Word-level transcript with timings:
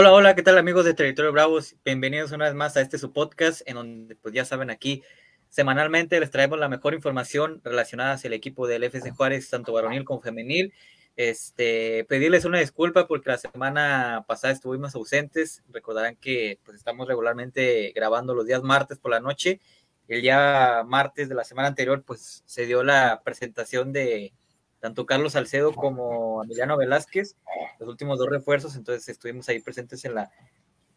Hola, 0.00 0.12
hola, 0.12 0.36
¿qué 0.36 0.44
tal 0.44 0.56
amigos 0.58 0.84
de 0.84 0.94
Territorio 0.94 1.32
Bravos? 1.32 1.74
Bienvenidos 1.84 2.30
una 2.30 2.44
vez 2.44 2.54
más 2.54 2.76
a 2.76 2.82
este 2.82 2.98
su 2.98 3.12
podcast, 3.12 3.62
en 3.66 3.74
donde 3.74 4.14
pues 4.14 4.32
ya 4.32 4.44
saben 4.44 4.70
aquí 4.70 5.02
semanalmente 5.48 6.20
les 6.20 6.30
traemos 6.30 6.56
la 6.56 6.68
mejor 6.68 6.94
información 6.94 7.60
relacionada 7.64 8.12
hacia 8.12 8.28
el 8.28 8.34
equipo 8.34 8.68
del 8.68 8.84
FC 8.84 9.10
Juárez, 9.10 9.50
tanto 9.50 9.72
varonil 9.72 10.04
como 10.04 10.20
femenil. 10.20 10.72
Este, 11.16 12.04
pedirles 12.04 12.44
una 12.44 12.60
disculpa 12.60 13.08
porque 13.08 13.30
la 13.30 13.38
semana 13.38 14.24
pasada 14.28 14.52
estuvimos 14.52 14.94
ausentes. 14.94 15.64
Recordarán 15.68 16.14
que 16.14 16.60
pues 16.64 16.76
estamos 16.76 17.08
regularmente 17.08 17.90
grabando 17.92 18.36
los 18.36 18.46
días 18.46 18.62
martes 18.62 19.00
por 19.00 19.10
la 19.10 19.18
noche. 19.18 19.60
El 20.06 20.22
día 20.22 20.84
martes 20.86 21.28
de 21.28 21.34
la 21.34 21.42
semana 21.42 21.66
anterior 21.66 22.04
pues 22.04 22.44
se 22.46 22.66
dio 22.66 22.84
la 22.84 23.20
presentación 23.24 23.92
de 23.92 24.32
tanto 24.80 25.06
Carlos 25.06 25.32
Salcedo 25.32 25.72
como 25.74 26.42
Emiliano 26.44 26.76
Velázquez, 26.76 27.36
los 27.78 27.88
últimos 27.88 28.18
dos 28.18 28.28
refuerzos, 28.28 28.76
entonces 28.76 29.08
estuvimos 29.08 29.48
ahí 29.48 29.60
presentes 29.60 30.04
en 30.04 30.14
la, 30.14 30.30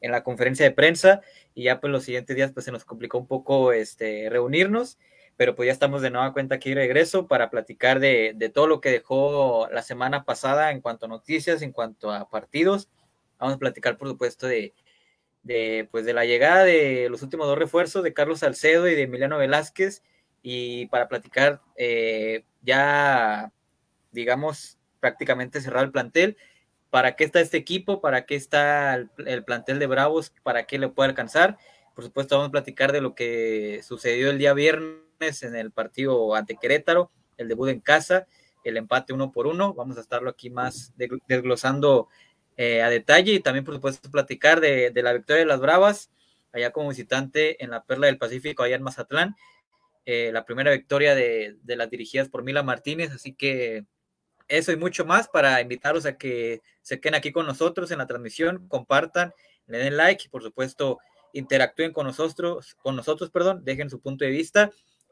en 0.01 0.11
la 0.11 0.23
conferencia 0.23 0.65
de 0.65 0.71
prensa 0.71 1.21
y 1.53 1.63
ya 1.63 1.79
pues 1.79 1.91
los 1.91 2.03
siguientes 2.03 2.35
días 2.35 2.51
pues 2.51 2.65
se 2.65 2.71
nos 2.71 2.85
complicó 2.85 3.17
un 3.17 3.27
poco 3.27 3.71
este, 3.71 4.29
reunirnos, 4.29 4.97
pero 5.37 5.55
pues 5.55 5.67
ya 5.67 5.73
estamos 5.73 6.01
de 6.01 6.11
nueva 6.11 6.33
cuenta 6.33 6.55
aquí 6.55 6.69
de 6.69 6.75
regreso 6.75 7.27
para 7.27 7.49
platicar 7.49 7.99
de, 7.99 8.33
de 8.35 8.49
todo 8.49 8.67
lo 8.67 8.81
que 8.81 8.91
dejó 8.91 9.67
la 9.71 9.81
semana 9.81 10.23
pasada 10.23 10.71
en 10.71 10.81
cuanto 10.81 11.05
a 11.05 11.09
noticias, 11.09 11.61
en 11.61 11.71
cuanto 11.71 12.11
a 12.11 12.29
partidos. 12.29 12.89
Vamos 13.39 13.55
a 13.55 13.59
platicar 13.59 13.97
por 13.97 14.07
supuesto 14.07 14.45
de, 14.45 14.73
de, 15.43 15.87
pues, 15.91 16.05
de 16.05 16.13
la 16.13 16.25
llegada 16.25 16.63
de 16.63 17.07
los 17.09 17.23
últimos 17.23 17.47
dos 17.47 17.57
refuerzos 17.57 18.03
de 18.03 18.13
Carlos 18.13 18.39
Salcedo 18.39 18.87
y 18.87 18.95
de 18.95 19.03
Emiliano 19.03 19.37
Velázquez 19.37 20.03
y 20.43 20.87
para 20.87 21.07
platicar 21.07 21.61
eh, 21.75 22.45
ya 22.61 23.51
digamos, 24.11 24.77
prácticamente 24.99 25.61
cerrar 25.61 25.85
el 25.85 25.91
plantel. 25.91 26.37
¿Para 26.89 27.15
qué 27.15 27.23
está 27.23 27.39
este 27.39 27.57
equipo? 27.57 28.01
¿Para 28.01 28.25
qué 28.25 28.35
está 28.35 28.95
el, 28.95 29.43
plantel 29.43 29.79
de 29.79 29.87
Bravos? 29.87 30.33
¿Para 30.43 30.65
qué 30.65 30.77
le 30.77 30.89
puede 30.89 31.09
alcanzar? 31.09 31.57
Por 31.95 32.03
supuesto, 32.03 32.35
vamos 32.35 32.49
a 32.49 32.51
platicar 32.51 32.91
de 32.91 33.01
lo 33.01 33.15
que 33.15 33.81
sucedió 33.83 34.29
el 34.29 34.37
día 34.37 34.53
viernes 34.53 35.43
en 35.43 35.55
el 35.55 35.71
partido 35.71 36.35
ante 36.35 36.57
Querétaro, 36.57 37.11
el 37.37 37.47
debut 37.47 37.69
en 37.69 37.79
casa, 37.79 38.27
el 38.63 38.77
empate 38.77 39.13
uno 39.13 39.31
por 39.31 39.47
uno. 39.47 39.73
Vamos 39.73 39.97
a 39.97 40.01
estarlo 40.01 40.29
aquí 40.29 40.49
más 40.49 40.93
desglosando 41.27 42.09
eh, 42.57 42.81
a 42.81 42.89
detalle 42.89 43.33
y 43.33 43.39
también, 43.39 43.63
por 43.63 43.75
supuesto, 43.75 44.11
platicar 44.11 44.59
de, 44.59 44.91
la 44.93 45.13
victoria 45.13 45.41
de 45.41 45.47
las 45.47 45.61
Bravas, 45.61 46.11
allá 46.51 46.71
como 46.71 46.89
visitante 46.89 47.63
en 47.63 47.71
la 47.71 47.83
Perla 47.83 48.07
del 48.07 48.17
Pacífico, 48.17 48.63
allá 48.63 48.75
en 48.75 48.83
Mazatlán. 48.83 49.35
Eh, 50.05 50.31
la 50.33 50.43
primera 50.43 50.71
victoria 50.71 51.15
de, 51.15 51.55
de, 51.63 51.75
las 51.77 51.89
dirigidas 51.89 52.27
por 52.27 52.43
Mila 52.43 52.63
Martínez, 52.63 53.11
así 53.11 53.33
que 53.33 53.85
eso 54.51 54.71
y 54.71 54.75
mucho 54.75 55.05
más 55.05 55.29
para 55.29 55.61
invitarlos 55.61 56.05
a 56.05 56.17
que 56.17 56.61
se 56.81 56.99
queden 56.99 57.15
aquí 57.15 57.31
con 57.31 57.45
nosotros 57.45 57.89
en 57.91 57.99
la 57.99 58.05
transmisión, 58.05 58.67
compartan, 58.67 59.33
le 59.65 59.77
den 59.77 59.95
like 59.95 60.25
y 60.25 60.29
por 60.29 60.43
supuesto 60.43 60.99
interactúen 61.33 61.93
con 61.93 62.05
nosotros, 62.05 62.75
con 62.81 62.97
nosotros, 62.97 63.31
perdón, 63.31 63.63
dejen 63.63 63.89
su 63.89 64.01
punto 64.01 64.25
de 64.25 64.31
vista 64.31 64.69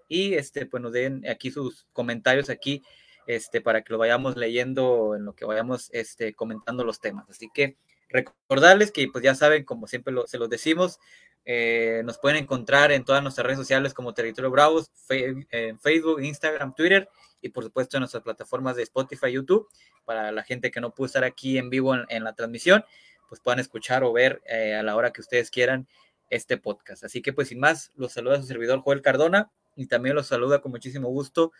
y 0.09 0.33
este 0.33 0.65
pues 0.65 0.83
nos 0.83 0.91
den 0.91 1.25
aquí 1.27 1.51
sus 1.51 1.87
comentarios 1.93 2.49
aquí 2.49 2.83
este 3.27 3.61
para 3.61 3.81
que 3.81 3.93
lo 3.93 3.99
vayamos 3.99 4.35
leyendo 4.35 5.15
en 5.15 5.23
lo 5.23 5.33
que 5.33 5.45
vayamos 5.45 5.89
este 5.93 6.33
comentando 6.33 6.83
los 6.83 6.99
temas. 6.99 7.29
Así 7.29 7.49
que 7.53 7.77
recordarles 8.09 8.91
que 8.91 9.07
pues 9.07 9.23
ya 9.23 9.35
saben, 9.35 9.63
como 9.63 9.87
siempre 9.87 10.13
se 10.27 10.37
los 10.37 10.49
decimos, 10.49 10.99
eh, 11.45 12.01
nos 12.03 12.17
pueden 12.17 12.43
encontrar 12.43 12.91
en 12.91 13.05
todas 13.05 13.23
nuestras 13.23 13.45
redes 13.45 13.59
sociales 13.59 13.93
como 13.93 14.13
Territorio 14.13 14.51
Bravos, 14.51 14.91
en 15.09 15.79
Facebook, 15.79 16.21
Instagram, 16.21 16.75
Twitter 16.75 17.07
y 17.41 17.49
por 17.49 17.63
supuesto 17.63 17.97
en 17.97 18.01
nuestras 18.01 18.23
plataformas 18.23 18.75
de 18.75 18.83
Spotify, 18.83 19.31
YouTube, 19.31 19.67
para 20.05 20.31
la 20.31 20.43
gente 20.43 20.71
que 20.71 20.81
no 20.81 20.91
pudo 20.91 21.07
estar 21.07 21.23
aquí 21.23 21.57
en 21.57 21.69
vivo 21.69 21.95
en, 22.07 22.23
la 22.23 22.33
transmisión, 22.33 22.83
pues 23.27 23.41
puedan 23.41 23.59
escuchar 23.59 24.03
o 24.03 24.11
ver 24.11 24.41
eh, 24.45 24.75
a 24.75 24.83
la 24.83 24.95
hora 24.95 25.11
que 25.11 25.21
ustedes 25.21 25.51
quieran 25.51 25.87
este 26.29 26.57
podcast. 26.57 27.03
Así 27.03 27.21
que 27.21 27.33
pues 27.33 27.49
sin 27.49 27.59
más, 27.59 27.91
los 27.95 28.13
saluda 28.13 28.37
su 28.37 28.47
servidor 28.47 28.81
Joel 28.81 29.01
Cardona 29.01 29.51
y 29.75 29.87
también 29.87 30.15
los 30.15 30.27
saluda 30.27 30.61
con 30.61 30.71
muchísimo 30.71 31.09
gusto 31.09 31.51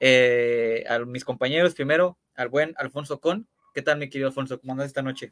eh, 0.00 0.84
a 0.88 0.98
mis 1.00 1.24
compañeros, 1.24 1.74
primero 1.74 2.16
al 2.34 2.48
buen 2.48 2.74
Alfonso 2.78 3.20
Con. 3.20 3.46
¿Qué 3.74 3.82
tal 3.82 3.98
mi 3.98 4.08
querido 4.08 4.28
Alfonso? 4.28 4.60
¿Cómo 4.60 4.72
andas 4.72 4.86
esta 4.86 5.02
noche? 5.02 5.30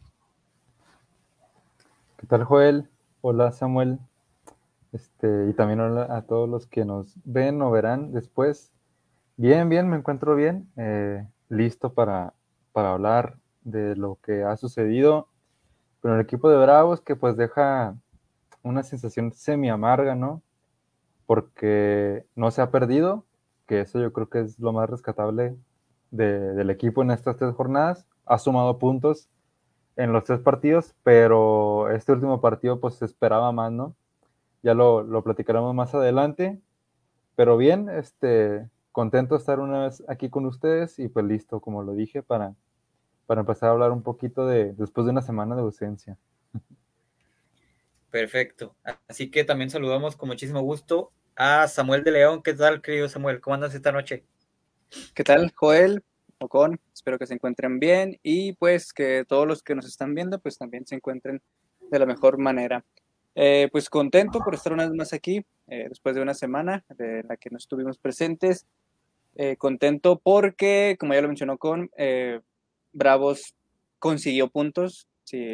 ¿Qué 2.18 2.26
tal 2.26 2.44
Joel? 2.44 2.88
Hola 3.20 3.50
Samuel. 3.52 3.98
Este, 4.92 5.48
y 5.48 5.52
también 5.52 5.80
hola 5.80 6.06
a 6.16 6.22
todos 6.22 6.48
los 6.48 6.66
que 6.66 6.84
nos 6.84 7.14
ven 7.24 7.60
o 7.62 7.70
verán 7.70 8.12
después 8.12 8.72
Bien, 9.40 9.68
bien, 9.68 9.88
me 9.88 9.96
encuentro 9.96 10.34
bien, 10.34 10.68
eh, 10.76 11.24
listo 11.48 11.94
para, 11.94 12.34
para 12.72 12.90
hablar 12.90 13.38
de 13.62 13.94
lo 13.94 14.18
que 14.20 14.42
ha 14.42 14.56
sucedido 14.56 15.28
con 16.00 16.12
el 16.12 16.20
equipo 16.20 16.50
de 16.50 16.56
Bravos, 16.58 17.00
que 17.00 17.14
pues 17.14 17.36
deja 17.36 17.96
una 18.64 18.82
sensación 18.82 19.32
semi 19.32 19.70
amarga, 19.70 20.16
¿no? 20.16 20.42
Porque 21.26 22.26
no 22.34 22.50
se 22.50 22.62
ha 22.62 22.72
perdido, 22.72 23.26
que 23.66 23.82
eso 23.82 24.00
yo 24.00 24.12
creo 24.12 24.28
que 24.28 24.40
es 24.40 24.58
lo 24.58 24.72
más 24.72 24.90
rescatable 24.90 25.56
del 26.10 26.70
equipo 26.70 27.02
en 27.02 27.12
estas 27.12 27.36
tres 27.36 27.54
jornadas. 27.54 28.06
Ha 28.26 28.38
sumado 28.38 28.78
puntos 28.78 29.28
en 29.96 30.12
los 30.12 30.24
tres 30.24 30.40
partidos, 30.40 30.96
pero 31.04 31.90
este 31.90 32.10
último 32.12 32.40
partido 32.40 32.80
pues 32.80 32.96
se 32.96 33.04
esperaba 33.04 33.52
más, 33.52 33.70
¿no? 33.70 33.94
Ya 34.64 34.74
lo, 34.74 35.02
lo 35.04 35.22
platicaremos 35.22 35.74
más 35.76 35.94
adelante. 35.94 36.60
Pero 37.36 37.56
bien, 37.56 37.88
este, 37.90 38.68
contento 38.92 39.34
de 39.34 39.40
estar 39.40 39.60
una 39.60 39.84
vez 39.84 40.02
aquí 40.08 40.30
con 40.30 40.46
ustedes 40.46 40.98
y 40.98 41.08
pues 41.08 41.24
listo, 41.26 41.60
como 41.60 41.82
lo 41.82 41.94
dije, 41.94 42.22
para, 42.22 42.54
para 43.26 43.40
empezar 43.40 43.68
a 43.68 43.72
hablar 43.72 43.92
un 43.92 44.02
poquito 44.02 44.46
de 44.46 44.72
después 44.74 45.04
de 45.04 45.12
una 45.12 45.22
semana 45.22 45.54
de 45.54 45.62
ausencia. 45.62 46.16
Perfecto. 48.10 48.74
Así 49.06 49.30
que 49.30 49.44
también 49.44 49.70
saludamos 49.70 50.16
con 50.16 50.28
muchísimo 50.28 50.60
gusto 50.62 51.12
a 51.36 51.68
Samuel 51.68 52.02
de 52.04 52.12
León. 52.12 52.42
¿Qué 52.42 52.54
tal, 52.54 52.80
querido 52.82 53.08
Samuel? 53.08 53.40
¿Cómo 53.40 53.54
andas 53.54 53.74
esta 53.74 53.92
noche? 53.92 54.24
¿Qué 55.14 55.24
tal, 55.24 55.52
Joel? 55.54 56.02
Ocon, 56.40 56.80
espero 56.94 57.18
que 57.18 57.26
se 57.26 57.34
encuentren 57.34 57.80
bien 57.80 58.18
y 58.22 58.52
pues 58.54 58.92
que 58.92 59.24
todos 59.26 59.46
los 59.46 59.62
que 59.62 59.74
nos 59.74 59.86
están 59.86 60.14
viendo 60.14 60.38
pues 60.38 60.56
también 60.56 60.86
se 60.86 60.94
encuentren 60.94 61.42
de 61.90 61.98
la 61.98 62.06
mejor 62.06 62.38
manera. 62.38 62.84
Eh, 63.34 63.68
pues 63.72 63.90
contento 63.90 64.40
por 64.40 64.54
estar 64.54 64.72
una 64.72 64.84
vez 64.84 64.94
más 64.94 65.12
aquí, 65.12 65.44
eh, 65.68 65.86
después 65.88 66.14
de 66.14 66.22
una 66.22 66.34
semana 66.34 66.84
de 66.96 67.22
la 67.24 67.36
que 67.36 67.50
no 67.50 67.58
estuvimos 67.58 67.98
presentes. 67.98 68.66
Eh, 69.34 69.56
contento 69.56 70.20
porque, 70.22 70.96
como 70.98 71.14
ya 71.14 71.20
lo 71.20 71.28
mencionó 71.28 71.58
con, 71.58 71.90
eh, 71.96 72.40
Bravos 72.92 73.54
consiguió 73.98 74.48
puntos. 74.48 75.06
Si, 75.24 75.46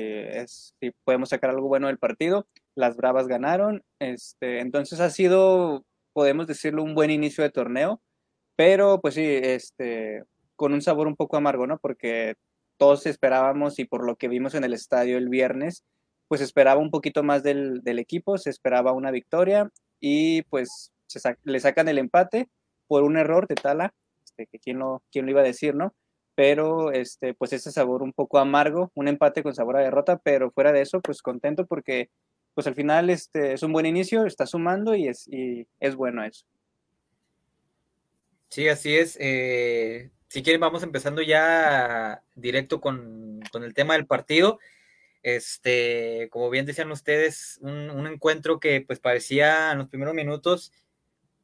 si 0.46 0.92
podemos 1.04 1.30
sacar 1.30 1.50
algo 1.50 1.68
bueno 1.68 1.88
del 1.88 1.98
partido, 1.98 2.46
las 2.76 2.96
Bravas 2.96 3.26
ganaron. 3.26 3.82
Este, 3.98 4.60
entonces 4.60 5.00
ha 5.00 5.10
sido, 5.10 5.84
podemos 6.12 6.46
decirlo, 6.46 6.82
un 6.82 6.94
buen 6.94 7.10
inicio 7.10 7.42
de 7.42 7.50
torneo, 7.50 8.00
pero 8.56 9.00
pues 9.00 9.14
sí, 9.14 9.24
este, 9.24 10.22
con 10.56 10.72
un 10.72 10.82
sabor 10.82 11.08
un 11.08 11.16
poco 11.16 11.36
amargo, 11.36 11.66
¿no? 11.66 11.78
Porque 11.78 12.36
todos 12.78 13.06
esperábamos 13.06 13.78
y 13.78 13.84
por 13.84 14.06
lo 14.06 14.16
que 14.16 14.28
vimos 14.28 14.54
en 14.54 14.64
el 14.64 14.72
estadio 14.74 15.18
el 15.18 15.28
viernes, 15.28 15.84
pues 16.28 16.40
esperaba 16.40 16.80
un 16.80 16.90
poquito 16.90 17.22
más 17.22 17.42
del, 17.42 17.82
del 17.82 17.98
equipo, 17.98 18.38
se 18.38 18.50
esperaba 18.50 18.92
una 18.92 19.10
victoria 19.10 19.70
y 20.00 20.42
pues 20.42 20.92
se 21.06 21.20
le 21.44 21.60
sacan 21.60 21.88
el 21.88 21.98
empate 21.98 22.48
por 22.86 23.02
un 23.02 23.16
error 23.16 23.46
de 23.46 23.54
Tala, 23.54 23.94
este, 24.24 24.46
que 24.46 24.58
quién 24.58 24.78
lo, 24.78 25.02
quién 25.10 25.26
lo 25.26 25.30
iba 25.30 25.40
a 25.40 25.44
decir, 25.44 25.74
¿no? 25.74 25.94
Pero 26.34 26.92
este, 26.92 27.34
pues 27.34 27.52
ese 27.52 27.70
sabor 27.70 28.02
un 28.02 28.12
poco 28.12 28.38
amargo, 28.38 28.90
un 28.94 29.08
empate 29.08 29.42
con 29.42 29.54
sabor 29.54 29.76
a 29.76 29.82
derrota, 29.82 30.18
pero 30.18 30.50
fuera 30.50 30.72
de 30.72 30.82
eso, 30.82 31.00
pues 31.00 31.22
contento 31.22 31.66
porque 31.66 32.10
pues 32.54 32.66
al 32.66 32.74
final 32.74 33.10
este, 33.10 33.52
es 33.52 33.62
un 33.62 33.72
buen 33.72 33.86
inicio, 33.86 34.26
está 34.26 34.46
sumando 34.46 34.94
y 34.94 35.08
es, 35.08 35.28
y 35.28 35.66
es 35.80 35.94
bueno 35.96 36.24
eso. 36.24 36.44
Sí, 38.48 38.68
así 38.68 38.96
es. 38.96 39.16
Eh, 39.20 40.10
si 40.28 40.42
quieren, 40.42 40.60
vamos 40.60 40.82
empezando 40.82 41.22
ya 41.22 42.22
directo 42.34 42.80
con, 42.80 43.40
con, 43.50 43.64
el 43.64 43.74
tema 43.74 43.94
del 43.94 44.06
partido. 44.06 44.58
Este, 45.24 46.28
como 46.30 46.50
bien 46.50 46.66
decían 46.66 46.90
ustedes, 46.92 47.58
un, 47.62 48.06
encuentro 48.06 48.60
que 48.60 48.82
pues 48.82 49.00
parecía 49.00 49.72
en 49.72 49.78
los 49.78 49.88
primeros 49.88 50.14
minutos 50.14 50.70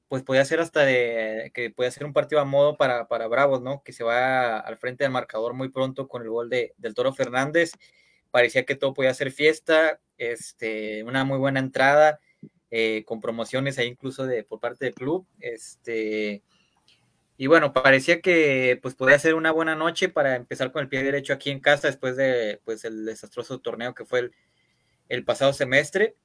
pues 0.07 0.23
podía 0.23 0.45
ser 0.45 0.61
hasta 0.61 0.85
de 0.85 1.51
que 1.55 1.71
podía 1.71 1.91
ser 1.91 2.05
un 2.05 2.13
partido 2.13 2.43
a 2.43 2.45
modo 2.45 2.77
para, 2.77 3.09
para 3.09 3.27
Bravos, 3.29 3.63
¿no? 3.63 3.83
Que 3.83 3.95
se 3.95 4.05
va 4.05 4.59
al 4.59 4.77
frente 4.77 5.05
del 5.05 5.13
marcador 5.13 5.55
muy 5.55 5.71
pronto 5.71 6.09
con 6.09 6.23
el 6.23 6.29
gol 6.29 6.51
de, 6.51 6.75
del 6.77 6.95
Toro 6.95 7.15
Fernández. 7.15 7.73
Parecía 8.31 8.67
que 8.67 8.75
todo 8.75 8.93
podía 8.93 9.15
ser 9.15 9.33
fiesta, 9.33 10.01
este, 10.19 11.03
una 11.05 11.25
muy 11.25 11.39
buena 11.39 11.61
entrada, 11.61 12.21
eh, 12.71 13.05
con 13.07 13.21
promociones 13.21 13.79
ahí 13.79 13.87
incluso 13.89 14.27
de, 14.27 14.45
por 14.45 14.61
parte 14.61 14.85
del 14.87 14.95
club. 14.95 15.27
Este, 15.41 16.43
y 17.41 17.47
bueno, 17.47 17.73
parecía 17.73 18.21
que 18.21 18.79
pues 18.83 18.95
podía 18.95 19.19
ser 19.19 19.35
una 19.35 19.51
buena 19.51 19.75
noche 19.75 20.11
para 20.11 20.37
empezar 20.37 20.73
con 20.73 20.83
el 20.83 20.91
pie 20.91 21.03
derecho 21.03 21.33
aquí 21.33 21.49
en 21.49 21.59
casa 21.59 21.87
después 21.87 22.15
de 22.15 22.61
pues 22.67 22.85
el 22.85 23.07
desastroso 23.07 23.61
torneo 23.61 23.95
que 23.95 24.05
fue 24.05 24.19
el, 24.19 24.33
el 25.09 25.25
pasado 25.25 25.55
semestre. 25.55 26.17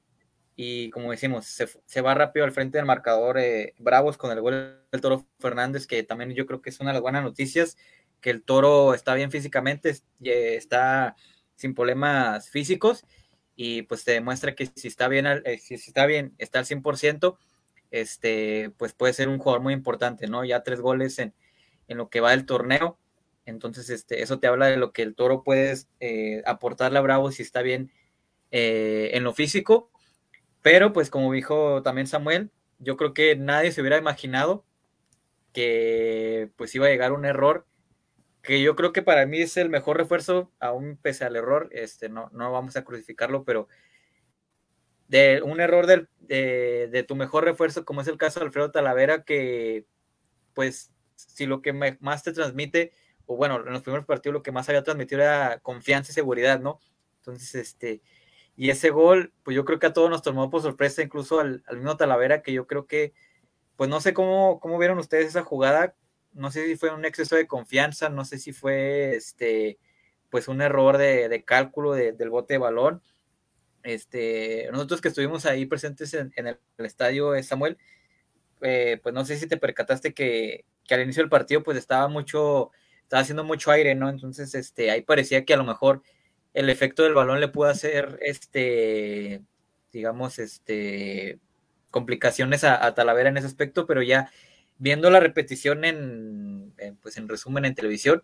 Y 0.58 0.90
como 0.90 1.12
decimos, 1.12 1.46
se, 1.46 2.02
va 2.02 2.16
rápido 2.16 2.44
al 2.44 2.52
frente 2.52 2.78
del 2.78 2.86
marcador 2.86 3.38
eh, 3.38 3.76
Bravos 3.80 4.18
con 4.18 4.30
el 4.34 4.42
gol 4.42 4.86
del 4.92 5.00
Toro 5.00 5.26
Fernández, 5.40 5.88
que 5.88 6.04
también 6.04 6.34
yo 6.34 6.46
creo 6.46 6.62
que 6.62 6.70
es 6.70 6.82
una 6.82 6.90
de 6.90 6.96
las 6.96 7.02
buenas 7.02 7.24
noticias, 7.24 7.78
que 8.20 8.30
el 8.30 8.44
Toro 8.44 8.94
está 8.94 9.14
bien 9.14 9.32
físicamente, 9.32 9.92
eh, 10.22 10.56
está 10.58 11.16
sin 11.56 11.74
problemas 11.76 12.50
físicos 12.50 13.06
y 13.56 13.84
pues 13.84 14.04
te 14.04 14.12
demuestra 14.12 14.54
que 14.54 14.66
si 14.66 14.90
está 14.90 15.08
bien, 15.08 15.26
eh, 15.28 15.60
si 15.60 15.76
está 15.76 16.08
bien, 16.08 16.36
está 16.40 16.60
al 16.60 16.66
100%, 16.66 17.38
este, 18.02 18.72
pues 18.78 18.94
puede 18.94 19.14
ser 19.14 19.30
un 19.30 19.40
jugador 19.40 19.62
muy 19.62 19.74
importante, 19.74 20.28
¿no? 20.28 20.44
Ya 20.44 20.64
tres 20.64 20.82
goles 20.82 21.18
en, 21.20 21.34
en 21.88 21.98
lo 21.98 22.10
que 22.10 22.20
va 22.20 22.32
del 22.32 22.46
torneo, 22.46 22.98
entonces 23.46 23.90
este, 23.90 24.22
eso 24.22 24.40
te 24.40 24.48
habla 24.48 24.68
de 24.68 24.78
lo 24.78 24.92
que 24.92 25.02
el 25.02 25.16
toro 25.16 25.44
puede 25.44 25.76
eh, 26.00 26.42
aportarle 26.46 26.98
a 27.00 27.02
Bravo 27.02 27.32
si 27.32 27.44
está 27.44 27.62
bien 27.62 27.92
eh, 28.52 29.12
en 29.14 29.24
lo 29.24 29.34
físico, 29.34 29.92
pero 30.62 30.94
pues 30.94 31.10
como 31.10 31.32
dijo 31.32 31.82
también 31.84 32.08
Samuel, 32.08 32.52
yo 32.80 32.98
creo 32.98 33.14
que 33.14 33.36
nadie 33.36 33.72
se 33.72 33.82
hubiera 33.82 33.98
imaginado 33.98 34.66
que 35.54 36.50
pues 36.58 36.76
iba 36.76 36.88
a 36.88 36.90
llegar 36.90 37.14
un 37.14 37.26
error 37.26 37.66
que 38.42 38.62
yo 38.62 38.76
creo 38.76 38.94
que 38.94 39.02
para 39.02 39.26
mí 39.26 39.40
es 39.40 39.58
el 39.58 39.70
mejor 39.70 39.98
refuerzo, 39.98 40.52
aún 40.60 41.00
pese 41.02 41.26
al 41.26 41.36
error, 41.36 41.70
este, 41.72 42.10
no, 42.10 42.30
no 42.34 42.52
vamos 42.52 42.76
a 42.76 42.84
crucificarlo, 42.84 43.44
pero 43.44 43.68
de 45.08 45.42
un 45.44 45.60
error 45.60 45.86
de, 45.88 47.06
tu 47.08 47.16
mejor 47.16 47.46
refuerzo, 47.46 47.86
como 47.86 48.02
es 48.02 48.08
el 48.08 48.18
caso 48.18 48.40
de 48.40 48.48
Alfredo 48.48 48.72
Talavera, 48.72 49.24
que 49.24 49.86
pues 50.54 50.92
si 51.16 51.46
lo 51.46 51.62
que 51.62 51.74
más 51.74 52.24
te 52.24 52.34
transmite, 52.34 52.92
o 53.26 53.36
bueno, 53.36 53.60
en 53.66 53.74
los 53.74 53.82
primeros 53.82 54.06
partidos 54.06 54.34
lo 54.34 54.44
que 54.44 54.52
más 54.52 54.70
había 54.70 54.84
transmitido 54.84 55.22
era 55.22 55.60
confianza 55.60 56.12
y 56.12 56.16
seguridad, 56.16 56.60
¿no? 56.60 56.80
Entonces, 57.18 57.56
este, 57.56 58.02
y 58.56 58.70
ese 58.70 58.90
gol, 58.90 59.34
pues 59.44 59.56
yo 59.56 59.66
creo 59.66 59.80
que 59.80 59.88
a 59.88 59.94
todos 59.94 60.10
nos 60.10 60.22
tomó 60.22 60.50
por 60.50 60.62
sorpresa, 60.62 61.02
incluso 61.02 61.40
al, 61.40 61.64
al 61.68 61.78
mismo 61.78 61.98
Talavera, 61.98 62.42
que 62.42 62.54
yo 62.54 62.68
creo 62.68 62.88
que, 62.88 63.14
pues 63.76 63.90
no 63.90 64.00
sé 64.02 64.14
cómo, 64.14 64.60
cómo 64.60 64.78
vieron 64.78 65.00
ustedes 65.00 65.28
esa 65.28 65.44
jugada, 65.44 65.96
no 66.36 66.52
sé 66.52 66.66
si 66.68 66.76
fue 66.76 66.94
un 66.94 67.06
exceso 67.06 67.36
de 67.36 67.48
confianza, 67.48 68.10
no 68.10 68.26
sé 68.26 68.38
si 68.38 68.54
fue 68.54 69.16
este, 69.16 69.80
pues 70.30 70.48
un 70.48 70.62
error 70.62 70.98
de, 70.98 71.44
cálculo 71.46 71.94
del 71.94 72.30
bote 72.30 72.56
de 72.56 72.58
balón. 72.60 73.02
Este, 73.86 74.68
nosotros 74.72 75.00
que 75.00 75.10
estuvimos 75.10 75.46
ahí 75.46 75.66
presentes 75.66 76.14
en, 76.16 76.32
el, 76.36 76.58
estadio, 76.80 77.36
eh, 77.36 77.44
Samuel, 77.44 77.78
eh, 78.62 79.00
pues 79.02 79.14
no 79.14 79.24
sé 79.26 79.38
si 79.38 79.48
te 79.48 79.58
percataste 79.58 80.14
que, 80.14 80.66
al 80.90 81.02
inicio 81.02 81.24
del 81.24 81.30
partido 81.30 81.64
pues 81.64 81.78
estaba 81.78 82.08
mucho, 82.08 82.72
estaba 83.04 83.22
haciendo 83.22 83.44
mucho 83.44 83.72
aire, 83.72 83.96
¿no? 83.96 84.10
Entonces, 84.10 84.56
este, 84.56 84.92
ahí 84.92 85.02
parecía 85.02 85.46
que 85.46 85.54
a 85.54 85.58
lo 85.58 85.64
mejor 85.64 86.02
el 86.54 86.70
efecto 86.70 87.04
del 87.04 87.14
balón 87.14 87.40
le 87.40 87.48
pudo 87.48 87.70
hacer, 87.70 88.18
este, 88.22 89.42
digamos, 89.92 90.40
este, 90.40 91.40
complicaciones 91.92 92.64
a 92.64 92.94
Talavera 92.96 93.30
en 93.30 93.38
ese 93.38 93.48
aspecto, 93.48 93.86
pero 93.86 94.02
ya 94.02 94.32
viendo 94.78 95.10
la 95.10 95.20
repetición 95.20 95.86
en, 95.86 96.74
pues 97.02 97.18
en 97.18 97.30
resumen 97.30 97.66
en 97.66 97.76
televisión, 97.76 98.24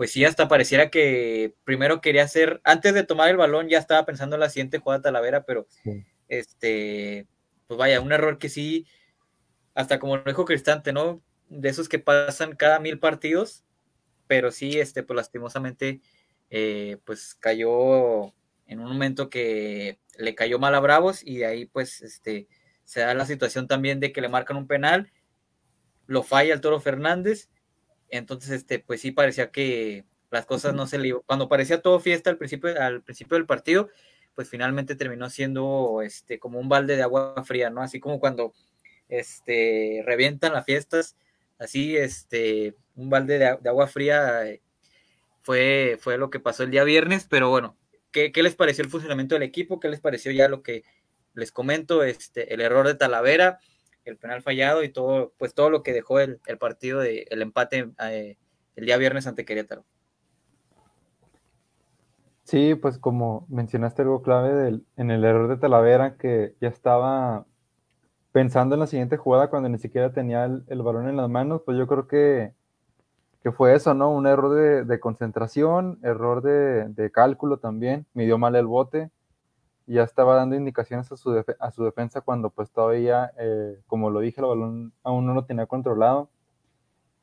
pues 0.00 0.12
sí, 0.12 0.24
hasta 0.24 0.48
pareciera 0.48 0.88
que 0.88 1.54
primero 1.64 2.00
quería 2.00 2.22
hacer, 2.22 2.62
antes 2.64 2.94
de 2.94 3.04
tomar 3.04 3.28
el 3.28 3.36
balón 3.36 3.68
ya 3.68 3.76
estaba 3.76 4.06
pensando 4.06 4.34
en 4.34 4.40
la 4.40 4.48
siguiente 4.48 4.78
jugada 4.78 5.02
Talavera, 5.02 5.44
pero 5.44 5.66
este, 6.26 7.26
pues 7.66 7.76
vaya, 7.76 8.00
un 8.00 8.10
error 8.10 8.38
que 8.38 8.48
sí, 8.48 8.86
hasta 9.74 9.98
como 9.98 10.16
lo 10.16 10.24
dijo 10.24 10.46
Cristante, 10.46 10.94
¿no? 10.94 11.22
De 11.50 11.68
esos 11.68 11.86
que 11.86 11.98
pasan 11.98 12.56
cada 12.56 12.80
mil 12.80 12.98
partidos, 12.98 13.62
pero 14.26 14.50
sí, 14.52 14.80
este, 14.80 15.02
pues 15.02 15.16
lastimosamente, 15.18 16.00
eh, 16.48 16.96
pues 17.04 17.34
cayó 17.34 18.32
en 18.68 18.80
un 18.80 18.86
momento 18.86 19.28
que 19.28 20.00
le 20.16 20.34
cayó 20.34 20.58
mal 20.58 20.74
a 20.76 20.80
Bravos 20.80 21.20
y 21.22 21.36
de 21.36 21.44
ahí 21.44 21.66
pues 21.66 22.00
este, 22.00 22.48
se 22.84 23.00
da 23.00 23.12
la 23.12 23.26
situación 23.26 23.68
también 23.68 24.00
de 24.00 24.12
que 24.12 24.22
le 24.22 24.30
marcan 24.30 24.56
un 24.56 24.66
penal 24.66 25.12
lo 26.06 26.24
falla 26.24 26.54
el 26.54 26.60
Toro 26.60 26.80
Fernández. 26.80 27.50
Entonces, 28.10 28.50
este, 28.50 28.78
pues 28.78 29.00
sí 29.00 29.12
parecía 29.12 29.50
que 29.50 30.04
las 30.30 30.46
cosas 30.46 30.74
no 30.74 30.86
se 30.86 30.98
le 30.98 31.14
Cuando 31.26 31.48
parecía 31.48 31.82
todo 31.82 32.00
fiesta 32.00 32.30
al 32.30 32.38
principio, 32.38 32.80
al 32.80 33.02
principio 33.02 33.36
del 33.36 33.46
partido, 33.46 33.88
pues 34.34 34.48
finalmente 34.48 34.94
terminó 34.94 35.28
siendo 35.28 36.02
este, 36.02 36.38
como 36.38 36.58
un 36.58 36.68
balde 36.68 36.96
de 36.96 37.02
agua 37.02 37.34
fría, 37.44 37.70
¿no? 37.70 37.82
Así 37.82 38.00
como 38.00 38.20
cuando 38.20 38.54
este, 39.08 40.02
revientan 40.06 40.52
las 40.52 40.64
fiestas, 40.64 41.16
así 41.58 41.96
este, 41.96 42.74
un 42.94 43.10
balde 43.10 43.38
de, 43.38 43.46
agua 43.46 43.86
fría 43.86 44.46
eh, 44.46 44.62
fue, 45.42 45.98
fue 46.00 46.16
lo 46.18 46.30
que 46.30 46.40
pasó 46.40 46.62
el 46.62 46.70
día 46.70 46.84
viernes, 46.84 47.26
pero 47.28 47.50
bueno, 47.50 47.76
¿qué, 48.12 48.32
¿qué, 48.32 48.42
les 48.42 48.54
pareció 48.54 48.84
el 48.84 48.90
funcionamiento 48.90 49.34
del 49.34 49.42
equipo? 49.42 49.80
¿Qué 49.80 49.88
les 49.88 50.00
pareció 50.00 50.32
ya 50.32 50.48
lo 50.48 50.62
que 50.62 50.84
les 51.34 51.52
comento? 51.52 52.04
Este, 52.04 52.54
el 52.54 52.60
error 52.60 52.86
de 52.86 52.94
Talavera, 52.94 53.58
el 54.04 54.16
penal 54.16 54.42
fallado 54.42 54.82
y 54.82 54.88
todo, 54.88 55.32
pues 55.38 55.54
todo 55.54 55.70
lo 55.70 55.82
que 55.82 55.92
dejó 55.92 56.20
el, 56.20 56.40
partido 56.58 57.00
de 57.00 57.26
el 57.30 57.42
empate 57.42 57.90
eh, 58.02 58.36
el 58.76 58.86
día 58.86 58.96
viernes 58.96 59.26
ante 59.26 59.44
Querétaro. 59.44 59.84
Sí, 62.44 62.74
pues 62.74 62.98
como 62.98 63.46
mencionaste 63.48 64.02
algo 64.02 64.22
clave 64.22 64.52
del, 64.52 64.84
en 64.96 65.10
el 65.10 65.24
error 65.24 65.48
de 65.48 65.56
Talavera, 65.56 66.16
que 66.16 66.56
ya 66.60 66.68
estaba 66.68 67.46
pensando 68.32 68.74
en 68.74 68.80
la 68.80 68.86
siguiente 68.86 69.16
jugada 69.16 69.50
cuando 69.50 69.68
ni 69.68 69.78
siquiera 69.78 70.12
tenía 70.12 70.44
el, 70.44 70.82
balón 70.82 71.08
en 71.08 71.16
las 71.16 71.28
manos, 71.28 71.62
pues 71.64 71.78
yo 71.78 71.86
creo 71.86 72.08
que, 72.08 72.52
que 73.42 73.52
fue 73.52 73.74
eso, 73.74 73.94
¿no? 73.94 74.10
Un 74.10 74.26
error 74.26 74.84
de, 74.84 75.00
concentración, 75.00 75.98
error 76.02 76.42
de, 76.42 76.88
de, 76.88 77.12
cálculo 77.12 77.58
también, 77.58 78.06
midió 78.14 78.38
mal 78.38 78.56
el 78.56 78.66
bote, 78.66 79.10
ya 79.94 80.04
estaba 80.04 80.36
dando 80.36 80.56
indicaciones 80.56 81.10
a 81.12 81.16
su, 81.16 81.44
a 81.58 81.70
su 81.70 81.84
defensa 81.84 82.20
cuando 82.20 82.50
pues 82.50 82.70
todavía, 82.70 83.32
eh, 83.38 83.80
como 83.86 84.10
lo 84.10 84.20
dije, 84.20 84.40
el 84.40 84.46
balón 84.46 84.92
aún 85.02 85.26
no 85.26 85.34
lo 85.34 85.44
tenía 85.44 85.66
controlado. 85.66 86.30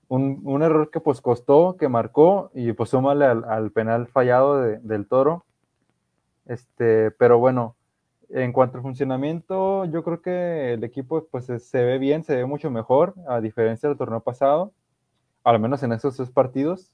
Un, 0.09 0.41
un, 0.45 0.63
error 0.63 0.89
que 0.89 1.01
pues 1.01 1.19
costó, 1.21 1.75
que 1.77 1.89
marcó 1.89 2.51
y 2.53 2.71
pues 2.73 2.91
súmale 2.91 3.25
al, 3.25 3.43
al 3.43 3.71
penal 3.71 4.07
fallado 4.07 4.61
del 4.61 5.07
toro. 5.07 5.45
Este, 6.45 7.11
pero 7.11 7.39
bueno, 7.39 7.75
en 8.29 8.51
cuanto 8.53 8.77
al 8.77 8.83
funcionamiento, 8.83 9.85
yo 9.85 10.03
creo 10.03 10.21
que 10.21 10.73
el 10.73 10.83
equipo 10.83 11.27
pues 11.31 11.45
se 11.45 11.83
ve 11.83 11.97
bien, 11.97 12.23
se 12.23 12.35
ve 12.35 12.45
mucho 12.45 12.69
mejor, 12.71 13.15
a 13.27 13.41
diferencia 13.41 13.87
del 13.89 13.97
torneo 13.97 14.21
pasado, 14.21 14.73
al 15.43 15.59
menos 15.59 15.83
en 15.83 15.93
esos 15.93 16.15
tres 16.17 16.29
partidos. 16.29 16.91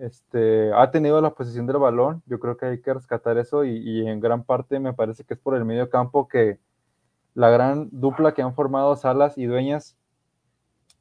Este, 0.00 0.72
ha 0.74 0.90
tenido 0.90 1.20
la 1.20 1.34
posición 1.34 1.66
del 1.66 1.78
balón, 1.78 2.22
yo 2.26 2.38
creo 2.38 2.56
que 2.56 2.66
hay 2.66 2.80
que 2.80 2.94
rescatar 2.94 3.36
eso 3.38 3.64
y, 3.64 4.06
en 4.06 4.20
gran 4.20 4.44
parte 4.44 4.78
me 4.78 4.92
parece 4.92 5.24
que 5.24 5.34
es 5.34 5.40
por 5.40 5.56
el 5.56 5.64
medio 5.64 5.90
campo 5.90 6.28
que 6.28 6.58
la 7.34 7.50
gran 7.50 7.88
dupla 7.90 8.32
que 8.32 8.42
han 8.42 8.54
formado 8.54 8.94
Salas 8.96 9.36
y 9.36 9.46
Dueñas 9.46 9.96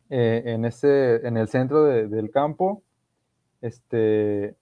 eh, 0.10 0.44
en, 0.46 0.66
ese, 0.66 1.28
en 1.28 1.38
el 1.38 1.48
centro 1.48 1.84
del 1.84 2.32
campo, 2.32 2.82
este, 3.62 4.56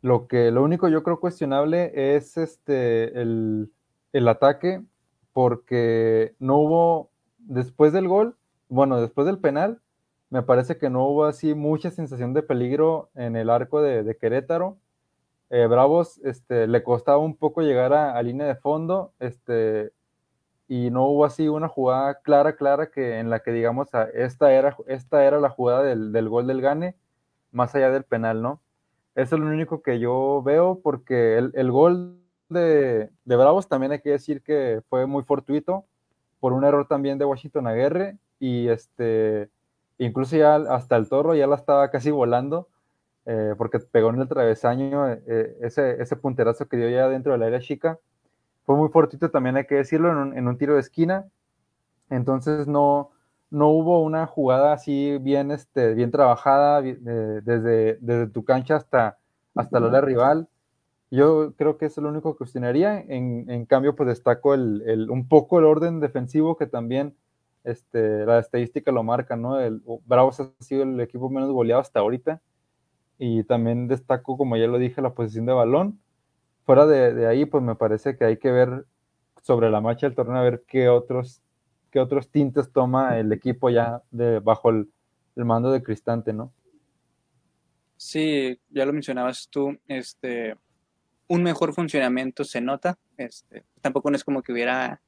lo, 0.00 0.26
que, 0.26 0.50
lo 0.50 0.62
único 0.62 0.88
yo 0.88 1.02
creo 1.02 1.20
cuestionable 1.20 2.16
es 2.16 2.36
este, 2.36 3.20
el, 3.20 3.70
el 4.12 4.28
ataque 4.28 4.82
porque 5.32 6.34
no 6.38 6.56
hubo, 6.56 7.10
después 7.38 7.92
del 7.92 8.08
gol, 8.08 8.36
bueno, 8.68 9.00
después 9.00 9.26
del 9.26 9.38
penal, 9.38 9.80
me 10.30 10.42
parece 10.42 10.76
que 10.78 10.90
no 10.90 11.06
hubo 11.06 11.24
así 11.24 11.54
mucha 11.54 11.90
sensación 11.90 12.34
de 12.34 12.42
peligro 12.42 13.10
en 13.14 13.36
el 13.36 13.50
arco 13.50 13.80
de, 13.80 14.16
Querétaro. 14.16 14.76
Eh, 15.50 15.66
Bravos 15.66 16.18
este, 16.24 16.66
le 16.66 16.82
costaba 16.82 17.18
un 17.18 17.36
poco 17.36 17.62
llegar 17.62 17.92
a, 17.92 18.20
línea 18.22 18.46
de 18.46 18.56
fondo 18.56 19.12
este, 19.20 19.92
y 20.66 20.90
no 20.90 21.06
hubo 21.06 21.24
así 21.24 21.46
una 21.46 21.68
jugada 21.68 22.20
clara, 22.20 22.56
clara 22.56 22.90
que 22.90 23.20
en 23.20 23.30
la 23.30 23.40
que 23.40 23.52
digamos 23.52 23.94
a, 23.94 24.04
esta, 24.04 24.52
era, 24.52 24.76
esta 24.88 25.24
era 25.24 25.38
la 25.38 25.50
jugada 25.50 25.84
del, 25.84 26.28
gol 26.28 26.48
del 26.48 26.60
Gane, 26.60 26.96
más 27.52 27.74
allá 27.74 27.90
del 27.90 28.04
penal, 28.04 28.42
¿no? 28.42 28.60
Eso 29.14 29.36
es 29.36 29.40
lo 29.40 29.46
único 29.46 29.82
que 29.82 29.98
yo 30.00 30.42
veo 30.44 30.80
porque 30.82 31.38
el, 31.38 31.70
gol 31.70 32.20
de, 32.48 33.10
de, 33.24 33.36
Bravos 33.36 33.68
también 33.68 33.92
hay 33.92 34.00
que 34.00 34.10
decir 34.10 34.42
que 34.42 34.82
fue 34.90 35.06
muy 35.06 35.22
fortuito 35.22 35.86
por 36.40 36.52
un 36.52 36.64
error 36.64 36.86
también 36.86 37.18
de 37.18 37.24
Washington 37.24 37.66
Aguirre 37.66 38.18
y 38.38 38.68
este 38.68 39.48
incluso 39.98 40.36
ya 40.36 40.56
hasta 40.56 40.96
el 40.96 41.08
toro 41.08 41.34
ya 41.34 41.46
la 41.46 41.56
estaba 41.56 41.90
casi 41.90 42.10
volando, 42.10 42.68
eh, 43.24 43.54
porque 43.58 43.78
pegó 43.80 44.10
en 44.10 44.20
el 44.20 44.28
travesaño 44.28 45.10
eh, 45.10 45.56
ese, 45.60 46.00
ese 46.00 46.16
punterazo 46.16 46.68
que 46.68 46.76
dio 46.76 46.88
ya 46.88 47.08
dentro 47.08 47.32
del 47.32 47.42
área 47.42 47.60
chica. 47.60 47.98
Fue 48.64 48.76
muy 48.76 48.88
fortito 48.88 49.30
también, 49.30 49.56
hay 49.56 49.66
que 49.66 49.76
decirlo, 49.76 50.10
en 50.10 50.48
un, 50.48 50.58
tiro 50.58 50.74
de 50.74 50.80
esquina. 50.80 51.26
Entonces 52.10 52.66
no, 52.66 53.10
no 53.50 53.68
hubo 53.68 54.02
una 54.02 54.26
jugada 54.26 54.72
así 54.72 55.18
bien, 55.18 55.50
este, 55.50 55.94
bien 55.94 56.10
trabajada 56.10 56.82
desde, 56.82 57.98
desde 58.00 58.26
tu 58.28 58.44
cancha 58.44 58.76
hasta, 58.76 59.18
hasta 59.54 59.80
la 59.80 60.00
rival. 60.00 60.48
Yo 61.10 61.52
creo 61.56 61.78
que 61.78 61.86
es 61.86 61.96
lo 61.96 62.08
único 62.08 62.32
que 62.32 62.38
cuestionaría. 62.38 63.00
En, 63.00 63.48
en 63.48 63.66
cambio, 63.66 63.94
pues 63.94 64.08
destaco 64.08 64.54
el, 64.54 64.82
el, 64.86 65.10
un 65.10 65.28
poco 65.28 65.58
el 65.58 65.64
orden 65.64 66.00
defensivo 66.00 66.56
que 66.56 66.66
también 66.66 67.14
este, 67.66 68.24
la 68.24 68.38
estadística 68.38 68.92
lo 68.92 69.02
marca, 69.02 69.36
¿no? 69.36 69.60
El, 69.60 69.82
Bravos 70.06 70.38
ha 70.38 70.50
sido 70.60 70.84
el 70.84 71.00
equipo 71.00 71.28
menos 71.28 71.50
goleado 71.50 71.82
hasta 71.82 71.98
ahorita. 72.00 72.40
Y 73.18 73.42
también 73.44 73.88
destaco, 73.88 74.38
como 74.38 74.56
ya 74.56 74.68
lo 74.68 74.78
dije, 74.78 75.02
la 75.02 75.14
posición 75.14 75.46
de 75.46 75.52
balón. 75.52 76.00
Fuera 76.64 76.86
de, 76.86 77.26
ahí, 77.26 77.44
pues 77.44 77.64
me 77.64 77.74
parece 77.74 78.16
que 78.16 78.24
hay 78.24 78.36
que 78.38 78.52
ver 78.52 78.86
sobre 79.42 79.68
la 79.68 79.80
marcha 79.80 80.06
del 80.06 80.14
torneo, 80.14 80.36
a 80.36 80.42
ver 80.42 80.64
qué 80.66 80.88
otros, 80.88 81.42
qué 81.90 81.98
otros 81.98 82.28
tintes 82.30 82.70
toma 82.72 83.18
el 83.18 83.32
equipo 83.32 83.70
ya 83.70 84.02
de, 84.10 84.40
bajo 84.40 84.70
el, 84.70 84.88
mando 85.34 85.70
de 85.70 85.82
Cristante, 85.82 86.32
¿no? 86.32 86.52
Sí, 87.96 88.60
ya 88.70 88.84
lo 88.84 88.92
mencionabas 88.92 89.48
tú, 89.48 89.76
este, 89.88 90.56
un 91.28 91.42
mejor 91.42 91.72
funcionamiento 91.72 92.44
se 92.44 92.60
nota. 92.60 92.98
Este, 93.16 93.64
tampoco 93.80 94.10
no 94.10 94.16
es 94.16 94.24
como 94.24 94.42
que 94.42 94.52
hubiera 94.52 95.00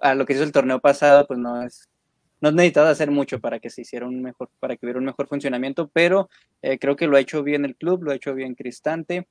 a 0.00 0.14
lo 0.14 0.26
que 0.26 0.34
hizo 0.34 0.42
el 0.42 0.52
torneo 0.52 0.80
pasado, 0.80 1.26
pues 1.26 1.38
no 1.38 1.62
es 1.62 1.88
no 2.44 2.48
has 2.48 2.54
necesitado 2.54 2.88
hacer 2.88 3.10
mucho 3.10 3.40
para 3.40 3.58
que 3.58 3.70
se 3.70 3.80
hiciera 3.80 4.06
un 4.06 4.20
mejor, 4.20 4.50
para 4.60 4.76
que 4.76 4.84
hubiera 4.84 4.98
un 4.98 5.06
mejor 5.06 5.26
funcionamiento, 5.28 5.88
pero 5.88 6.28
eh, 6.60 6.78
creo 6.78 6.94
que 6.94 7.06
lo 7.06 7.16
ha 7.16 7.20
hecho 7.20 7.42
bien 7.42 7.64
el 7.64 7.74
club, 7.74 8.02
lo 8.02 8.10
ha 8.10 8.16
hecho 8.16 8.34
bien 8.34 8.54
Cristante. 8.54 9.26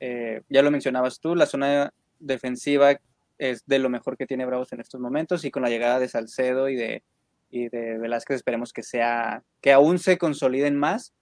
Eh, 0.00 0.40
ya 0.48 0.62
lo 0.62 0.70
mencionabas 0.70 1.20
tú, 1.20 1.34
la 1.34 1.44
zona 1.44 1.92
defensiva 2.18 2.98
es 3.36 3.66
de 3.66 3.78
lo 3.78 3.90
mejor 3.90 4.16
que 4.16 4.26
tiene 4.26 4.46
Bravos 4.46 4.72
en 4.72 4.80
estos 4.80 4.98
momentos 4.98 5.44
y 5.44 5.50
con 5.50 5.62
la 5.62 5.68
llegada 5.68 5.98
de 5.98 6.08
Salcedo 6.08 6.70
y 6.70 6.76
de, 6.76 7.02
y 7.50 7.68
de 7.68 7.98
Velázquez 7.98 8.36
esperemos 8.36 8.72
que 8.72 8.82
sea, 8.82 9.42
que 9.60 9.72
aún 9.72 9.98
se 9.98 10.16
consoliden 10.16 10.74
más. 10.74 11.12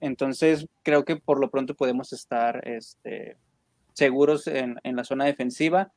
Entonces 0.00 0.66
creo 0.84 1.04
que 1.04 1.16
por 1.16 1.40
lo 1.40 1.50
pronto 1.50 1.74
podemos 1.74 2.12
estar 2.12 2.66
este, 2.68 3.36
seguros 3.94 4.46
en, 4.46 4.76
en, 4.84 4.94
la 4.94 5.02
zona 5.02 5.24
defensiva. 5.24 5.92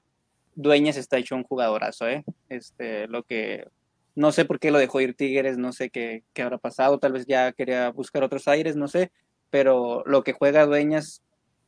Dueñas 0.58 0.98
está 0.98 1.18
hecho 1.18 1.36
un 1.36 1.44
jugadorazo, 1.44 2.10
¿eh? 2.10 2.26
Este, 2.50 3.08
lo 3.08 3.24
que 3.24 3.68
no 4.16 4.32
sé 4.32 4.44
por 4.44 4.60
qué 4.60 4.72
lo 4.72 4.80
dejó 4.80 5.00
ir 5.00 5.16
Tigres, 5.16 5.60
no 5.60 5.72
sé 5.72 5.92
qué, 5.92 6.24
qué 6.34 6.42
habrá 6.42 6.58
pasado, 6.58 6.98
tal 6.98 7.14
vez 7.14 7.28
ya 7.28 7.52
quería 7.52 7.92
buscar 7.92 8.24
otros 8.24 8.48
aires, 8.48 8.76
no 8.76 8.88
sé, 8.88 9.12
pero 9.52 10.04
lo 10.08 10.24
que 10.24 10.34
juega 10.34 10.66
Dueñas, 10.66 11.22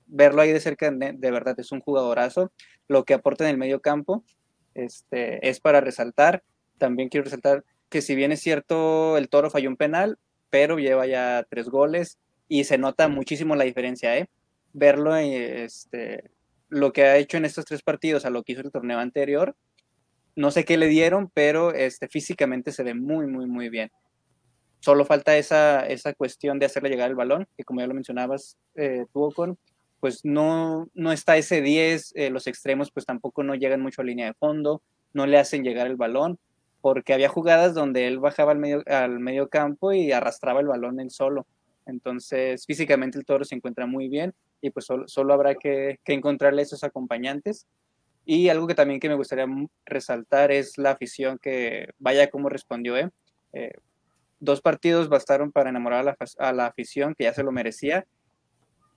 verlo 0.08 0.42
ahí 0.42 0.52
de 0.52 0.60
cerca, 0.60 0.90
de, 0.90 1.32
verdad 1.32 1.60
es 1.60 1.72
un 1.72 1.82
jugadorazo. 1.82 2.52
Lo 2.88 3.06
que 3.06 3.14
aporta 3.14 3.44
en 3.44 3.52
el 3.52 3.58
medio 3.58 3.80
campo 3.80 4.24
este, 4.74 5.48
es 5.48 5.60
para 5.60 5.80
resaltar. 5.80 6.44
También 6.80 7.10
quiero 7.10 7.26
resaltar 7.26 7.64
que 7.90 8.02
si 8.02 8.16
bien 8.16 8.32
es 8.32 8.42
cierto, 8.42 9.18
el 9.18 9.30
Toro 9.30 9.52
falló 9.52 9.70
un 9.70 9.78
penal, 9.78 10.18
pero 10.50 10.80
lleva 10.80 11.06
ya 11.06 11.46
tres 11.48 11.70
goles 11.70 12.18
y 12.48 12.64
se 12.64 12.80
nota 12.80 13.08
muchísimo 13.08 13.56
la 13.56 13.66
diferencia, 13.66 14.18
¿eh? 14.18 14.28
Verlo, 14.74 15.16
este, 15.16 16.32
lo 16.70 16.94
que 16.94 17.04
ha 17.04 17.18
hecho 17.18 17.38
en 17.38 17.46
estos 17.46 17.66
tres 17.66 17.82
partidos 17.82 18.26
a 18.26 18.30
lo 18.30 18.44
que 18.44 18.54
hizo 18.54 18.62
el 18.62 18.72
torneo 18.72 19.00
anterior, 19.00 19.56
no 20.36 20.52
sé 20.52 20.64
qué 20.64 20.78
le 20.78 20.88
dieron, 20.88 21.30
pero 21.34 21.74
este, 21.74 22.08
físicamente 22.08 22.72
se 22.72 22.84
ve 22.84 22.94
muy, 22.94 23.28
muy, 23.28 23.46
muy 23.46 23.70
bien. 23.70 23.92
Solo 24.80 25.04
falta 25.04 25.38
esa, 25.38 25.86
esa 25.86 26.14
cuestión 26.14 26.60
de 26.60 26.66
hacerle 26.66 26.90
llegar 26.90 27.10
el 27.10 27.16
balón, 27.16 27.48
que 27.58 27.66
como 27.66 27.82
ya 27.82 27.88
lo 27.88 27.94
mencionabas, 27.94 28.58
eh, 28.76 29.06
tuvo 29.12 29.32
con, 29.32 29.58
pues 30.00 30.24
no, 30.24 30.88
no 30.94 31.12
está 31.12 31.36
ese 31.36 31.62
10, 31.62 32.14
eh, 32.16 32.30
los 32.30 32.48
extremos 32.48 32.92
pues 32.92 33.06
tampoco 33.06 33.44
no 33.44 33.56
llegan 33.56 33.82
mucho 33.82 34.02
a 34.02 34.06
línea 34.06 34.28
de 34.28 34.34
fondo, 34.34 34.82
no 35.12 35.26
le 35.26 35.38
hacen 35.38 35.64
llegar 35.64 35.88
el 35.88 35.98
balón, 35.98 36.40
porque 36.80 37.14
había 37.14 37.28
jugadas 37.28 37.74
donde 37.74 38.08
él 38.08 38.20
bajaba 38.20 38.54
al 38.54 38.60
medio, 38.60 38.84
al 38.86 39.20
medio 39.20 39.50
campo 39.50 39.92
y 39.92 40.14
arrastraba 40.14 40.62
el 40.62 40.68
balón 40.68 41.02
él 41.02 41.12
solo. 41.12 41.46
Entonces, 41.86 42.66
físicamente 42.66 43.18
el 43.18 43.26
toro 43.26 43.44
se 43.44 43.56
encuentra 43.56 43.86
muy 43.86 44.08
bien 44.08 44.34
y 44.62 44.70
pues 44.72 44.86
solo, 44.86 45.08
solo 45.08 45.34
habrá 45.34 45.56
que, 45.56 46.00
que 46.04 46.14
encontrarle 46.14 46.62
esos 46.62 46.84
acompañantes 46.84 47.68
y 48.32 48.50
algo 48.50 48.68
que 48.68 48.76
también 48.76 49.00
que 49.00 49.10
me 49.10 49.16
gustaría 49.16 49.48
resaltar 49.88 50.52
es 50.52 50.78
la 50.78 50.92
afición 50.92 51.40
que 51.40 51.90
vaya 51.98 52.30
como 52.30 52.48
respondió. 52.48 52.96
¿eh? 52.96 53.10
Eh, 53.54 53.72
dos 54.40 54.62
partidos 54.62 55.10
bastaron 55.10 55.52
para 55.52 55.72
enamorar 55.72 56.16
a 56.38 56.54
la, 56.54 56.66
afición 56.68 57.16
que 57.16 57.24
ya 57.24 57.34
se 57.34 57.42
lo 57.42 57.52
merecía. 57.52 58.06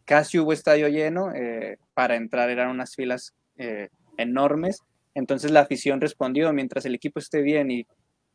Casi 0.04 0.38
hubo 0.38 0.52
estadio 0.52 0.86
lleno, 0.88 1.32
eh, 1.34 1.78
para 1.94 2.16
entrar 2.16 2.50
eran 2.50 2.68
unas 2.68 2.94
filas 2.94 3.34
eh, 3.56 3.88
enormes. 4.18 4.82
Entonces 5.14 5.50
la 5.50 5.60
afición 5.60 6.02
respondió, 6.02 6.52
mientras 6.52 6.84
el 6.84 6.94
equipo 6.94 7.18
esté 7.18 7.40
bien 7.40 7.70
y 7.70 7.86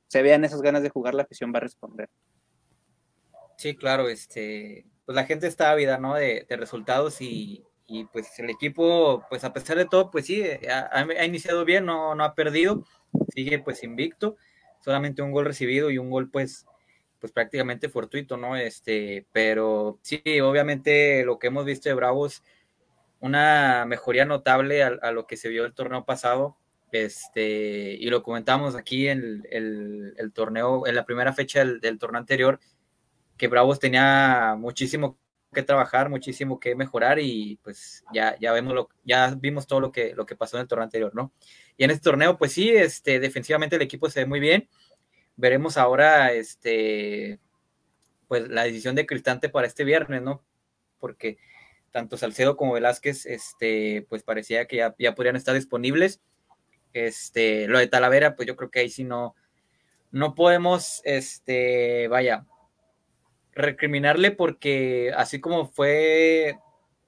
se 0.08 0.24
vean 0.24 0.46
esas 0.46 0.64
ganas 0.64 0.82
de 0.82 0.90
jugar, 0.90 1.14
la 1.14 1.24
afición 1.24 1.52
va 1.54 1.58
a 1.58 1.62
responder. 1.62 2.10
Sí, 3.58 3.76
claro, 3.76 4.10
este, 4.10 4.88
pues 5.08 5.16
la 5.16 5.24
gente 5.24 5.48
está 5.48 5.72
ávida, 5.72 5.98
¿no? 5.98 6.16
De, 6.16 6.46
de 6.50 6.58
resultados 6.58 7.22
y, 7.22 7.64
y 7.88 8.04
pues 8.04 8.38
el 8.40 8.50
equipo, 8.50 9.26
pues 9.30 9.46
a 9.46 9.54
pesar 9.54 9.78
de 9.78 9.86
todo, 9.86 10.12
pues 10.12 10.26
sí, 10.26 10.44
ha, 10.70 10.90
ha, 10.92 11.26
iniciado 11.26 11.64
bien, 11.64 11.86
no, 11.86 12.14
no 12.14 12.26
ha 12.26 12.36
perdido, 12.36 12.84
sigue 13.34 13.58
pues 13.60 13.84
invicto, 13.84 14.36
solamente 14.82 15.22
un 15.22 15.32
gol 15.32 15.46
recibido 15.46 15.90
y 15.92 15.98
un 15.98 16.10
gol 16.10 16.30
pues, 16.30 16.66
pues 17.22 17.32
prácticamente 17.32 17.88
fortuito, 17.88 18.36
¿no? 18.36 18.58
Este, 18.58 19.26
pero 19.32 19.98
sí, 20.02 20.22
obviamente 20.42 21.24
lo 21.24 21.40
que 21.40 21.48
hemos 21.48 21.64
visto 21.64 21.88
de 21.88 21.96
Bravos, 21.96 22.44
una 23.22 23.86
mejoría 23.86 24.26
notable 24.26 24.84
a, 24.84 24.88
a 25.02 25.14
lo 25.14 25.26
que 25.26 25.38
se 25.38 25.48
vio 25.48 25.64
el 25.64 25.74
torneo 25.74 26.04
pasado, 26.04 26.58
este, 26.92 27.94
y 27.94 28.10
lo 28.10 28.24
comentamos 28.24 28.76
aquí 28.76 29.08
en 29.08 29.20
el, 29.20 29.48
el, 29.52 30.14
el 30.18 30.34
torneo, 30.34 30.86
en 30.86 30.96
la 30.96 31.06
primera 31.06 31.32
fecha 31.32 31.60
del, 31.60 31.80
del 31.80 31.98
torneo 31.98 32.20
anterior, 32.20 32.60
que 33.38 33.48
Bravos 33.48 33.80
tenía 33.80 34.56
muchísimo 34.58 35.18
que 35.54 35.64
trabajar, 35.64 36.10
muchísimo 36.10 36.60
que 36.60 36.76
mejorar 36.76 37.20
y 37.20 37.60
pues 37.64 38.04
ya, 38.14 38.38
ya 38.40 38.52
vemos 38.52 38.74
lo, 38.74 38.90
ya 39.04 39.34
vimos 39.36 39.66
todo 39.66 39.80
lo 39.80 39.92
que, 39.92 40.14
lo 40.14 40.26
que 40.26 40.36
pasó 40.36 40.58
en 40.58 40.62
el 40.62 40.68
torneo 40.68 40.84
anterior, 40.84 41.16
¿no? 41.16 41.34
Y 41.78 41.84
en 41.84 41.92
este 41.92 42.04
torneo, 42.04 42.38
pues 42.38 42.52
sí, 42.54 42.70
este, 42.70 43.20
defensivamente 43.20 43.76
el 43.76 43.82
equipo 43.82 44.10
se 44.10 44.22
ve 44.22 44.26
muy 44.26 44.40
bien. 44.40 44.70
Veremos 45.36 45.78
ahora, 45.78 46.34
este, 46.34 47.40
pues 48.28 48.48
la 48.50 48.64
decisión 48.64 48.96
de 48.96 49.06
Cristante 49.06 49.50
para 49.50 49.68
este 49.68 49.84
viernes, 49.84 50.22
¿no? 50.22 50.44
Porque 51.00 51.38
tanto 51.92 52.18
Salcedo 52.18 52.58
como 52.58 52.74
Velázquez, 52.74 53.26
este, 53.26 54.06
pues 54.10 54.24
parecía 54.24 54.68
que 54.68 54.78
ya, 54.78 54.96
ya 55.00 55.16
podrían 55.16 55.36
estar 55.36 55.56
disponibles. 55.56 56.22
Este, 56.94 57.68
lo 57.68 57.80
de 57.80 57.88
Talavera, 57.88 58.36
pues 58.36 58.48
yo 58.48 58.56
creo 58.56 58.70
que 58.70 58.80
ahí 58.82 58.90
sí 58.90 59.04
no, 59.04 59.36
no 60.12 60.36
podemos, 60.36 61.02
este, 61.06 62.08
vaya, 62.08 62.46
recriminarle 63.58 64.32
porque 64.32 65.12
así 65.16 65.40
como 65.42 65.68
fue 65.68 66.58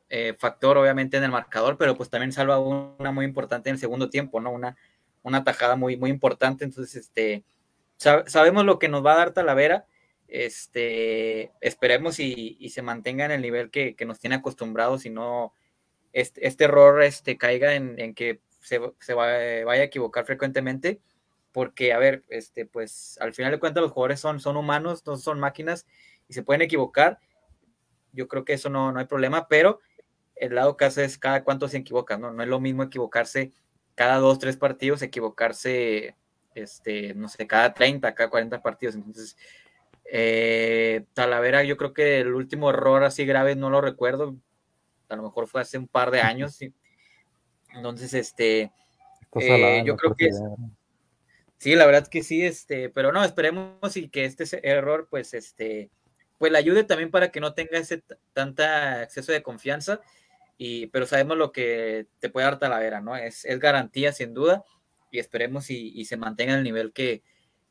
eh, 0.09 0.35
factor 0.37 0.77
obviamente 0.77 1.17
en 1.17 1.23
el 1.23 1.31
marcador, 1.31 1.77
pero 1.77 1.95
pues 1.95 2.09
también 2.09 2.31
salva 2.31 2.59
una 2.59 3.11
muy 3.11 3.25
importante 3.25 3.69
en 3.69 3.75
el 3.75 3.79
segundo 3.79 4.09
tiempo, 4.09 4.41
¿no? 4.41 4.51
Una, 4.51 4.75
una 5.23 5.43
tajada 5.43 5.75
muy, 5.75 5.97
muy 5.97 6.09
importante. 6.09 6.65
Entonces, 6.65 6.95
este, 6.95 7.43
sab 7.97 8.27
sabemos 8.29 8.65
lo 8.65 8.79
que 8.79 8.89
nos 8.89 9.05
va 9.05 9.13
a 9.13 9.17
dar 9.17 9.33
Talavera. 9.33 9.85
Este, 10.27 11.51
esperemos 11.61 12.19
y, 12.19 12.57
y 12.59 12.69
se 12.69 12.81
mantenga 12.81 13.25
en 13.25 13.31
el 13.31 13.41
nivel 13.41 13.71
que, 13.71 13.95
que, 13.95 14.05
nos 14.05 14.19
tiene 14.19 14.35
acostumbrados 14.35 15.05
y 15.05 15.09
no 15.09 15.53
este, 16.13 16.47
este 16.47 16.65
error 16.65 17.01
este, 17.01 17.37
caiga 17.37 17.73
en, 17.73 17.99
en 17.99 18.13
que 18.13 18.39
se, 18.61 18.79
se 18.99 19.13
va, 19.13 19.27
vaya 19.65 19.81
a 19.81 19.85
equivocar 19.85 20.25
frecuentemente 20.25 20.99
porque, 21.51 21.93
a 21.93 21.97
ver, 21.97 22.23
este, 22.29 22.65
pues 22.65 23.17
al 23.21 23.33
final 23.33 23.51
de 23.51 23.59
cuentas 23.59 23.81
los 23.81 23.91
jugadores 23.91 24.19
son, 24.19 24.39
son 24.39 24.57
humanos, 24.57 25.05
no 25.05 25.17
son 25.17 25.39
máquinas 25.39 25.85
y 26.29 26.33
se 26.33 26.43
pueden 26.43 26.61
equivocar. 26.61 27.19
Yo 28.13 28.27
creo 28.29 28.45
que 28.45 28.53
eso 28.53 28.69
no, 28.69 28.93
no 28.93 28.99
hay 28.99 29.05
problema, 29.05 29.47
pero 29.49 29.79
el 30.35 30.55
lado 30.55 30.77
caso 30.77 31.01
es 31.01 31.17
cada 31.17 31.43
cuánto 31.43 31.67
se 31.67 31.77
equivocan, 31.77 32.21
¿no? 32.21 32.31
No 32.31 32.41
es 32.41 32.47
lo 32.47 32.61
mismo 32.61 32.83
equivocarse 32.83 33.51
cada 33.95 34.15
dos, 34.15 34.39
tres 34.39 34.55
partidos, 34.55 35.01
equivocarse, 35.01 36.15
este, 36.55 37.13
no 37.15 37.27
sé, 37.27 37.45
cada 37.45 37.73
30, 37.73 38.15
cada 38.15 38.29
40 38.29 38.61
partidos. 38.61 38.95
Entonces, 38.95 39.35
eh, 40.05 41.03
Talavera, 41.13 41.63
yo 41.65 41.75
creo 41.75 41.93
que 41.93 42.21
el 42.21 42.33
último 42.33 42.69
error 42.69 43.03
así 43.03 43.25
grave 43.25 43.57
no 43.57 43.69
lo 43.69 43.81
recuerdo. 43.81 44.37
A 45.09 45.17
lo 45.17 45.23
mejor 45.23 45.47
fue 45.47 45.59
hace 45.59 45.77
un 45.77 45.87
par 45.87 46.11
de 46.11 46.21
años. 46.21 46.55
¿sí? 46.55 46.73
Entonces, 47.73 48.13
este, 48.13 48.71
eh, 49.35 49.83
yo 49.85 49.97
creo 49.97 50.15
que 50.15 50.27
es, 50.27 50.41
sí, 51.57 51.75
la 51.75 51.85
verdad 51.85 52.07
que 52.07 52.23
sí, 52.23 52.45
este, 52.45 52.89
pero 52.89 53.11
no, 53.11 53.21
esperemos 53.25 53.97
y 53.97 54.07
que 54.07 54.23
este 54.23 54.45
error, 54.65 55.07
pues, 55.09 55.33
este, 55.33 55.89
pues 56.39 56.51
le 56.51 56.57
ayude 56.57 56.83
también 56.83 57.11
para 57.11 57.31
que 57.31 57.39
no 57.39 57.53
tenga 57.53 57.77
ese 57.77 58.01
tanta 58.33 59.03
exceso 59.03 59.31
de 59.31 59.43
confianza, 59.43 60.01
y, 60.57 60.87
pero 60.87 61.05
sabemos 61.05 61.37
lo 61.37 61.51
que 61.51 62.07
te 62.19 62.29
puede 62.29 62.45
dar 62.45 62.59
Talavera, 62.59 63.01
¿no? 63.01 63.15
Es, 63.15 63.45
es 63.45 63.59
garantía 63.59 64.11
sin 64.11 64.33
duda 64.33 64.63
y 65.11 65.19
esperemos 65.19 65.69
y, 65.69 65.91
y, 65.95 66.05
se 66.05 66.17
mantenga 66.17 66.55
el 66.55 66.63
nivel 66.63 66.91
que, 66.93 67.23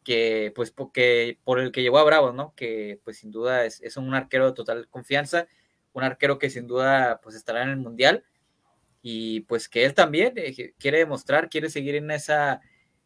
que 0.05 0.53
pues 0.55 0.71
porque, 0.71 1.39
por 1.45 1.61
el 1.61 1.73
que 1.73 1.83
llegó 1.83 1.99
a 1.99 2.05
Bravos, 2.05 2.35
¿no? 2.35 2.55
Que 2.55 3.01
pues 3.05 3.19
sin 3.19 3.31
duda 3.31 3.65
es, 3.65 3.81
es, 3.83 3.97
un 3.97 4.15
arquero 4.15 4.47
de 4.47 4.53
total 4.53 4.89
confianza, 4.89 5.47
un 5.93 6.05
arquero 6.05 6.39
que 6.39 6.51
sin 6.51 6.67
duda 6.67 7.21
pues 7.23 7.37
estará 7.37 7.63
en 7.63 7.71
el 7.71 7.77
Mundial 7.77 8.25
y 9.03 9.41
pues 9.41 9.69
que 9.69 9.85
él 9.85 9.95
también 9.95 10.35
eh, 10.37 10.75
quiere 10.79 10.99
demostrar, 10.99 11.49
quiere 11.49 11.71
seguir 11.71 11.95
en 11.95 12.11
esa 12.11 12.61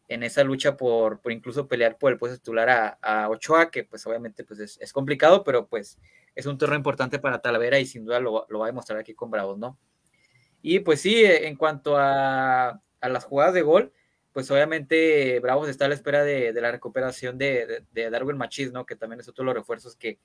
en 0.07 0.23
esa 0.23 0.43
lucha 0.43 0.75
por, 0.77 1.21
por 1.21 1.31
incluso 1.31 1.67
pelear 1.67 1.97
por 1.97 2.11
el 2.11 2.17
puesto 2.17 2.37
titular 2.37 2.69
a, 2.69 2.87
a 3.01 3.29
Ochoa, 3.29 3.71
que 3.71 3.83
pues 3.83 4.05
obviamente 4.05 4.43
pues 4.43 4.77
es, 4.79 4.93
complicado, 4.93 5.43
pero 5.43 5.67
pues 5.67 5.97
es 6.35 6.45
un 6.45 6.57
terreno 6.57 6.77
importante 6.77 7.19
para 7.19 7.41
Talavera 7.41 7.79
y 7.79 7.85
sin 7.85 8.05
duda 8.05 8.19
lo, 8.19 8.47
va 8.47 8.65
a 8.65 8.67
demostrar 8.67 8.99
aquí 8.99 9.13
con 9.13 9.31
Bravos, 9.31 9.57
¿no? 9.57 9.77
Y 10.61 10.79
pues 10.79 11.01
sí, 11.01 11.23
en 11.25 11.55
cuanto 11.55 11.97
a, 11.97 12.81
a 13.01 13.09
las 13.09 13.25
jugadas 13.25 13.53
de 13.53 13.61
gol, 13.61 13.93
pues 14.33 14.49
obviamente 14.49 15.39
Bravos 15.39 15.69
está 15.69 15.85
a 15.85 15.89
la 15.89 15.93
espera 15.93 16.23
de, 16.23 16.53
de 16.53 16.61
la 16.61 16.71
recuperación 16.71 17.37
de, 17.37 17.83
Darwin 17.93 18.37
Machis, 18.37 18.71
¿no? 18.71 18.85
Que 18.85 18.95
también 18.95 19.19
es 19.19 19.27
otro 19.27 19.43
de 19.43 19.47
los 19.47 19.55
refuerzos 19.55 19.95
que, 19.95 20.19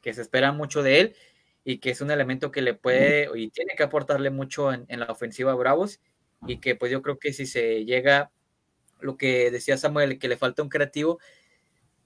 que 0.00 0.14
se 0.14 0.22
espera 0.22 0.52
mucho 0.52 0.82
de 0.82 1.00
él 1.00 1.16
y 1.64 1.78
que 1.78 1.90
es 1.90 2.00
un 2.00 2.10
elemento 2.10 2.50
que 2.50 2.62
le 2.62 2.74
puede 2.74 3.28
y 3.38 3.50
tiene 3.50 3.74
que 3.76 3.82
aportarle 3.82 4.30
mucho 4.30 4.72
en, 4.72 4.84
en 4.88 5.00
la 5.00 5.06
ofensiva 5.06 5.52
a 5.52 5.56
Bravos 5.56 6.00
y 6.46 6.58
que 6.58 6.74
pues 6.74 6.90
yo 6.90 7.02
creo 7.02 7.18
que 7.18 7.32
si 7.32 7.46
se 7.46 7.84
llega 7.84 8.32
lo 9.02 9.16
que 9.16 9.50
decía 9.50 9.76
Samuel, 9.76 10.18
que 10.18 10.28
le 10.28 10.36
falta 10.36 10.62
un 10.62 10.68
creativo, 10.68 11.18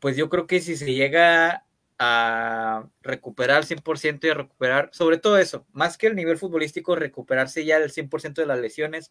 pues 0.01 0.17
yo 0.17 0.29
creo 0.29 0.47
que 0.47 0.61
si 0.61 0.77
se 0.77 0.93
llega 0.95 1.65
a 1.99 2.89
recuperar 3.03 3.59
al 3.59 3.65
100% 3.65 4.27
y 4.27 4.31
a 4.31 4.35
recuperar, 4.35 4.91
sobre 4.93 5.19
todo 5.19 5.39
eso, 5.39 5.67
más 5.73 5.97
que 5.97 6.09
el 6.09 6.17
nivel 6.17 6.39
futbolístico, 6.39 6.95
recuperarse 6.95 7.65
ya 7.65 7.79
el 7.79 7.91
100% 7.91 8.35
de 8.35 8.47
las 8.47 8.59
lesiones, 8.59 9.11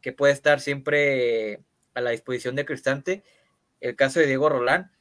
que 0.00 0.12
puede 0.12 0.32
estar 0.32 0.60
siempre 0.60 1.64
a 1.94 2.00
la 2.00 2.10
disposición 2.10 2.54
de 2.56 2.66
Cristante. 2.66 3.24
El 3.80 3.96
caso 3.96 4.20
de 4.20 4.26
Diego 4.26 4.48
Rolán, 4.48 4.92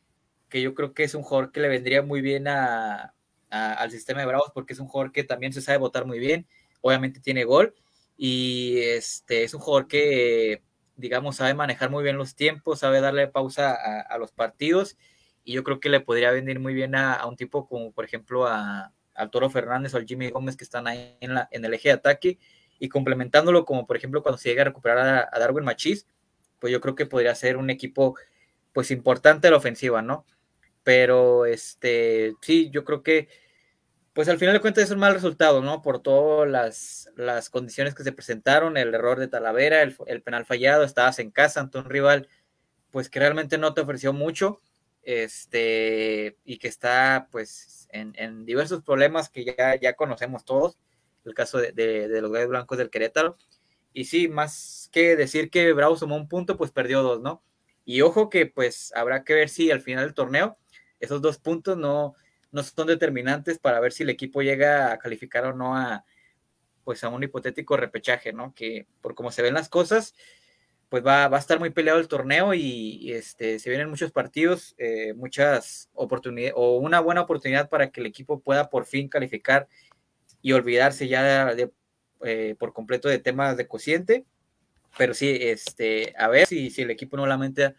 que 0.50 0.62
yo 0.62 0.74
creo 0.74 0.94
que 0.94 1.04
es 1.04 1.16
un 1.16 1.24
jugador 1.24 1.52
que 1.52 1.60
le 1.60 1.68
vendría 1.68 2.02
muy 2.02 2.22
bien 2.22 2.48
a, 2.48 3.14
al 3.50 3.92
sistema 3.92 4.22
de 4.22 4.28
Bravos, 4.28 4.52
porque 4.54 4.74
es 4.74 4.80
un 4.80 4.88
jugador 4.88 5.12
que 5.12 5.24
también 5.24 5.54
se 5.54 5.62
sabe 5.62 5.78
votar 5.78 6.06
muy 6.06 6.20
bien, 6.20 6.48
obviamente 6.82 7.20
tiene 7.20 7.44
gol, 7.44 7.76
y 8.18 8.80
este 8.80 9.44
es 9.44 9.54
un 9.54 9.60
jugador 9.60 9.88
que, 9.88 10.64
digamos, 10.96 11.38
sabe 11.38 11.54
manejar 11.54 11.90
muy 11.90 12.04
bien 12.04 12.18
los 12.18 12.36
tiempos, 12.36 12.80
sabe 12.80 13.02
darle 13.02 13.28
pausa 13.28 13.74
a 13.74 14.18
los 14.18 14.32
partidos 14.32 14.98
y 15.46 15.54
yo 15.54 15.64
creo 15.64 15.80
que 15.80 15.90
le 15.90 16.02
podría 16.02 16.32
venir 16.32 16.60
muy 16.60 16.74
bien 16.74 16.96
a, 16.96 17.26
un 17.26 17.38
tipo 17.38 17.68
como 17.68 17.94
por 17.94 18.04
ejemplo 18.04 18.48
a, 18.48 18.92
al 19.14 19.30
Toro 19.30 19.50
Fernández 19.50 19.94
o 19.94 19.98
al 19.98 20.06
Jimmy 20.06 20.32
Gómez 20.32 20.58
que 20.58 20.64
están 20.66 20.88
ahí 20.88 21.16
en, 21.22 21.36
la, 21.36 21.48
en 21.52 21.64
el 21.64 21.74
eje 21.74 21.90
de 21.90 21.94
ataque 21.94 22.40
y 22.80 22.90
complementándolo 22.90 23.64
como 23.64 23.86
por 23.86 23.96
ejemplo 23.96 24.24
cuando 24.24 24.40
se 24.40 24.50
llega 24.50 24.64
a 24.64 24.66
recuperar 24.66 25.30
a, 25.32 25.40
Darwin 25.40 25.64
Machis, 25.64 26.08
pues 26.60 26.74
yo 26.74 26.82
creo 26.82 26.96
que 26.96 27.06
podría 27.06 27.36
ser 27.36 27.58
un 27.58 27.70
equipo 27.70 28.18
pues 28.74 28.92
importante 28.92 29.48
a 29.48 29.52
la 29.52 29.58
ofensiva, 29.58 30.02
¿no? 30.02 30.26
Pero 30.84 31.46
este, 31.46 32.34
sí, 32.42 32.70
yo 32.72 32.84
creo 32.84 33.04
que 33.04 33.30
pues 34.16 34.30
al 34.30 34.40
final 34.40 34.54
de 34.54 34.62
cuentas 34.62 34.86
es 34.86 34.92
un 34.92 35.00
mal 35.00 35.14
resultado, 35.14 35.62
¿no? 35.62 35.84
Por 35.84 36.02
todas 36.02 36.50
las, 36.50 37.12
las 37.18 37.52
condiciones 37.52 37.94
que 37.94 38.04
se 38.04 38.14
presentaron, 38.14 38.78
el 38.78 38.96
error 38.96 39.20
de 39.20 39.28
Talavera, 39.28 39.84
el, 39.84 39.96
el 40.08 40.24
penal 40.24 40.46
fallado, 40.46 40.84
estabas 40.84 41.20
en 41.20 41.30
casa 41.30 41.60
ante 41.60 41.78
un 41.78 41.86
rival 41.86 42.28
pues 42.92 43.10
que 43.10 43.20
realmente 43.20 43.58
no 43.58 43.74
te 43.74 43.82
ofreció 43.82 44.14
mucho 44.14 44.62
este, 45.04 46.38
y 46.46 46.60
que 46.60 46.70
está 46.70 47.28
pues 47.30 47.90
en, 47.92 48.46
diversos 48.46 48.84
problemas 48.84 49.30
que 49.30 49.44
ya, 49.44 49.78
ya 49.78 49.98
conocemos 49.98 50.46
todos, 50.46 50.78
el 51.26 51.34
caso 51.34 51.58
de, 51.58 52.08
los 52.22 52.32
Gallos 52.32 52.50
Blancos 52.50 52.78
del 52.78 52.90
Querétaro. 52.90 53.38
Y 53.92 54.06
sí, 54.06 54.30
más 54.30 54.90
que 54.94 55.18
decir 55.18 55.50
que 55.50 55.74
Bravo 55.74 55.98
sumó 55.98 56.16
un 56.16 56.30
punto, 56.30 56.56
pues 56.56 56.72
perdió 56.72 57.04
dos, 57.04 57.22
¿no? 57.22 57.44
Y 57.84 58.00
ojo 58.00 58.30
que 58.30 58.46
pues 58.46 58.94
habrá 58.96 59.26
que 59.26 59.34
ver 59.34 59.50
si 59.50 59.72
al 59.72 59.82
final 59.82 60.06
del 60.06 60.14
torneo 60.14 60.58
esos 61.02 61.22
dos 61.22 61.38
puntos 61.38 61.78
no, 61.78 62.16
no 62.56 62.64
son 62.64 62.88
determinantes 62.88 63.60
para 63.60 63.80
ver 63.80 63.92
si 63.92 64.04
el 64.04 64.10
equipo 64.10 64.42
llega 64.42 64.92
a 64.94 64.98
calificar 64.98 65.46
o 65.46 65.54
no 65.54 65.76
a 65.78 66.06
pues 66.86 67.04
a 67.04 67.10
un 67.10 67.24
hipotético 67.24 67.78
repechaje, 67.78 68.32
¿no? 68.32 68.54
Que 68.54 68.88
por 69.02 69.16
como 69.16 69.32
se 69.32 69.42
ven 69.42 69.56
las 69.56 69.70
cosas, 69.70 70.14
pues 70.90 71.06
va, 71.06 71.26
a 71.26 71.38
estar 71.38 71.60
muy 71.60 71.72
peleado 71.72 72.00
el 72.00 72.08
torneo 72.08 72.54
y, 72.54 73.12
este, 73.12 73.60
se 73.60 73.70
vienen 73.70 73.90
muchos 73.90 74.12
partidos, 74.12 74.76
eh, 74.78 75.14
muchas 75.16 75.90
oportunidades 75.94 76.54
o 76.56 76.78
una 76.78 77.00
buena 77.00 77.22
oportunidad 77.22 77.70
para 77.70 77.90
que 77.90 78.02
el 78.02 78.06
equipo 78.08 78.40
pueda 78.40 78.70
por 78.70 78.86
fin 78.86 79.10
calificar 79.10 79.68
y 80.42 80.54
olvidarse 80.54 81.08
ya 81.08 81.56
de, 81.56 81.72
eh, 82.24 82.56
por 82.60 82.72
completo 82.72 83.10
de 83.10 83.20
temas 83.20 83.58
de 83.58 83.68
cociente. 83.68 84.26
Pero 84.98 85.14
sí, 85.16 85.38
este, 85.42 86.14
a 86.18 86.30
ver 86.30 86.48
si, 86.48 86.70
si 86.70 86.84
el 86.84 86.92
equipo 86.92 87.18
no 87.18 87.26
lamenta 87.26 87.76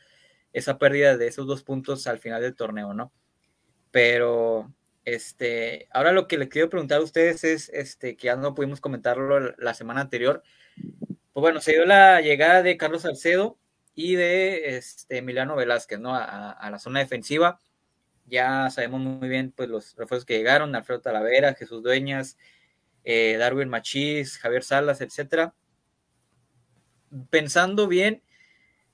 esa 0.52 0.78
pérdida 0.78 1.16
de 1.16 1.28
esos 1.28 1.46
dos 1.46 1.62
puntos 1.62 2.06
al 2.08 2.18
final 2.18 2.42
del 2.42 2.56
torneo, 2.56 2.92
¿no? 2.92 3.12
Pero 3.96 4.74
este, 5.06 5.88
ahora 5.90 6.12
lo 6.12 6.28
que 6.28 6.36
les 6.36 6.50
quiero 6.50 6.68
preguntar 6.68 7.00
a 7.00 7.02
ustedes 7.02 7.44
es, 7.44 7.70
este, 7.70 8.14
que 8.14 8.26
ya 8.26 8.36
no 8.36 8.54
pudimos 8.54 8.82
comentarlo 8.82 9.54
la 9.56 9.72
semana 9.72 10.02
anterior, 10.02 10.42
pues 11.32 11.40
bueno, 11.40 11.62
se 11.62 11.72
dio 11.72 11.86
la 11.86 12.20
llegada 12.20 12.62
de 12.62 12.76
Carlos 12.76 13.00
Salcedo 13.00 13.58
y 13.94 14.16
de 14.16 14.76
este, 14.76 15.16
Emiliano 15.16 15.56
Velázquez, 15.56 15.98
¿no? 15.98 16.14
A, 16.14 16.68
la 16.70 16.78
zona 16.78 17.00
defensiva. 17.00 17.58
Ya 18.26 18.68
sabemos 18.68 19.00
muy 19.00 19.30
bien, 19.30 19.50
pues, 19.56 19.70
los 19.70 19.96
refuerzos 19.96 20.26
que 20.26 20.36
llegaron, 20.36 20.76
Alfredo 20.76 21.00
Talavera, 21.00 21.54
Jesús 21.54 21.82
Dueñas, 21.82 22.36
eh, 23.02 23.38
Darwin 23.38 23.70
Machís, 23.70 24.36
Javier 24.36 24.62
Salas, 24.62 25.00
etcétera. 25.00 25.54
Pensando 27.30 27.88
bien 27.88 28.22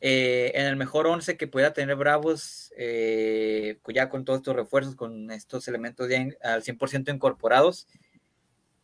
eh, 0.04 0.50
en 0.56 0.66
el 0.66 0.74
mejor 0.74 1.06
once 1.06 1.36
que 1.36 1.46
pueda 1.46 1.72
tener 1.72 1.94
Bravos, 1.94 2.72
eh, 2.76 3.78
ya 3.94 4.08
con 4.08 4.24
todos 4.24 4.40
estos 4.40 4.56
refuerzos, 4.56 4.96
con 4.96 5.30
estos 5.30 5.68
elementos 5.68 6.08
ya 6.08 6.26
al 6.42 6.64
100% 6.64 7.14
incorporados, 7.14 7.86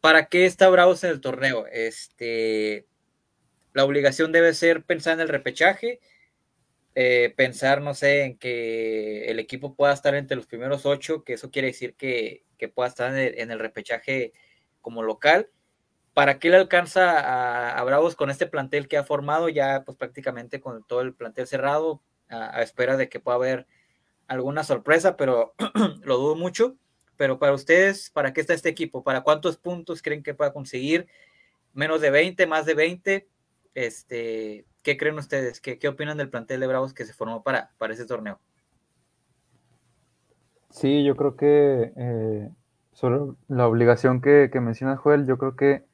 ¿para 0.01 0.27
qué 0.29 0.47
está 0.47 0.69
Bravos 0.69 1.03
en 1.03 1.11
el 1.11 1.21
torneo? 1.21 1.67
Este, 1.73 2.87
la 3.73 3.85
obligación 3.85 4.31
debe 4.31 4.55
ser 4.55 4.85
pensar 4.85 5.15
en 5.15 5.21
el 5.23 5.29
repechaje, 5.29 5.99
eh, 6.95 7.35
pensar, 7.37 7.83
no 7.83 7.95
sé, 7.95 8.23
en 8.23 8.39
que 8.39 9.25
el 9.25 9.41
equipo 9.41 9.75
pueda 9.75 9.95
estar 9.95 10.15
entre 10.15 10.37
los 10.37 10.47
primeros 10.47 10.87
ocho, 10.87 11.25
que 11.25 11.33
eso 11.33 11.51
quiere 11.51 11.67
decir 11.67 11.97
que, 11.97 12.45
pueda 12.77 12.91
estar 12.91 13.13
en 13.19 13.51
el, 13.51 13.59
repechaje 13.59 14.33
como 14.81 15.03
local. 15.03 15.51
¿Para 16.19 16.41
qué 16.41 16.51
le 16.51 16.57
alcanza 16.57 17.79
a, 17.79 17.85
Bravos 17.85 18.17
con 18.17 18.29
este 18.29 18.49
plantel 18.49 18.89
que 18.89 18.97
ha 18.97 19.05
formado 19.05 19.49
ya 19.49 19.85
pues 19.85 19.97
prácticamente 19.97 20.61
con 20.61 20.83
todo 20.83 21.01
el 21.01 21.15
plantel 21.15 21.47
cerrado, 21.47 22.03
a, 22.29 22.61
espera 22.61 22.97
de 22.97 23.09
que 23.09 23.21
pueda 23.21 23.37
haber 23.37 23.69
alguna 24.27 24.65
sorpresa, 24.65 25.17
pero 25.17 25.55
lo 26.03 26.19
dudo 26.19 26.35
mucho. 26.35 26.75
Pero 27.17 27.39
para 27.39 27.53
ustedes, 27.53 28.11
¿para 28.11 28.33
qué 28.33 28.41
está 28.41 28.53
este 28.53 28.69
equipo? 28.69 29.05
¿Para 29.05 29.21
cuántos 29.21 29.59
puntos 29.59 30.03
creen 30.03 30.25
que 30.25 30.35
pueda 30.35 30.53
conseguir? 30.53 31.07
¿Menos 31.73 32.01
de 32.01 32.11
20, 32.11 32.49
más 32.49 32.67
de 32.67 32.75
20? 32.75 33.29
Este, 33.75 34.67
¿Qué 34.83 34.97
creen 34.97 35.19
ustedes? 35.19 35.61
¿Qué, 35.61 35.79
¿Qué, 35.79 35.87
opinan 35.87 36.19
del 36.19 36.31
plantel 36.31 36.59
de 36.59 36.67
Bravos 36.67 36.95
que 36.95 37.05
se 37.05 37.13
formó 37.13 37.45
para, 37.45 37.71
para 37.79 37.95
ese 37.95 38.07
torneo? 38.07 38.41
Sí, 40.71 41.05
yo 41.05 41.15
creo 41.15 41.37
que 41.37 41.93
eh, 41.97 42.51
sobre 42.93 43.21
la 43.47 43.69
obligación 43.69 44.21
que, 44.21 44.51
que 44.53 44.59
menciona 44.59 44.97
Joel, 44.97 45.25
yo 45.25 45.39
creo 45.39 45.55
que 45.55 45.87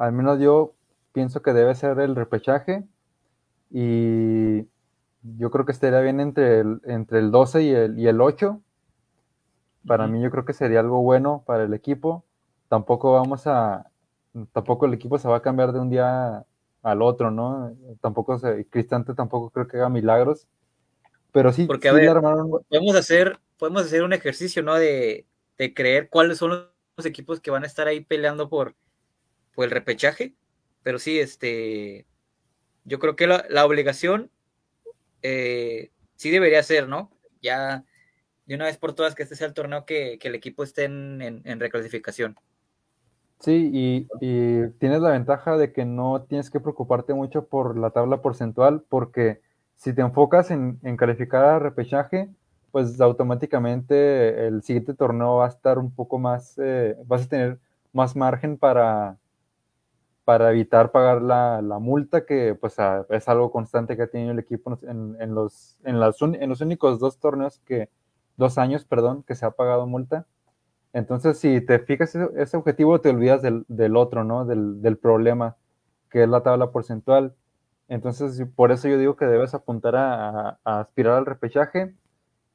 al 0.00 0.12
menos 0.12 0.40
yo 0.40 0.72
pienso 1.12 1.42
que 1.42 1.52
debe 1.52 1.74
ser 1.74 1.98
el 2.00 2.16
repechaje 2.16 2.84
y 3.70 4.62
yo 5.22 5.50
creo 5.50 5.66
que 5.66 5.72
estaría 5.72 6.00
bien 6.00 6.20
entre 6.20 6.60
el, 6.60 6.80
entre 6.84 7.18
el 7.18 7.30
12 7.30 7.62
y 7.62 7.70
el, 7.70 7.98
y 7.98 8.08
el 8.08 8.22
8. 8.22 8.62
Para 9.86 10.06
mí 10.06 10.22
yo 10.22 10.30
creo 10.30 10.46
que 10.46 10.54
sería 10.54 10.80
algo 10.80 11.02
bueno 11.02 11.42
para 11.46 11.64
el 11.64 11.74
equipo. 11.74 12.24
Tampoco 12.68 13.12
vamos 13.12 13.46
a, 13.46 13.90
tampoco 14.52 14.86
el 14.86 14.94
equipo 14.94 15.18
se 15.18 15.28
va 15.28 15.36
a 15.36 15.42
cambiar 15.42 15.72
de 15.72 15.80
un 15.80 15.90
día 15.90 16.46
al 16.82 17.02
otro, 17.02 17.30
¿no? 17.30 17.76
Tampoco 18.00 18.38
se, 18.38 18.66
Cristante 18.70 19.12
tampoco 19.12 19.50
creo 19.50 19.68
que 19.68 19.76
haga 19.76 19.90
milagros, 19.90 20.46
pero 21.30 21.52
sí, 21.52 21.66
porque 21.66 21.90
a 21.90 21.92
ver, 21.92 22.10
podemos 22.10 22.96
hacer, 22.96 23.38
podemos 23.58 23.82
hacer 23.82 24.02
un 24.02 24.14
ejercicio, 24.14 24.62
¿no? 24.62 24.76
De, 24.76 25.26
creer 25.74 26.08
cuáles 26.08 26.38
son 26.38 26.70
los 26.96 27.04
equipos 27.04 27.38
que 27.38 27.50
van 27.50 27.64
a 27.64 27.66
estar 27.66 27.86
ahí 27.86 28.00
peleando 28.00 28.48
por, 28.48 28.74
por 29.54 29.64
el 29.64 29.70
repechaje, 29.70 30.34
pero 30.82 30.98
sí, 30.98 31.18
este, 31.18 32.06
yo 32.84 32.98
creo 32.98 33.16
que 33.16 33.26
la, 33.26 33.64
obligación 33.64 34.30
eh, 35.22 35.90
sí 36.16 36.30
debería 36.30 36.62
ser, 36.62 36.88
¿no? 36.88 37.10
Ya 37.42 37.84
de 38.46 38.54
una 38.54 38.66
vez 38.66 38.78
por 38.78 38.94
todas 38.94 39.14
que 39.14 39.22
este 39.22 39.36
sea 39.36 39.46
el 39.46 39.54
torneo 39.54 39.84
que, 39.86 40.18
el 40.20 40.34
equipo 40.34 40.64
esté 40.64 40.84
en, 40.84 41.42
en 41.44 41.60
reclasificación. 41.60 42.36
Sí, 43.40 43.70
y, 43.72 44.06
tienes 44.78 45.00
la 45.00 45.10
ventaja 45.10 45.56
de 45.56 45.72
que 45.72 45.86
no 45.86 46.22
tienes 46.28 46.50
que 46.50 46.60
preocuparte 46.60 47.14
mucho 47.14 47.46
por 47.46 47.78
la 47.78 47.90
tabla 47.90 48.20
porcentual, 48.20 48.84
porque 48.88 49.40
si 49.76 49.94
te 49.94 50.02
enfocas 50.02 50.50
en, 50.50 50.78
calificar 50.98 51.44
a 51.44 51.58
repechaje, 51.58 52.28
pues 52.70 53.00
automáticamente 53.00 54.46
el 54.46 54.62
siguiente 54.62 54.92
torneo 54.94 55.36
va 55.36 55.46
a 55.46 55.48
estar 55.48 55.78
un 55.78 55.90
poco 55.90 56.18
más, 56.18 56.58
eh, 56.58 56.96
vas 57.06 57.22
a 57.24 57.28
tener 57.28 57.58
más 57.94 58.14
margen 58.14 58.58
para, 58.58 59.16
para 60.24 60.50
evitar 60.50 60.92
pagar 60.92 61.22
la, 61.22 61.78
multa, 61.80 62.24
que 62.24 62.54
pues 62.54 62.76
es 63.10 63.28
algo 63.28 63.50
constante 63.50 63.96
que 63.96 64.02
ha 64.02 64.06
tenido 64.06 64.32
el 64.32 64.38
equipo 64.38 64.78
en, 64.82 65.34
los, 65.34 65.78
en, 65.84 65.96
en 65.96 66.48
los 66.48 66.60
únicos 66.60 66.98
dos 67.00 67.18
torneos 67.18 67.58
que, 67.64 67.88
dos 68.40 68.58
años, 68.58 68.84
perdón, 68.84 69.22
que 69.22 69.36
se 69.36 69.46
ha 69.46 69.52
pagado 69.52 69.86
multa. 69.86 70.26
Entonces, 70.92 71.38
si 71.38 71.60
te 71.60 71.78
fijas 71.78 72.16
ese, 72.16 72.56
objetivo, 72.56 73.00
te 73.00 73.10
olvidas 73.10 73.42
del, 73.42 73.96
otro, 73.96 74.24
¿no? 74.24 74.44
Del, 74.44 74.98
problema, 74.98 75.56
que 76.10 76.24
es 76.24 76.28
la 76.28 76.42
tabla 76.42 76.72
porcentual. 76.72 77.36
Entonces, 77.86 78.44
por 78.56 78.72
eso 78.72 78.88
yo 78.88 78.98
digo 78.98 79.14
que 79.14 79.26
debes 79.26 79.54
apuntar 79.54 79.94
a, 79.94 80.58
aspirar 80.64 81.18
al 81.18 81.26
repechaje. 81.26 81.94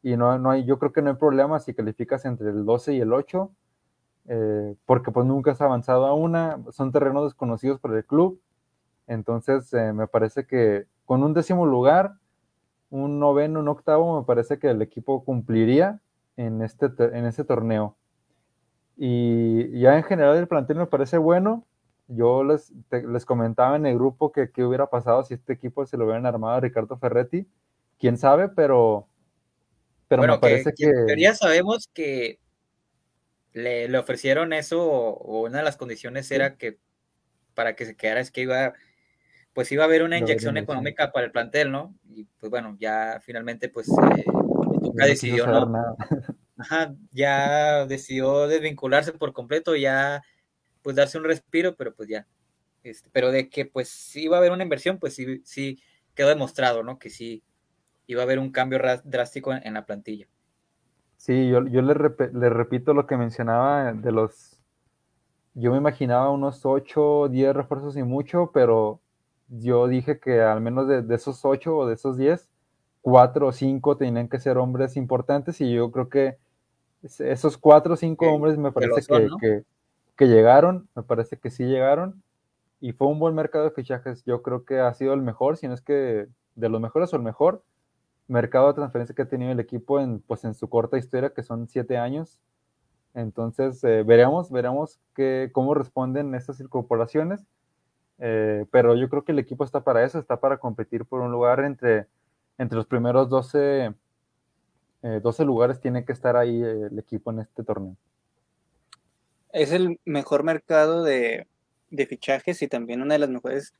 Y 0.03 0.17
no, 0.17 0.37
no 0.37 0.51
hay, 0.51 0.65
yo 0.65 0.77
creo 0.79 0.91
que 0.91 1.01
no 1.01 1.11
hay 1.11 1.15
problema 1.15 1.59
si 1.59 1.73
calificas 1.73 2.25
entre 2.25 2.49
el 2.49 2.65
12 2.65 2.93
y 2.93 3.01
el 3.01 3.13
8, 3.13 3.49
eh, 4.27 4.75
porque 4.85 5.11
pues 5.11 5.25
nunca 5.25 5.51
has 5.51 5.61
avanzado 5.61 6.05
a 6.05 6.13
una, 6.13 6.59
son 6.71 6.91
terrenos 6.91 7.25
desconocidos 7.25 7.79
para 7.79 7.97
el 7.97 8.05
club. 8.05 8.41
Entonces, 9.07 9.71
eh, 9.73 9.93
me 9.93 10.07
parece 10.07 10.45
que 10.47 10.85
con 11.05 11.23
un 11.23 11.33
décimo 11.33 11.65
lugar, 11.65 12.15
un 12.89 13.19
noveno, 13.19 13.59
un 13.59 13.67
octavo, 13.67 14.19
me 14.19 14.25
parece 14.25 14.57
que 14.57 14.69
el 14.69 14.81
equipo 14.81 15.23
cumpliría 15.23 15.99
en 16.37 16.61
este, 16.61 16.87
en 16.97 17.25
este 17.25 17.43
torneo. 17.43 17.95
Y 18.97 19.79
ya 19.79 19.97
en 19.97 20.03
general 20.03 20.37
el 20.37 20.47
plantel 20.47 20.77
me 20.77 20.87
parece 20.87 21.17
bueno. 21.17 21.65
Yo 22.07 22.43
les, 22.43 22.71
les 22.91 23.25
comentaba 23.25 23.75
en 23.75 23.85
el 23.85 23.95
grupo 23.95 24.31
que 24.31 24.51
qué 24.51 24.63
hubiera 24.63 24.89
pasado 24.89 25.23
si 25.23 25.33
este 25.33 25.53
equipo 25.53 25.85
se 25.85 25.97
lo 25.97 26.05
hubieran 26.05 26.25
armado 26.25 26.55
a 26.55 26.59
Ricardo 26.59 26.97
Ferretti. 26.97 27.47
Quién 27.99 28.17
sabe, 28.17 28.49
pero, 28.49 29.07
pero 30.07 30.23
me 30.23 30.37
parece 30.37 30.73
que, 30.73 31.15
Ya 31.17 31.33
sabemos 31.33 31.89
que 31.93 32.39
le, 33.55 33.87
le 33.87 33.97
ofrecieron 33.97 34.51
eso 34.51 34.85
o, 34.85 35.45
una 35.45 35.59
de 35.59 35.63
las 35.63 35.77
condiciones 35.77 36.29
era 36.29 36.57
que 36.57 36.77
para 37.53 37.75
que 37.75 37.85
se 37.85 37.95
quedara 37.95 38.19
es 38.19 38.29
que 38.29 38.41
iba, 38.41 38.73
pues 39.53 39.71
iba 39.71 39.83
a 39.83 39.87
haber 39.87 40.03
una 40.03 40.17
inyección 40.17 40.57
económica 40.57 41.13
para 41.13 41.25
el 41.25 41.31
plantel, 41.31 41.71
¿no? 41.71 41.95
Y 42.09 42.25
pues 42.37 42.49
bueno, 42.49 42.75
ya 42.79 43.21
finalmente 43.23 43.69
pues 43.69 43.87
eh, 43.87 44.25
decidió, 44.93 45.47
¿no? 45.47 45.95
Ajá, 46.57 46.95
ya 47.11 47.85
decidió 47.85 48.47
desvincularse 48.47 49.13
por 49.13 49.31
completo, 49.31 49.75
ya 49.77 50.21
pues 50.81 50.97
darse 50.97 51.17
un 51.17 51.23
respiro, 51.23 51.75
pero 51.77 51.95
pues 51.95 52.09
ya. 52.09 52.27
Este, 52.83 53.09
pero 53.13 53.31
de 53.31 53.49
que 53.49 53.65
pues 53.65 54.15
iba 54.17 54.35
a 54.35 54.39
haber 54.39 54.51
una 54.51 54.63
inversión, 54.63 54.99
pues 54.99 55.15
sí, 55.15 55.41
sí 55.45 55.81
quedó 56.13 56.27
demostrado, 56.27 56.83
¿no? 56.83 56.99
Que 56.99 57.09
sí 57.09 57.41
iba 58.05 58.21
a 58.21 58.25
haber 58.25 58.39
un 58.39 58.51
cambio 58.51 58.79
drástico 59.05 59.53
en 59.53 59.73
la 59.73 59.85
plantilla. 59.85 60.27
Sí, 61.17 61.49
yo, 61.49 61.65
yo 61.67 61.81
le, 61.81 61.93
repito 61.93 62.93
lo 62.93 63.07
que 63.07 63.17
mencionaba 63.17 63.93
de 63.93 64.11
los... 64.11 64.59
Yo 65.53 65.71
me 65.71 65.77
imaginaba 65.77 66.29
unos 66.31 66.65
8, 66.65 67.29
10 67.29 67.55
refuerzos 67.55 67.95
y 67.95 68.03
mucho, 68.03 68.51
pero 68.53 68.99
yo 69.47 69.87
dije 69.87 70.19
que 70.19 70.41
al 70.41 70.59
menos 70.59 70.87
de, 70.87 71.15
esos 71.15 71.45
8 71.45 71.77
o 71.77 71.87
de 71.87 71.93
esos 71.93 72.17
10, 72.17 72.49
4 73.01 73.47
o 73.47 73.51
5 73.51 73.97
tenían 73.97 74.27
que 74.27 74.39
ser 74.39 74.57
hombres 74.57 74.97
importantes 74.97 75.61
y 75.61 75.73
yo 75.73 75.91
creo 75.91 76.09
que 76.09 76.37
esos 77.01 77.57
4 77.57 77.93
o 77.93 77.97
5 77.97 78.25
hombres 78.27 78.57
me 78.57 78.71
parece 78.71 79.01
que, 79.39 79.63
que, 80.17 80.27
llegaron, 80.27 80.89
me 80.95 81.03
parece 81.03 81.37
que 81.37 81.49
sí 81.49 81.63
llegaron 81.63 82.21
y 82.81 82.91
fue 82.91 83.07
un 83.07 83.19
buen 83.19 83.33
mercado 83.33 83.63
de 83.63 83.71
fichajes. 83.71 84.23
Yo 84.25 84.41
creo 84.41 84.65
que 84.65 84.79
ha 84.79 84.93
sido 84.93 85.13
el 85.13 85.21
mejor, 85.21 85.55
si 85.57 85.67
no 85.67 85.73
es 85.73 85.81
que 85.81 86.27
de 86.55 86.69
los 86.69 86.81
mejores 86.81 87.13
o 87.13 87.15
el 87.15 87.23
mejor 87.23 87.63
mercado 88.27 88.67
de 88.67 88.73
transferencia 88.73 89.15
que 89.15 89.21
ha 89.21 89.29
tenido 89.29 89.51
el 89.51 89.59
equipo 89.59 89.99
en, 89.99 90.19
pues, 90.21 90.43
en 90.45 90.53
su 90.53 90.67
corta 90.69 90.97
historia, 90.97 91.33
que 91.33 91.43
son 91.43 91.67
siete 91.67 91.97
años. 91.97 92.39
Entonces, 93.13 93.83
eh, 93.83 94.03
veremos, 94.03 94.51
veremos 94.51 94.99
que, 95.15 95.49
cómo 95.53 95.73
responden 95.73 96.35
estas 96.35 96.59
incorporaciones. 96.59 97.45
Eh, 98.19 98.65
pero 98.71 98.95
yo 98.95 99.09
creo 99.09 99.23
que 99.23 99.31
el 99.31 99.39
equipo 99.39 99.63
está 99.63 99.83
para 99.83 100.03
eso, 100.03 100.19
está 100.19 100.39
para 100.39 100.57
competir 100.57 101.05
por 101.05 101.21
un 101.21 101.31
lugar 101.31 101.59
entre, 101.61 102.07
entre 102.57 102.77
los 102.77 102.87
primeros 102.87 103.29
12, 103.29 103.93
12 105.01 105.43
eh, 105.43 105.45
lugares, 105.45 105.79
tiene 105.79 106.05
que 106.05 106.13
estar 106.13 106.35
ahí 106.35 106.61
el 106.61 106.97
equipo 106.97 107.31
en 107.31 107.39
este 107.39 107.63
torneo. 107.63 107.95
Es 109.51 109.71
el 109.71 109.99
mejor 110.05 110.43
mercado 110.43 111.03
de, 111.03 111.47
de 111.89 112.05
fichajes 112.05 112.61
y 112.61 112.67
también 112.67 113.01
una 113.01 113.13
de 113.13 113.19
las 113.19 113.29
mejores 113.29 113.73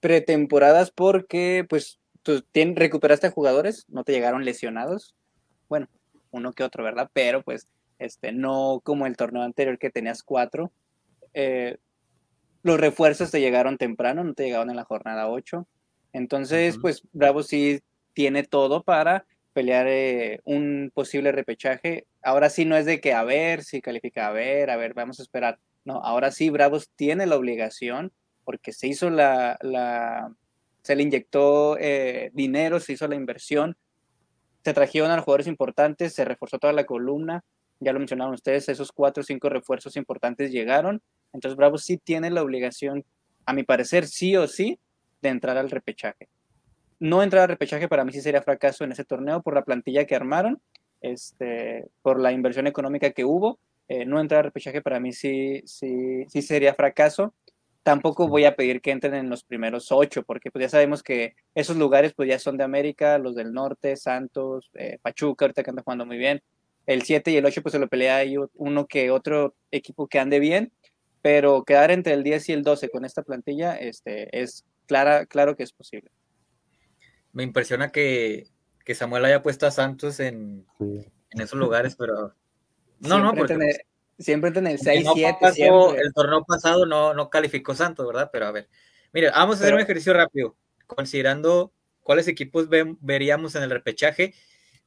pretemporadas 0.00 0.90
porque 0.90 1.64
pues 1.68 2.01
tú 2.22 2.42
recuperaste 2.74 3.30
jugadores, 3.30 3.84
no 3.88 4.04
te 4.04 4.12
llegaron 4.12 4.44
lesionados, 4.44 5.14
bueno, 5.68 5.88
uno 6.30 6.52
que 6.52 6.64
otro, 6.64 6.84
¿verdad? 6.84 7.10
Pero 7.12 7.42
pues, 7.42 7.68
este, 7.98 8.32
no 8.32 8.80
como 8.84 9.06
el 9.06 9.16
torneo 9.16 9.42
anterior 9.42 9.78
que 9.78 9.90
tenías 9.90 10.22
cuatro. 10.22 10.72
Eh, 11.34 11.78
los 12.62 12.80
refuerzos 12.80 13.30
te 13.30 13.40
llegaron 13.40 13.78
temprano, 13.78 14.24
no 14.24 14.34
te 14.34 14.44
llegaron 14.44 14.70
en 14.70 14.76
la 14.76 14.84
jornada 14.84 15.28
8. 15.28 15.66
Entonces, 16.12 16.78
pues 16.80 17.02
Bravo 17.12 17.42
sí 17.42 17.80
tiene 18.12 18.44
todo 18.44 18.82
para 18.82 19.24
pelear 19.52 19.86
eh, 19.88 20.40
un 20.44 20.90
posible 20.94 21.32
repechaje. 21.32 22.06
Ahora 22.22 22.50
sí 22.50 22.64
no 22.64 22.76
es 22.76 22.86
de 22.86 23.00
que 23.00 23.12
a 23.12 23.24
ver 23.24 23.64
si 23.64 23.80
califica, 23.80 24.28
a 24.28 24.32
ver, 24.32 24.70
a 24.70 24.76
ver, 24.76 24.94
vamos 24.94 25.20
a 25.20 25.22
esperar. 25.22 25.58
No, 25.84 26.02
ahora 26.04 26.30
sí 26.30 26.50
Bravos 26.50 26.90
tiene 26.94 27.26
la 27.26 27.36
obligación 27.36 28.12
porque 28.44 28.72
se 28.72 28.88
hizo 28.88 29.10
la, 29.10 29.58
se 30.82 30.96
le 30.96 31.04
inyectó 31.04 31.76
eh, 31.78 32.30
dinero, 32.34 32.80
se 32.80 32.92
hizo 32.92 33.06
la 33.08 33.14
inversión, 33.14 33.76
se 34.64 34.74
trajeron 34.74 35.10
a 35.10 35.16
los 35.16 35.24
jugadores 35.24 35.46
importantes, 35.46 36.14
se 36.14 36.24
reforzó 36.24 36.58
toda 36.58 36.72
la 36.72 36.84
columna, 36.84 37.44
ya 37.80 37.92
lo 37.92 37.98
mencionaron 37.98 38.34
ustedes, 38.34 38.68
esos 38.68 38.92
cuatro 38.92 39.22
o 39.22 39.24
cinco 39.24 39.48
refuerzos 39.48 39.96
importantes 39.96 40.50
llegaron, 40.52 41.02
entonces 41.32 41.56
Bravo 41.56 41.78
sí 41.78 41.98
tiene 41.98 42.30
la 42.30 42.42
obligación, 42.42 43.04
a 43.46 43.52
mi 43.52 43.64
parecer, 43.64 44.06
sí 44.06 44.36
o 44.36 44.46
sí, 44.46 44.78
de 45.20 45.28
entrar 45.30 45.56
al 45.56 45.70
repechaje. 45.70 46.28
No 47.00 47.22
entrar 47.22 47.42
al 47.42 47.48
repechaje 47.48 47.88
para 47.88 48.04
mí 48.04 48.12
sí 48.12 48.20
sería 48.20 48.42
fracaso 48.42 48.84
en 48.84 48.92
ese 48.92 49.04
torneo 49.04 49.42
por 49.42 49.54
la 49.54 49.64
plantilla 49.64 50.06
que 50.06 50.14
armaron, 50.14 50.60
este, 51.00 51.88
por 52.02 52.20
la 52.20 52.30
inversión 52.32 52.68
económica 52.68 53.10
que 53.10 53.24
hubo. 53.24 53.58
Eh, 53.88 54.04
no 54.06 54.20
entrar 54.20 54.38
al 54.38 54.44
repechaje 54.44 54.80
para 54.80 55.00
mí 55.00 55.12
sí, 55.12 55.62
sí, 55.66 56.24
sí 56.28 56.42
sería 56.42 56.74
fracaso 56.74 57.34
tampoco 57.82 58.28
voy 58.28 58.44
a 58.44 58.54
pedir 58.54 58.80
que 58.80 58.90
entren 58.90 59.14
en 59.14 59.28
los 59.28 59.44
primeros 59.44 59.90
ocho, 59.90 60.22
porque 60.22 60.50
pues 60.50 60.62
ya 60.62 60.68
sabemos 60.68 61.02
que 61.02 61.34
esos 61.54 61.76
lugares 61.76 62.14
pues 62.14 62.28
ya 62.28 62.38
son 62.38 62.56
de 62.56 62.64
América, 62.64 63.18
los 63.18 63.34
del 63.34 63.52
norte, 63.52 63.96
Santos, 63.96 64.70
eh, 64.74 64.98
Pachuca, 65.02 65.44
ahorita 65.44 65.62
que 65.62 65.70
anda 65.70 65.82
jugando 65.82 66.06
muy 66.06 66.18
bien. 66.18 66.42
El 66.86 67.02
7 67.02 67.30
y 67.30 67.36
el 67.36 67.46
8 67.46 67.62
pues 67.62 67.72
se 67.72 67.78
lo 67.78 67.88
pelea 67.88 68.16
ahí 68.16 68.36
uno 68.54 68.86
que 68.86 69.10
otro 69.10 69.54
equipo 69.70 70.08
que 70.08 70.18
ande 70.18 70.38
bien, 70.38 70.72
pero 71.22 71.64
quedar 71.64 71.90
entre 71.90 72.14
el 72.14 72.22
10 72.22 72.48
y 72.48 72.52
el 72.52 72.62
12 72.62 72.88
con 72.88 73.04
esta 73.04 73.22
plantilla 73.22 73.76
este, 73.76 74.40
es 74.40 74.64
clara, 74.86 75.26
claro 75.26 75.56
que 75.56 75.62
es 75.62 75.72
posible. 75.72 76.10
Me 77.32 77.42
impresiona 77.42 77.90
que, 77.90 78.48
Samuel 78.94 79.24
haya 79.24 79.42
puesto 79.42 79.66
a 79.66 79.70
Santos 79.70 80.20
en, 80.20 80.66
en 80.78 81.40
esos 81.40 81.58
lugares, 81.58 81.96
pero... 81.96 82.34
No, 83.00 83.18
no, 83.18 83.34
porque... 83.34 83.56
Siempre 84.22 84.50
en 84.50 84.66
el 84.66 84.78
6-7. 84.78 85.98
el 85.98 86.12
torneo 86.12 86.44
pasado 86.44 86.86
no, 86.86 87.14
no 87.14 87.30
calificó 87.30 87.74
Santos, 87.74 88.06
¿verdad? 88.06 88.30
Pero 88.32 88.46
a 88.46 88.52
ver. 88.52 88.68
Mire, 89.12 89.30
vamos 89.30 89.56
a 89.56 89.62
hacer 89.62 89.74
un 89.74 89.80
ejercicio 89.80 90.14
rápido, 90.14 90.56
considerando 90.86 91.72
cuáles 92.02 92.28
equipos 92.28 92.68
veríamos 93.00 93.54
en 93.54 93.62
el 93.62 93.70
repechaje, 93.70 94.34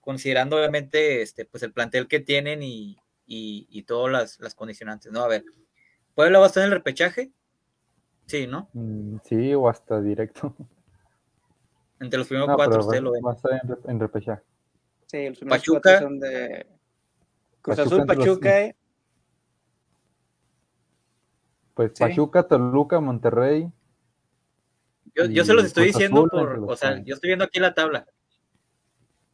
considerando 0.02 0.58
obviamente 0.58 1.22
este, 1.22 1.46
pues 1.46 1.64
el 1.64 1.74
plantel 1.74 2.08
que 2.08 2.20
tienen 2.20 2.64
y, 2.64 2.98
y, 3.28 3.84
todas 3.84 4.38
las, 4.40 4.56
condicionantes, 4.56 5.12
¿no? 5.12 5.22
A 5.22 5.28
ver, 5.28 5.44
¿Puebla 6.14 6.40
va 6.40 6.46
a 6.46 6.48
estar 6.48 6.64
en 6.64 6.68
el 6.68 6.78
repechaje? 6.78 7.32
Sí, 8.26 8.48
¿no? 8.48 8.70
Mm, 8.74 9.18
sí, 9.24 9.54
o 9.54 9.68
hasta 9.70 10.02
directo. 10.02 10.56
Entre 12.00 12.18
los 12.18 12.28
primeros 12.28 12.56
cuatro, 12.56 12.80
usted 12.80 13.02
lo 13.02 13.12
ve. 13.12 13.20
Va 13.22 13.32
a 13.32 13.36
estar 13.36 13.62
en, 13.86 14.00
repechaje. 14.00 14.42
Sí, 15.06 15.30
los 15.30 15.38
primeros 15.38 15.60
Pachuca, 15.60 15.82
cuatro 15.82 16.08
son 16.08 16.20
de 16.20 16.68
Cruz 17.62 17.80
Azul, 17.80 18.06
Pachuca, 18.06 18.76
pues 21.76 21.92
Pachuca, 21.92 22.48
Toluca, 22.48 23.00
Monterrey. 23.00 23.70
Yo, 25.14 25.46
se 25.46 25.54
los 25.54 25.66
estoy 25.66 25.88
diciendo 25.88 26.28
por, 26.30 26.66
o 26.68 26.76
sea, 26.76 27.02
yo 27.04 27.16
estoy 27.16 27.30
viendo 27.30 27.46
aquí 27.46 27.60
la 27.60 27.74
tabla. 27.74 28.08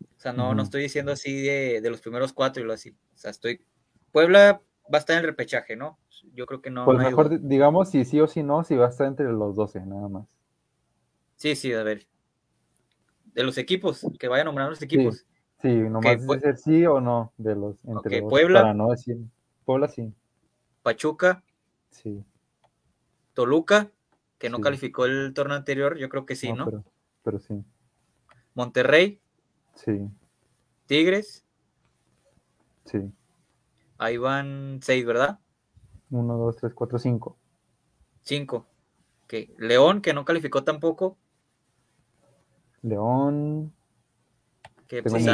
O 0.01 0.19
sea, 0.19 0.33
no, 0.33 0.53
no 0.53 0.61
estoy 0.61 0.83
diciendo 0.83 1.11
así 1.11 1.41
de, 1.41 1.81
los 1.89 2.01
primeros 2.01 2.33
cuatro 2.33 2.61
y 2.61 2.65
lo 2.65 2.73
así. 2.73 2.91
O 2.91 3.17
sea, 3.17 3.31
estoy. 3.31 3.63
Puebla 4.11 4.61
va 4.93 4.97
a 4.97 4.99
estar 4.99 5.15
en 5.15 5.21
el 5.21 5.29
repechaje, 5.29 5.75
¿no? 5.75 5.97
Yo 6.33 6.45
creo 6.45 6.61
que 6.61 6.69
no. 6.69 6.85
Pues 6.85 6.97
mejor, 6.97 7.41
digamos, 7.41 7.89
si 7.89 8.05
sí 8.05 8.19
o 8.19 8.27
si 8.27 8.43
no, 8.43 8.63
si 8.63 8.75
va 8.75 8.87
a 8.87 8.89
estar 8.89 9.07
entre 9.07 9.31
los 9.31 9.55
12, 9.55 9.85
nada 9.85 10.09
más. 10.09 10.27
Sí, 11.37 11.55
sí, 11.55 11.73
a 11.73 11.81
ver. 11.81 12.05
De 13.33 13.43
los 13.43 13.57
equipos, 13.57 14.05
que 14.19 14.27
vayan 14.27 14.45
nombrando 14.45 14.71
los 14.71 14.81
equipos. 14.81 15.25
Sí, 15.61 15.69
nomás 15.69 16.27
decir 16.27 16.57
sí 16.57 16.85
o 16.85 16.99
no 16.99 17.33
de 17.37 17.55
los 17.55 17.83
entre 17.85 18.21
Puebla. 18.21 18.61
Para 18.61 18.73
no 18.73 18.89
decir. 18.89 19.17
Puebla 19.63 19.87
sí. 19.87 20.11
Pachuca. 20.83 21.43
Sí. 21.89 22.23
Toluca, 23.33 23.91
que 24.37 24.49
no 24.49 24.59
calificó 24.59 25.05
el 25.05 25.33
torneo 25.33 25.55
anterior, 25.55 25.97
yo 25.97 26.09
creo 26.09 26.25
que 26.25 26.35
sí, 26.35 26.51
¿no? 26.51 26.83
Pero, 27.23 27.39
sí. 27.39 27.63
Monterrey. 28.53 29.21
Sí. 29.75 30.09
Tigres. 30.87 31.45
Sí. 32.85 33.11
Ahí 33.97 34.17
van 34.17 34.79
seis, 34.81 35.05
¿verdad? 35.05 35.39
Uno, 36.09 36.37
dos, 36.37 36.57
tres, 36.57 36.73
cuatro, 36.73 36.97
cinco. 36.97 37.37
Cinco. 38.23 38.67
León, 39.57 40.01
que 40.01 40.13
no 40.13 40.25
calificó 40.25 40.63
tampoco. 40.63 41.17
León. 42.81 43.73
Que 44.87 45.01
pues 45.03 45.25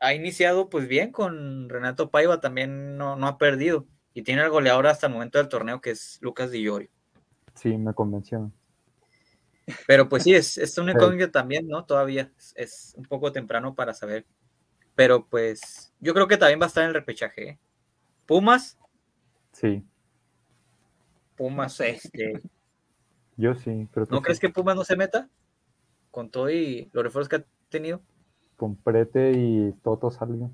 ha, 0.00 0.14
iniciado 0.14 0.70
pues 0.70 0.88
bien 0.88 1.12
con 1.12 1.68
Renato 1.68 2.10
Paiva, 2.10 2.40
también 2.40 2.96
no, 2.96 3.16
no 3.16 3.26
ha 3.26 3.38
perdido. 3.38 3.86
Y 4.14 4.22
tiene 4.22 4.42
el 4.42 4.50
goleador 4.50 4.86
hasta 4.86 5.08
el 5.08 5.12
momento 5.12 5.38
del 5.38 5.48
torneo, 5.48 5.80
que 5.80 5.90
es 5.90 6.18
Lucas 6.22 6.50
Di 6.50 6.62
Llorio. 6.62 6.88
Sí, 7.54 7.76
me 7.76 7.94
convenció. 7.94 8.50
Pero 9.86 10.08
pues 10.08 10.24
sí, 10.24 10.34
es, 10.34 10.58
es 10.58 10.76
un 10.78 10.90
incógnito 10.90 11.30
también, 11.30 11.66
¿no? 11.66 11.84
Todavía 11.84 12.30
es, 12.54 12.94
un 12.96 13.04
poco 13.04 13.32
temprano 13.32 13.74
para 13.74 13.94
saber. 13.94 14.26
Pero 14.94 15.26
pues 15.26 15.92
yo 16.00 16.14
creo 16.14 16.28
que 16.28 16.36
también 16.36 16.60
va 16.60 16.64
a 16.64 16.68
estar 16.68 16.84
en 16.84 16.88
el 16.88 16.94
repechaje. 16.94 17.48
¿eh? 17.48 17.58
¿Pumas? 18.26 18.78
Sí. 19.52 19.82
Pumas, 21.36 21.80
este. 21.80 22.40
Yo 23.36 23.54
sí, 23.54 23.88
pero. 23.92 24.06
¿No 24.10 24.22
crees 24.22 24.38
que 24.38 24.50
Pumas 24.50 24.76
no 24.76 24.84
se 24.84 24.96
meta? 24.96 25.28
Con 26.10 26.30
todo 26.30 26.50
y 26.50 26.90
los 26.92 27.02
refuerzos 27.02 27.28
que 27.28 27.36
ha 27.36 27.44
tenido. 27.68 28.00
Con 28.56 28.76
Prete 28.76 29.32
y 29.32 29.72
Toto 29.82 30.10
salió. 30.10 30.52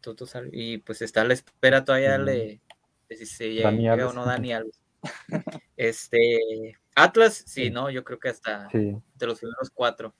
Toto 0.00 0.26
salió. 0.26 0.50
Y 0.52 0.78
pues 0.78 1.00
está 1.00 1.22
a 1.22 1.24
la 1.24 1.32
espera 1.32 1.84
todavía 1.84 2.18
le, 2.18 2.60
si 3.08 3.24
se 3.24 3.54
llega 3.54 4.08
o 4.08 4.12
no 4.12 4.26
Dani 4.26 4.52
Alves. 4.52 4.81
Este, 5.76 6.76
Atlas, 6.94 7.42
sí, 7.46 7.70
¿no? 7.70 7.90
Yo 7.90 8.04
creo 8.04 8.20
que 8.20 8.28
hasta 8.28 8.68
de 8.72 9.26
los 9.26 9.40
primeros 9.40 9.70
cuatro. 9.70 10.14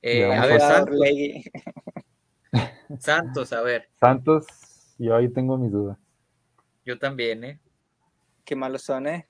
Eh, 0.00 0.24
a 0.24 0.46
ver, 0.46 0.60
Santos. 0.60 0.98
Santos, 3.00 3.52
a 3.52 3.62
ver. 3.62 3.88
Santos, 3.98 4.46
yo 4.96 5.16
ahí 5.16 5.28
tengo 5.28 5.58
mis 5.58 5.72
dudas. 5.72 5.98
Yo 6.84 6.98
también, 6.98 7.42
¿eh? 7.42 7.60
Qué 8.44 8.54
malos 8.54 8.82
son, 8.82 9.08
¿eh? 9.08 9.28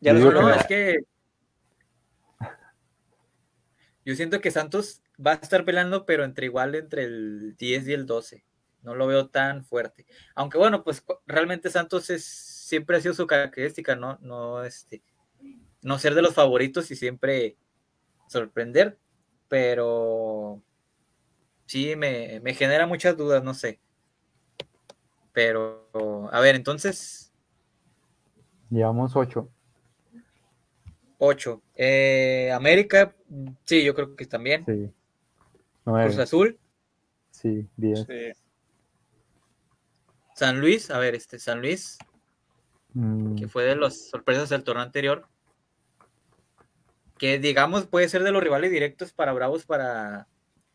Ya 0.00 0.12
no, 0.12 0.30
no, 0.30 0.54
es 0.54 0.66
que 0.66 0.98
yo 4.08 4.14
siento 4.14 4.40
que 4.40 4.50
Santos 4.50 5.02
va 5.24 5.32
a 5.32 5.34
estar 5.34 5.66
peleando, 5.66 6.06
pero 6.06 6.24
entre 6.24 6.46
igual 6.46 6.74
entre 6.74 7.04
el 7.04 7.56
10 7.58 7.88
y 7.88 7.92
el 7.92 8.06
12. 8.06 8.42
No 8.82 8.94
lo 8.94 9.06
veo 9.06 9.28
tan 9.28 9.64
fuerte. 9.64 10.06
Aunque 10.34 10.56
bueno, 10.56 10.82
pues 10.82 11.04
realmente 11.26 11.68
Santos 11.68 12.08
es, 12.08 12.57
siempre 12.68 12.98
ha 12.98 13.00
sido 13.00 13.14
su 13.14 13.26
característica, 13.26 13.96
¿no? 13.96 14.18
No, 14.20 14.62
este, 14.62 15.00
no 15.80 15.98
ser 15.98 16.14
de 16.14 16.20
los 16.20 16.34
favoritos 16.34 16.90
y 16.90 16.96
siempre 16.96 17.56
sorprender, 18.28 18.98
pero 19.48 20.62
sí 21.64 21.96
me, 21.96 22.40
me 22.40 22.52
genera 22.52 22.86
muchas 22.86 23.16
dudas, 23.16 23.42
no 23.42 23.54
sé. 23.54 23.80
Pero, 25.32 25.88
a 26.30 26.40
ver, 26.40 26.56
entonces. 26.56 27.32
Llevamos 28.68 29.16
ocho. 29.16 29.48
Ocho. 31.16 31.62
Eh, 31.74 32.52
América, 32.52 33.14
sí, 33.64 33.82
yo 33.82 33.94
creo 33.94 34.14
que 34.14 34.26
también. 34.26 34.66
Sí. 34.66 34.92
Cruz 35.84 36.18
Azul. 36.18 36.58
Sí, 37.30 37.66
diez. 37.78 38.06
San 40.34 40.60
Luis, 40.60 40.90
a 40.90 40.98
ver, 40.98 41.14
este, 41.14 41.38
San 41.38 41.62
Luis, 41.62 41.98
mm. 42.94 43.36
que 43.36 43.48
fue 43.48 43.64
de 43.64 43.76
las 43.76 44.08
sorpresas 44.08 44.48
del 44.48 44.64
torneo 44.64 44.82
anterior. 44.82 45.26
Que 47.16 47.38
digamos 47.38 47.86
puede 47.86 48.08
ser 48.08 48.22
de 48.22 48.30
los 48.30 48.42
rivales 48.42 48.70
directos 48.70 49.12
para 49.12 49.32
Bravos 49.32 49.66
para 49.66 50.28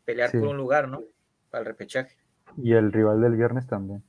pelear 0.04 0.30
por 0.30 0.48
un 0.48 0.56
lugar, 0.56 0.88
¿no? 0.88 1.02
Para 1.50 1.62
el 1.62 1.66
repechaje. 1.66 2.16
Y 2.56 2.72
el 2.72 2.92
rival 2.92 3.20
del 3.20 3.36
viernes 3.36 3.66
también. 3.66 4.02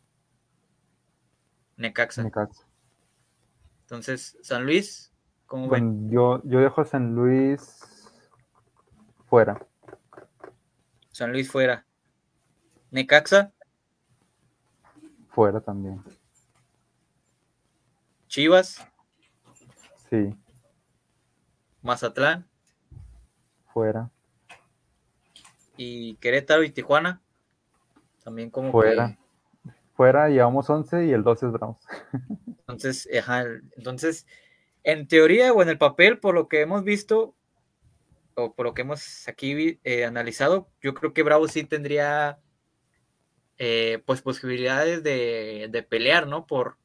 Necaxa. 1.77 2.23
Necaxa. 2.23 2.65
Entonces, 3.81 4.37
San 4.41 4.65
Luis, 4.65 5.13
¿cómo 5.45 5.69
ven? 5.69 6.09
Yo, 6.09 6.41
yo 6.43 6.59
dejo 6.59 6.81
a 6.81 6.85
San 6.85 7.15
Luis 7.15 8.11
fuera. 9.27 9.65
San 11.11 11.31
Luis 11.31 11.49
fuera. 11.51 11.85
Necaxa. 12.91 13.53
Fuera 15.29 15.61
también. 15.61 16.01
Chivas. 18.35 18.85
Sí. 20.09 20.35
Mazatlán. 21.81 22.45
Fuera. 23.73 24.11
Y 25.77 26.15
Querétaro 26.15 26.63
y 26.63 26.69
Tijuana. 26.71 27.21
También 28.23 28.49
como 28.49 28.71
fuera 28.73 29.17
fuera 29.95 30.27
llevamos 30.27 30.69
11 30.69 31.05
y 31.05 31.11
el 31.11 31.23
12 31.23 31.45
es 31.45 31.51
Bravos. 31.53 31.77
Entonces, 32.59 33.07
entonces, 33.77 34.27
en 34.83 35.07
teoría 35.07 35.53
o 35.53 35.61
en 35.61 35.69
el 35.69 35.77
papel, 35.77 36.19
por 36.19 36.35
lo 36.35 36.49
que 36.49 36.59
hemos 36.59 36.83
visto, 36.83 37.35
o 38.33 38.53
por 38.53 38.65
lo 38.65 38.73
que 38.73 38.81
hemos 38.81 39.27
aquí 39.29 39.79
eh, 39.85 40.03
analizado, 40.03 40.67
yo 40.81 40.93
creo 40.93 41.13
que 41.13 41.23
Bravo 41.23 41.47
sí 41.47 41.63
tendría 41.63 42.39
eh, 43.57 44.03
pues 44.05 44.21
posibilidades 44.21 45.03
de, 45.03 45.87
pelear, 45.87 46.27
¿no? 46.27 46.45
Por, 46.45 46.77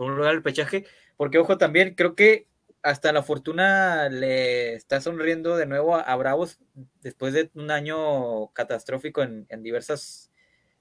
por 0.00 0.16
lugar 0.16 0.32
del 0.32 0.42
pechaje, 0.42 0.86
porque 1.18 1.36
ojo 1.36 1.58
también, 1.58 1.94
creo 1.94 2.14
que 2.14 2.46
hasta 2.82 3.12
la 3.12 3.22
fortuna 3.22 4.08
le 4.08 4.72
está 4.72 4.98
sonriendo 5.02 5.58
de 5.58 5.66
nuevo 5.66 5.94
a, 5.94 6.16
Bravos 6.16 6.58
después 7.02 7.34
de 7.34 7.50
un 7.52 7.70
año 7.70 8.50
catastrófico 8.54 9.20
en, 9.20 9.62
diversas 9.62 10.30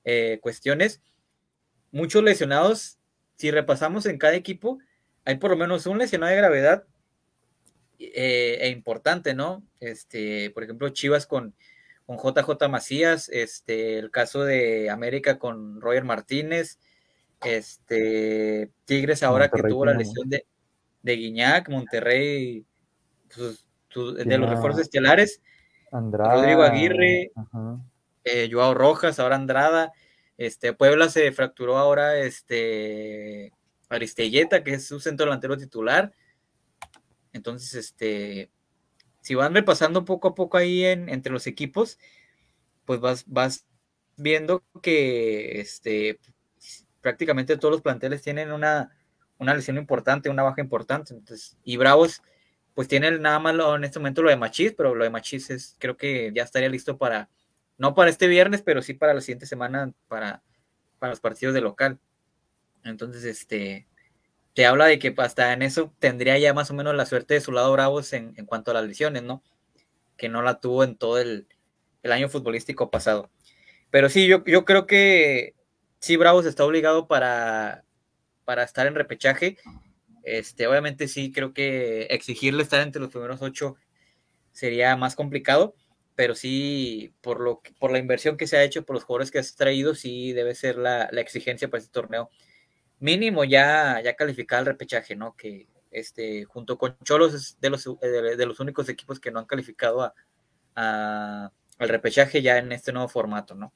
eh, 0.06 0.40
cuestiones 0.42 1.02
muchos 1.92 2.24
lesionados. 2.24 2.98
Si 3.36 3.52
repasamos 3.52 4.06
en 4.06 4.18
cada 4.18 4.36
equipo, 4.36 4.80
hay 5.26 5.36
por 5.36 5.52
lo 5.52 5.58
menos 5.58 5.86
un 5.86 5.98
lesionado 5.98 6.32
de 6.32 6.38
gravedad 6.38 6.86
eh, 8.00 8.60
e 8.62 8.70
importante, 8.70 9.34
¿no? 9.34 9.68
Este, 9.82 10.50
por 10.52 10.64
ejemplo, 10.64 10.88
Chivas 10.92 11.28
con, 11.28 11.54
con 12.06 12.16
JJ 12.16 12.70
Macías, 12.70 13.28
este, 13.28 14.00
el 14.00 14.12
caso 14.12 14.46
de 14.46 14.90
América 14.90 15.40
con 15.40 15.82
Roger 15.82 16.06
Martínez, 16.06 16.80
este, 17.44 18.72
Tigres 18.86 19.24
ahora 19.24 19.50
que 19.50 19.64
tuvo 19.64 19.86
la 19.86 19.94
lesión 19.94 20.30
de, 20.30 20.46
de 21.02 21.16
Guiñac, 21.16 21.70
Monterrey, 21.70 22.66
pues, 23.36 23.66
de 24.26 24.38
los 24.38 24.50
refuerzos 24.50 24.82
estelares, 24.82 25.42
Rodrigo 25.92 26.64
Aguirre, 26.64 27.32
eh, 28.24 28.50
Joao 28.52 28.74
Rojas, 28.74 29.20
ahora 29.20 29.36
Andrada, 29.36 29.92
este, 30.38 30.74
Puebla 30.74 31.10
se 31.10 31.32
fracturó 31.32 31.78
ahora 31.78 32.18
este, 32.20 33.52
Aristelleta, 33.90 34.64
que 34.64 34.76
es 34.76 34.88
su 34.88 35.00
centro 35.00 35.26
delantero 35.26 35.58
titular. 35.58 36.14
Entonces, 37.34 37.74
este, 37.74 38.52
si 39.22 39.36
van 39.36 39.54
repasando 39.54 40.06
poco 40.06 40.30
a 40.30 40.36
poco 40.36 40.58
ahí 40.58 40.86
en, 40.86 41.10
entre 41.10 41.34
los 41.34 41.48
equipos, 41.48 42.00
pues 42.86 43.00
vas, 43.00 43.26
vas 43.28 43.66
viendo 44.16 44.64
que 44.82 45.60
este, 45.60 46.20
prácticamente 47.02 47.58
todos 47.58 47.72
los 47.72 47.82
planteles 47.82 48.22
tienen 48.22 48.52
una, 48.52 48.96
una 49.38 49.54
lesión 49.54 49.78
importante, 49.78 50.30
una 50.30 50.44
baja 50.44 50.62
importante. 50.62 51.14
Entonces, 51.14 51.58
y 51.64 51.78
Bravos, 51.78 52.22
pues 52.74 52.88
tienen 52.88 53.22
nada 53.22 53.40
más 53.40 53.56
en 53.76 53.84
este 53.84 54.00
momento 54.00 54.22
lo 54.22 54.30
de 54.30 54.38
Machis, 54.38 54.74
pero 54.74 54.96
lo 54.96 55.04
de 55.04 55.10
Machis 55.10 55.50
es, 55.50 55.76
creo 55.80 55.98
que 55.98 56.32
ya 56.34 56.44
estaría 56.44 56.70
listo 56.70 56.98
para, 56.98 57.30
no 57.78 57.96
para 57.96 58.10
este 58.10 58.28
viernes, 58.28 58.62
pero 58.62 58.82
sí 58.82 58.94
para 58.94 59.14
la 59.14 59.22
siguiente 59.22 59.46
semana, 59.46 59.94
para, 60.08 60.44
para 61.00 61.12
los 61.12 61.20
partidos 61.20 61.54
de 61.54 61.62
local. 61.62 62.00
Entonces, 62.84 63.24
este, 63.24 63.88
te 64.54 64.66
habla 64.66 64.86
de 64.86 65.00
que 65.00 65.14
hasta 65.18 65.54
en 65.54 65.62
eso 65.62 65.94
tendría 66.00 66.38
ya 66.38 66.54
más 66.54 66.70
o 66.72 66.74
menos 66.74 66.96
la 66.96 67.06
suerte 67.06 67.36
de 67.36 67.42
su 67.42 67.52
lado 67.52 67.72
Bravos 67.72 68.14
en, 68.14 68.34
cuanto 68.46 68.72
a 68.72 68.74
las 68.74 68.86
lesiones, 68.86 69.24
¿no? 69.24 69.44
Que 70.18 70.30
no 70.30 70.42
la 70.42 70.60
tuvo 70.60 70.84
en 70.84 70.96
todo 70.96 71.20
el, 71.20 71.48
año 72.04 72.30
futbolístico 72.30 72.90
pasado. 72.90 73.30
Pero 73.90 74.10
sí, 74.10 74.28
yo, 74.28 74.44
yo 74.46 74.66
creo 74.66 74.88
que 74.88 75.54
sí, 76.00 76.16
Bravos 76.18 76.46
está 76.46 76.66
obligado 76.66 77.08
para, 77.08 77.86
para 78.46 78.64
estar 78.64 78.88
en 78.88 78.96
repechaje. 78.96 79.58
Este, 80.24 80.68
obviamente 80.68 81.08
sí, 81.08 81.32
creo 81.32 81.54
que 81.54 82.04
exigirle 82.10 82.64
estar 82.64 82.82
entre 82.82 83.02
los 83.02 83.12
primeros 83.12 83.42
ocho 83.42 83.76
sería 84.52 84.96
más 84.96 85.16
complicado 85.16 85.76
pero 86.20 86.36
sí, 86.36 87.16
por, 87.22 87.40
lo, 87.40 87.62
por 87.80 87.94
la 87.94 87.98
inversión 87.98 88.36
que 88.36 88.46
se 88.46 88.58
ha 88.58 88.64
hecho, 88.66 88.84
por 88.84 88.94
los 88.94 89.06
jugadores 89.06 89.32
que 89.32 89.40
has 89.40 89.56
traído, 89.56 89.96
sí 89.96 90.34
debe 90.34 90.54
ser 90.54 90.78
la, 90.78 91.06
exigencia 91.14 91.70
para 91.70 91.80
este 91.80 91.94
torneo. 91.94 92.30
Mínimo 93.00 93.46
ya, 93.46 94.02
ya 94.04 94.18
calificar 94.18 94.60
al 94.60 94.66
repechaje, 94.66 95.16
¿no? 95.16 95.38
Que 95.38 95.70
este, 95.92 96.44
junto 96.44 96.78
con 96.78 96.98
Cholos 97.06 97.34
es 97.34 97.58
de 97.62 97.70
los, 97.70 97.86
de, 98.02 98.46
los 98.46 98.60
únicos 98.60 98.90
equipos 98.90 99.22
que 99.22 99.32
no 99.32 99.40
han 99.40 99.46
calificado 99.46 100.14
a, 100.76 101.54
al 101.78 101.88
repechaje 101.88 102.42
ya 102.42 102.58
en 102.58 102.74
este 102.74 102.92
nuevo 102.92 103.08
formato, 103.08 103.56
¿no? 103.56 103.72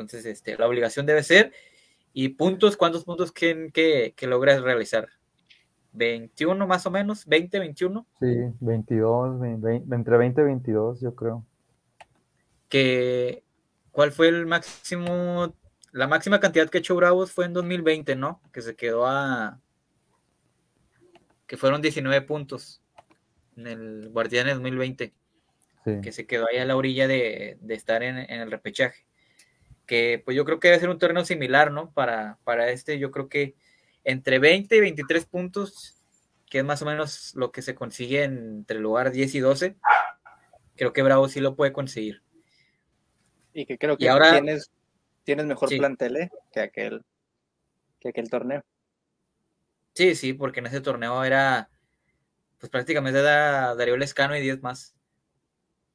Entonces, 0.00 0.26
este, 0.26 0.56
la 0.56 0.66
obligación 0.66 1.06
debe 1.06 1.22
ser. 1.22 1.52
¿Y 2.12 2.30
puntos? 2.30 2.76
¿Cuántos 2.76 3.04
puntos 3.04 3.32
que, 3.32 3.70
que 3.72 4.26
logras 4.26 4.62
realizar? 4.62 5.08
21 5.92 6.66
más 6.66 6.86
o 6.86 6.90
menos, 6.90 7.26
20, 7.26 7.58
21. 7.58 8.06
Sí, 8.20 8.36
22, 8.60 9.44
entre 9.90 10.16
20 10.16 10.40
y 10.40 10.44
22, 10.44 11.00
yo 11.00 11.14
creo 11.14 11.44
que 12.68 13.42
cuál 13.90 14.12
fue 14.12 14.28
el 14.28 14.46
máximo, 14.46 15.54
la 15.92 16.06
máxima 16.06 16.40
cantidad 16.40 16.68
que 16.68 16.78
echó 16.78 16.94
Bravos 16.96 17.32
fue 17.32 17.46
en 17.46 17.52
2020, 17.52 18.16
¿no? 18.16 18.40
Que 18.52 18.60
se 18.60 18.76
quedó 18.76 19.06
a, 19.06 19.60
que 21.46 21.56
fueron 21.56 21.82
19 21.82 22.22
puntos 22.26 22.82
en 23.56 23.66
el 23.66 24.08
Guardianes 24.10 24.54
2020, 24.54 25.14
que 26.02 26.12
se 26.12 26.26
quedó 26.26 26.46
ahí 26.50 26.58
a 26.58 26.66
la 26.66 26.76
orilla 26.76 27.08
de, 27.08 27.58
estar 27.68 28.02
en, 28.02 28.18
el 28.18 28.50
repechaje. 28.50 29.06
Que 29.88 30.22
pues 30.24 30.36
yo 30.36 30.44
creo 30.44 30.60
que 30.60 30.68
debe 30.68 30.78
ser 30.78 30.90
un 30.90 31.00
torneo 31.00 31.24
similar, 31.24 31.72
¿no? 31.72 31.90
Para, 31.90 32.38
para 32.44 32.70
este, 32.70 33.00
yo 33.00 33.10
creo 33.10 33.28
que 33.28 33.56
entre 34.04 34.38
20 34.38 34.76
y 34.76 34.80
23 34.80 35.26
puntos, 35.26 35.96
que 36.48 36.58
es 36.58 36.64
más 36.64 36.80
o 36.82 36.86
menos 36.86 37.32
lo 37.34 37.50
que 37.50 37.62
se 37.62 37.74
consigue 37.74 38.22
entre 38.22 38.76
el 38.76 38.82
lugar 38.82 39.10
10 39.10 39.34
y 39.34 39.40
12, 39.40 39.76
creo 40.76 40.92
que 40.92 41.02
Bravo 41.02 41.28
sí 41.28 41.40
lo 41.40 41.56
puede 41.56 41.72
conseguir. 41.72 42.22
Y 43.52 43.66
que 43.66 43.76
creo 43.76 43.96
que 43.96 44.08
ahora, 44.08 44.32
tienes, 44.32 44.70
tienes 45.24 45.46
mejor 45.46 45.68
plantel 45.70 46.16
¿eh? 46.16 46.30
que, 46.52 46.60
aquel, 46.60 47.04
que 47.98 48.10
aquel 48.10 48.30
torneo. 48.30 48.62
Sí, 49.94 50.14
sí, 50.14 50.32
porque 50.32 50.60
en 50.60 50.66
ese 50.66 50.80
torneo 50.80 51.24
era, 51.24 51.70
pues 52.58 52.70
prácticamente 52.70 53.18
era 53.18 53.74
Darío 53.74 53.96
Lescano 53.96 54.36
y 54.36 54.40
10 54.40 54.62
más. 54.62 54.94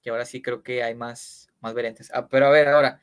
Y 0.03 0.09
ahora 0.09 0.25
sí 0.25 0.41
creo 0.41 0.61
que 0.61 0.83
hay 0.83 0.93
más, 0.93 1.49
más 1.61 1.73
variantes. 1.73 2.11
Ah, 2.13 2.27
pero 2.27 2.47
a 2.47 2.49
ver, 2.49 2.67
ahora, 2.67 3.01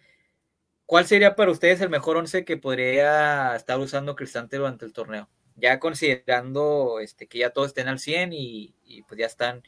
¿cuál 0.91 1.07
sería 1.07 1.37
para 1.37 1.53
ustedes 1.53 1.81
el 1.83 1.89
mejor 1.89 2.17
once 2.17 2.45
que 2.45 2.57
podría 2.57 3.55
estar 3.55 3.79
usando 3.79 4.17
Cristante 4.17 4.57
durante 4.57 4.85
el 4.85 4.93
torneo? 4.93 5.29
Ya 5.55 5.79
considerando 5.79 6.99
este, 6.99 7.29
que 7.29 7.39
ya 7.39 7.51
todos 7.51 7.69
estén 7.69 7.87
al 7.87 8.01
100 8.01 8.31
y, 8.33 8.75
pues 9.07 9.21
ya 9.21 9.27
están 9.27 9.63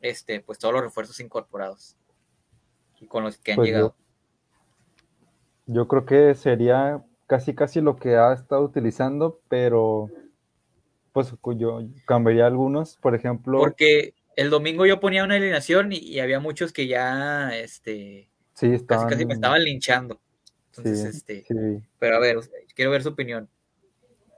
este, 0.00 0.40
pues 0.40 0.58
todos 0.58 0.74
los 0.74 0.82
refuerzos 0.82 1.20
incorporados 1.20 1.96
y 3.00 3.06
con 3.06 3.22
los 3.22 3.38
que 3.38 3.52
han 3.52 3.56
pues 3.56 3.68
llegado. 3.68 3.94
Yo 5.66 5.86
creo 5.86 6.06
que 6.06 6.34
sería 6.34 7.04
casi 7.28 7.54
casi 7.54 7.80
lo 7.80 7.94
que 7.94 8.16
ha 8.16 8.32
estado 8.32 8.62
utilizando, 8.62 9.40
pero 9.48 10.10
pues 11.12 11.32
yo 11.56 11.82
cambiaría 12.04 12.48
algunos, 12.48 12.96
por 12.96 13.14
ejemplo. 13.14 13.60
Porque 13.60 14.14
el 14.34 14.50
domingo 14.50 14.86
yo 14.86 14.98
ponía 14.98 15.22
una 15.22 15.36
alineación 15.36 15.92
y, 15.92 16.18
había 16.18 16.40
muchos 16.40 16.72
que 16.72 16.88
ya, 16.88 17.56
este, 17.56 18.28
sí, 18.54 18.74
estaban... 18.74 19.08
casi, 19.08 19.24
me 19.24 19.34
estaban 19.34 19.62
linchando. 19.62 20.20
Entonces, 20.76 21.16
este, 21.16 21.44
pero 21.98 22.16
a 22.16 22.18
ver, 22.20 22.38
quiero 22.74 22.90
ver 22.90 23.02
su 23.02 23.10
opinión. 23.10 23.48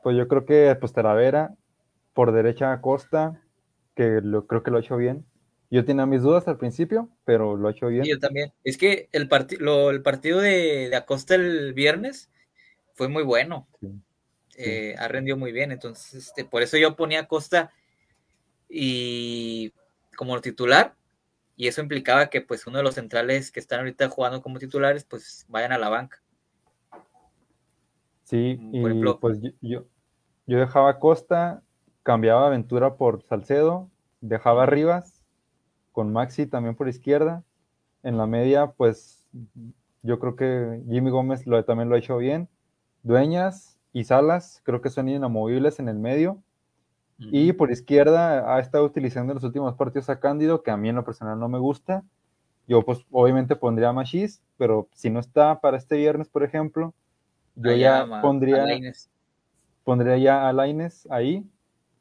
Pues 0.03 0.17
yo 0.17 0.29
creo 0.29 0.45
que 0.45 0.77
pues 0.79 0.93
Talavera, 0.93 1.55
por 2.13 2.33
derecha 2.33 2.73
a 2.73 2.81
Costa, 2.81 3.43
que 3.95 4.21
lo, 4.23 4.47
creo 4.47 4.63
que 4.63 4.71
lo 4.71 4.77
ha 4.77 4.81
hecho 4.81 4.97
bien. 4.97 5.25
Yo 5.71 5.85
tenía 5.85 6.07
mis 6.07 6.23
dudas 6.23 6.47
al 6.47 6.59
principio, 6.59 7.11
pero 7.25 7.57
lo 7.57 7.69
ha 7.69 7.73
hecho 7.73 7.89
bien. 7.89 8.05
yo 8.05 8.19
también. 8.19 8.53
Es 8.63 8.79
que 8.79 9.09
el, 9.13 9.29
el 9.29 10.03
partido 10.03 10.41
de, 10.41 10.95
Acosta 10.95 11.35
el 11.35 11.75
viernes 11.75 12.31
fue 12.95 13.09
muy 13.09 13.25
bueno. 13.25 13.67
Eh, 14.57 14.95
ha 14.99 15.09
rendido 15.09 15.37
muy 15.37 15.51
bien. 15.51 15.73
Entonces, 15.73 16.27
este, 16.27 16.45
por 16.45 16.63
eso 16.63 16.77
yo 16.77 16.95
ponía 16.95 17.21
Acosta 17.21 17.73
y 18.69 19.73
como 20.17 20.41
titular. 20.41 20.95
Y 21.57 21.69
eso 21.69 21.81
implicaba 21.81 22.29
que 22.29 22.43
pues 22.43 22.67
uno 22.67 22.79
de 22.79 22.85
los 22.85 22.95
centrales 22.95 23.51
que 23.51 23.61
están 23.61 23.81
ahorita 23.81 24.09
jugando 24.09 24.43
como 24.43 24.59
titulares, 24.59 25.05
pues 25.05 25.47
vayan 25.49 25.73
a 25.73 25.79
la 25.79 25.89
banca. 25.89 26.23
Sí, 28.27 28.59
y 28.73 28.83
pues 29.21 29.41
yo, 29.61 29.85
yo 30.47 30.59
dejaba 30.59 30.99
Costa, 30.99 31.63
cambiaba 32.03 32.49
Aventura 32.49 32.97
por 32.97 33.23
Salcedo, 33.23 33.89
dejaba 34.21 34.67
Rivas 34.67 35.23
con 35.93 36.13
Maxi 36.13 36.47
también 36.47 36.75
por 36.75 36.89
izquierda. 36.89 37.45
En 38.03 38.19
la 38.19 38.27
media, 38.27 38.73
pues 38.73 39.25
yo 40.03 40.19
creo 40.19 40.35
que 40.35 40.83
Jimmy 40.91 41.11
Gómez 41.11 41.47
lo, 41.47 41.65
también 41.65 41.89
lo 41.89 41.95
ha 41.95 41.99
hecho 41.99 42.19
bien. 42.19 42.49
Dueñas 43.05 43.79
y 43.93 44.03
Salas 44.03 44.61
creo 44.65 44.81
que 44.81 44.91
son 44.91 45.09
inamovibles 45.09 45.79
en 45.79 45.89
el 45.89 46.01
medio. 46.01 46.43
Y 47.19 47.53
por 47.53 47.71
izquierda 47.71 48.57
ha 48.57 48.59
estado 48.59 48.85
utilizando 48.85 49.33
en 49.33 49.37
los 49.37 49.45
últimos 49.45 49.75
partidos 49.77 50.11
a 50.11 50.19
Cándido, 50.19 50.65
que 50.65 50.73
a 50.73 50.77
mí 50.77 50.89
en 50.89 50.97
lo 50.97 51.05
personal 51.05 51.39
no 51.39 51.49
me 51.49 51.61
gusta. 51.61 52.03
Yo 52.67 52.83
pues 52.83 53.07
obviamente 53.13 53.55
pondría 53.55 53.91
a 53.91 53.93
Machis, 53.93 54.43
pero 54.57 54.89
si 54.93 55.11
no 55.11 55.21
está 55.21 55.61
para 55.61 55.77
este 55.77 55.97
viernes, 55.97 56.29
por 56.29 56.43
ejemplo, 56.43 56.93
yo 57.57 57.73
ya 57.73 58.07
pondría, 58.21 58.67
pondría 59.83 60.19
ya 60.19 60.49
a 60.49 60.53
Laines 60.53 61.09
ahí, 61.11 61.45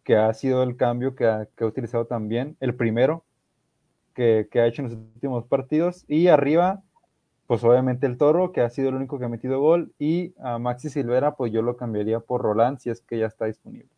que 0.03 0.17
ha 0.17 0.33
sido 0.33 0.63
el 0.63 0.75
cambio 0.75 1.15
que 1.15 1.25
ha, 1.25 1.47
que 1.55 1.63
ha 1.63 1.67
utilizado 1.67 2.05
también, 2.05 2.57
el 2.59 2.75
primero 2.75 3.25
que, 4.13 4.47
que, 4.51 4.59
ha 4.59 4.67
hecho 4.67 4.81
en 4.81 4.89
los 4.89 4.97
últimos 4.97 5.45
partidos. 5.45 6.05
Y 6.07 6.27
arriba, 6.27 6.83
pues 7.47 7.63
obviamente 7.63 8.05
el 8.05 8.17
Toro, 8.17 8.51
que 8.51 8.61
ha 8.61 8.69
sido 8.69 8.89
el 8.89 8.95
único 8.95 9.17
que 9.17 9.25
ha 9.25 9.29
metido 9.29 9.59
gol. 9.59 9.93
Y 9.97 10.33
a 10.39 10.59
Maxi 10.59 10.89
Silvera, 10.89 11.35
pues 11.35 11.51
yo 11.51 11.61
lo 11.61 11.77
cambiaría 11.77 12.19
por 12.19 12.41
Roland 12.41 12.79
si 12.79 12.89
es 12.89 13.01
que 13.01 13.17
ya 13.17 13.27
está 13.27 13.45
disponible. 13.45 13.89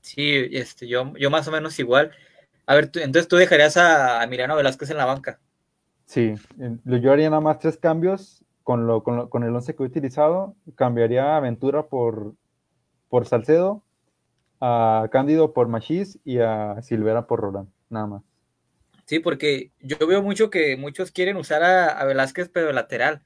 Sí, 0.00 0.48
este, 0.52 0.86
yo, 0.86 1.14
yo 1.16 1.30
más 1.30 1.48
o 1.48 1.50
menos 1.50 1.78
igual. 1.78 2.12
A 2.66 2.74
ver, 2.74 2.90
entonces 2.94 3.28
tú 3.28 3.36
dejarías 3.36 3.76
a, 3.76 4.20
a 4.20 4.26
Velázquez 4.26 4.90
en 4.90 4.96
la 4.96 5.06
banca. 5.06 5.40
Sí, 6.04 6.34
yo 6.84 7.12
haría 7.12 7.30
nada 7.30 7.40
más 7.40 7.58
tres 7.58 7.78
cambios 7.78 8.44
con, 8.64 8.86
lo, 8.86 9.04
con, 9.04 9.28
con 9.28 9.44
el 9.44 9.54
11 9.54 9.76
que 9.76 9.82
he 9.82 9.86
utilizado. 9.86 10.56
Cambiaría 10.74 11.34
a 11.34 11.36
Aventura 11.36 11.86
por, 11.86 12.34
por 13.08 13.26
Salcedo, 13.26 13.84
a 14.60 15.08
Cándido 15.12 15.52
por 15.52 15.68
Machís 15.68 16.18
y 16.24 16.38
a 16.38 16.82
Silvera 16.82 17.26
por 17.28 17.40
Roland, 17.40 17.68
nada 17.90 18.06
más. 18.06 18.22
Sí, 19.06 19.20
porque 19.20 19.70
yo 19.80 19.98
veo 20.06 20.22
mucho 20.22 20.48
que 20.50 20.76
muchos 20.76 21.12
quieren 21.12 21.36
usar 21.36 21.62
a, 21.62 21.88
a 21.88 22.04
Velázquez 22.06 22.48
pero 22.48 22.72
lateral, 22.72 23.22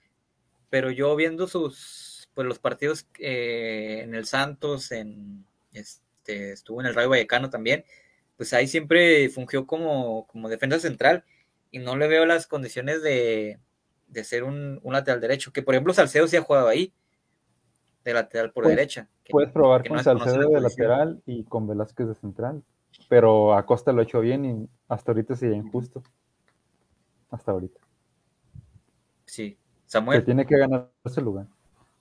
pero 0.71 0.91
yo 0.91 1.15
viendo 1.15 1.47
sus, 1.47 2.29
pues 2.35 2.47
los 2.47 2.59
partidos 2.59 3.07
eh, 3.21 4.01
en 4.03 4.15
el 4.15 4.27
Santos, 4.27 4.91
en, 4.91 5.47
este, 5.73 6.53
estuvo 6.53 6.81
en 6.81 6.89
el 6.89 6.95
Rayo 6.95 7.11
Vallecano 7.11 7.49
también, 7.49 7.85
pues 8.37 8.53
ahí 8.53 8.67
siempre 8.67 9.29
fungió 9.29 9.67
como, 9.67 10.27
como 10.27 10.49
defensa 10.49 10.81
central 10.81 11.25
y 11.71 11.79
no 11.79 11.97
le 11.97 12.09
veo 12.09 12.27
las 12.27 12.49
condiciones 12.49 13.03
de, 13.03 13.61
de 14.09 14.25
ser 14.25 14.45
un, 14.45 14.81
lateral 14.85 15.21
derecho, 15.21 15.53
que 15.53 15.63
por 15.63 15.75
ejemplo 15.75 15.93
Salcedo 15.93 16.27
sí 16.27 16.37
ha 16.37 16.43
jugado 16.43 16.69
ahí, 16.69 16.93
de 18.05 18.15
lateral 18.15 18.53
por 18.53 18.67
derecha. 18.67 19.09
puedes 19.29 19.53
probar 19.53 19.87
con 19.87 20.03
Salcedo 20.03 20.51
de 20.51 20.61
lateral 20.61 21.23
y 21.27 21.45
con 21.45 21.67
Velázquez 21.67 22.09
de 22.09 22.15
central, 22.15 22.63
pero 23.09 23.55
Acosta 23.55 23.93
lo 23.93 24.01
ha 24.01 24.05
hecho 24.05 24.21
bien 24.21 24.45
y 24.45 24.69
hasta 24.89 25.13
ahorita 25.13 25.37
sería 25.37 25.57
injusto. 25.57 26.03
Hasta 27.31 27.53
ahorita. 27.53 27.79
Sí, 29.27 29.59
Samuel. 29.85 30.21
Que 30.21 30.25
tiene 30.25 30.47
que 30.47 30.57
ganar 30.57 30.91
ese 31.05 31.21
lugar. 31.21 31.47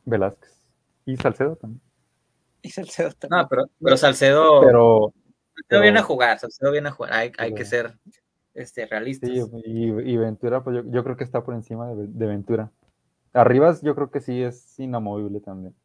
Velázquez. 0.05 0.65
Y 1.05 1.17
Salcedo 1.17 1.57
también. 1.57 1.81
Y 2.61 2.69
Salcedo 2.69 3.11
también. 3.11 3.41
No, 3.41 3.47
pero, 3.49 3.69
pero 3.81 3.97
Salcedo. 3.97 4.61
Pero, 4.61 5.13
Salcedo 5.55 5.81
viene 5.81 5.99
a 5.99 6.03
jugar, 6.03 6.39
Salcedo 6.39 6.71
viene 6.71 6.87
a 6.87 6.91
jugar. 6.91 7.11
Hay, 7.11 7.33
hay 7.37 7.53
que 7.53 7.65
ser 7.65 7.97
este, 8.57 8.87
realistas. 8.87 9.29
Sí, 9.29 9.39
y, 9.65 10.17
Ventura, 10.17 10.63
pues 10.63 10.83
yo, 10.89 11.03
creo 11.03 11.15
que 11.15 11.23
está 11.23 11.43
por 11.43 11.53
encima 11.53 11.93
de, 11.93 12.25
Ventura. 12.25 12.71
Arribas, 13.31 13.83
yo 13.83 13.93
creo 13.93 14.09
que 14.09 14.19
sí 14.19 14.41
es 14.41 14.79
inamovible 14.79 15.39
también. 15.39 15.75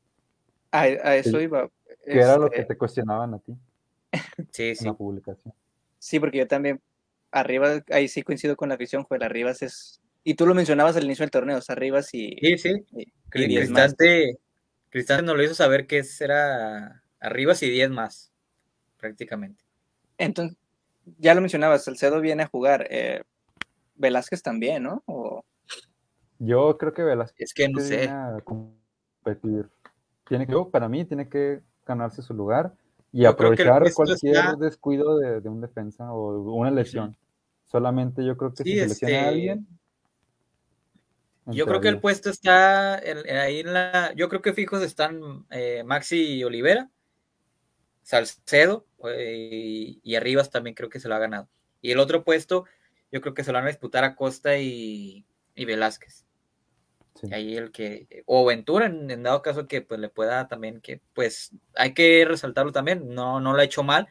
A, 0.71 0.89
eso 0.89 1.39
iba. 1.41 1.69
Que 2.05 2.19
era 2.19 2.39
lo 2.39 2.49
que 2.49 2.61
este 2.61 2.75
te 2.75 2.79
cuestionaban 2.79 3.35
a 3.35 3.39
ti. 3.39 3.55
Sí, 4.51 4.75
sí. 4.75 4.85
En 4.85 4.93
la 4.93 4.95
publicación. 4.95 5.55
Sí, 5.99 6.19
porque 6.19 6.39
yo 6.39 6.49
también. 6.49 6.81
Arriba, 7.31 7.83
ahí 7.91 8.09
sí 8.09 8.23
coincido 8.23 8.57
con 8.57 8.71
la 8.71 8.77
visión, 8.77 9.05
Joel. 9.05 9.23
Arribas 9.23 9.63
es. 9.63 10.01
Y 10.25 10.35
tú 10.35 10.47
lo 10.47 10.55
mencionabas 10.55 10.97
al 10.97 11.05
inicio 11.05 11.25
del 11.25 11.31
torneo, 11.31 11.61
Arribas 11.69 12.13
y. 12.15 12.37
Sí, 12.41 12.57
sí. 12.57 12.87
Y, 12.93 13.13
Cristante, 13.29 14.39
Cristante 14.89 15.25
nos 15.25 15.37
lo 15.37 15.43
hizo 15.43 15.55
saber 15.55 15.87
que 15.87 16.03
era 16.21 17.03
Arribas 17.21 17.63
y 17.63 17.71
10 17.71 17.91
más, 17.91 18.33
prácticamente. 18.99 19.63
Entonces, 20.19 20.57
ya 21.19 21.35
lo 21.35 21.41
mencionabas, 21.41 21.85
Salcedo 21.85 22.21
viene 22.21 22.45
a 22.45 22.49
jugar. 22.49 22.87
Eh, 22.91 23.23
Velázquez 23.95 24.43
también, 24.43 24.83
¿no? 24.83 25.03
Yo 26.39 26.77
creo 26.79 26.93
que 26.93 27.03
Velázquez. 27.03 27.51
Es 27.51 27.55
que 27.55 27.69
no 27.69 27.81
sé. 27.81 28.11
competir. 28.45 29.71
Tiene 30.27 30.47
que, 30.47 30.57
para 30.71 30.89
mí, 30.89 31.05
tiene 31.05 31.29
que 31.29 31.61
ganarse 31.87 32.23
su 32.23 32.35
lugar 32.35 32.75
y 33.13 33.27
aprovechar 33.27 33.93
cualquier 33.93 34.57
descuido 34.57 35.19
de, 35.19 35.49
un 35.49 35.61
defensa 35.61 36.13
o 36.13 36.55
una 36.55 36.71
lesión. 36.71 37.17
Solamente 37.67 38.25
yo 38.25 38.37
creo 38.37 38.53
que 38.53 38.65
si 38.65 38.79
se 38.79 38.89
lesiona 38.89 39.15
a 39.15 39.19
este 39.19 39.29
alguien. 39.29 39.67
Yo 41.47 41.67
creo 41.67 41.81
que 41.81 41.89
el 41.89 42.01
puesto 42.01 42.31
está 42.31 42.97
ahí 42.97 43.61
en 43.61 43.73
la. 43.73 44.13
Yo 44.15 44.29
creo 44.29 44.43
que 44.43 44.53
fijos 44.53 44.83
están 44.83 45.45
eh, 45.51 45.83
Maxi 45.85 46.37
y 46.37 46.45
Olivera, 46.45 46.91
Salcedo 48.03 48.87
eh, 49.09 49.99
y, 50.03 50.15
Arribas 50.17 50.51
también 50.51 50.75
creo 50.75 50.89
que 50.89 51.01
se 51.01 51.09
lo 51.09 51.15
ha 51.15 51.19
ganado. 51.19 51.49
Y 51.81 51.93
el 51.93 51.99
otro 51.99 52.25
puesto, 52.25 52.65
yo 53.11 53.21
creo 53.21 53.35
que 53.35 53.45
se 53.45 53.53
lo 53.53 53.59
van 53.59 53.67
a 53.67 53.71
disputar 53.71 54.05
a 54.05 54.17
Costa 54.17 54.59
y, 54.59 55.27
Velázquez. 55.57 56.27
Ahí 57.31 57.57
el 57.57 57.71
que, 57.71 58.25
o 58.27 58.45
Ventura, 58.45 58.87
en, 58.87 59.23
dado 59.23 59.43
caso 59.43 59.69
que 59.69 59.83
pues 59.83 60.01
le 60.01 60.09
pueda 60.09 60.49
también, 60.49 60.81
que 60.81 61.01
pues 61.13 61.53
hay 61.77 61.95
que 61.95 62.25
resaltarlo 62.27 62.73
también, 62.73 63.15
no, 63.15 63.39
no 63.39 63.53
lo 63.53 63.61
ha 63.61 63.65
hecho 63.65 63.85
mal, 63.85 64.09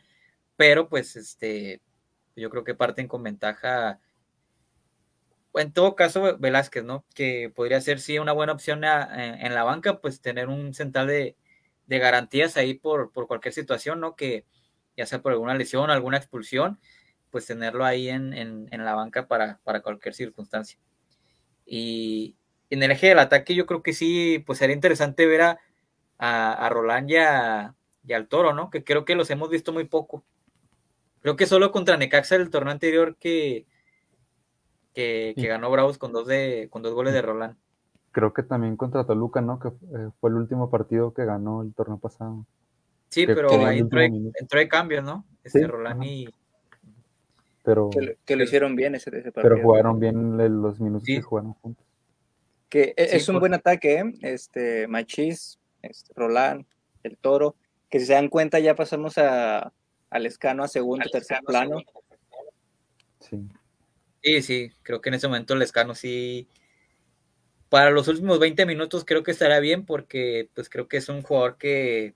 pero 0.56 0.88
pues 0.88 1.16
este, 1.16 1.82
yo 2.36 2.50
creo 2.50 2.64
que 2.64 2.76
parten 2.76 3.08
con 3.08 3.24
ventaja. 3.24 4.00
En 5.54 5.74
todo 5.74 5.96
caso, 5.96 6.38
Velázquez, 6.38 6.84
¿no? 6.84 7.06
Que 7.14 7.52
podría 7.54 7.82
ser 7.82 8.00
sí 8.00 8.20
una 8.20 8.32
buena 8.32 8.54
opción 8.54 8.84
en, 8.84 9.54
la 9.54 9.64
banca, 9.64 10.00
pues 10.00 10.22
tener 10.22 10.48
un 10.48 10.74
central 10.74 11.08
de, 11.08 11.36
de 11.88 12.00
garantías 12.00 12.58
ahí 12.58 12.74
por, 12.74 13.12
por 13.12 13.28
cualquier 13.28 13.54
situación, 13.54 14.00
¿no? 14.00 14.16
Que, 14.16 14.46
ya 14.96 15.06
sea 15.06 15.22
por 15.22 15.32
alguna 15.32 15.56
lesión, 15.56 15.90
alguna 15.90 16.18
expulsión, 16.18 16.80
pues 17.30 17.46
tenerlo 17.46 17.86
ahí 17.86 18.10
en, 18.10 18.70
la 18.72 18.94
banca 18.94 19.28
para, 19.28 19.60
cualquier 19.82 20.14
circunstancia. 20.14 20.78
Y 21.66 22.36
en 22.70 22.84
el 22.84 22.92
eje 22.92 23.08
del 23.08 23.20
ataque 23.20 23.56
yo 23.56 23.66
creo 23.66 23.82
que 23.84 23.94
sí, 23.94 24.44
pues 24.46 24.60
sería 24.60 24.76
interesante 24.76 25.26
ver 25.26 25.42
a, 25.42 25.60
a, 26.18 26.70
Roland 26.70 27.10
y, 27.10 27.16
y, 28.10 28.14
al 28.14 28.28
Toro, 28.28 28.54
¿no? 28.54 28.70
Que 28.70 28.84
creo 28.84 29.06
que 29.06 29.16
los 29.16 29.30
hemos 29.30 29.50
visto 29.50 29.72
muy 29.72 29.86
poco. 29.86 30.24
Creo 31.22 31.36
que 31.36 31.46
solo 31.46 31.72
contra 31.72 31.98
Necaxa 31.98 32.36
el 32.36 32.50
torneo 32.50 32.72
anterior 32.72 33.16
que, 33.18 33.66
que, 34.94 35.34
ganó 35.38 35.70
Bravos 35.72 35.98
con 35.98 36.12
dos, 36.12 36.28
de, 36.28 36.68
con 36.70 36.82
dos 36.82 36.94
goles 36.94 37.14
de 37.14 37.22
Roland. 37.22 37.58
Creo 38.12 38.34
que 38.34 38.43
también 38.43 38.76
contra 38.76 39.05
Toluca, 39.05 39.41
¿no? 39.41 39.59
Que 39.59 39.70
eh, 39.70 40.09
fue 40.20 40.30
el 40.30 40.36
último 40.36 40.70
partido 40.70 41.14
que 41.14 41.26
ganó 41.26 41.62
el 41.62 41.74
torneo 41.74 41.97
pasado. 41.97 42.45
Sí, 43.09 43.26
pero 43.26 43.49
ahí 43.66 43.80
entró, 43.80 43.99
de 44.59 44.68
cambio, 44.68 45.01
¿no? 45.01 45.26
Este 45.43 45.68
Roland 45.68 46.03
y. 46.03 46.30
Pero, 47.64 47.89
que, 48.26 48.36
lo 48.36 48.43
hicieron 48.43 48.76
bien 48.76 48.95
ese, 48.95 49.09
ese 49.09 49.32
partido. 49.32 49.55
Pero 49.55 49.62
jugaron 49.62 49.99
bien 49.99 50.38
los 50.62 50.80
minutos 50.80 51.05
que 51.05 51.22
jugaron 51.22 51.53
juntos. 51.53 51.86
Que 52.70 52.93
e, 52.97 53.16
es 53.16 53.30
un 53.30 53.39
buen 53.39 53.53
ataque, 53.53 53.99
¿eh? 53.99 54.14
Este, 54.22 54.88
Machis, 54.88 55.59
este, 55.82 56.14
Roland, 56.16 56.66
el 57.03 57.18
Toro. 57.18 57.55
Que 57.89 57.99
si 57.99 58.05
se 58.05 58.14
dan 58.14 58.30
cuenta, 58.30 58.59
ya 58.59 58.76
pasamos 58.76 59.18
a, 59.18 59.74
al 60.09 60.26
escano 60.26 60.64
a 60.64 60.68
segundo, 60.68 61.05
tercer 61.12 61.39
plano. 61.45 61.80
Sí. 63.20 63.47
Sí, 64.24 64.41
sí, 64.41 64.72
creo 64.84 65.01
que 65.01 65.09
en 65.09 65.16
ese 65.16 65.28
momento 65.28 65.53
el 65.53 65.62
escano 65.62 65.95
sí. 65.95 66.47
Para 67.72 67.89
los 67.89 68.09
últimos 68.09 68.38
20 68.38 68.65
minutos 68.65 69.05
creo 69.05 69.24
que 69.24 69.32
estará 69.32 69.61
bien 69.61 69.86
porque 69.86 70.49
pues 70.53 70.67
creo 70.67 70.89
que 70.89 70.97
es 70.97 71.07
un 71.07 71.22
jugador 71.22 71.57
que 71.57 72.15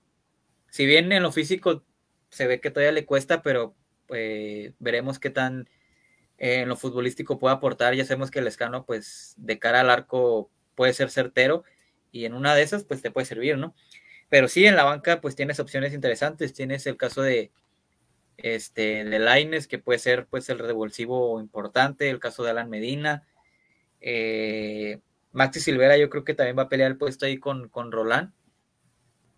si 0.68 0.84
bien 0.84 1.10
en 1.12 1.22
lo 1.22 1.32
físico 1.32 1.82
se 2.28 2.46
ve 2.46 2.60
que 2.60 2.70
todavía 2.70 2.92
le 2.92 3.06
cuesta, 3.06 3.40
pero 3.40 3.74
pues, 4.06 4.74
veremos 4.78 5.18
qué 5.18 5.30
tan 5.30 5.66
eh, 6.36 6.60
en 6.60 6.68
lo 6.68 6.76
futbolístico 6.76 7.38
puede 7.38 7.54
aportar. 7.54 7.94
Ya 7.94 8.04
sabemos 8.04 8.30
que 8.30 8.40
el 8.40 8.46
escano 8.48 8.84
pues 8.84 9.32
de 9.38 9.58
cara 9.58 9.80
al 9.80 9.88
arco 9.88 10.50
puede 10.74 10.92
ser 10.92 11.08
certero 11.08 11.64
y 12.12 12.26
en 12.26 12.34
una 12.34 12.54
de 12.54 12.60
esas 12.60 12.84
pues 12.84 13.00
te 13.00 13.10
puede 13.10 13.24
servir, 13.24 13.56
¿no? 13.56 13.74
Pero 14.28 14.48
sí, 14.48 14.66
en 14.66 14.76
la 14.76 14.84
banca 14.84 15.22
pues 15.22 15.36
tienes 15.36 15.58
opciones 15.58 15.94
interesantes. 15.94 16.52
Tienes 16.52 16.86
el 16.86 16.98
caso 16.98 17.22
de 17.22 17.50
este 18.36 19.04
de 19.06 19.18
Laines, 19.18 19.68
que 19.68 19.78
puede 19.78 20.00
ser 20.00 20.26
pues 20.26 20.50
el 20.50 20.58
revulsivo 20.58 21.40
importante, 21.40 22.10
el 22.10 22.20
caso 22.20 22.44
de 22.44 22.50
Alan 22.50 22.68
Medina. 22.68 23.26
Eh, 24.02 25.00
Maxi 25.36 25.60
Silvera 25.60 25.98
yo 25.98 26.08
creo 26.08 26.24
que 26.24 26.32
también 26.32 26.56
va 26.56 26.62
a 26.62 26.68
pelear 26.70 26.90
el 26.90 26.96
puesto 26.96 27.26
ahí 27.26 27.38
con, 27.38 27.68
con 27.68 27.92
Roland, 27.92 28.32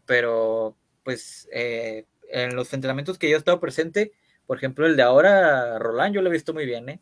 pero 0.06 0.78
pues 1.02 1.48
eh, 1.52 2.06
en 2.30 2.54
los 2.54 2.72
entrenamientos 2.72 3.18
que 3.18 3.28
yo 3.28 3.34
he 3.34 3.38
estado 3.38 3.58
presente, 3.58 4.12
por 4.46 4.58
ejemplo 4.58 4.86
el 4.86 4.94
de 4.94 5.02
ahora, 5.02 5.76
Roland, 5.80 6.14
yo 6.14 6.22
lo 6.22 6.28
he 6.28 6.32
visto 6.32 6.54
muy 6.54 6.66
bien, 6.66 6.88
¿eh? 6.88 7.00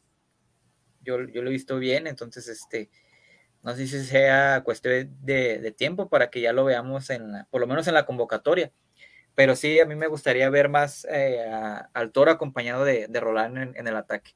Yo, 1.02 1.22
yo 1.28 1.42
lo 1.42 1.50
he 1.50 1.52
visto 1.52 1.78
bien, 1.78 2.06
entonces 2.06 2.48
este, 2.48 2.88
no 3.62 3.76
sé 3.76 3.86
si 3.86 4.02
sea 4.02 4.62
cuestión 4.64 5.14
de, 5.20 5.74
tiempo 5.76 6.08
para 6.08 6.30
que 6.30 6.40
ya 6.40 6.54
lo 6.54 6.64
veamos 6.64 7.10
en 7.10 7.32
por 7.50 7.60
lo 7.60 7.66
menos 7.66 7.86
en 7.88 7.94
la 7.94 8.06
convocatoria. 8.06 8.72
Pero 9.34 9.56
sí, 9.56 9.78
a 9.78 9.84
mí 9.84 9.94
me 9.94 10.06
gustaría 10.06 10.48
ver 10.48 10.70
más 10.70 11.06
eh, 11.10 11.44
al 11.92 12.12
Toro 12.12 12.30
acompañado 12.30 12.86
de, 12.86 13.08
de 13.08 13.20
Roland 13.20 13.76
en, 13.76 13.86
el 13.86 13.96
ataque. 13.96 14.34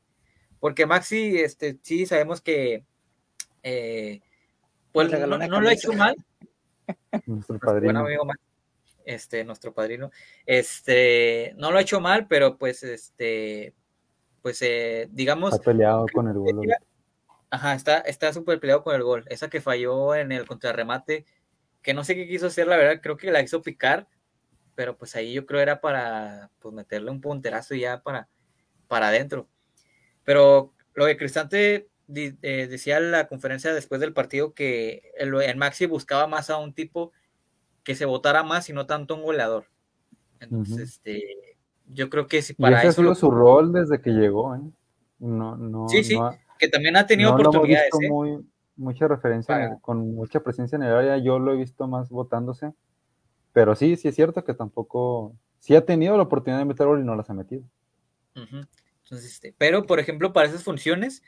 Porque 0.58 0.84
Maxi, 0.84 1.38
este, 1.38 1.78
sí 1.82 2.04
sabemos 2.04 2.42
que 2.42 2.84
eh, 3.62 4.20
pues 4.92 5.10
no, 5.10 5.60
lo 5.60 5.68
ha 5.68 5.72
hecho 5.72 5.92
mal. 5.92 6.14
Nuestro 7.26 7.58
padrino. 7.58 8.06
este, 9.04 9.44
nuestro 9.44 9.72
padrino. 9.72 10.10
Este, 10.46 11.54
no 11.56 11.70
lo 11.70 11.78
ha 11.78 11.82
hecho 11.82 12.00
mal, 12.00 12.26
pero 12.26 12.58
pues, 12.58 12.82
este, 12.82 13.74
pues, 14.42 14.60
eh, 14.62 15.08
digamos. 15.12 15.52
Está 15.52 15.64
peleado 15.64 16.06
con 16.12 16.28
el 16.28 16.34
gol. 16.34 16.68
Ajá, 17.50 17.74
está, 17.74 17.98
está 17.98 18.32
súper 18.32 18.60
peleado 18.60 18.82
con 18.82 18.94
el 18.94 19.02
gol. 19.02 19.24
Esa 19.28 19.48
que 19.48 19.60
falló 19.60 20.14
en 20.14 20.32
el 20.32 20.46
contrarremate, 20.46 21.26
que 21.82 21.94
no 21.94 22.04
sé 22.04 22.14
qué 22.14 22.28
quiso 22.28 22.46
hacer, 22.46 22.66
la 22.66 22.76
verdad, 22.76 23.00
creo 23.02 23.16
que 23.16 23.30
la 23.30 23.42
hizo 23.42 23.62
picar, 23.62 24.08
pero 24.76 24.96
pues 24.96 25.16
ahí 25.16 25.32
yo 25.32 25.46
creo 25.46 25.60
era 25.60 25.80
para 25.80 26.50
pues, 26.60 26.74
meterle 26.74 27.10
un 27.10 27.20
punterazo 27.20 27.74
ya 27.74 28.02
para, 28.02 28.28
para 28.86 29.08
adentro. 29.08 29.48
Pero 30.24 30.74
lo 30.94 31.06
de 31.06 31.16
Cristante 31.16 31.89
eh, 32.14 32.66
decía 32.68 33.00
la 33.00 33.28
conferencia 33.28 33.72
después 33.72 34.00
del 34.00 34.12
partido 34.12 34.54
que 34.54 35.12
el, 35.16 35.32
Maxi 35.56 35.86
buscaba 35.86 36.26
más 36.26 36.50
a 36.50 36.58
un 36.58 36.72
tipo 36.72 37.12
que 37.84 37.94
se 37.94 38.04
votara 38.04 38.42
más 38.42 38.68
y 38.68 38.72
no 38.72 38.86
tanto 38.86 39.14
un 39.14 39.22
goleador. 39.22 39.64
Entonces, 40.40 40.90
este, 40.90 41.56
yo 41.86 42.10
creo 42.10 42.26
que 42.26 42.42
si 42.42 42.54
para 42.54 42.84
y 42.84 42.88
ese 42.88 43.02
eso. 43.02 43.14
su 43.14 43.30
rol 43.30 43.72
desde 43.72 44.00
que 44.00 44.10
llegó, 44.10 44.54
¿eh? 44.56 44.60
No, 45.18 45.56
no, 45.56 45.88
sí, 45.88 46.02
sí, 46.02 46.18
que 46.58 46.68
también 46.68 46.96
ha 46.96 47.06
tenido 47.06 47.34
oportunidades. 47.34 47.92
¿eh? 48.00 48.08
muy, 48.08 48.38
mucha 48.76 49.06
referencia, 49.06 49.78
con 49.82 50.14
mucha 50.14 50.40
presencia 50.40 50.76
en 50.76 50.82
el 50.82 50.94
área, 50.94 51.18
yo 51.18 51.38
lo 51.38 51.52
he 51.52 51.56
visto 51.56 51.86
más 51.86 52.08
votándose. 52.08 52.72
Pero 53.52 53.74
sí, 53.74 53.96
sí 53.96 54.08
es 54.08 54.14
cierto 54.14 54.44
que 54.44 54.54
tampoco, 54.54 55.34
sí 55.58 55.74
ha 55.74 55.84
tenido 55.84 56.16
la 56.16 56.22
oportunidad 56.22 56.60
de 56.60 56.64
meter 56.64 56.86
gol 56.86 57.00
y 57.00 57.04
no 57.04 57.16
las 57.16 57.28
ha 57.30 57.34
metido. 57.34 57.62
Entonces, 58.34 59.32
este, 59.32 59.54
pero 59.58 59.86
por 59.86 59.98
ejemplo, 59.98 60.32
para 60.32 60.48
esas 60.48 60.62
funciones, 60.62 61.22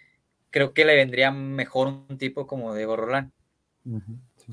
creo 0.52 0.74
que 0.74 0.84
le 0.84 0.94
vendría 0.94 1.32
mejor 1.32 1.88
un 1.88 2.18
tipo 2.18 2.46
como 2.46 2.74
Diego 2.76 2.94
Rolán. 2.94 3.32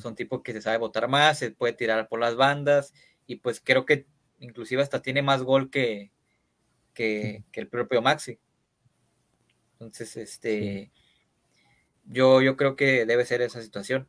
Son 0.02 0.16
tipos 0.16 0.42
que 0.42 0.54
se 0.54 0.62
sabe 0.62 0.78
votar 0.78 1.08
más, 1.08 1.38
se 1.38 1.52
puede 1.52 1.74
tirar 1.74 2.08
por 2.08 2.20
las 2.20 2.36
bandas 2.36 2.94
y 3.28 3.36
pues 3.36 3.62
creo 3.64 3.86
que 3.86 4.08
inclusive 4.40 4.82
hasta 4.82 5.04
tiene 5.04 5.22
más 5.22 5.44
gol 5.44 5.70
que, 5.70 6.12
que, 6.94 7.44
el 7.54 7.68
propio 7.68 8.02
Maxi. 8.02 8.40
Entonces, 9.74 10.18
este, 10.18 10.92
yo, 12.06 12.42
yo 12.42 12.58
creo 12.58 12.76
que 12.76 13.06
debe 13.06 13.26
ser 13.26 13.42
esa 13.42 13.62
situación. 13.62 14.08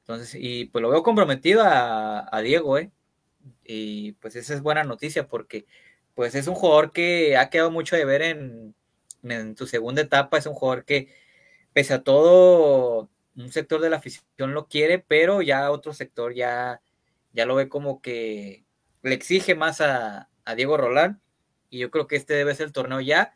Entonces, 0.00 0.36
y 0.38 0.66
pues 0.66 0.82
lo 0.82 0.90
veo 0.90 1.02
comprometido 1.02 1.62
a, 1.64 2.40
Diego, 2.42 2.78
¿eh? 2.78 2.90
Y 3.64 4.12
pues 4.12 4.36
esa 4.36 4.54
es 4.54 4.62
buena 4.62 4.84
noticia 4.84 5.26
porque 5.26 5.66
pues 6.14 6.34
es 6.34 6.46
un 6.48 6.54
jugador 6.54 6.92
que 6.92 7.36
ha 7.36 7.48
quedado 7.48 7.70
mucho 7.70 7.96
de 7.96 8.04
ver 8.04 8.22
en, 8.22 8.74
en 9.22 9.56
su 9.56 9.66
segunda 9.66 10.02
etapa, 10.02 10.38
es 10.38 10.46
un 10.46 10.54
jugador 10.54 10.84
que 10.84 11.08
pese 11.72 11.94
a 11.94 12.02
todo, 12.02 13.08
un 13.36 13.52
sector 13.52 13.80
de 13.80 13.90
la 13.90 13.96
afición 13.96 14.54
lo 14.54 14.66
quiere, 14.66 14.98
pero 14.98 15.42
ya 15.42 15.70
otro 15.70 15.92
sector 15.92 16.34
ya, 16.34 16.80
ya 17.32 17.46
lo 17.46 17.54
ve 17.54 17.68
como 17.68 18.00
que 18.00 18.64
le 19.02 19.14
exige 19.14 19.54
más 19.54 19.80
a, 19.80 20.28
Diego 20.56 20.76
Rolán. 20.76 21.20
Y 21.68 21.78
yo 21.78 21.92
creo 21.92 22.08
que 22.08 22.16
este 22.16 22.34
debe 22.34 22.56
ser 22.56 22.66
el 22.66 22.72
torneo 22.72 23.00
ya 23.00 23.34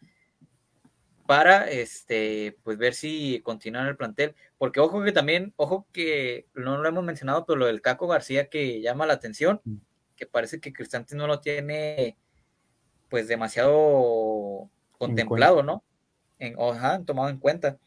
para 1.26 1.70
este 1.70 2.58
pues 2.64 2.76
ver 2.76 2.92
si 2.92 3.40
continúa 3.44 3.82
en 3.82 3.86
el 3.88 3.96
plantel. 3.96 4.34
Porque 4.58 4.80
ojo 4.80 5.04
que 5.04 5.12
también, 5.12 5.54
ojo 5.56 5.86
que 5.92 6.48
no 6.54 6.78
lo 6.78 6.88
hemos 6.88 7.04
mencionado, 7.04 7.46
pero 7.46 7.56
lo 7.56 7.66
del 7.66 7.82
Caco 7.82 8.08
García 8.08 8.48
que 8.48 8.80
llama 8.80 9.06
la 9.06 9.12
atención, 9.12 9.60
mm. 9.64 9.76
que 10.16 10.26
parece 10.26 10.58
que 10.58 10.72
Cristante 10.72 11.14
no 11.14 11.28
lo 11.28 11.38
tiene 11.38 12.16
pues 13.08 13.28
demasiado 13.28 14.68
contemplado, 14.98 15.62
¿no? 15.62 15.84
En, 16.40 16.54
oja, 16.58 17.00
tomado 17.04 17.28
en 17.28 17.38
cuenta 17.38 17.78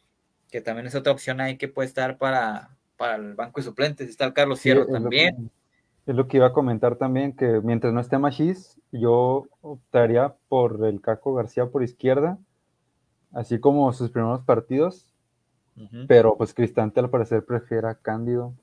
que 0.49 0.61
también 0.61 0.87
es 0.87 0.95
otra 0.95 1.11
opción 1.11 1.41
ahí 1.41 1.57
que 1.57 1.67
puede 1.67 1.87
estar 1.87 2.17
para, 2.17 2.77
para 2.95 3.15
el 3.15 3.33
banco 3.35 3.59
de 3.59 3.65
suplentes. 3.65 4.09
Está 4.09 4.25
el 4.25 4.33
Carlos 4.33 4.59
Cierro 4.61 4.87
también. 4.87 5.51
es 6.05 6.15
lo 6.15 6.27
que 6.27 6.37
iba 6.37 6.47
a 6.47 6.53
comentar 6.53 6.95
también, 6.95 7.35
que 7.35 7.61
mientras 7.63 7.93
no 7.93 7.99
esté 7.99 8.17
Machis, 8.17 8.79
yo 8.91 9.47
optaría 9.61 10.35
por 10.47 10.85
el 10.85 11.01
Caco 11.01 11.33
García 11.33 11.67
por 11.67 11.83
izquierda, 11.83 12.37
así 13.33 13.59
como 13.59 13.91
sus 13.93 14.09
primeros 14.09 14.43
partidos, 14.43 15.13
pero 16.07 16.35
pues 16.37 16.55
Cristante 16.55 16.99
al 16.99 17.11
parecer 17.11 17.45
prefiere 17.45 17.87
a 17.87 17.93
Cándido 17.93 18.55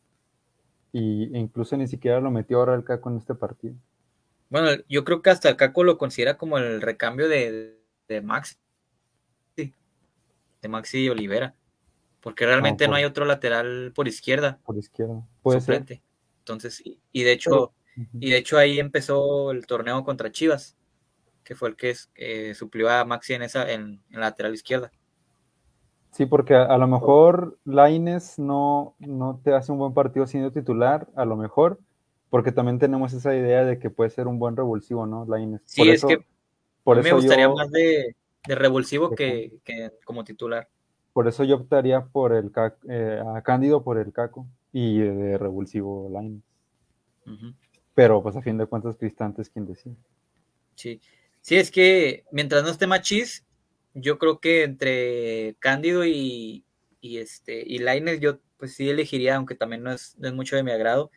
y, 0.91 1.33
e 1.33 1.39
incluso 1.39 1.77
ni 1.77 1.87
siquiera 1.87 2.21
lo 2.21 2.33
metió 2.33 2.59
ahora 2.59 2.75
el 2.75 2.83
Caco 2.83 3.11
en 3.11 3.19
este 3.19 3.35
partido. 3.35 3.75
Bueno, 4.51 4.83
yo 4.89 5.05
creo 5.05 5.23
que 5.23 5.31
hasta 5.31 5.49
el 5.49 5.57
Caco 5.57 5.85
lo 5.85 5.97
considera 5.97 6.37
como 6.37 6.59
el 6.59 6.81
recambio 6.81 7.29
de, 7.29 7.79
de 8.09 8.21
Maxi, 8.21 8.57
de 9.57 10.69
Maxi 10.69 11.09
Olivera 11.09 11.55
porque 12.25 12.47
realmente 12.47 12.89
no, 12.89 12.95
hay 12.95 13.05
otro 13.05 13.27
lateral 13.27 13.93
por 13.95 14.09
izquierda. 14.09 14.59
Por 14.65 14.79
izquierda. 14.79 15.23
Puede 15.43 15.61
ser. 15.61 15.85
Entonces, 16.39 16.83
y, 17.13 17.23
de 17.23 17.33
hecho, 17.33 17.75
y 18.19 18.31
de 18.31 18.39
hecho 18.39 18.57
ahí 18.57 18.79
empezó 18.79 19.51
el 19.51 19.67
torneo 19.67 20.03
contra 20.05 20.33
Chivas, 20.33 20.75
que 21.45 21.55
fue 21.55 21.69
el 21.69 21.77
que 21.77 22.55
suplió 22.55 22.89
a 22.89 23.05
Maxi 23.05 23.35
en 23.35 23.43
esa, 23.43 23.71
en, 23.71 24.03
la 24.09 24.21
lateral 24.21 24.55
izquierda. 24.55 24.91
Sí, 26.13 26.25
porque 26.25 26.55
a, 26.55 26.79
lo 26.79 26.87
mejor 26.87 27.59
Laines 27.67 28.39
no, 28.39 28.97
no 29.01 29.39
te 29.45 29.53
hace 29.53 29.71
un 29.71 29.79
buen 29.79 29.93
partido 29.93 30.27
siendo 30.27 30.51
titular, 30.51 31.09
a 31.17 31.27
lo 31.27 31.37
mejor, 31.37 31.79
porque 32.31 32.53
también 32.53 32.79
tenemos 32.79 33.13
esa 33.13 33.37
idea 33.37 33.67
de 33.67 33.79
que 33.79 33.91
puede 33.91 34.09
ser 34.09 34.29
un 34.29 34.39
buen 34.39 34.57
revulsivo, 34.57 35.05
¿no? 35.05 35.27
Laines. 35.29 35.61
Sí, 35.67 35.91
es 35.91 36.03
que 36.03 36.25
por 36.85 37.03
me 37.03 37.13
gustaría 37.13 37.51
más 37.51 37.71
de, 37.71 38.17
revulsivo 38.45 39.11
que, 39.11 39.59
que 39.63 39.91
como 40.07 40.25
titular. 40.25 40.71
Por 41.15 41.29
eso 41.29 41.45
yo 41.45 41.55
optaría 41.57 42.05
por 42.05 42.35
el 42.35 42.51
eh, 42.89 43.23
a 43.35 43.41
Cándido 43.43 43.85
por 43.85 43.99
el 43.99 44.13
Caco 44.13 44.47
y 44.73 44.99
de 44.99 45.39
revulsivo 45.39 46.11
Line. 46.11 46.43
Pero 47.95 48.21
pues 48.21 48.35
a 48.35 48.43
fin 48.43 48.59
de 48.59 48.67
cuentas 48.67 48.97
Cristante 48.97 49.41
es 49.41 49.49
quien 49.49 49.65
decide. 49.65 49.95
Sí. 50.75 51.01
Sí, 51.41 51.57
es 51.57 51.71
que 51.71 52.25
mientras 52.33 52.65
no 52.65 52.71
esté 52.71 52.89
Machis, 52.89 53.45
yo 53.95 54.19
creo 54.19 54.41
que 54.41 54.65
entre 54.65 55.55
Cándido 55.61 56.05
y, 56.05 56.65
y 57.01 57.19
este 57.19 57.63
y 57.65 57.79
Laines 57.79 58.19
yo 58.19 58.41
pues 58.57 58.75
sí 58.75 58.91
elegiría, 58.91 59.37
aunque 59.37 59.55
también 59.55 59.85
no 59.85 59.93
es, 59.93 60.17
no 60.19 60.27
es 60.27 60.35
mucho 60.35 60.57
de 60.57 60.65
mi 60.65 60.73
agrado, 60.73 61.13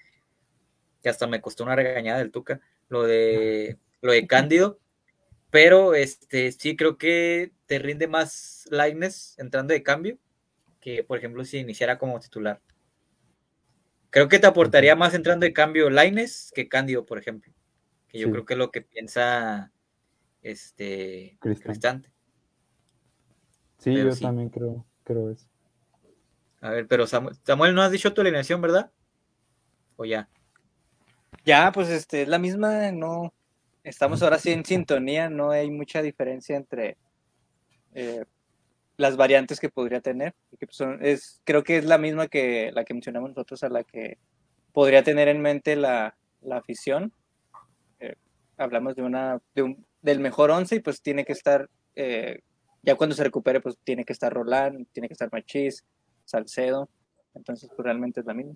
que 1.02 1.10
hasta 1.10 1.26
me 1.26 1.42
costó 1.42 1.64
una 1.64 1.76
regañada 1.76 2.20
del 2.20 2.32
Tuca, 2.32 2.62
lo 2.90 3.04
de 3.04 3.78
lo 4.02 4.12
de 4.12 4.28
Cándido, 4.28 4.78
pero 5.50 5.96
este 5.96 6.52
sí 6.52 6.76
creo 6.76 6.98
que 6.98 7.52
te 7.66 7.80
rinde 7.80 8.08
más 8.08 8.68
Lightness 8.72 9.36
entrando 9.38 9.74
de 9.74 9.84
cambio 9.84 10.18
que, 10.80 11.04
por 11.04 11.18
ejemplo, 11.18 11.44
si 11.44 11.58
iniciara 11.58 11.98
como 11.98 12.20
titular. 12.20 12.62
Creo 14.10 14.30
que 14.30 14.40
te 14.40 14.48
aportaría 14.48 14.96
más 14.96 15.14
entrando 15.14 15.46
de 15.46 15.54
cambio 15.54 15.90
Lightness 15.90 16.52
que 16.56 16.70
Cándido, 16.70 17.06
por 17.06 17.18
ejemplo. 17.18 17.54
Que 18.08 18.20
yo 18.20 18.32
creo 18.32 18.46
que 18.46 18.54
es 18.54 18.58
lo 18.58 18.72
que 18.72 18.82
piensa 18.82 19.72
este 20.42 21.38
Cristante. 21.42 22.10
Sí, 23.78 23.94
yo 23.94 24.16
también 24.16 24.50
creo, 24.50 24.86
creo 25.04 25.30
eso. 25.30 25.48
A 26.62 26.72
ver, 26.72 26.88
pero 26.88 27.06
Samuel, 27.06 27.36
Samuel, 27.44 27.76
no 27.76 27.82
has 27.82 27.92
dicho 27.92 28.14
tu 28.14 28.22
alineación, 28.22 28.62
¿verdad? 28.62 28.92
¿O 29.98 30.06
ya? 30.06 30.30
Ya, 31.46 31.72
pues 31.72 31.90
este, 31.90 32.24
es 32.24 32.28
la 32.28 32.40
misma, 32.40 32.92
no, 32.92 33.34
estamos 33.88 34.22
ahora 34.22 34.38
sí 34.38 34.52
en 34.52 34.66
sintonía, 34.66 35.30
no 35.30 35.52
hay 35.52 35.72
mucha 35.72 36.02
diferencia 36.02 36.58
entre 36.58 36.98
eh, 37.94 38.26
las 38.98 39.16
variantes 39.16 39.60
que 39.60 39.70
podría 39.70 40.02
tener. 40.02 40.34
Que 40.60 40.68
pues, 40.68 40.82
es, 41.02 41.42
creo 41.46 41.64
que 41.64 41.78
es 41.78 41.86
la 41.86 41.98
misma 41.98 42.28
que 42.28 42.72
la 42.74 42.84
que 42.84 42.94
mencionamos 42.94 43.30
nosotros, 43.30 43.64
a 43.64 43.70
la 43.70 43.84
que 43.84 44.18
podría 44.74 45.04
tener 45.04 45.28
en 45.30 45.42
mente 45.42 45.76
la, 45.76 46.18
la 46.42 46.58
afición. 46.58 47.14
Eh, 48.00 48.16
hablamos 48.58 48.96
de 48.96 49.04
una 49.04 49.42
de 49.56 49.64
un, 49.64 49.86
del 50.02 50.20
mejor 50.20 50.52
once 50.52 50.76
y 50.76 50.80
pues 50.80 51.02
tiene 51.02 51.26
que 51.26 51.34
estar, 51.34 51.70
eh, 51.96 52.42
ya 52.84 52.96
cuando 52.96 53.16
se 53.16 53.24
recupere, 53.24 53.62
pues 53.62 53.78
tiene 53.84 54.04
que 54.04 54.14
estar 54.14 54.34
Roland, 54.34 54.86
tiene 54.92 55.08
que 55.08 55.14
estar 55.14 55.32
Machís, 55.32 55.86
Salcedo. 56.26 56.90
Entonces, 57.34 57.70
pues 57.74 57.86
realmente 57.86 58.20
es 58.20 58.26
la 58.26 58.34
misma. 58.34 58.56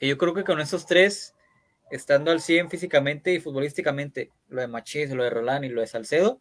yo 0.00 0.18
creo 0.18 0.34
que 0.34 0.44
con 0.44 0.60
esos 0.60 0.86
tres, 0.86 1.35
estando 1.90 2.30
al 2.30 2.40
100 2.40 2.70
físicamente 2.70 3.32
y 3.32 3.40
futbolísticamente, 3.40 4.30
lo 4.48 4.60
de 4.60 4.68
Machís, 4.68 5.10
lo 5.10 5.24
de 5.24 5.30
Roland 5.30 5.64
y 5.64 5.68
lo 5.68 5.80
de 5.80 5.86
Salcedo, 5.86 6.40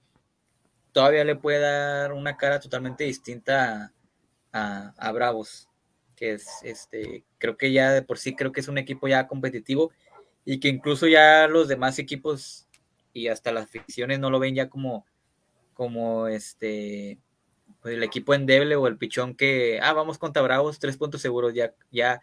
todavía 0.91 1.23
le 1.23 1.35
puede 1.35 1.59
dar 1.59 2.13
una 2.13 2.37
cara 2.37 2.59
totalmente 2.59 3.03
distinta 3.03 3.93
a, 4.53 5.11
Bravos, 5.11 5.67
que 6.15 6.33
es 6.33 6.47
este, 6.63 7.25
creo 7.37 7.57
que 7.57 7.73
ya 7.73 7.91
de 7.91 8.01
por 8.01 8.17
sí 8.17 8.35
creo 8.35 8.53
que 8.53 8.61
es 8.61 8.69
un 8.69 8.77
equipo 8.77 9.09
ya 9.09 9.27
competitivo 9.27 9.91
y 10.45 10.61
que 10.61 10.69
incluso 10.69 11.07
ya 11.07 11.47
los 11.47 11.67
demás 11.67 11.99
equipos 11.99 12.69
y 13.11 13.27
hasta 13.27 13.51
las 13.51 13.69
ficciones 13.69 14.19
no 14.19 14.29
lo 14.29 14.39
ven 14.39 14.55
ya 14.55 14.69
como, 14.69 15.05
como 15.73 16.27
este, 16.27 17.19
pues 17.81 17.95
el 17.95 18.03
equipo 18.03 18.33
endeble 18.33 18.77
o 18.77 18.87
el 18.87 18.97
pichón 18.97 19.35
que, 19.35 19.79
ah, 19.81 19.91
vamos 19.91 20.17
contra 20.17 20.41
Bravos, 20.41 20.79
tres 20.79 20.95
puntos 20.95 21.21
seguros, 21.21 21.53
ya, 21.53 21.73
ya, 21.91 22.21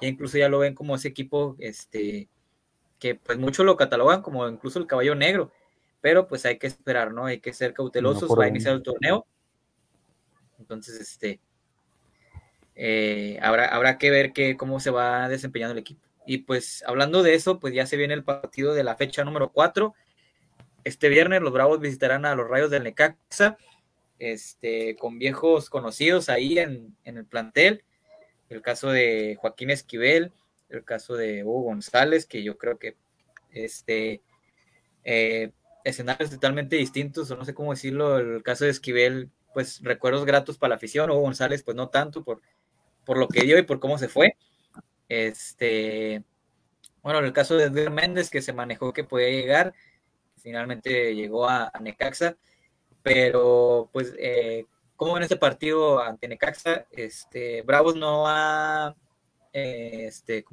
ya 0.00 0.08
incluso 0.08 0.38
ya 0.38 0.48
lo 0.48 0.58
ven 0.58 0.74
como 0.74 0.96
ese 0.96 1.06
equipo, 1.06 1.54
este, 1.60 2.28
que 2.98 3.14
pues 3.14 3.38
muchos 3.38 3.64
lo 3.64 3.76
catalogan 3.76 4.22
como 4.22 4.46
incluso 4.48 4.78
el 4.78 4.86
caballo 4.86 5.14
negro, 5.14 5.52
pero 6.00 6.28
pues 6.28 6.44
hay 6.46 6.58
que 6.58 6.66
esperar, 6.66 7.12
¿no? 7.12 7.26
Hay 7.26 7.40
que 7.40 7.52
ser 7.52 7.74
cautelosos, 7.74 8.30
va 8.30 8.44
a 8.44 8.48
iniciar 8.48 8.74
el 8.74 8.82
torneo. 8.82 9.26
Entonces, 10.58 11.00
este, 11.00 11.40
eh, 12.74 13.38
habrá, 13.42 13.66
habrá 13.66 13.98
que 13.98 14.10
ver 14.10 14.32
que, 14.32 14.56
cómo 14.56 14.80
se 14.80 14.90
va 14.90 15.28
desempeñando 15.28 15.72
el 15.72 15.78
equipo. 15.78 16.06
Y 16.26 16.38
pues 16.38 16.84
hablando 16.86 17.22
de 17.22 17.34
eso, 17.34 17.58
pues 17.58 17.74
ya 17.74 17.86
se 17.86 17.96
viene 17.96 18.14
el 18.14 18.24
partido 18.24 18.74
de 18.74 18.84
la 18.84 18.96
fecha 18.96 19.24
número 19.24 19.50
4. 19.50 19.94
Este 20.84 21.08
viernes 21.08 21.40
los 21.40 21.52
Bravos 21.52 21.80
visitarán 21.80 22.24
a 22.24 22.34
los 22.34 22.48
Rayos 22.48 22.70
del 22.70 22.84
Necaxa, 22.84 23.56
este, 24.18 24.96
con 24.96 25.18
viejos 25.18 25.70
conocidos 25.70 26.28
ahí 26.28 26.58
en, 26.58 26.96
en 27.04 27.16
el 27.16 27.24
plantel. 27.24 27.82
El 28.48 28.62
caso 28.62 28.90
de 28.90 29.36
Joaquín 29.40 29.70
Esquivel, 29.70 30.32
el 30.68 30.84
caso 30.84 31.14
de 31.14 31.44
Hugo 31.44 31.62
González, 31.62 32.26
que 32.26 32.42
yo 32.42 32.58
creo 32.58 32.78
que 32.78 32.96
este, 33.50 34.22
eh, 35.04 35.52
escenarios 35.84 36.30
totalmente 36.30 36.76
distintos, 36.76 37.30
o 37.30 37.36
no 37.36 37.44
sé 37.44 37.54
cómo 37.54 37.72
decirlo, 37.72 38.18
el 38.18 38.42
caso 38.42 38.64
de 38.64 38.70
Esquivel, 38.70 39.30
pues 39.54 39.82
recuerdos 39.82 40.24
gratos 40.24 40.58
para 40.58 40.70
la 40.70 40.76
afición, 40.76 41.10
o 41.10 41.16
González, 41.16 41.62
pues 41.62 41.76
no 41.76 41.88
tanto 41.88 42.24
por, 42.24 42.42
por 43.04 43.18
lo 43.18 43.28
que 43.28 43.42
dio 43.42 43.58
y 43.58 43.62
por 43.62 43.80
cómo 43.80 43.98
se 43.98 44.08
fue. 44.08 44.36
Este, 45.08 46.22
bueno, 47.02 47.20
en 47.20 47.26
el 47.26 47.32
caso 47.32 47.56
de 47.56 47.64
Edgar 47.64 47.90
Méndez, 47.90 48.30
que 48.30 48.42
se 48.42 48.52
manejó 48.52 48.92
que 48.92 49.04
podía 49.04 49.30
llegar, 49.30 49.74
finalmente 50.36 51.14
llegó 51.14 51.48
a, 51.48 51.72
Necaxa, 51.80 52.36
pero 53.02 53.88
pues, 53.92 54.14
eh, 54.18 54.66
como 54.96 55.16
en 55.16 55.22
este 55.22 55.36
partido 55.36 56.00
ante 56.00 56.28
Necaxa, 56.28 56.86
este, 56.90 57.62
Bravos 57.62 57.96
no 57.96 58.26
ha 58.26 58.94
este, 59.52 60.44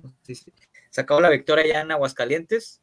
sacado 0.90 1.22
la 1.22 1.30
victoria 1.30 1.66
ya 1.66 1.82
en 1.82 1.92
Aguascalientes, 1.92 2.82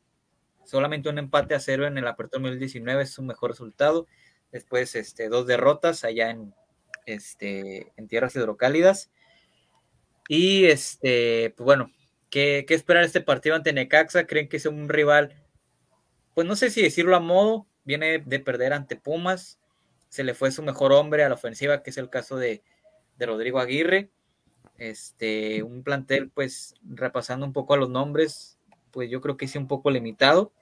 solamente 0.64 1.08
un 1.08 1.18
empate 1.18 1.54
a 1.54 1.60
cero 1.60 1.86
en 1.86 1.98
el 1.98 2.06
Apertura 2.06 2.42
2019 2.42 3.02
es 3.02 3.10
su 3.10 3.22
mejor 3.22 3.50
resultado. 3.50 4.06
Después, 4.50 4.94
este, 4.94 5.28
dos 5.28 5.46
derrotas 5.46 6.04
allá 6.04 6.30
en, 6.30 6.54
este, 7.06 7.92
en 7.96 8.08
tierras 8.08 8.36
hidrocálidas. 8.36 9.10
Y 10.28 10.66
este, 10.66 11.54
pues 11.56 11.64
bueno, 11.64 11.90
¿qué, 12.30 12.64
¿qué, 12.66 12.74
esperar 12.74 13.04
este 13.04 13.20
partido 13.20 13.54
ante 13.54 13.72
Necaxa? 13.72 14.26
¿Creen 14.26 14.48
que 14.48 14.58
es 14.58 14.66
un 14.66 14.88
rival? 14.88 15.42
Pues 16.34 16.46
no 16.46 16.56
sé 16.56 16.70
si 16.70 16.82
decirlo 16.82 17.16
a 17.16 17.20
modo, 17.20 17.66
viene 17.84 18.18
de 18.18 18.40
perder 18.40 18.72
ante 18.72 18.96
Pumas, 18.96 19.58
se 20.08 20.24
le 20.24 20.34
fue 20.34 20.52
su 20.52 20.62
mejor 20.62 20.92
hombre 20.92 21.24
a 21.24 21.28
la 21.28 21.34
ofensiva, 21.34 21.82
que 21.82 21.90
es 21.90 21.96
el 21.96 22.10
caso 22.10 22.36
de, 22.36 22.62
de 23.16 23.26
Rodrigo 23.26 23.58
Aguirre. 23.58 24.10
Este, 24.82 25.62
un 25.62 25.84
plantel, 25.84 26.28
pues 26.28 26.74
repasando 26.82 27.46
un 27.46 27.52
poco 27.52 27.72
a 27.72 27.76
los 27.76 27.88
nombres, 27.88 28.58
pues 28.90 29.08
yo 29.08 29.20
creo 29.20 29.36
que 29.36 29.46
sí 29.46 29.56
un 29.56 29.68
poco 29.68 29.92
limitado. 29.92 30.52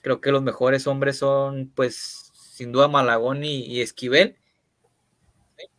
Creo 0.00 0.22
que 0.22 0.32
los 0.32 0.42
mejores 0.42 0.86
hombres 0.86 1.18
son, 1.18 1.70
pues, 1.74 2.32
sin 2.32 2.72
duda 2.72 2.88
Malagón 2.88 3.44
y, 3.44 3.82
Esquivel. 3.82 4.38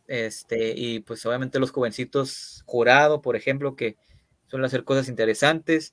Este, 0.06 0.74
y 0.76 1.00
pues 1.00 1.26
obviamente 1.26 1.58
los 1.58 1.72
jovencitos 1.72 2.62
jurado, 2.66 3.20
por 3.20 3.34
ejemplo, 3.34 3.74
que 3.74 3.96
suelen 4.46 4.66
hacer 4.66 4.84
cosas 4.84 5.08
interesantes. 5.08 5.92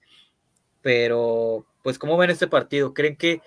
Pero, 0.84 1.66
pues, 1.82 1.98
¿cómo 1.98 2.18
ven 2.18 2.30
este 2.30 2.48
partido? 2.48 2.94
¿Creen 2.94 3.16
que 3.16 3.42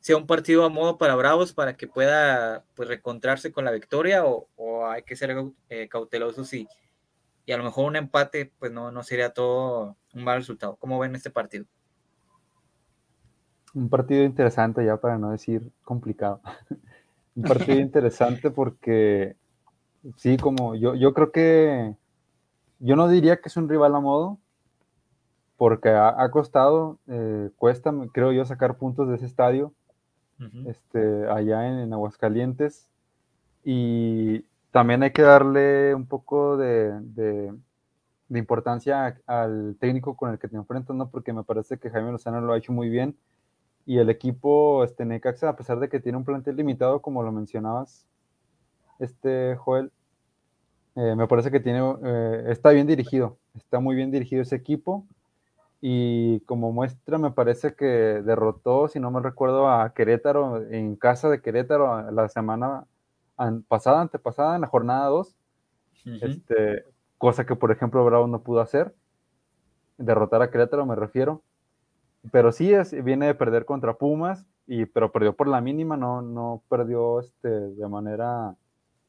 sea 0.00 0.16
un 0.16 0.26
partido 0.26 0.64
a 0.64 0.70
modo 0.70 0.96
para 0.96 1.14
Bravos 1.14 1.52
para 1.52 1.76
que 1.76 1.88
pueda 1.88 2.64
pues 2.74 2.88
reencontrarse 2.88 3.52
con 3.52 3.66
la 3.66 3.70
victoria 3.70 4.24
o, 4.24 4.86
hay 4.86 5.02
que 5.02 5.16
ser 5.16 5.36
eh, 5.68 5.88
cautelosos 5.88 6.52
y, 6.54 6.66
y, 7.46 7.52
a 7.52 7.56
lo 7.56 7.64
mejor 7.64 7.86
un 7.86 7.96
empate 7.96 8.52
pues 8.58 8.72
no, 8.72 8.90
no 8.90 9.02
sería 9.02 9.32
todo 9.32 9.96
un 10.14 10.24
mal 10.24 10.38
resultado. 10.38 10.76
¿Cómo 10.76 10.98
ven 10.98 11.14
este 11.14 11.30
partido? 11.30 11.64
Un 13.74 13.88
partido 13.88 14.22
interesante 14.22 14.84
ya 14.84 14.96
para 14.96 15.18
no 15.18 15.30
decir 15.30 15.70
complicado. 15.82 16.40
un 17.34 17.42
partido 17.42 17.78
interesante 17.80 18.50
porque 18.50 19.36
sí, 20.16 20.36
como 20.36 20.74
yo, 20.74 20.94
yo 20.94 21.12
creo 21.12 21.32
que 21.32 21.94
yo 22.78 22.96
no 22.96 23.08
diría 23.08 23.40
que 23.40 23.48
es 23.48 23.56
un 23.56 23.68
rival 23.68 23.94
a 23.94 24.00
modo, 24.00 24.38
porque 25.56 25.88
ha, 25.88 26.30
costado, 26.30 26.98
eh, 27.06 27.50
cuesta, 27.56 27.92
creo 28.12 28.32
yo, 28.32 28.44
sacar 28.44 28.76
puntos 28.76 29.08
de 29.08 29.16
ese 29.16 29.26
estadio, 29.26 29.72
este, 30.66 31.26
allá 31.28 31.66
en, 31.68 31.92
Aguascalientes. 31.92 32.88
Y 33.64 34.44
también 34.74 35.04
hay 35.04 35.12
que 35.12 35.22
darle 35.22 35.94
un 35.94 36.04
poco 36.04 36.56
de, 36.56 37.54
importancia 38.28 39.20
al 39.24 39.76
técnico 39.78 40.16
con 40.16 40.32
el 40.32 40.40
que 40.40 40.48
te 40.48 40.56
enfrentas, 40.56 40.96
¿no? 40.96 41.10
Porque 41.10 41.32
me 41.32 41.44
parece 41.44 41.78
que 41.78 41.90
Jaime 41.90 42.10
Lozano 42.10 42.40
lo 42.40 42.52
ha 42.52 42.58
hecho 42.58 42.72
muy 42.72 42.88
bien 42.88 43.16
y 43.86 43.98
el 43.98 44.10
equipo 44.10 44.82
este, 44.82 45.04
Necaxa, 45.04 45.48
a 45.48 45.54
pesar 45.54 45.78
de 45.78 45.88
que 45.88 46.00
tiene 46.00 46.18
un 46.18 46.24
plantel 46.24 46.56
limitado, 46.56 47.02
como 47.02 47.22
lo 47.22 47.30
mencionabas, 47.30 48.04
este 48.98 49.54
Joel, 49.60 49.92
eh, 50.96 51.14
me 51.14 51.28
parece 51.28 51.52
que 51.52 51.60
tiene, 51.60 51.78
eh, 52.04 52.46
está 52.48 52.70
bien 52.70 52.88
dirigido, 52.88 53.38
está 53.54 53.78
muy 53.78 53.94
bien 53.94 54.10
dirigido 54.10 54.42
ese 54.42 54.56
equipo 54.56 55.06
y 55.80 56.40
como 56.46 56.72
muestra 56.72 57.16
me 57.18 57.30
parece 57.30 57.76
que 57.76 57.86
derrotó, 57.86 58.88
si 58.88 58.98
no 58.98 59.12
me 59.12 59.20
recuerdo, 59.20 59.70
a 59.70 59.94
Querétaro 59.94 60.62
en 60.68 60.96
casa 60.96 61.30
de 61.30 61.40
Querétaro 61.40 62.10
la 62.10 62.28
semana 62.28 62.88
pasada, 63.68 64.00
antepasada, 64.00 64.54
en 64.54 64.62
la 64.62 64.66
jornada 64.66 65.06
2. 65.08 65.36
este, 66.20 66.84
cosa 67.18 67.46
que 67.46 67.56
por 67.56 67.72
ejemplo 67.72 68.04
Bravo 68.04 68.26
no 68.26 68.42
pudo 68.42 68.60
hacer. 68.60 68.94
Derrotar 69.98 70.42
a 70.42 70.50
Querétaro 70.50 70.86
me 70.86 70.96
refiero. 70.96 71.42
Pero 72.32 72.52
sí 72.52 72.72
es, 72.72 72.92
viene 73.04 73.26
de 73.26 73.34
perder 73.34 73.64
contra 73.64 73.94
Pumas, 73.94 74.46
y, 74.66 74.86
pero 74.86 75.12
perdió 75.12 75.34
por 75.34 75.46
la 75.46 75.60
mínima, 75.60 75.96
no, 75.96 76.22
no 76.22 76.62
perdió 76.68 77.20
este, 77.20 77.48
de 77.48 77.88
manera 77.88 78.56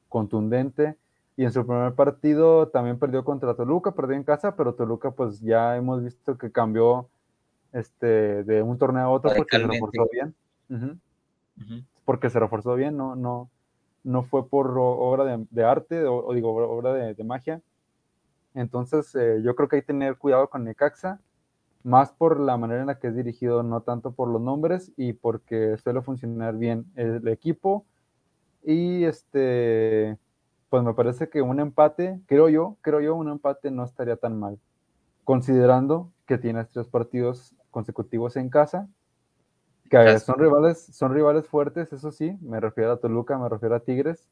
contundente. 0.10 0.98
Y 1.38 1.44
en 1.44 1.52
su 1.52 1.66
primer 1.66 1.94
partido 1.94 2.70
también 2.70 2.98
perdió 2.98 3.24
contra 3.24 3.56
Toluca, 3.56 3.92
perdió 3.94 4.16
en 4.16 4.24
casa, 4.24 4.56
pero 4.56 4.74
Toluca 4.74 5.12
pues 5.12 5.42
ya 5.42 5.76
hemos 5.76 6.04
visto 6.04 6.38
que 6.38 6.52
cambió 6.52 7.10
este, 7.74 8.44
de 8.44 8.62
un 8.62 8.78
torneo 8.78 9.04
a 9.04 9.10
otro 9.10 9.32
porque 9.36 9.58
se 9.58 9.68
reforzó 9.68 10.08
bien. 10.12 11.02
Porque 12.06 12.30
se 12.30 12.40
reforzó 12.40 12.76
bien, 12.76 12.96
no, 12.96 13.16
no, 13.16 13.50
no 14.06 14.24
fue 14.24 14.48
por 14.48 14.74
obra 14.78 15.38
de, 15.38 15.64
arte, 15.66 16.06
o, 16.06 16.34
digo, 16.34 16.56
obra 16.56 16.94
de 16.94 17.24
magia, 17.26 17.62
entonces, 18.56 19.14
eh, 19.16 19.42
yo 19.44 19.54
creo 19.56 19.68
que 19.68 19.76
hay 19.76 19.82
que 19.82 19.88
tener 19.88 20.18
cuidado 20.18 20.50
con 20.50 20.64
Necaxa, 20.64 21.20
más 21.84 22.12
por 22.14 22.40
la 22.40 22.58
manera 22.58 22.82
en 22.82 22.88
la 22.88 23.00
que 23.00 23.08
es 23.08 23.16
dirigido, 23.16 23.62
no 23.64 23.82
tanto 23.82 24.14
por 24.14 24.30
los 24.30 24.42
nombres 24.42 24.92
y 24.98 25.14
porque 25.14 25.78
suele 25.78 26.02
funcionar 26.02 26.58
bien 26.58 26.86
el 26.96 27.28
equipo. 27.28 27.86
Y 28.64 29.04
este, 29.04 30.18
pues 30.70 30.84
me 30.84 30.94
parece 30.94 31.30
que 31.30 31.42
un 31.42 31.60
empate, 31.60 32.22
creo 32.28 32.50
yo, 32.50 32.78
creo 32.82 33.02
yo, 33.02 33.16
un 33.16 33.30
empate 33.30 33.70
no 33.72 33.84
estaría 33.84 34.16
tan 34.16 34.40
mal, 34.40 34.58
considerando 35.26 36.12
que 36.26 36.38
tienes 36.38 36.70
tres 36.70 36.88
partidos 36.88 37.54
consecutivos 37.72 38.38
en 38.38 38.50
casa, 38.50 38.88
que 39.90 40.20
son 40.20 40.40
rivales, 40.40 40.86
son 40.86 41.14
rivales 41.14 41.48
fuertes, 41.48 41.94
eso 41.94 42.12
sí, 42.12 42.38
me 42.42 42.60
refiero 42.60 42.94
a 42.94 43.00
Toluca, 43.00 43.38
me 43.38 43.50
refiero 43.50 43.76
a 43.76 43.82
Tigres, 43.82 44.28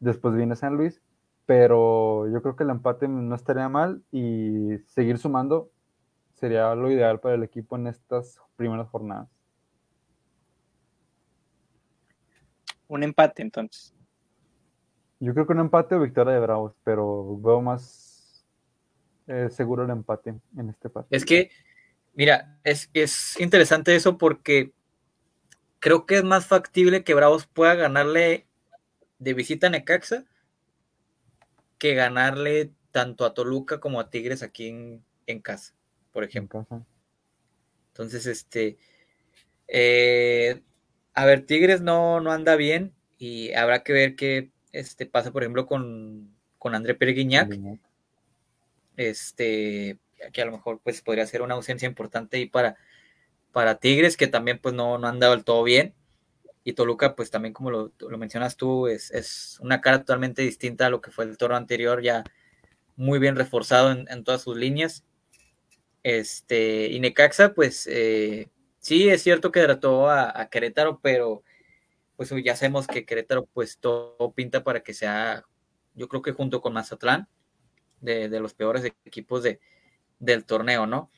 después 0.00 0.34
viene 0.34 0.56
San 0.56 0.76
Luis, 0.76 1.02
pero 1.46 2.28
yo 2.28 2.42
creo 2.42 2.56
que 2.56 2.64
el 2.64 2.70
empate 2.70 3.08
no 3.08 3.34
estaría 3.34 3.68
mal 3.68 4.02
y 4.10 4.78
seguir 4.86 5.18
sumando 5.18 5.70
sería 6.34 6.74
lo 6.74 6.90
ideal 6.90 7.20
para 7.20 7.36
el 7.36 7.44
equipo 7.44 7.76
en 7.76 7.86
estas 7.86 8.40
primeras 8.56 8.88
jornadas. 8.88 9.28
Un 12.88 13.04
empate 13.04 13.42
entonces. 13.42 13.94
Yo 15.20 15.32
creo 15.34 15.46
que 15.46 15.52
un 15.52 15.60
empate 15.60 15.94
o 15.94 16.00
victoria 16.00 16.34
de 16.34 16.40
Bravos, 16.40 16.74
pero 16.82 17.38
veo 17.38 17.60
más 17.60 18.44
eh, 19.28 19.48
seguro 19.50 19.84
el 19.84 19.90
empate 19.90 20.34
en 20.56 20.68
este 20.68 20.90
partido. 20.90 21.16
Es 21.16 21.24
que, 21.24 21.50
mira, 22.14 22.58
es, 22.64 22.90
es 22.94 23.38
interesante 23.40 23.94
eso 23.94 24.18
porque 24.18 24.72
creo 25.80 26.06
que 26.06 26.16
es 26.16 26.24
más 26.24 26.46
factible 26.46 27.04
que 27.04 27.14
Bravos 27.14 27.46
pueda 27.46 27.74
ganarle 27.74 28.46
de 29.18 29.34
visita 29.34 29.66
a 29.66 29.70
Necaxa 29.70 30.24
que 31.78 31.94
ganarle 31.94 32.70
tanto 32.92 33.24
a 33.24 33.34
Toluca 33.34 33.80
como 33.80 33.98
a 33.98 34.08
Tigres 34.08 34.42
aquí 34.42 34.68
en, 35.26 35.40
casa, 35.40 35.74
por 36.12 36.22
ejemplo. 36.22 36.64
Entonces, 37.88 38.26
este, 38.26 38.78
eh, 39.66 40.62
a 41.14 41.24
ver, 41.24 41.44
Tigres 41.44 41.80
no, 41.80 42.20
no 42.20 42.30
anda 42.30 42.54
bien 42.54 42.94
y 43.18 43.52
habrá 43.54 43.82
que 43.82 43.92
ver 43.92 44.14
qué 44.14 44.52
este, 44.70 45.06
pasa, 45.06 45.32
por 45.32 45.42
ejemplo, 45.42 45.66
con, 45.66 46.32
con 46.58 46.74
André 46.74 46.94
Pereguiñac. 46.94 47.58
Este, 48.96 49.98
que 50.32 50.42
a 50.42 50.44
lo 50.44 50.52
mejor 50.52 50.80
pues 50.82 51.02
podría 51.02 51.26
ser 51.26 51.42
una 51.42 51.54
ausencia 51.54 51.88
importante 51.88 52.36
ahí 52.36 52.46
para, 52.46 52.76
para 53.52 53.76
Tigres, 53.76 54.16
que 54.16 54.26
también 54.26 54.58
pues 54.58 54.74
no, 54.74 54.98
no 54.98 55.08
han 55.08 55.20
dado 55.20 55.34
del 55.34 55.44
todo 55.44 55.62
bien. 55.62 55.94
Y 56.64 56.74
Toluca, 56.74 57.16
pues 57.16 57.30
también 57.30 57.52
como 57.52 57.70
lo, 57.70 57.92
mencionas 58.18 58.56
tú, 58.56 58.86
es, 58.86 59.10
es, 59.10 59.58
una 59.60 59.80
cara 59.80 60.00
totalmente 60.00 60.42
distinta 60.42 60.86
a 60.86 60.90
lo 60.90 61.00
que 61.00 61.10
fue 61.10 61.24
el 61.24 61.36
toro 61.36 61.56
anterior, 61.56 62.02
ya 62.02 62.24
muy 62.96 63.18
bien 63.18 63.36
reforzado 63.36 63.90
en, 63.90 64.24
todas 64.24 64.42
sus 64.42 64.56
líneas. 64.56 65.04
Este, 66.04 66.88
y 66.88 67.00
Necaxa, 67.00 67.54
pues 67.54 67.88
eh, 67.90 68.48
sí, 68.78 69.08
es 69.08 69.22
cierto 69.22 69.50
que 69.50 69.60
derrotó 69.60 70.08
a, 70.10 70.48
Querétaro, 70.50 71.00
pero 71.02 71.42
pues 72.16 72.32
ya 72.44 72.54
sabemos 72.56 72.86
que 72.86 73.04
Querétaro, 73.04 73.46
pues 73.52 73.78
todo 73.78 74.32
pinta 74.32 74.62
para 74.62 74.82
que 74.82 74.94
sea, 74.94 75.44
yo 75.94 76.08
creo 76.08 76.22
que 76.22 76.32
junto 76.32 76.60
con 76.60 76.74
Mazatlán, 76.74 77.28
de, 78.00 78.28
de 78.28 78.40
los 78.40 78.54
peores 78.54 78.84
equipos 79.04 79.42
de, 79.42 79.60
del 80.22 80.44
torneo, 80.44 80.86
¿no? 80.86 81.10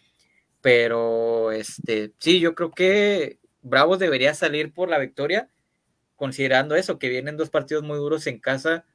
Pero 0.62 1.52
este, 1.52 2.14
sí, 2.18 2.40
yo 2.40 2.54
creo 2.54 2.70
que 2.70 3.38
Bravos 3.60 3.98
debería 3.98 4.34
salir 4.34 4.72
por 4.72 4.88
la 4.88 4.98
victoria, 4.98 5.50
considerando 6.16 6.74
eso, 6.74 6.98
que 6.98 7.10
vienen 7.10 7.36
dos 7.36 7.50
partidos 7.50 7.84
muy 7.84 7.98
duros 7.98 8.26
en 8.26 8.40
casa. 8.40 8.86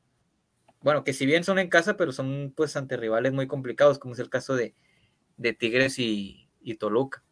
Bueno, 0.82 1.04
que 1.04 1.14
si 1.14 1.28
bien 1.28 1.44
son 1.44 1.60
en 1.60 1.70
casa, 1.70 1.96
pero 1.96 2.12
son 2.12 2.54
pues 2.56 2.76
ante 2.76 2.98
rivales 2.98 3.34
muy 3.34 3.48
complicados, 3.48 4.00
como 4.00 4.16
es 4.16 4.20
el 4.20 4.30
caso 4.30 4.56
de, 4.56 4.74
Tigres 5.60 6.00
y, 6.00 6.50
Toluca. 6.80 7.24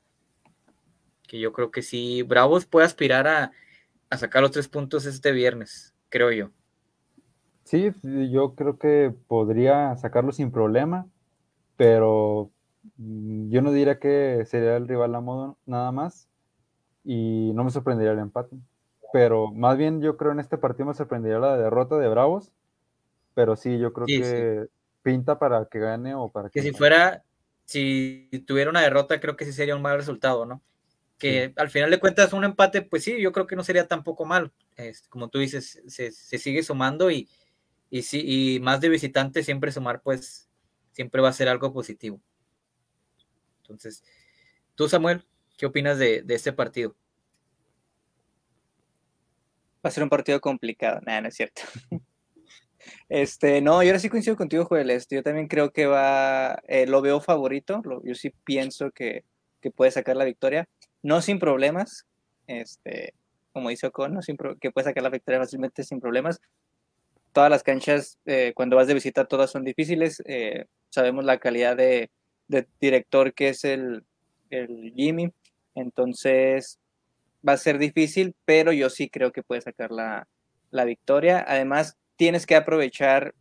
Que 1.28 1.39
yo 1.39 1.51
creo 1.51 1.71
que 1.71 1.82
sí, 1.82 2.21
Bravos 2.21 2.67
puede 2.67 2.86
aspirar 2.86 3.28
a, 3.28 3.51
sacar 4.17 4.43
los 4.43 4.51
tres 4.51 4.67
puntos 4.67 5.05
este 5.07 5.32
viernes, 5.32 5.95
creo 6.09 6.32
yo. 6.32 6.51
Sí, 7.63 7.91
yo 8.03 8.53
creo 8.53 8.78
que 8.78 9.13
podría 9.28 9.95
sacarlo 9.97 10.32
sin 10.32 10.51
problema, 10.51 11.07
pero 11.75 12.51
yo 12.97 13.61
no 13.61 13.71
diría 13.71 13.99
que 13.99 14.45
sería 14.45 14.77
el 14.77 14.88
rival 14.88 15.15
a 15.15 15.21
modo 15.21 15.57
nada 15.65 15.91
más 15.91 16.27
y 17.03 17.51
no 17.53 17.63
me 17.63 17.71
sorprendería 17.71 18.13
el 18.13 18.19
empate. 18.19 18.57
Pero 19.13 19.51
más 19.51 19.77
bien 19.77 20.01
yo 20.01 20.17
creo 20.17 20.31
en 20.31 20.39
este 20.39 20.57
partido 20.57 20.88
me 20.88 20.93
sorprendería 20.93 21.39
la 21.39 21.57
derrota 21.57 21.97
de 21.97 22.09
Bravos, 22.09 22.51
pero 23.33 23.55
sí, 23.55 23.77
yo 23.79 23.93
creo 23.93 24.05
que 24.05 24.67
pinta 25.01 25.39
para 25.39 25.65
que 25.65 25.79
gane 25.79 26.15
o 26.15 26.29
para 26.29 26.49
que... 26.49 26.61
si 26.61 26.71
fuera, 26.71 27.23
si 27.63 28.29
tuviera 28.45 28.69
una 28.69 28.81
derrota, 28.81 29.19
creo 29.19 29.38
que 29.38 29.45
sí 29.45 29.53
sería 29.53 29.75
un 29.75 29.81
mal 29.81 29.97
resultado, 29.97 30.45
¿no? 30.45 30.61
Que 31.17 31.53
al 31.55 31.69
final 31.69 31.89
de 31.89 31.99
cuentas 31.99 32.33
un 32.33 32.43
empate, 32.43 32.81
pues 32.81 33.03
sí, 33.03 33.19
yo 33.19 33.31
creo 33.31 33.47
que 33.47 33.55
no 33.55 33.63
sería 33.63 33.88
tampoco 33.88 34.25
mal. 34.25 34.51
como 35.09 35.29
tú 35.29 35.39
dices, 35.39 35.81
se, 35.88 36.11
sigue 36.11 36.61
sumando 36.61 37.09
y, 37.09 37.29
y, 37.89 38.03
sí, 38.03 38.21
y 38.25 38.59
más 38.59 38.81
de 38.81 38.89
visitante 38.89 39.41
siempre 39.43 39.71
sumar, 39.71 40.01
pues 40.01 40.47
siempre 40.91 41.21
va 41.21 41.29
a 41.29 41.33
ser 41.33 41.47
algo 41.47 41.71
positivo. 41.73 42.19
Entonces, 43.68 44.03
tú 44.76 44.88
Samuel, 44.88 45.26
¿Qué 45.57 45.65
opinas 45.65 45.97
de, 45.97 46.24
este 46.30 46.53
partido? 46.53 46.95
Va 49.84 49.89
a 49.89 49.91
ser 49.91 50.03
un 50.03 50.09
partido 50.09 50.39
complicado. 50.39 51.01
Nada, 51.03 51.22
no 51.22 51.28
es 51.28 51.36
cierto. 51.36 51.63
Este, 53.09 53.59
no, 53.59 53.84
yo 53.84 53.89
ahora 53.89 53.99
sí 53.99 54.07
coincido 54.07 54.38
contigo, 54.38 54.63
Joel. 54.63 54.91
Este, 54.91 55.15
yo 55.15 55.24
también 55.24 55.49
creo 55.49 55.72
que 55.72 55.88
va, 55.88 56.61
eh, 56.68 56.88
lo 56.88 57.01
veo 57.01 57.20
favorito. 57.20 57.82
yo 58.03 58.15
sí 58.15 58.34
pienso 58.45 58.91
que, 58.91 59.26
puede 59.76 59.91
sacar 59.91 60.15
la 60.15 60.24
victoria. 60.24 60.70
No 61.03 61.22
sin 61.22 61.38
problemas. 61.38 62.05
Este, 62.45 63.13
como 63.51 63.70
dice 63.70 63.88
Ocon, 63.88 64.13
no 64.13 64.22
sin 64.22 64.38
que 64.61 64.72
puede 64.72 64.86
sacar 64.86 65.03
la 65.03 65.09
victoria 65.09 65.41
fácilmente 65.41 65.84
sin 65.84 65.99
problemas. 65.99 66.39
Todas 67.34 67.49
las 67.49 67.63
canchas, 67.63 68.20
eh, 68.26 68.53
cuando 68.55 68.78
vas 68.78 68.88
de 68.88 68.93
visita, 68.93 69.26
todas 69.26 69.51
son 69.51 69.65
difíciles. 69.65 70.24
Eh, 70.26 70.65
sabemos 70.89 71.26
la 71.26 71.39
calidad 71.39 71.76
de, 71.76 72.09
director 72.80 73.34
que 73.34 73.50
es 73.50 73.64
el, 73.64 74.04
el 74.50 74.93
Jimmy. 74.95 75.32
Entonces 75.76 76.80
va 77.48 77.54
a 77.54 77.58
ser 77.58 77.78
difícil, 77.78 78.36
pero 78.45 78.72
yo 78.72 78.89
sí 78.89 79.10
creo 79.10 79.32
que 79.32 79.43
puede 79.43 79.62
sacar 79.62 79.91
la, 79.91 80.28
victoria. 80.86 81.43
Además, 81.48 81.98
tienes 82.16 82.45
que 82.45 82.56
aprovechar, 82.56 83.34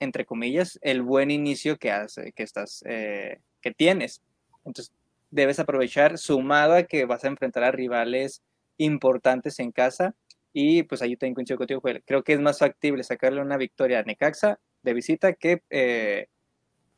entre 0.00 0.24
comillas, 0.24 0.78
el 0.82 1.02
buen 1.02 1.30
inicio 1.30 1.76
que, 1.76 1.90
hace, 1.90 2.32
que, 2.32 2.42
estás, 2.42 2.82
eh, 2.86 3.40
que 3.60 3.72
tienes. 3.72 4.22
Entonces, 4.64 4.92
debes 5.30 5.60
aprovechar 5.60 6.18
sumado 6.18 6.74
a 6.74 6.82
que 6.84 7.04
vas 7.04 7.24
a 7.24 7.28
enfrentar 7.28 7.64
a 7.64 7.70
rivales 7.70 8.42
importantes 8.76 9.58
en 9.60 9.72
casa. 9.72 10.14
Y 10.52 10.82
pues 10.82 11.00
ahí 11.00 11.16
tengo 11.16 11.36
coincido 11.36 11.58
contigo, 11.58 11.80
Creo 12.04 12.24
que 12.24 12.32
es 12.32 12.40
más 12.40 12.58
factible 12.58 13.04
sacarle 13.04 13.40
una 13.40 13.56
victoria 13.56 14.00
a 14.00 14.02
Necaxa 14.02 14.58
de 14.82 14.94
visita 14.94 15.34
que 15.34 15.62
eh, 15.70 16.26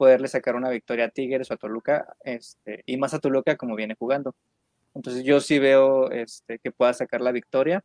poderle 0.02 0.26
sacar 0.26 0.56
una 0.56 0.68
victoria 0.68 1.04
a 1.04 1.10
Tigres 1.10 1.48
o 1.48 1.54
a 1.54 1.56
Toluca, 1.56 2.16
este, 2.24 2.82
y 2.86 2.96
más 2.96 3.14
a 3.14 3.20
Toluca 3.20 3.56
como 3.56 3.76
viene 3.76 3.94
jugando. 3.96 4.34
Entonces 4.96 5.22
yo 5.22 5.38
sí 5.38 5.60
veo 5.60 6.10
este, 6.10 6.58
que 6.58 6.72
pueda 6.72 6.92
sacar 6.92 7.20
la 7.20 7.30
victoria. 7.30 7.84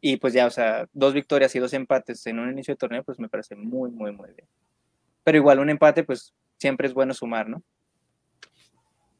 Y 0.00 0.16
pues 0.16 0.32
ya, 0.32 0.48
o 0.48 0.50
sea, 0.50 0.88
dos 0.92 1.14
victorias 1.14 1.54
y 1.54 1.60
dos 1.60 1.72
empates 1.72 2.26
en 2.26 2.40
un 2.40 2.50
inicio 2.50 2.74
de 2.74 2.78
torneo, 2.78 3.04
pues 3.04 3.20
me 3.20 3.28
parece 3.28 3.54
muy, 3.54 3.92
muy, 3.92 4.10
muy 4.10 4.32
bien. 4.32 4.48
Pero 5.22 5.38
igual 5.38 5.60
un 5.60 5.70
empate, 5.70 6.02
pues 6.02 6.34
siempre 6.58 6.88
es 6.88 6.94
bueno 6.94 7.14
sumar, 7.14 7.48
¿no? 7.48 7.62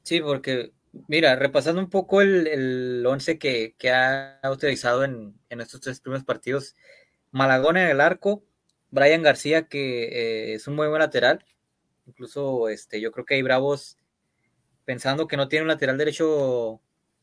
Sí, 0.03 0.21
porque, 0.21 0.73
mira, 1.07 1.37
repasando 1.37 1.81
un 1.81 1.91
poco 1.91 2.23
el, 2.23 2.49
el 2.49 3.07
once 3.07 3.39
que, 3.39 3.77
ha 3.89 4.51
utilizado 4.51 5.05
en, 5.05 5.39
estos 5.49 5.81
tres 5.81 6.01
primeros 6.01 6.25
partidos, 6.25 6.75
Malagón 7.31 7.77
en 7.77 7.87
el 7.87 8.01
arco, 8.01 8.43
Brian 8.91 9.23
García, 9.23 9.69
que 9.69 10.07
eh, 10.07 10.55
es 10.55 10.67
un 10.67 10.75
muy 10.75 10.89
buen 10.89 10.99
lateral, 10.99 11.45
incluso 12.11 12.69
este, 12.69 13.01
yo 13.01 13.11
creo 13.13 13.25
que 13.25 13.35
hay 13.35 13.43
Bravos, 13.43 13.97
pensando 14.85 15.27
que 15.27 15.37
no 15.37 15.49
tiene 15.49 15.63
un 15.63 15.69
lateral 15.69 15.99
derecho 15.99 16.81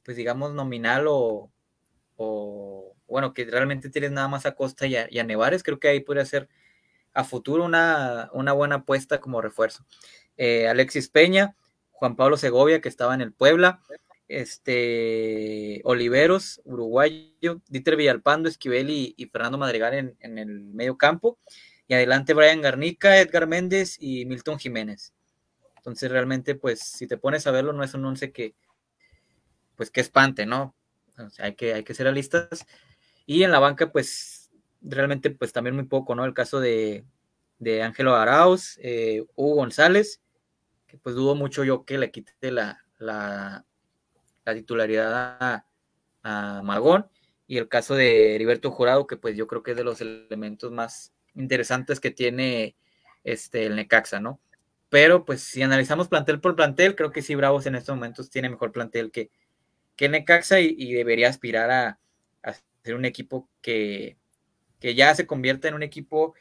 pues 0.07 0.15
digamos, 0.15 0.53
nominal 0.53 1.03
o, 1.09 1.51
bueno, 3.09 3.33
que 3.33 3.43
realmente 3.43 3.89
tienes 3.89 4.11
nada 4.11 4.29
más 4.29 4.45
a 4.45 4.55
Costa 4.55 4.87
y 4.87 4.95
a, 4.95 5.23
Nevares, 5.25 5.63
creo 5.63 5.81
que 5.81 5.89
ahí 5.89 5.99
podría 5.99 6.23
ser 6.23 6.47
a 7.13 7.25
futuro 7.25 7.65
una, 7.65 8.29
buena 8.31 8.75
apuesta 8.75 9.19
como 9.19 9.41
refuerzo. 9.41 9.85
Eh, 10.37 10.69
Alexis 10.69 11.09
Peña, 11.09 11.57
Juan 11.91 12.15
Pablo 12.15 12.37
Segovia, 12.37 12.79
que 12.79 12.87
estaba 12.87 13.15
en 13.15 13.21
el 13.21 13.33
Puebla, 13.33 13.81
este, 14.29 15.81
Oliveros, 15.83 16.61
uruguayo, 16.63 17.61
Dieter 17.67 17.97
Villalpando, 17.97 18.47
Esquivel 18.47 18.89
y, 18.89 19.29
Fernando 19.29 19.57
Madrigal 19.57 19.93
en, 19.93 20.17
en, 20.21 20.37
el 20.37 20.61
medio 20.61 20.97
campo, 20.97 21.37
y 21.87 21.93
adelante 21.93 22.33
Brian 22.33 22.61
Garnica, 22.61 23.19
Edgar 23.19 23.47
Méndez 23.47 23.97
y 23.99 24.25
Milton 24.25 24.59
Jiménez. 24.59 25.13
Entonces 25.77 26.11
realmente, 26.11 26.55
pues, 26.55 26.81
si 26.81 27.07
te 27.07 27.17
pones 27.17 27.47
a 27.47 27.51
verlo, 27.51 27.71
no 27.73 27.83
es 27.83 27.93
un 27.93 28.05
once 28.05 28.31
que, 28.31 28.55
pues 29.75 29.89
qué 29.89 30.01
espante, 30.01 30.45
¿no? 30.45 30.75
hay, 31.39 31.55
que, 31.55 31.73
hay 31.73 31.83
que 31.83 31.93
ser 31.93 32.05
realistas. 32.05 32.65
Y 33.25 33.43
en 33.43 33.51
la 33.51 33.59
banca, 33.59 33.91
pues 33.91 34.51
realmente, 34.81 35.31
pues 35.31 35.53
también 35.53 35.75
muy 35.75 35.85
poco, 35.85 36.15
¿no? 36.15 36.25
El 36.25 36.33
caso 36.33 36.59
de, 36.59 37.05
de 37.59 37.83
Ángelo 37.83 38.15
Arauz, 38.15 38.77
eh, 38.81 39.25
Hugo 39.35 39.55
González, 39.55 40.21
que 40.87 40.97
pues 40.97 41.15
dudo 41.15 41.35
mucho 41.35 41.63
yo 41.63 41.85
que 41.85 41.97
le 41.97 42.11
quite 42.11 42.51
la, 42.51 42.83
la, 42.97 43.65
titularidad 44.45 45.63
a, 46.23 46.61
Magón. 46.63 47.07
Y 47.47 47.57
el 47.57 47.69
caso 47.69 47.95
de 47.95 48.35
Heriberto 48.35 48.71
Jurado, 48.71 49.07
que 49.07 49.15
pues 49.15 49.37
yo 49.37 49.47
creo 49.47 49.63
que 49.63 49.71
es 49.71 49.77
de 49.77 49.85
los 49.85 50.01
elementos 50.01 50.71
más 50.71 51.13
interesantes 51.37 51.99
que 51.99 52.11
tiene 52.11 52.75
este, 53.23 53.65
el 53.65 53.75
Necaxa, 53.75 54.19
¿no? 54.19 54.39
Pero 54.89 55.25
pues 55.25 55.41
si 55.41 55.61
analizamos 55.61 56.07
plantel 56.07 56.39
por 56.39 56.55
plantel, 56.55 56.95
creo 56.95 57.11
que 57.11 57.21
sí 57.21 57.35
Bravos 57.35 57.65
en 57.65 57.75
estos 57.75 57.95
momentos 57.95 58.29
tiene 58.29 58.49
mejor 58.49 58.71
plantel 58.71 59.11
que, 59.11 59.31
que 59.95 60.09
Necaxa 60.09 60.59
y, 60.61 60.93
debería 60.93 61.29
aspirar 61.29 61.71
a, 61.71 61.99
ser 62.83 62.95
un 62.95 63.03
equipo 63.03 63.49
que, 63.61 64.17
ya 64.79 65.13
se 65.13 65.27
convierta 65.27 65.67
en 65.67 65.73
un 65.73 65.83
equipo, 65.83 66.35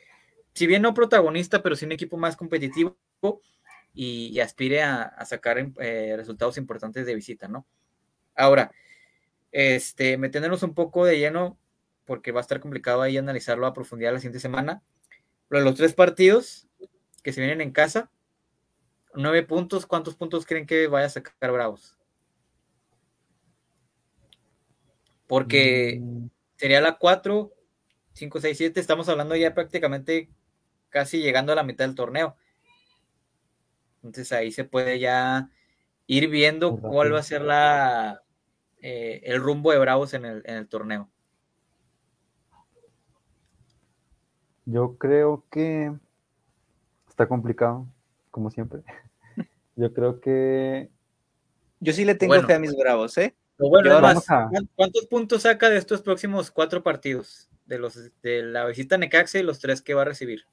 si 0.54 0.66
bien 0.68 0.82
no 0.82 0.94
protagonista, 0.94 1.62
pero 1.62 1.74
sí 1.74 1.86
un 1.86 1.92
equipo 1.92 2.16
más 2.16 2.36
competitivo 2.36 2.96
y, 3.94 4.38
aspire 4.38 4.82
a, 4.82 5.24
sacar 5.24 5.58
eh, 5.80 6.14
resultados 6.16 6.58
importantes 6.58 7.06
de 7.06 7.14
visita, 7.14 7.48
¿no? 7.48 7.66
Ahora, 8.36 8.70
este, 9.50 10.18
metiéndonos 10.18 10.62
un 10.62 10.74
poco 10.74 11.04
de 11.06 11.18
lleno, 11.18 11.58
porque 12.06 12.32
va 12.32 12.40
a 12.40 12.42
estar 12.42 12.60
complicado 12.60 13.02
ahí 13.02 13.18
analizarlo 13.18 13.66
a 13.66 13.74
profundidad 13.74 14.12
la 14.12 14.20
siguiente 14.20 14.40
semana. 14.40 14.82
los 15.50 15.74
tres 15.74 15.92
partidos 15.92 16.68
que 17.22 17.32
se 17.32 17.40
vienen 17.40 17.60
en 17.60 17.72
casa, 17.72 18.10
nueve 19.14 19.42
puntos, 19.42 19.84
¿cuántos 19.86 20.14
puntos 20.14 20.46
creen 20.46 20.66
que 20.66 20.86
vaya 20.86 21.06
a 21.06 21.10
sacar 21.10 21.52
Bravos? 21.52 21.98
Porque 25.26 25.98
mm. 26.00 26.26
sería 26.56 26.80
la 26.80 26.98
4, 26.98 27.52
5, 28.12 28.40
6, 28.40 28.58
7, 28.58 28.80
estamos 28.80 29.08
hablando 29.08 29.34
ya 29.34 29.52
prácticamente 29.52 30.30
casi 30.88 31.20
llegando 31.20 31.52
a 31.52 31.56
la 31.56 31.64
mitad 31.64 31.84
del 31.84 31.96
torneo. 31.96 32.36
Entonces 33.96 34.30
ahí 34.32 34.52
se 34.52 34.64
puede 34.64 35.00
ya 35.00 35.50
ir 36.06 36.28
viendo 36.28 36.76
cuál 36.78 37.12
va 37.12 37.18
a 37.18 37.24
ser 37.24 37.42
la, 37.42 38.22
eh, 38.80 39.20
el 39.24 39.40
rumbo 39.40 39.72
de 39.72 39.78
Bravos 39.78 40.14
en 40.14 40.24
el, 40.24 40.42
en 40.46 40.56
el 40.56 40.68
torneo. 40.68 41.10
Yo 44.66 44.98
creo 44.98 45.44
que 45.50 45.92
está 47.08 47.28
complicado, 47.28 47.86
como 48.30 48.50
siempre. 48.50 48.82
Yo 49.76 49.94
creo 49.94 50.20
que. 50.20 50.90
Yo 51.80 51.92
sí 51.92 52.04
le 52.04 52.16
tengo 52.16 52.34
fe 52.42 52.54
a 52.54 52.58
mis 52.58 52.76
bravos, 52.76 53.16
¿eh? 53.16 53.34
¿Cuántos 54.74 55.06
puntos 55.06 55.42
saca 55.42 55.70
de 55.70 55.78
estos 55.78 56.02
próximos 56.02 56.50
cuatro 56.50 56.82
partidos? 56.82 57.48
De 57.64 57.78
los 57.78 57.94
de 58.22 58.42
la 58.42 58.66
visita 58.66 58.96
a 58.96 58.98
Necaxa 58.98 59.38
y 59.38 59.42
los 59.42 59.60
tres 59.60 59.82
que 59.82 59.94
va 59.94 60.02
a 60.02 60.06
recibir. 60.06 60.46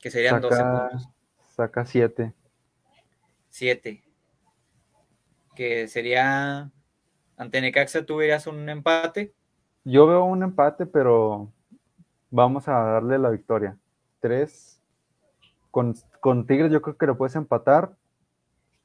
Que 0.00 0.10
serían 0.10 0.42
saca, 0.42 0.48
12 0.48 0.62
puntos. 0.62 1.08
Saca 1.54 1.86
siete. 1.86 2.34
Siete. 3.50 4.02
Que 5.54 5.86
sería. 5.86 6.70
Ante 7.36 7.60
Necaxa 7.60 8.04
tú 8.04 8.16
verías 8.16 8.46
un 8.46 8.68
empate. 8.68 9.34
Yo 9.84 10.06
veo 10.06 10.24
un 10.24 10.42
empate, 10.42 10.86
pero 10.86 11.52
vamos 12.30 12.68
a 12.68 12.72
darle 12.72 13.18
la 13.18 13.30
victoria. 13.30 13.76
Tres. 14.20 14.80
Con, 15.70 15.94
con 16.20 16.46
Tigres 16.46 16.72
yo 16.72 16.82
creo 16.82 16.96
que 16.96 17.06
lo 17.06 17.16
puedes 17.16 17.36
empatar, 17.36 17.94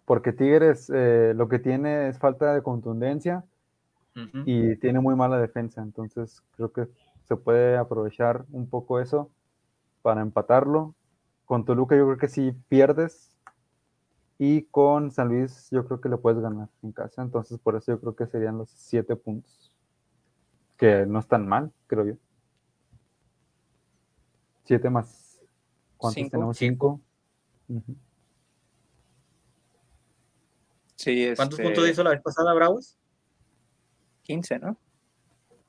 porque 0.05 0.33
Tigres 0.33 0.91
eh, 0.93 1.33
lo 1.35 1.47
que 1.47 1.59
tiene 1.59 2.09
es 2.09 2.19
falta 2.19 2.53
de 2.53 2.61
contundencia 2.61 3.43
y 4.45 4.75
tiene 4.75 4.99
muy 4.99 5.15
mala 5.15 5.39
defensa, 5.39 5.81
entonces 5.81 6.43
creo 6.55 6.71
que 6.71 6.87
se 7.23 7.35
puede 7.35 7.77
aprovechar 7.77 8.45
un 8.51 8.69
poco 8.69 8.99
eso 8.99 9.31
para 10.03 10.21
empatarlo. 10.21 10.93
Con 11.45 11.65
Toluca 11.65 11.95
yo 11.95 12.05
creo 12.05 12.17
que 12.19 12.27
si 12.27 12.51
pierdes 12.69 13.35
y 14.37 14.63
con 14.65 15.09
San 15.09 15.29
Luis 15.29 15.67
yo 15.71 15.87
creo 15.87 15.99
que 15.99 16.09
le 16.09 16.17
puedes 16.17 16.39
ganar 16.39 16.69
en 16.83 16.91
casa, 16.91 17.23
entonces 17.23 17.57
por 17.57 17.75
eso 17.75 17.93
yo 17.93 17.99
creo 17.99 18.15
que 18.15 18.27
serían 18.27 18.59
los 18.59 18.69
siete 18.69 19.15
puntos, 19.15 19.73
que 20.77 21.07
no 21.07 21.17
están 21.17 21.47
mal, 21.47 21.71
creo 21.87 22.05
yo. 22.05 22.13
Siete 24.63 24.89
más. 24.89 25.39
¿Cuántos 25.97 26.29
tenemos? 26.29 26.57
Cinco. 26.57 27.01
¿Cuántos 31.35 31.59
este 31.59 31.63
puntos 31.63 31.89
hizo 31.89 32.03
la 32.03 32.11
vez 32.11 32.21
pasada 32.21 32.53
Bravos? 32.53 32.97
15, 34.23 34.59
¿no? 34.59 34.77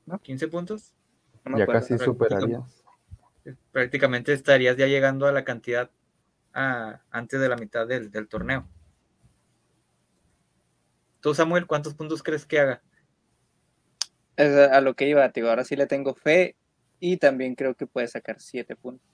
¿No? 0.05 0.19
¿15 0.19 0.49
puntos? 0.49 0.93
ya 1.57 1.67
casi 1.67 1.97
superarías. 1.97 2.83
Prácticamente 3.71 4.33
estarías 4.33 4.77
ya 4.77 4.87
llegando 4.87 5.27
a 5.27 5.31
la 5.31 5.43
cantidad 5.43 5.91
antes 6.53 7.39
de 7.39 7.49
la 7.49 7.57
mitad 7.57 7.85
del, 7.85 8.09
del, 8.11 8.27
torneo. 8.27 8.67
Tú, 11.19 11.35
Samuel, 11.35 11.67
¿cuántos 11.67 11.93
puntos 11.93 12.23
crees 12.23 12.45
que 12.45 12.59
haga? 12.59 12.81
a 14.37 14.81
lo 14.81 14.95
que 14.95 15.07
iba, 15.07 15.29
tío. 15.31 15.49
Ahora 15.49 15.63
sí 15.63 15.75
le 15.75 15.87
tengo 15.87 16.13
fe 16.13 16.55
y 16.99 17.17
también 17.17 17.55
creo 17.55 17.75
que 17.75 17.87
puede 17.87 18.07
sacar 18.07 18.39
7 18.39 18.75
puntos. 18.75 19.07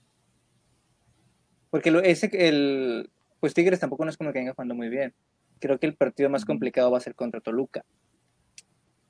Porque 1.70 1.90
lo, 1.90 2.00
ese, 2.00 2.30
el, 2.32 3.10
pues 3.40 3.54
Tigres 3.54 3.80
tampoco 3.80 4.04
no 4.04 4.10
es 4.10 4.16
como 4.16 4.32
que 4.32 4.38
venga 4.38 4.52
jugando 4.52 4.74
muy 4.74 4.88
bien. 4.88 5.14
Creo 5.58 5.78
que 5.78 5.86
el 5.86 5.96
partido 5.96 6.28
más 6.28 6.44
complicado 6.44 6.90
va 6.90 6.98
a 6.98 7.00
ser 7.00 7.14
contra 7.14 7.40
Toluca. 7.40 7.84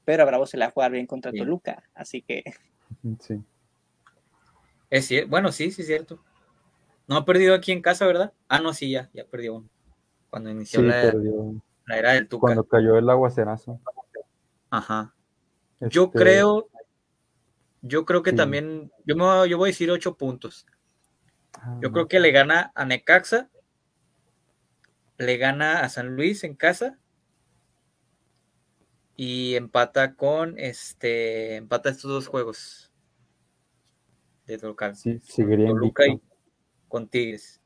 Pero 0.04 0.22
a 0.22 0.26
Bravo 0.26 0.46
se 0.46 0.56
la 0.56 0.66
va 0.66 0.68
a 0.70 0.72
jugar 0.72 0.92
bien 0.92 1.06
contra 1.06 1.32
Toluca, 1.32 1.82
así 1.94 2.22
que. 2.22 2.44
Sí. 3.20 3.42
Es 4.90 5.06
cierto. 5.06 5.30
Bueno, 5.30 5.50
sí, 5.52 5.70
sí, 5.70 5.82
es 5.82 5.86
cierto. 5.86 6.22
No 7.08 7.16
ha 7.16 7.24
perdido 7.24 7.54
aquí 7.54 7.72
en 7.72 7.82
casa, 7.82 8.06
¿verdad? 8.06 8.32
Ah, 8.48 8.60
no, 8.60 8.72
sí, 8.72 8.90
ya, 8.90 9.10
ya 9.12 9.24
perdió 9.24 9.56
uno. 9.56 9.68
Cuando 10.30 10.50
inició 10.50 10.82
la, 10.82 11.12
la, 11.86 11.98
era 11.98 12.12
del 12.12 12.28
Tuca. 12.28 12.40
Cuando 12.40 12.64
cayó 12.64 12.96
el 12.96 13.08
aguacerazo. 13.08 13.80
Ajá. 14.70 15.14
Yo 15.80 16.04
este, 16.04 16.18
creo, 16.18 16.68
yo 17.82 18.04
creo 18.04 18.22
que 18.22 18.32
también, 18.32 18.92
yo, 19.04 19.16
me, 19.16 19.48
yo 19.48 19.58
voy 19.58 19.68
a 19.68 19.72
decir 19.72 19.90
ocho 19.90 20.16
puntos. 20.16 20.66
yo 21.80 21.88
ah, 21.88 21.92
creo 21.92 22.06
que 22.06 22.20
le 22.20 22.30
gana 22.30 22.70
a 22.76 22.84
Necaxa, 22.84 23.50
le 25.18 25.36
gana 25.36 25.80
a 25.80 25.88
San 25.88 26.14
Luis 26.14 26.44
en 26.44 26.54
casa 26.54 26.98
y 29.16 29.56
empata 29.56 30.14
con 30.14 30.58
este, 30.58 31.56
empata 31.56 31.90
estos 31.90 32.10
dos 32.10 32.28
juegos 32.28 32.92
de 34.46 34.58
local. 34.58 34.94
Sí, 34.94 35.18
seguiría 35.18 35.70
y 35.70 36.20
con 36.86 37.08
Tigres. 37.08 37.60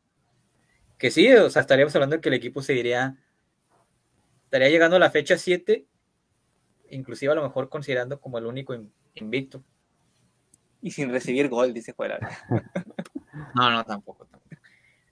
Que 0.96 1.10
sí, 1.10 1.30
o 1.34 1.50
sea, 1.50 1.60
estaríamos 1.60 1.94
hablando 1.94 2.16
de 2.16 2.22
que 2.22 2.30
el 2.30 2.34
equipo 2.34 2.62
seguiría, 2.62 3.22
estaría 4.44 4.70
llegando 4.70 4.96
a 4.96 5.00
la 5.00 5.10
fecha 5.10 5.36
7, 5.36 5.86
inclusive 6.88 7.32
a 7.32 7.34
lo 7.34 7.42
mejor 7.42 7.68
considerando 7.68 8.18
como 8.18 8.38
el 8.38 8.46
único 8.46 8.74
invicto 9.14 9.62
y 10.82 10.90
sin 10.90 11.10
recibir 11.10 11.48
gol, 11.48 11.72
dice 11.72 11.92
fuera. 11.92 12.18
no, 13.54 13.70
no, 13.70 13.84
tampoco, 13.84 14.26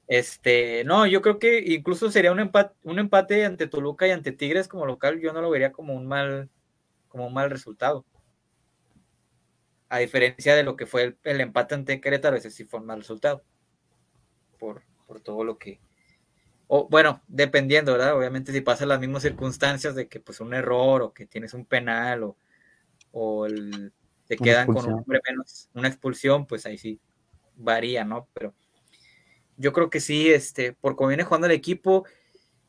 Este, 0.06 0.84
no, 0.84 1.06
yo 1.06 1.22
creo 1.22 1.38
que 1.38 1.58
incluso 1.66 2.10
sería 2.10 2.32
un 2.32 2.40
empate, 2.40 2.74
un 2.84 2.98
empate 2.98 3.44
ante 3.44 3.66
Toluca 3.66 4.06
y 4.06 4.10
ante 4.10 4.32
Tigres 4.32 4.68
como 4.68 4.86
local, 4.86 5.20
yo 5.20 5.32
no 5.32 5.40
lo 5.40 5.50
vería 5.50 5.72
como 5.72 5.94
un 5.94 6.06
mal, 6.06 6.50
como 7.08 7.26
un 7.26 7.34
mal 7.34 7.50
resultado. 7.50 8.04
A 9.88 9.98
diferencia 9.98 10.56
de 10.56 10.64
lo 10.64 10.76
que 10.76 10.86
fue 10.86 11.16
el, 11.22 11.40
empate 11.40 11.74
ante 11.74 12.00
Querétaro, 12.00 12.36
ese 12.36 12.50
sí 12.50 12.64
fue 12.64 12.80
un 12.80 12.86
mal 12.86 13.00
resultado. 13.00 13.42
Por, 14.58 14.82
por 15.06 15.20
todo 15.20 15.44
lo 15.44 15.58
que. 15.58 15.80
O, 16.66 16.88
bueno, 16.88 17.20
dependiendo, 17.28 17.92
¿verdad? 17.92 18.16
Obviamente 18.16 18.50
si 18.52 18.60
pasan 18.62 18.88
las 18.88 18.98
mismas 18.98 19.22
circunstancias 19.22 19.94
de 19.94 20.08
que 20.08 20.20
pues 20.20 20.40
un 20.40 20.54
error 20.54 21.02
o 21.02 21.12
que 21.12 21.26
tienes 21.26 21.52
un 21.52 21.66
penal 21.66 22.24
o, 22.24 22.36
o 23.12 23.46
el 23.46 23.92
te 24.26 24.36
quedan 24.36 24.66
con 24.66 24.86
un 24.86 25.00
hombre 25.00 25.20
menos, 25.28 25.68
una 25.74 25.88
expulsión, 25.88 26.46
pues 26.46 26.66
ahí 26.66 26.78
sí 26.78 27.00
varía, 27.56 28.04
¿no? 28.04 28.28
Pero 28.32 28.54
yo 29.56 29.72
creo 29.72 29.90
que 29.90 30.00
sí, 30.00 30.30
este, 30.30 30.72
por 30.72 30.96
cómo 30.96 31.08
viene 31.08 31.24
jugando 31.24 31.46
el 31.46 31.52
equipo, 31.52 32.04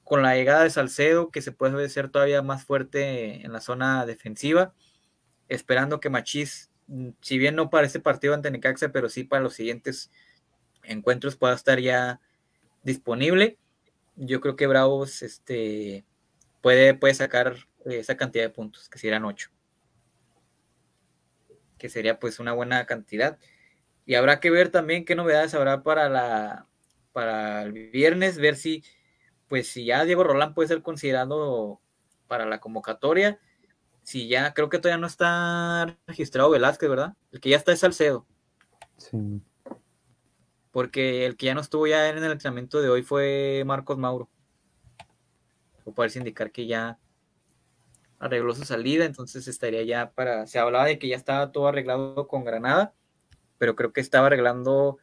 con 0.04 0.22
la 0.22 0.36
llegada 0.36 0.64
de 0.64 0.70
Salcedo, 0.70 1.32
que 1.32 1.42
se 1.42 1.52
puede 1.52 1.90
ser 1.90 2.10
todavía 2.10 2.42
más 2.42 2.64
fuerte 2.64 3.46
en 3.46 3.52
la 3.52 3.62
zona 3.62 4.06
defensiva, 4.06 4.74
esperando 5.48 6.00
que 6.00 6.10
Machís, 6.10 6.70
mm, 6.88 7.10
si 7.22 7.38
bien 7.38 7.56
no 7.56 7.70
para 7.70 7.88
este 7.88 8.00
partido 8.00 8.34
ante 8.34 8.52
Necaxa, 8.52 8.92
pero 8.92 9.10
sí 9.10 9.24
para 9.24 9.42
los 9.42 9.54
siguientes 9.54 10.12
encuentros 10.84 11.36
pueda 11.36 11.56
estar 11.56 11.80
ya 11.80 12.22
disponible. 12.84 13.58
Yo 14.16 14.42
creo 14.42 14.56
que 14.56 14.68
Bravos 14.68 15.24
este, 15.24 16.06
puede, 16.62 16.94
puede 16.94 17.16
sacar 17.16 17.56
esa 17.86 18.16
cantidad 18.18 18.44
de 18.44 18.50
puntos, 18.50 18.90
que 18.90 19.00
serán 19.00 19.26
ocho 19.26 19.55
que 21.78 21.90
sería 21.90 22.20
pues 22.20 22.40
una 22.40 22.54
buena 22.54 22.86
cantidad. 22.86 23.38
Y 24.06 24.16
habrá 24.16 24.40
que 24.40 24.52
ver 24.52 24.70
también 24.70 25.06
qué 25.06 25.16
novedades 25.16 25.54
habrá 25.54 25.84
para 25.84 26.10
la 26.10 26.68
para 27.12 27.64
el 27.64 27.72
viernes, 27.72 28.38
ver 28.38 28.56
si 28.58 28.84
pues 29.48 29.68
si 29.68 29.86
ya 29.86 30.04
Diego 30.06 30.24
Rolán 30.24 30.54
puede 30.54 30.68
ser 30.68 30.82
considerado 30.82 31.80
para 32.28 32.46
la 32.46 32.60
convocatoria. 32.60 33.40
Si 34.04 34.28
ya 34.28 34.54
creo 34.54 34.70
que 34.70 34.80
todavía 34.80 35.00
no 35.00 35.08
está 35.08 35.98
registrado 36.08 36.50
Velázquez, 36.50 36.90
¿verdad? 36.90 37.16
El 37.32 37.40
que 37.40 37.50
ya 37.50 37.58
está 37.58 37.72
es 37.72 37.80
Salcedo. 37.80 38.28
Sí. 38.98 39.42
Porque 40.72 41.26
el 41.26 41.38
que 41.38 41.48
ya 41.48 41.56
no 41.56 41.62
estuvo 41.62 41.88
ya 41.88 42.10
en 42.10 42.18
el 42.18 42.32
entrenamiento 42.32 42.82
de 42.82 42.90
hoy 42.90 43.02
fue 43.02 43.64
Marcos 43.66 43.98
Mauro. 43.98 44.30
O 45.86 45.94
parece 45.94 46.20
indicar 46.20 46.52
que 46.52 46.68
ya 46.68 47.00
arregló 48.20 48.56
su 48.56 48.64
salida, 48.66 49.06
entonces 49.06 49.48
estaría 49.48 49.84
ya 49.84 50.12
para, 50.12 50.48
se 50.48 50.60
hablaba 50.60 50.86
de 50.86 51.00
que 51.00 51.08
ya 51.08 51.16
estaba 51.16 51.52
todo 51.52 51.68
arreglado 51.68 52.28
con 52.28 52.44
Granada, 52.44 52.94
pero 53.58 53.76
creo 53.76 53.94
que 53.94 54.02
estaba 54.02 54.28
arreglando 54.28 54.98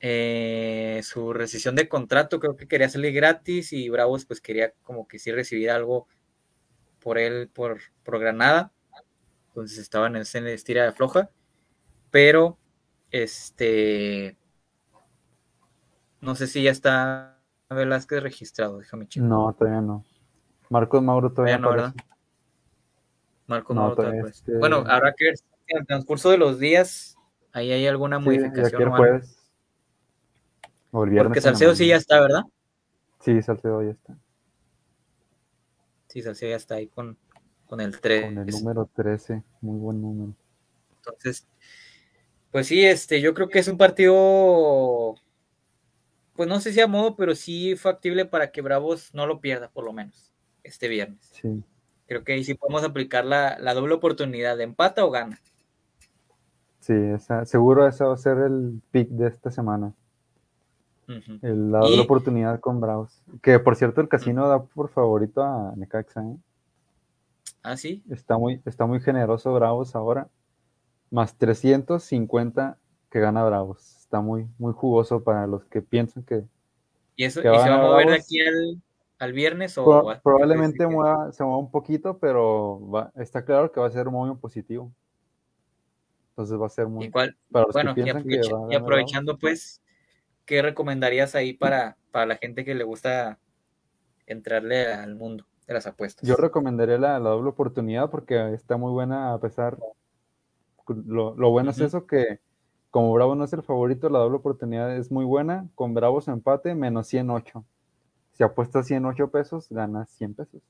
eh, 0.00 1.00
su 1.04 1.32
rescisión 1.32 1.76
de 1.76 1.88
contrato, 1.88 2.40
creo 2.40 2.56
que 2.56 2.66
quería 2.66 2.88
salir 2.88 3.12
gratis 3.12 3.72
y 3.72 3.88
Bravos 3.88 4.24
pues 4.24 4.40
quería 4.40 4.72
como 4.82 5.06
que 5.06 5.18
sí 5.18 5.30
recibir 5.32 5.70
algo 5.70 6.06
por 7.00 7.18
él, 7.18 7.48
por, 7.48 7.80
por 8.02 8.18
Granada, 8.18 8.72
entonces 9.48 9.78
estaban 9.78 10.16
en 10.16 10.22
ese 10.22 10.54
estira 10.54 10.84
de 10.84 10.92
floja, 10.92 11.30
pero 12.10 12.58
este, 13.10 14.36
no 16.20 16.34
sé 16.34 16.46
si 16.46 16.62
ya 16.62 16.70
está 16.70 17.38
Velázquez 17.68 18.22
registrado, 18.22 18.78
déjame 18.78 19.06
checar. 19.06 19.28
No, 19.28 19.52
todavía 19.52 19.80
no. 19.80 20.04
Marcos 20.70 21.02
Mauro 21.02 21.30
todavía 21.32 21.58
no, 21.58 21.70
¿verdad? 21.70 21.94
Marcos 23.46 23.76
Mauro 23.76 23.96
todavía. 23.96 24.22
Este... 24.22 24.56
Bueno, 24.56 24.84
habrá 24.86 25.12
que 25.12 25.26
ver 25.26 25.34
en 25.66 25.78
el 25.80 25.86
transcurso 25.86 26.30
de 26.30 26.38
los 26.38 26.58
días 26.58 27.18
Ahí 27.52 27.72
hay 27.72 27.86
alguna 27.86 28.18
Sí, 28.18 28.24
modificación. 28.24 28.82
el 28.82 28.88
jueves. 28.90 29.36
O 30.92 31.04
el 31.04 31.10
viernes. 31.10 31.28
Porque 31.28 31.40
Salcedo 31.40 31.74
sí 31.74 31.88
ya 31.88 31.96
está, 31.96 32.20
¿verdad? 32.20 32.42
Sí, 33.20 33.42
Salcedo 33.42 33.82
ya 33.82 33.90
está. 33.90 34.16
Sí, 36.08 36.22
Salcedo 36.22 36.50
ya 36.50 36.56
está 36.56 36.76
ahí 36.76 36.88
con, 36.88 37.18
con 37.66 37.80
el 37.80 38.00
3. 38.00 38.24
Con 38.24 38.38
el 38.38 38.46
número 38.46 38.88
13. 38.94 39.42
Muy 39.60 39.78
buen 39.78 40.00
número. 40.00 40.34
Entonces, 40.96 41.46
pues 42.50 42.66
sí, 42.66 42.84
este, 42.84 43.20
yo 43.20 43.34
creo 43.34 43.48
que 43.48 43.58
es 43.58 43.68
un 43.68 43.78
partido, 43.78 45.16
pues 46.34 46.48
no 46.48 46.60
sé 46.60 46.72
si 46.72 46.80
a 46.80 46.86
modo, 46.86 47.16
pero 47.16 47.34
sí 47.34 47.74
factible 47.76 48.26
para 48.26 48.50
que 48.52 48.60
Bravos 48.60 49.14
no 49.14 49.26
lo 49.26 49.40
pierda, 49.40 49.70
por 49.70 49.84
lo 49.84 49.92
menos, 49.92 50.29
este 50.64 50.88
viernes. 50.88 51.18
Sí. 51.32 51.62
Creo 52.06 52.24
que 52.24 52.32
ahí 52.32 52.44
sí 52.44 52.54
podemos 52.54 52.82
aplicar 52.84 53.24
la, 53.24 53.58
la 53.60 53.72
doble 53.74 53.94
oportunidad 53.94 54.56
de 54.56 54.64
empata 54.64 55.04
o 55.04 55.10
gana. 55.10 55.38
Sí, 56.80 56.94
esa, 56.94 57.44
seguro 57.44 57.86
ese 57.86 58.04
va 58.04 58.14
a 58.14 58.16
ser 58.16 58.38
el 58.38 58.80
pick 58.90 59.08
de 59.10 59.28
esta 59.28 59.50
semana. 59.50 59.92
El, 61.42 61.72
la 61.72 61.80
doble 61.80 61.96
Y- 61.96 62.00
oportunidad 62.00 62.60
con 62.60 62.80
Bravos. 62.80 63.22
Que 63.42 63.58
por 63.58 63.76
cierto, 63.76 64.00
el 64.00 64.08
casino 64.08 64.48
da 64.48 64.62
por 64.62 64.88
favorito 64.88 65.42
a 65.42 65.72
Necaxa. 65.76 66.22
¿eh? 66.22 66.36
Ah, 67.62 67.76
sí. 67.76 68.02
Está, 68.10 68.38
muy, 68.38 68.60
está 68.64 68.86
muy 68.86 69.00
generoso 69.00 69.52
Bravos 69.54 69.94
ahora. 69.94 70.28
Más 71.10 71.34
350 71.36 72.78
que 73.10 73.20
gana 73.20 73.44
Bravos. 73.44 73.96
Está 73.98 74.20
muy, 74.20 74.46
muy 74.58 74.72
jugoso 74.72 75.22
para 75.22 75.46
los 75.46 75.64
que 75.64 75.82
piensan 75.82 76.22
que 76.22 76.44
¿Y 77.16 77.24
eso 77.24 77.42
Que 77.42 77.48
y 77.48 77.58
se 77.58 77.68
va 77.68 77.74
a 77.74 77.82
mover 77.82 78.06
de 78.08 78.14
aquí 78.14 78.40
al, 78.40 78.80
al 79.20 79.32
viernes 79.32 79.78
o 79.78 79.84
Pro- 79.84 80.10
a- 80.10 80.20
probablemente 80.20 80.78
que- 80.78 80.86
mueva- 80.88 81.30
se 81.32 81.44
mueva 81.44 81.58
un 81.58 81.70
poquito, 81.70 82.18
pero 82.18 82.80
va- 82.90 83.12
está 83.16 83.44
claro 83.44 83.70
que 83.70 83.78
va 83.80 83.86
a 83.86 83.90
ser 83.90 84.06
muy 84.10 84.34
positivo. 84.36 84.92
Entonces 86.30 86.58
va 86.60 86.66
a 86.66 86.70
ser 86.70 86.88
muy... 86.88 87.06
igual, 87.06 87.36
bueno, 87.72 87.92
y, 87.96 88.00
aprovecha- 88.08 88.76
aprovechando, 88.78 89.38
pues, 89.38 89.82
¿qué 90.46 90.62
recomendarías 90.62 91.34
ahí 91.34 91.52
para, 91.52 91.96
para 92.10 92.26
la 92.26 92.36
gente 92.36 92.64
que 92.64 92.74
le 92.74 92.84
gusta 92.84 93.38
entrarle 94.26 94.92
al 94.92 95.14
mundo 95.16 95.44
de 95.66 95.74
las 95.74 95.86
apuestas? 95.86 96.26
Yo 96.26 96.36
recomendaría 96.36 96.96
la, 96.98 97.18
la 97.18 97.30
doble 97.30 97.50
oportunidad 97.50 98.08
porque 98.10 98.54
está 98.54 98.76
muy 98.78 98.90
buena 98.92 99.34
a 99.34 99.38
pesar. 99.40 99.76
Lo, 100.88 101.34
lo 101.36 101.50
bueno 101.50 101.70
es 101.72 101.78
eso 101.80 102.06
que 102.06 102.40
como 102.90 103.12
Bravo 103.12 103.34
no 103.36 103.44
es 103.44 103.52
el 103.52 103.62
favorito, 103.62 104.08
la 104.08 104.18
doble 104.20 104.38
oportunidad 104.38 104.96
es 104.96 105.12
muy 105.12 105.24
buena. 105.24 105.68
Con 105.74 105.94
Bravos 105.94 106.26
empate, 106.26 106.74
menos 106.74 107.06
108. 107.08 107.64
Si 108.40 108.44
apuestas 108.44 108.86
108 108.86 109.28
pesos, 109.30 109.68
ganas 109.68 110.08
100 110.12 110.32
pesos. 110.32 110.62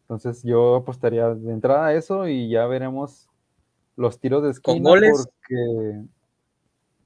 Entonces 0.00 0.42
yo 0.42 0.74
apostaría 0.74 1.32
de 1.32 1.52
entrada 1.52 1.86
a 1.86 1.94
eso 1.94 2.26
y 2.26 2.50
ya 2.50 2.66
veremos 2.66 3.28
los 3.94 4.18
tiros 4.18 4.42
de 4.42 4.50
esquina 4.50 4.90
goles? 4.90 5.12
porque 5.12 6.04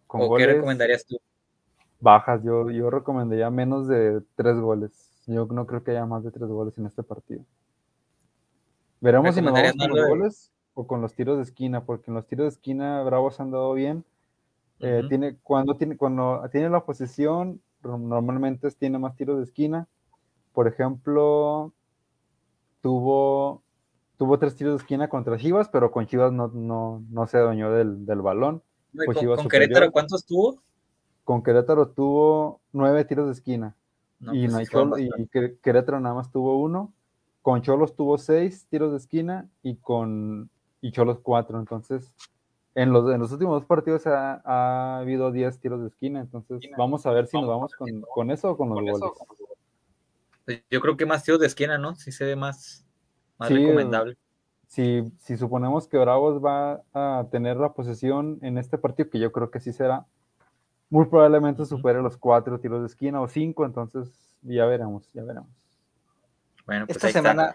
con 0.06 0.22
¿O 0.22 0.36
qué 0.36 0.46
recomendarías 0.46 1.04
tú? 1.04 1.18
bajas. 2.00 2.42
Yo, 2.44 2.70
yo 2.70 2.88
recomendaría 2.88 3.50
menos 3.50 3.86
de 3.88 4.22
tres 4.36 4.58
goles. 4.58 5.22
Yo 5.26 5.44
no 5.44 5.66
creo 5.66 5.84
que 5.84 5.90
haya 5.90 6.06
más 6.06 6.24
de 6.24 6.30
tres 6.30 6.48
goles 6.48 6.78
en 6.78 6.86
este 6.86 7.02
partido. 7.02 7.44
Veremos 9.02 9.34
si 9.34 9.42
nos 9.42 9.52
vamos 9.52 9.66
¿Recomendarías 9.66 9.76
con 9.76 9.98
los 9.98 10.08
goles 10.08 10.52
o 10.72 10.86
con 10.86 11.02
los 11.02 11.14
tiros 11.14 11.36
de 11.36 11.42
esquina, 11.42 11.84
porque 11.84 12.10
en 12.10 12.14
los 12.14 12.26
tiros 12.26 12.44
de 12.44 12.48
esquina 12.56 13.02
Bravos 13.02 13.38
han 13.38 13.50
dado 13.50 13.74
bien. 13.74 14.02
Eh, 14.80 15.04
tiene, 15.10 15.36
cuando, 15.42 15.74
tiene, 15.76 15.98
cuando 15.98 16.42
tiene 16.50 16.70
la 16.70 16.86
posesión, 16.86 17.60
ro- 17.60 17.60
normalmente 17.82 18.70
tiene 18.72 18.98
más 18.98 19.16
tiros 19.16 19.38
de 19.38 19.44
esquina. 19.44 19.88
Por 20.52 20.68
ejemplo, 20.68 21.72
tuvo, 22.80 23.62
tuvo 24.16 24.38
tres 24.38 24.56
tiros 24.56 24.74
de 24.74 24.78
esquina 24.78 25.08
contra 25.08 25.38
Chivas, 25.38 25.68
pero 25.68 25.90
con 25.90 26.06
Chivas 26.06 26.32
no, 26.32 26.48
no, 26.48 27.02
no 27.10 27.26
se 27.26 27.38
adueñó 27.38 27.70
del, 27.72 28.06
del 28.06 28.22
balón. 28.22 28.62
Pues 28.94 29.18
con. 29.18 29.48
Querétaro, 29.48 29.92
¿cuántos 29.92 30.24
tuvo? 30.24 30.62
Con 31.24 31.42
Querétaro 31.42 31.88
tuvo 31.88 32.60
nueve 32.72 33.04
tiros 33.04 33.26
de 33.26 33.32
esquina. 33.32 33.76
No, 34.18 34.34
y, 34.34 34.48
pues 34.48 34.70
Cholo- 34.70 34.98
y 34.98 35.10
Querétaro 35.60 36.00
nada 36.00 36.14
más 36.14 36.30
tuvo 36.30 36.58
uno. 36.58 36.94
Con 37.42 37.62
Cholos 37.62 37.94
tuvo 37.94 38.16
seis 38.18 38.66
tiros 38.68 38.90
de 38.92 38.96
esquina 38.96 39.48
y 39.62 39.76
con 39.76 40.50
y 40.80 40.92
Cholos 40.92 41.18
cuatro. 41.22 41.60
Entonces, 41.60 42.14
en 42.76 42.92
los, 42.92 43.10
en 43.12 43.18
los 43.18 43.32
últimos 43.32 43.54
dos 43.60 43.64
partidos 43.66 44.06
ha, 44.06 44.42
ha 44.44 44.98
habido 44.98 45.32
10 45.32 45.58
tiros 45.58 45.80
de 45.80 45.88
esquina. 45.88 46.20
Entonces, 46.20 46.60
vamos 46.76 47.06
a 47.06 47.10
ver 47.10 47.26
si 47.26 47.38
nos 47.38 47.48
vamos 47.48 47.74
con, 47.74 48.02
con 48.02 48.30
eso 48.30 48.50
o 48.50 48.56
con 48.56 48.68
los 48.68 48.78
goles. 48.82 49.10
Pues 50.44 50.62
Yo 50.70 50.80
creo 50.82 50.96
que 50.96 51.06
más 51.06 51.24
tiros 51.24 51.40
de 51.40 51.46
esquina, 51.46 51.78
¿no? 51.78 51.96
Sí 51.96 52.12
se 52.12 52.26
ve 52.26 52.36
más, 52.36 52.84
más 53.38 53.48
Sí, 53.48 53.54
recomendable. 53.54 54.16
Si, 54.68 55.02
si 55.18 55.38
suponemos 55.38 55.88
que 55.88 55.96
Bravos 55.96 56.44
va 56.44 56.82
a 56.92 57.26
tener 57.30 57.56
la 57.56 57.72
posesión 57.72 58.38
en 58.42 58.58
este 58.58 58.76
partido, 58.76 59.08
que 59.08 59.18
yo 59.20 59.32
creo 59.32 59.50
que 59.50 59.58
sí 59.58 59.72
será, 59.72 60.04
muy 60.90 61.06
probablemente 61.06 61.64
supere 61.64 62.02
los 62.02 62.18
cuatro 62.18 62.60
tiros 62.60 62.80
de 62.82 62.86
esquina 62.88 63.22
o 63.22 63.28
cinco. 63.28 63.64
Entonces, 63.64 64.36
ya 64.42 64.66
veremos, 64.66 65.10
ya 65.14 65.22
veremos. 65.24 65.48
Bueno, 66.66 66.84
pues 66.86 66.96
Esta 66.96 67.08
semana 67.08 67.54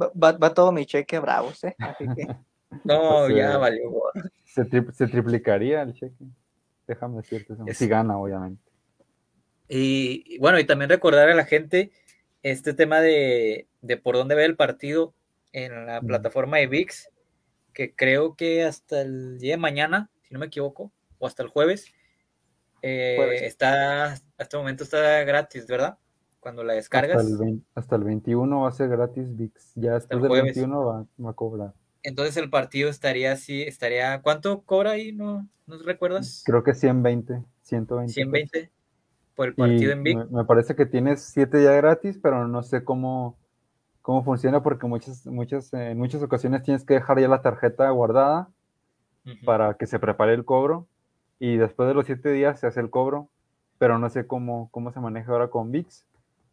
va, 0.00 0.10
va- 0.20 0.38
va 0.38 0.54
todo 0.54 0.72
mi 0.72 0.86
cheque 0.86 1.16
a 1.16 1.20
Bravos, 1.20 1.62
¿eh? 1.64 1.76
Así 1.78 2.06
que 2.14 2.26
No, 2.84 3.28
ya 3.30 3.56
valió. 3.58 3.90
Se, 4.44 4.62
tri- 4.64 4.90
se 4.92 5.06
triplicaría 5.06 5.82
el 5.82 5.94
cheque. 5.94 6.24
Déjame 6.86 7.16
decirte. 7.18 7.52
eso. 7.54 7.64
Si 7.72 7.88
gana, 7.88 8.18
obviamente. 8.18 8.62
Y 9.68 10.38
bueno, 10.38 10.58
y 10.58 10.64
también 10.64 10.90
recordar 10.90 11.28
a 11.28 11.34
la 11.34 11.44
gente 11.44 11.90
este 12.42 12.74
tema 12.74 13.00
de, 13.00 13.66
de 13.82 13.96
por 13.96 14.14
dónde 14.14 14.34
ver 14.34 14.44
el 14.46 14.56
partido 14.56 15.14
en 15.52 15.86
la 15.86 16.00
plataforma 16.00 16.58
de 16.58 16.66
VIX, 16.68 17.08
que 17.72 17.94
creo 17.94 18.34
que 18.36 18.62
hasta 18.64 19.00
el 19.02 19.38
día 19.38 19.54
de 19.54 19.58
mañana, 19.58 20.10
si 20.22 20.34
no 20.34 20.40
me 20.40 20.46
equivoco, 20.46 20.92
o 21.18 21.26
hasta 21.26 21.42
el 21.42 21.48
jueves, 21.48 21.92
eh, 22.82 23.14
Jueves. 23.16 23.42
está, 23.42 24.12
hasta 24.12 24.42
este 24.42 24.56
momento 24.56 24.84
está 24.84 25.24
gratis, 25.24 25.66
¿verdad? 25.66 25.98
Cuando 26.40 26.62
la 26.62 26.74
descargas. 26.74 27.16
Hasta 27.16 27.28
el, 27.32 27.38
20 27.38 27.66
hasta 27.74 27.96
el 27.96 28.04
21 28.04 28.60
va 28.60 28.68
a 28.68 28.72
ser 28.72 28.88
gratis 28.90 29.34
VIX. 29.34 29.72
Ya 29.74 29.94
después 29.94 30.16
el 30.16 30.22
del 30.22 30.28
jueves. 30.28 30.54
21 30.54 30.84
va, 30.84 31.06
va 31.24 31.30
a 31.30 31.32
cobrar. 31.32 31.74
Entonces 32.06 32.36
el 32.36 32.50
partido 32.50 32.88
estaría 32.88 33.32
así, 33.32 33.62
estaría, 33.62 34.22
¿cuánto 34.22 34.62
cobra 34.62 34.92
ahí? 34.92 35.12
¿No, 35.12 35.46
no 35.66 35.78
recuerdas? 35.78 36.42
Creo 36.46 36.62
que 36.62 36.72
120, 36.72 37.42
120. 37.62 38.12
120 38.14 38.70
por 39.34 39.48
el 39.48 39.54
partido 39.54 39.90
Y 39.90 39.92
en 39.92 40.02
VIX. 40.04 40.30
me, 40.30 40.36
me 40.38 40.44
parece 40.44 40.76
que 40.76 40.86
tienes 40.86 41.22
7 41.22 41.62
ya 41.62 41.72
gratis, 41.72 42.18
pero 42.22 42.46
no 42.46 42.62
sé 42.62 42.84
cómo, 42.84 43.36
cómo 44.02 44.22
funciona 44.24 44.62
porque 44.62 44.86
muchas, 44.86 45.26
muchas, 45.26 45.72
eh, 45.74 45.90
en 45.90 45.98
muchas 45.98 46.22
ocasiones 46.22 46.62
tienes 46.62 46.84
que 46.84 46.94
dejar 46.94 47.20
ya 47.20 47.28
la 47.28 47.42
tarjeta 47.42 47.90
guardada 47.90 48.48
para 49.44 49.74
que 49.74 49.86
se 49.86 49.98
prepare 49.98 50.34
el 50.34 50.44
cobro 50.44 50.86
y 51.38 51.56
después 51.56 51.88
de 51.88 51.94
los 51.94 52.06
7 52.06 52.30
días 52.30 52.60
se 52.60 52.66
hace 52.66 52.80
el 52.80 52.90
cobro, 52.90 53.28
pero 53.78 53.98
no 53.98 54.08
sé 54.10 54.26
cómo, 54.26 54.68
cómo 54.70 54.92
se 54.92 55.00
maneja 55.00 55.32
ahora 55.32 55.48
con 55.48 55.70
VIX. 55.72 56.04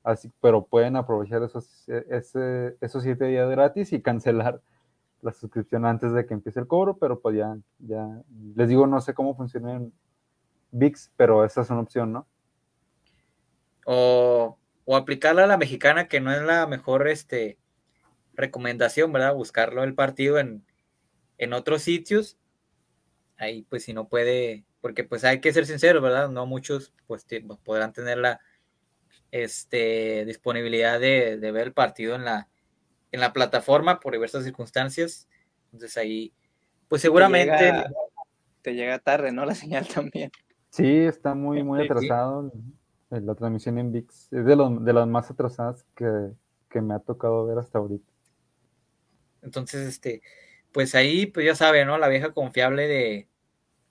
Así, 0.03 0.31
pero 0.41 0.65
pueden 0.65 0.95
aprovechar 0.97 1.41
esos, 1.43 1.87
e- 1.87 2.05
ese- 2.09 2.75
esos 2.81 3.03
7 3.03 3.25
días 3.25 3.49
gratis 3.49 3.93
y 3.93 4.01
cancelar 4.01 4.59
la 5.23 5.33
suscripción 5.33 5.85
antes 5.85 6.13
de 6.13 6.25
que 6.25 6.33
empiece 6.33 6.59
el 6.59 6.67
cobro, 6.67 6.97
pero 6.97 7.19
pues 7.19 7.35
ya, 7.37 7.57
ya, 7.79 8.21
les 8.55 8.69
digo, 8.69 8.85
no 8.85 9.01
sé 9.01 9.13
cómo 9.13 9.35
funciona 9.35 9.73
en 9.73 9.93
VIX, 10.71 11.11
pero 11.15 11.45
esa 11.45 11.61
es 11.61 11.69
una 11.69 11.81
opción, 11.81 12.11
¿no? 12.11 12.27
O, 13.85 14.57
o 14.85 14.95
aplicarla 14.95 15.43
a 15.43 15.47
la 15.47 15.57
mexicana, 15.57 16.07
que 16.07 16.19
no 16.19 16.31
es 16.31 16.41
la 16.41 16.67
mejor 16.67 17.07
este, 17.07 17.57
recomendación, 18.33 19.11
¿verdad? 19.11 19.33
Buscarlo 19.35 19.83
el 19.83 19.95
partido 19.95 20.39
en, 20.39 20.65
en 21.37 21.53
otros 21.53 21.81
sitios. 21.81 22.37
Ahí, 23.37 23.63
pues, 23.63 23.83
si 23.83 23.93
no 23.93 24.07
puede, 24.07 24.65
porque 24.81 25.03
pues 25.03 25.23
hay 25.23 25.41
que 25.41 25.53
ser 25.53 25.65
sinceros, 25.65 26.01
¿verdad? 26.03 26.29
No 26.29 26.45
muchos, 26.45 26.93
pues, 27.07 27.25
ti- 27.25 27.41
podrán 27.63 27.93
tener 27.93 28.17
la 28.17 28.39
este, 29.31 30.25
disponibilidad 30.25 30.99
de, 30.99 31.37
de 31.37 31.51
ver 31.51 31.67
el 31.67 31.73
partido 31.73 32.15
en 32.15 32.25
la, 32.25 32.49
en 33.13 33.21
la 33.21 33.31
plataforma 33.31 34.01
por 34.01 34.11
diversas 34.11 34.43
circunstancias. 34.43 35.29
Entonces 35.71 35.95
ahí, 35.95 36.33
pues 36.89 37.01
seguramente... 37.01 37.57
Te 37.57 37.65
llega, 37.65 37.91
te 38.61 38.75
llega 38.75 38.99
tarde, 38.99 39.31
¿no? 39.31 39.45
La 39.45 39.55
señal 39.55 39.87
también. 39.87 40.31
Sí, 40.69 40.97
está 40.97 41.35
muy, 41.35 41.63
muy 41.63 41.79
sí. 41.79 41.85
atrasado 41.85 42.51
la 43.21 43.35
transmisión 43.35 43.77
en 43.77 43.91
VIX. 43.91 44.33
Es 44.33 44.45
de, 44.45 44.55
los, 44.55 44.83
de 44.83 44.93
las 44.93 45.07
más 45.07 45.29
atrasadas 45.29 45.85
que, 45.95 46.31
que 46.69 46.81
me 46.81 46.95
ha 46.95 46.99
tocado 46.99 47.45
ver 47.45 47.59
hasta 47.59 47.77
ahorita. 47.77 48.11
Entonces, 49.43 49.87
este, 49.87 50.21
pues 50.71 50.95
ahí, 50.95 51.27
pues 51.27 51.45
ya 51.45 51.53
sabe, 51.53 51.85
¿no? 51.85 51.97
La 51.97 52.07
vieja 52.07 52.33
confiable 52.33 52.87
de 52.87 53.27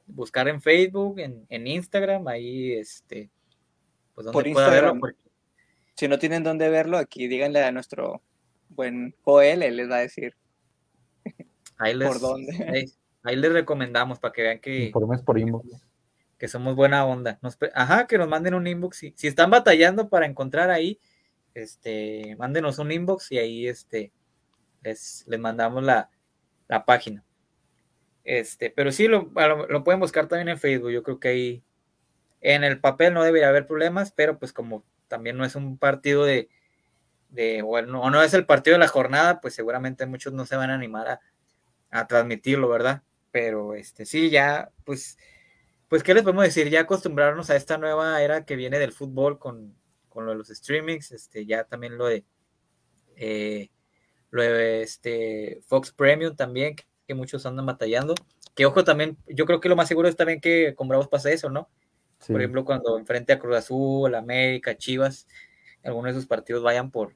buscar 0.07 0.49
en 0.49 0.61
Facebook, 0.61 1.20
en, 1.20 1.47
en 1.49 1.66
Instagram, 1.66 2.27
ahí, 2.27 2.73
este, 2.73 3.31
pues 4.14 4.25
donde 4.25 4.33
Por 4.33 4.53
pueda 4.53 4.70
verlo. 4.70 4.95
Instagram. 4.95 5.01
porque 5.01 5.18
Si 5.95 6.09
no 6.09 6.18
tienen 6.18 6.43
dónde 6.43 6.68
verlo, 6.68 6.99
aquí 6.99 7.29
díganle 7.29 7.62
a 7.62 7.70
nuestro 7.70 8.23
buen 8.75 9.14
Joel, 9.23 9.62
él 9.62 9.77
les 9.77 9.91
va 9.91 9.97
a 9.97 10.01
decir 10.01 10.35
ahí 11.79 11.95
les, 11.95 12.09
por 12.09 12.20
dónde. 12.20 12.53
Ahí, 12.68 12.85
ahí 13.23 13.37
les 13.37 13.53
recomendamos 13.53 14.18
para 14.18 14.33
que 14.33 14.43
vean 14.43 14.59
que, 14.59 14.87
Informes 14.87 15.23
por 15.23 15.39
inbox. 15.39 15.68
que 16.39 16.49
somos 16.49 16.75
buena 16.75 17.05
onda. 17.05 17.39
Nos 17.43 17.59
ajá, 17.75 18.07
que 18.07 18.18
nos 18.18 18.29
manden 18.29 18.55
un 18.55 18.66
inbox. 18.66 18.97
Si, 18.97 19.14
si 19.16 19.27
están 19.27 19.51
batallando 19.51 20.09
para 20.09 20.27
encontrar 20.27 20.70
ahí, 20.70 21.01
este, 21.55 22.37
mándenos 22.39 22.79
un 22.79 22.93
inbox 22.93 23.33
y 23.33 23.39
ahí, 23.39 23.66
este, 23.66 24.12
les, 24.83 25.25
les 25.27 25.41
mandamos 25.41 25.83
la, 25.83 26.11
la 26.68 26.85
página. 26.85 27.25
Este, 28.25 28.70
pero 28.70 28.93
sí 28.93 29.09
lo, 29.09 29.31
lo, 29.68 29.85
pueden 29.85 30.01
buscar 30.01 30.29
también 30.29 30.49
en 30.49 30.59
Facebook. 30.59 30.91
Yo 30.91 31.03
creo 31.03 31.18
que 31.18 31.29
ahí 31.29 31.64
en 32.41 32.64
el 32.64 32.81
papel 32.81 33.14
no 33.14 33.23
debería 33.23 33.49
haber 33.49 33.66
problemas, 33.66 34.12
pero 34.12 34.39
pues 34.39 34.53
como 34.53 34.85
también 35.09 35.37
no 35.37 35.45
es 35.45 35.55
un 35.57 35.77
partido 35.79 36.25
de, 36.25 36.49
de 37.33 37.62
bueno, 37.62 38.01
o 38.03 38.11
no 38.11 38.22
es 38.22 38.35
el 38.35 38.47
partido 38.47 38.74
de 38.74 38.80
la 38.80 38.89
jornada, 38.89 39.41
pues 39.41 39.55
seguramente 39.55 40.07
muchos 40.07 40.33
no 40.33 40.47
se 40.47 40.57
van 40.57 40.70
a 40.70 40.74
animar 40.74 41.09
a, 41.09 41.20
a 41.91 42.07
transmitirlo, 42.07 42.68
¿verdad? 42.68 43.03
Pero 43.30 43.74
este 43.74 44.05
sí, 44.07 44.30
ya, 44.30 44.70
pues, 44.85 45.18
pues, 45.89 46.03
¿qué 46.03 46.14
les 46.14 46.22
podemos 46.22 46.45
decir? 46.45 46.68
Ya 46.68 46.80
acostumbrarnos 46.80 47.51
a 47.51 47.57
esta 47.57 47.78
nueva 47.78 48.22
era 48.22 48.45
que 48.45 48.57
viene 48.57 48.78
del 48.78 48.93
fútbol 48.93 49.39
con, 49.39 49.74
con 50.09 50.26
lo 50.26 50.33
de 50.33 50.39
los 50.39 50.49
streamings, 50.49 51.12
este, 51.12 51.47
ya 51.47 51.64
también 51.64 51.97
lo 51.99 52.07
de 52.07 52.24
eh, 53.16 53.70
lo 54.30 54.43
de 54.43 54.83
este 54.83 55.61
Fox 55.66 55.93
Premium 55.93 56.35
también, 56.35 56.74
que, 57.07 57.14
muchos 57.14 57.45
andan 57.45 57.66
batallando. 57.66 58.14
Que 58.55 58.64
ojo 58.64 58.85
también, 58.85 59.18
yo 59.26 59.45
creo 59.45 59.61
que 59.61 59.68
lo 59.68 59.76
más 59.76 59.89
seguro 59.89 60.09
es 60.09 60.16
también 60.16 60.41
que 60.41 60.74
con 60.74 60.89
Bravos 60.89 61.09
pasa 61.09 61.30
eso, 61.30 61.51
¿no? 61.51 61.68
Por 62.26 62.41
ejemplo, 62.41 62.64
cuando 62.64 62.99
enfrente 62.99 63.35
a 63.35 63.39
Cruz 63.39 63.57
Azul, 63.57 64.14
América, 64.14 64.78
Chivas, 64.78 65.26
algunos 65.85 66.12
de 66.12 66.18
esos 66.18 66.26
partidos 66.26 66.62
vayan 66.62 66.91
por, 66.91 67.14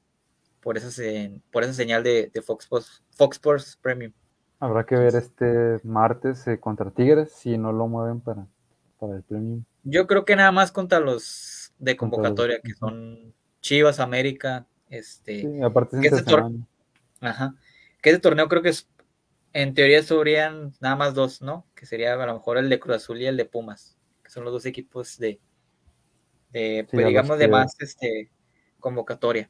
por, 0.67 0.75
esa, 0.75 1.01
por 1.49 1.63
esa 1.63 1.71
señal 1.71 2.03
de, 2.03 2.29
Fox, 2.45 2.67
Fox 2.67 3.01
Sports 3.37 3.79
Premium. 3.81 4.11
Habrá 4.59 4.85
que 4.85 4.97
ver 4.97 5.15
este 5.15 5.79
martes 5.85 6.45
eh, 6.45 6.59
contra 6.59 6.91
Tigres 6.91 7.31
si 7.31 7.57
no 7.57 7.71
lo 7.71 7.87
mueven 7.87 8.19
para, 8.19 8.47
para 8.99 9.15
el 9.15 9.23
Premium. 9.23 9.63
Yo 9.85 10.07
creo 10.07 10.25
que 10.25 10.35
nada 10.35 10.51
más 10.51 10.73
contra 10.73 10.99
los 10.99 11.73
de 11.79 11.95
convocatoria, 11.95 12.59
que 12.59 12.73
son 12.73 13.33
Chivas, 13.61 14.01
América, 14.01 14.67
este. 14.89 15.39
Sí, 15.39 15.61
aparte 15.61 16.01
que 16.01 16.09
este, 16.09 16.35
Ajá. 17.21 17.55
que 18.01 18.09
este 18.09 18.19
torneo 18.21 18.49
creo 18.49 18.61
que 18.61 18.69
es, 18.69 18.89
en 19.53 19.73
teoría 19.73 20.03
sobrían 20.03 20.73
nada 20.81 20.97
más 20.97 21.13
dos, 21.13 21.41
¿no? 21.41 21.65
Que 21.75 21.85
sería 21.85 22.21
a 22.21 22.25
lo 22.25 22.33
mejor 22.33 22.57
el 22.57 22.67
de 22.67 22.77
Cruz 22.77 22.97
Azul 22.97 23.21
y 23.21 23.25
el 23.25 23.37
de 23.37 23.45
Pumas, 23.45 23.97
que 24.21 24.31
son 24.31 24.43
los 24.43 24.51
dos 24.51 24.65
equipos 24.65 25.17
de, 25.17 25.39
de 26.51 26.85
pues, 26.91 27.07
digamos, 27.07 27.39
de 27.39 27.47
más 27.47 27.73
este, 27.79 28.29
convocatoria. 28.81 29.49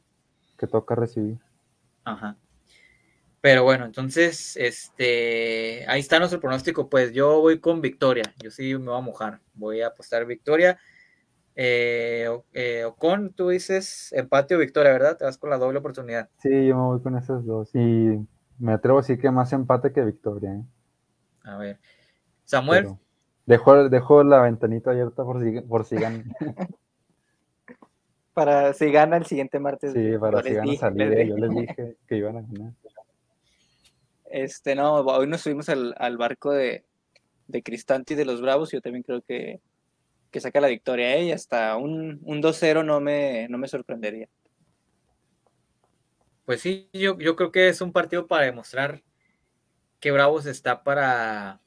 Que 0.57 0.67
toca 0.67 0.95
recibir. 0.95 1.37
Ajá. 2.03 2.37
Pero 3.41 3.63
bueno, 3.63 3.85
entonces, 3.85 4.57
este, 4.57 5.85
ahí 5.87 5.99
está 5.99 6.19
nuestro 6.19 6.39
pronóstico. 6.39 6.89
Pues 6.89 7.13
yo 7.13 7.39
voy 7.39 7.59
con 7.59 7.81
victoria. 7.81 8.33
Yo 8.37 8.51
sí 8.51 8.77
me 8.77 8.85
voy 8.85 8.97
a 8.97 9.01
mojar. 9.01 9.39
Voy 9.53 9.81
a 9.81 9.87
apostar 9.87 10.25
victoria. 10.25 10.77
Eh, 11.55 12.27
eh, 12.53 12.83
Ocon, 12.85 13.33
tú 13.33 13.49
dices 13.49 14.11
empate 14.13 14.55
o 14.55 14.59
victoria, 14.59 14.91
¿verdad? 14.91 15.17
Te 15.17 15.25
vas 15.25 15.37
con 15.37 15.49
la 15.49 15.57
doble 15.57 15.79
oportunidad. 15.79 16.29
Sí, 16.37 16.49
yo 16.49 16.75
me 16.75 16.81
voy 16.81 17.01
con 17.01 17.17
esas 17.17 17.45
dos. 17.45 17.73
Y 17.73 18.19
me 18.59 18.73
atrevo 18.73 18.99
a 18.99 19.01
decir 19.01 19.19
que 19.19 19.31
más 19.31 19.53
empate 19.53 19.91
que 19.91 20.03
victoria. 20.03 20.53
¿eh? 20.53 20.63
A 21.43 21.57
ver. 21.57 21.79
Samuel. 22.43 22.95
dejo, 23.45 24.23
la 24.23 24.41
ventanita 24.41 24.91
abierta 24.91 25.23
por 25.23 25.41
si, 25.41 25.61
por 25.61 25.85
si 25.85 25.95
ganan. 25.95 26.25
para 28.37 28.71
si 28.73 28.91
gana 28.91 29.17
el 29.17 29.25
siguiente 29.25 29.59
martes. 29.59 29.93
Sí, 29.93 30.15
para 30.19 30.43
si 30.43 30.53
gana 30.53 30.75
salir. 30.75 31.27
yo 31.27 31.37
les 31.37 31.49
dije 31.49 31.95
que 32.07 32.17
iban 32.17 32.37
a 32.37 32.41
ganar. 32.41 32.73
Este, 34.29 34.75
no, 34.75 34.97
hoy 34.97 35.25
nos 35.25 35.41
subimos 35.41 35.69
al, 35.69 36.17
barco 36.17 36.51
de, 36.51 36.83
de 37.47 37.63
Cristanti 37.63 38.13
de 38.13 38.25
los 38.25 38.39
Bravos. 38.39 38.71
Yo 38.71 38.79
también 38.79 39.01
creo 39.01 39.23
que 39.23 39.59
que 40.29 40.39
saca 40.39 40.61
la 40.61 40.67
victoria 40.67 41.15
¿eh? 41.15 41.23
y 41.23 41.31
hasta 41.31 41.75
un, 41.77 42.19
un 42.25 42.43
2-0 42.43 42.85
no 42.85 42.99
me, 42.99 43.47
no 43.49 43.57
me 43.57 43.67
sorprendería. 43.67 44.29
Pues 46.45 46.61
sí, 46.61 46.89
yo, 46.93 47.17
yo 47.17 47.35
creo 47.35 47.51
que 47.51 47.69
es 47.69 47.81
un 47.81 47.91
partido 47.91 48.27
para 48.27 48.45
demostrar 48.45 49.01
que 49.99 50.11
Bravos 50.11 50.45
está 50.45 50.83
para, 50.83 51.59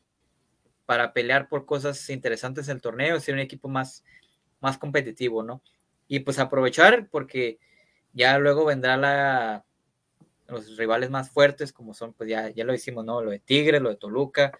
para 0.87 1.13
pelear 1.13 1.49
por 1.49 1.67
cosas 1.67 2.09
interesantes 2.11 2.69
en 2.69 2.77
el 2.77 2.83
torneo, 2.83 3.19
ser 3.19 3.35
un 3.35 3.41
equipo 3.41 3.67
más, 3.67 4.05
más 4.61 4.79
competitivo, 4.79 5.43
¿no? 5.43 5.63
Y 6.13 6.19
pues 6.19 6.41
aprovechar 6.41 7.09
porque 7.09 7.61
ya 8.13 8.37
luego 8.41 8.65
vendrá 8.65 8.97
la, 8.97 9.65
los 10.49 10.77
rivales 10.77 11.09
más 11.09 11.31
fuertes, 11.31 11.73
como 11.73 11.95
son, 11.95 12.15
pues 12.15 12.29
ya, 12.29 12.51
ya 12.51 12.65
lo 12.65 12.75
hicimos, 12.75 13.05
¿no? 13.05 13.23
Lo 13.23 13.31
de 13.31 13.39
Tigre, 13.39 13.79
lo 13.79 13.91
de 13.91 13.97
Toluca, 13.97 14.51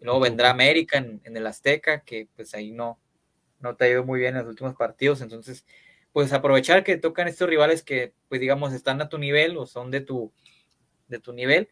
luego 0.00 0.18
vendrá 0.18 0.50
América 0.50 0.98
en, 0.98 1.20
en, 1.22 1.36
el 1.36 1.46
Azteca, 1.46 2.00
que 2.00 2.26
pues 2.34 2.52
ahí 2.52 2.72
no, 2.72 2.98
no 3.60 3.76
te 3.76 3.84
ha 3.84 3.90
ido 3.90 4.04
muy 4.04 4.18
bien 4.18 4.34
en 4.34 4.40
los 4.42 4.48
últimos 4.48 4.74
partidos, 4.74 5.20
entonces, 5.20 5.64
pues 6.12 6.32
aprovechar 6.32 6.82
que 6.82 6.96
tocan 6.96 7.28
estos 7.28 7.48
rivales 7.48 7.84
que, 7.84 8.12
pues 8.28 8.40
digamos, 8.40 8.72
están 8.72 9.00
a 9.00 9.08
tu 9.08 9.18
nivel 9.18 9.56
o 9.56 9.66
son 9.66 9.92
de 9.92 10.00
tu, 10.00 10.32
de 11.06 11.20
tu 11.20 11.32
nivel, 11.32 11.68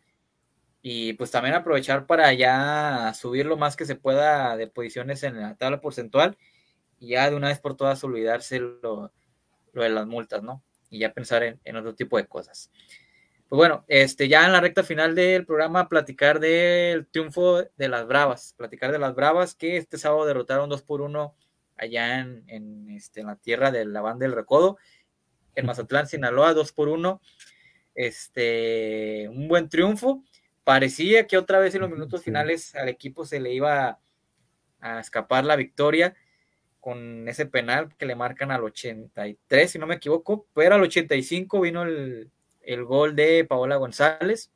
y 0.83 1.15
pues 1.15 1.33
también 1.33 1.57
aprovechar 1.57 2.07
para 2.07 2.33
ya 2.33 3.13
subir 3.13 3.47
lo 3.47 3.57
más 3.57 3.75
que 3.75 3.87
se 3.87 3.97
pueda 3.97 4.57
de 4.57 4.69
posiciones 4.69 5.25
en 5.25 5.41
la 5.41 5.57
tabla 5.57 5.81
porcentual, 5.81 6.39
y 6.99 7.09
ya 7.11 7.31
de 7.31 7.37
una 7.37 7.49
vez 7.49 7.59
por 7.59 7.77
todas 7.77 8.03
olvidarse 8.05 8.61
lo, 8.61 9.13
de 9.73 9.89
las 9.89 10.07
multas, 10.07 10.43
¿no? 10.43 10.63
Y 10.91 11.01
ya 11.01 11.13
pensar 11.13 11.43
en, 11.43 11.61
en 11.65 11.77
otro 11.77 11.95
tipo 11.95 12.17
de 12.17 12.27
cosas. 12.27 12.71
Pues 13.49 13.59
bueno, 13.59 13.85
este, 13.89 14.29
ya 14.29 14.47
en 14.47 14.53
la 14.53 14.61
recta 14.61 14.83
final 14.83 15.15
del 15.15 15.47
programa, 15.47 15.89
platicar 15.89 16.41
del 16.41 17.07
triunfo 17.07 17.63
de 17.63 17.89
las 17.89 18.07
Bravas, 18.07 18.55
platicar 18.57 18.91
de 18.91 18.99
las 18.99 19.15
Bravas 19.15 19.55
que 19.55 19.77
este 19.77 19.99
sábado 19.99 20.25
derrotaron 20.25 20.69
2 20.69 20.83
por 20.83 21.01
1 21.03 21.37
allá 21.77 22.21
en, 22.21 22.91
este, 22.91 23.21
en 23.21 23.27
la 23.27 23.37
tierra 23.37 23.71
de 23.71 23.85
la 23.85 24.01
banda 24.01 24.25
del 24.25 24.35
Recodo, 24.35 24.79
en 25.55 25.67
Mazatlán, 25.67 26.07
Sinaloa, 26.07 26.55
2 26.55 26.73
por 26.73 26.89
1. 26.89 27.21
Este, 27.95 29.29
un 29.29 29.49
buen 29.49 29.69
triunfo. 29.69 30.25
Parecía 30.65 31.27
que 31.27 31.39
otra 31.39 31.59
vez 31.59 31.75
en 31.75 31.83
los 31.83 31.91
minutos 31.91 32.23
finales 32.23 32.75
al 32.75 32.89
equipo 32.89 33.25
se 33.25 33.41
le 33.41 33.53
iba 33.53 34.01
a, 34.81 35.01
escapar 35.01 35.45
la 35.45 35.57
victoria 35.57 36.15
con 36.85 37.27
ese 37.31 37.47
penal 37.47 37.97
que 37.97 38.05
le 38.05 38.15
marcan 38.15 38.51
al 38.51 38.63
83, 38.63 39.71
si 39.71 39.79
no 39.79 39.87
me 39.87 39.95
equivoco, 39.95 40.47
pero 40.53 40.75
al 40.75 40.83
85 40.83 41.63
vino 41.63 41.83
el, 41.83 42.31
el 42.61 42.85
gol 42.85 43.17
de 43.17 43.47
Paola 43.49 43.77
González 43.77 44.53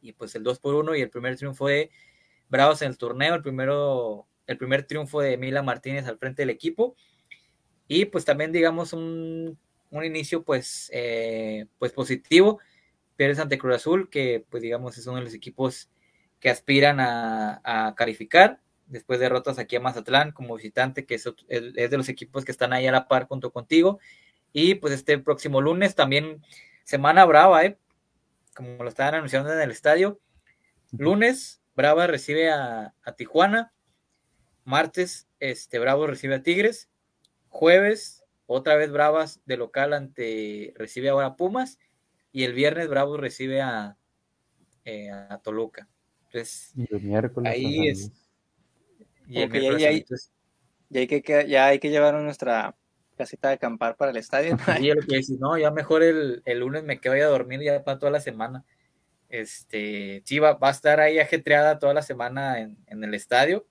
y 0.00 0.12
pues 0.12 0.36
el 0.36 0.44
2 0.44 0.60
por 0.60 0.76
1 0.76 0.94
y 0.94 1.00
el 1.00 1.10
primer 1.10 1.36
triunfo 1.36 1.66
de 1.66 1.90
Bravos 2.48 2.82
en 2.82 2.90
el 2.90 2.96
torneo, 2.96 3.34
el 3.34 3.42
primero 3.42 4.28
el 4.46 4.56
primer 4.56 4.84
triunfo 4.84 5.20
de 5.20 5.36
Mila 5.36 5.62
Martínez 5.62 6.06
al 6.06 6.18
frente 6.18 6.42
del 6.42 6.50
equipo. 6.50 6.94
Y 7.88 8.04
pues 8.04 8.24
también, 8.24 8.52
digamos, 8.52 8.92
un, 8.92 9.58
inicio 9.90 10.44
pues, 10.44 10.90
eh, 10.92 11.66
pues 11.80 11.92
positivo. 11.92 12.60
Pérez 13.16 13.40
ante 13.40 13.58
Cruz 13.58 13.74
Azul, 13.74 14.08
que 14.08 14.44
pues 14.48 14.62
digamos 14.62 14.96
es 14.96 15.08
uno 15.08 15.16
de 15.16 15.24
los 15.24 15.34
equipos 15.34 15.90
que 16.38 16.50
aspiran 16.50 16.98
a, 17.00 17.94
calificar. 17.96 18.60
Después 18.92 19.18
de 19.18 19.24
derrotas 19.24 19.58
aquí 19.58 19.76
a 19.76 19.80
Mazatlán 19.80 20.32
como 20.32 20.56
visitante, 20.56 21.06
que 21.06 21.14
es, 21.14 21.26
es, 21.48 21.90
de 21.90 21.96
los 21.96 22.08
equipos 22.08 22.44
que 22.44 22.52
están 22.52 22.72
ahí 22.72 22.86
a 22.86 22.92
la 22.92 23.08
par 23.08 23.26
junto 23.26 23.50
contigo. 23.50 23.98
Y 24.52 24.76
pues 24.76 24.92
este 24.92 25.18
próximo 25.18 25.60
lunes 25.60 25.94
también 25.94 26.42
semana 26.84 27.24
brava, 27.24 27.64
¿eh? 27.64 27.78
como 28.54 28.82
lo 28.82 28.88
estaban 28.88 29.14
anunciando 29.14 29.52
en 29.52 29.60
el 29.60 29.70
estadio. 29.70 30.20
Lunes, 30.92 31.62
Brava 31.74 32.06
recibe 32.06 32.50
a, 32.50 32.94
a 33.02 33.12
Tijuana 33.12 33.72
Martes, 34.64 35.28
este, 35.40 35.78
Bravos 35.78 36.08
recibe 36.08 36.36
a 36.36 36.42
Tigres. 36.42 36.88
Jueves, 37.48 38.24
otra 38.46 38.76
vez 38.76 38.90
Bravas 38.90 39.40
de 39.44 39.56
local 39.56 39.92
ante, 39.92 40.72
recibe 40.76 41.08
ahora 41.08 41.36
Pumas. 41.36 41.78
Y 42.32 42.44
el 42.44 42.54
viernes 42.54 42.88
Bravos 42.88 43.20
recibe 43.20 43.60
a, 43.60 43.96
eh, 44.84 45.10
a 45.10 45.38
Toluca. 45.42 45.88
Entonces, 46.26 46.72
y 46.76 46.94
el 46.94 47.02
miércoles. 47.02 47.52
Ahí 47.52 47.88
es. 47.88 48.10
Y 49.32 49.40
ya, 49.40 49.88
hay, 49.88 50.04
ya, 50.90 51.00
hay 51.00 51.06
que, 51.06 51.46
ya 51.48 51.66
hay 51.66 51.78
que 51.78 51.90
llevar 51.90 52.14
nuestra 52.14 52.76
casita 53.16 53.48
de 53.48 53.54
acampar 53.54 53.96
para 53.96 54.10
el 54.10 54.16
estadio. 54.16 54.56
Y 54.80 54.92
lo 54.92 55.00
que 55.02 55.16
decís, 55.16 55.38
no, 55.38 55.56
ya 55.56 55.70
mejor 55.70 56.02
el, 56.02 56.42
el, 56.44 56.58
lunes 56.58 56.84
me 56.84 57.00
quedo 57.00 57.14
a 57.14 57.30
dormir 57.30 57.60
ya 57.60 57.82
para 57.82 57.98
toda 57.98 58.12
la 58.12 58.20
semana. 58.20 58.64
Este, 59.28 60.22
sí, 60.26 60.38
va, 60.38 60.54
va, 60.54 60.68
a 60.68 60.72
estar 60.72 61.00
ahí 61.00 61.18
ajetreada 61.18 61.78
toda 61.78 61.94
la 61.94 62.02
semana 62.02 62.60
en, 62.60 62.76
en 62.86 63.02
el 63.02 63.14
estadio 63.14 63.66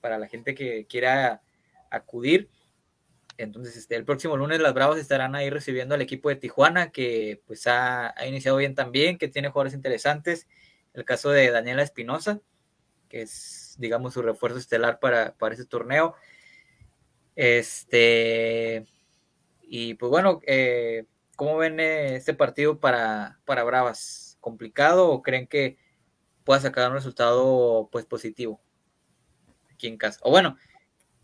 para 0.00 0.18
la 0.18 0.28
gente 0.28 0.54
que 0.54 0.86
quiera 0.86 1.42
acudir. 1.90 2.48
Entonces, 3.38 3.76
este, 3.76 3.96
el 3.96 4.04
próximo 4.04 4.36
lunes 4.36 4.60
las 4.60 4.74
Bravas 4.74 4.98
estarán 4.98 5.34
ahí 5.34 5.50
recibiendo 5.50 5.94
al 5.94 6.02
equipo 6.02 6.28
de 6.28 6.36
Tijuana, 6.36 6.90
que 6.90 7.42
pues 7.46 7.66
ha, 7.66 8.14
iniciado 8.26 8.58
bien 8.58 8.74
también, 8.74 9.18
que 9.18 9.28
tiene 9.28 9.48
jugadores 9.48 9.74
interesantes. 9.74 10.46
El 10.92 11.04
caso 11.04 11.30
de 11.30 11.50
Daniela 11.50 11.82
Espinosa, 11.82 12.40
que 13.08 13.22
es, 13.22 13.61
digamos, 13.78 14.14
su 14.14 14.22
refuerzo 14.22 14.58
estelar 14.58 14.98
para, 14.98 15.34
para 15.34 15.54
ese 15.54 15.64
torneo. 15.64 16.14
Este, 17.34 18.86
y 19.62 19.94
pues 19.94 20.10
bueno, 20.10 20.40
eh, 20.46 21.06
¿cómo 21.36 21.56
ven 21.56 21.80
eh, 21.80 22.16
este 22.16 22.34
partido 22.34 22.80
para, 22.80 23.40
para 23.44 23.64
Bravas? 23.64 24.36
¿Complicado 24.40 25.08
o 25.10 25.22
creen 25.22 25.46
que 25.46 25.78
pueda 26.44 26.60
sacar 26.60 26.90
un 26.90 26.96
resultado 26.96 27.88
pues 27.92 28.04
positivo? 28.04 28.60
en 29.88 29.96
casa. 29.96 30.20
O 30.22 30.30
bueno, 30.30 30.56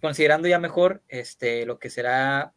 considerando 0.01 0.49
ya 0.49 0.59
mejor 0.59 1.03
este, 1.09 1.67
lo 1.67 1.79
que 1.79 1.91
será 1.91 2.55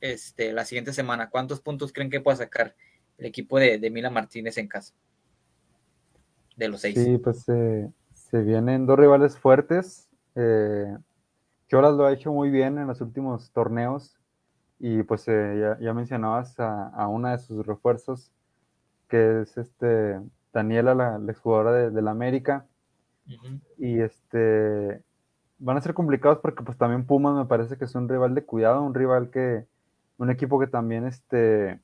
este, 0.00 0.52
la 0.52 0.64
siguiente 0.64 0.92
semana, 0.92 1.30
¿cuántos 1.30 1.60
puntos 1.60 1.92
creen 1.92 2.10
que 2.10 2.20
pueda 2.20 2.36
sacar 2.36 2.74
el 3.18 3.26
equipo 3.26 3.58
de, 3.58 3.78
de 3.78 3.90
Mila 3.90 4.10
Martínez 4.10 4.58
en 4.58 4.68
casa? 4.68 4.94
De 6.56 6.68
los 6.68 6.80
seis. 6.80 6.94
Sí, 6.94 7.18
pues 7.18 7.48
eh, 7.48 7.90
Se 8.34 8.42
vienen 8.42 8.84
dos 8.84 8.98
rivales 8.98 9.38
fuertes. 9.38 10.10
Eh, 10.34 10.98
Cholas 11.68 11.94
lo 11.94 12.04
ha 12.04 12.12
hecho 12.12 12.32
muy 12.32 12.50
bien 12.50 12.78
en 12.78 12.88
los 12.88 13.00
últimos 13.00 13.52
torneos 13.52 14.18
y 14.80 15.04
pues 15.04 15.28
eh, 15.28 15.76
ya, 15.80 15.94
mencionabas 15.94 16.58
a, 16.58 17.06
una 17.06 17.30
de 17.30 17.38
sus 17.38 17.64
refuerzos 17.64 18.32
que 19.06 19.42
es 19.42 19.56
este 19.56 20.20
Daniela, 20.52 20.96
la, 20.96 21.20
exjugadora 21.28 21.90
de, 21.90 22.02
la 22.02 22.10
América. 22.10 22.66
Y 23.78 24.00
este 24.00 25.00
van 25.60 25.76
a 25.76 25.80
ser 25.80 25.94
complicados 25.94 26.40
porque 26.40 26.64
pues 26.64 26.76
también 26.76 27.06
Pumas 27.06 27.36
me 27.36 27.44
parece 27.44 27.78
que 27.78 27.84
es 27.84 27.94
un 27.94 28.08
rival 28.08 28.34
de 28.34 28.44
cuidado, 28.44 28.82
un 28.82 28.94
rival 28.94 29.30
que, 29.30 29.64
un 30.18 30.28
equipo 30.28 30.58
que 30.58 30.66
también 30.66 31.06
este 31.06 31.78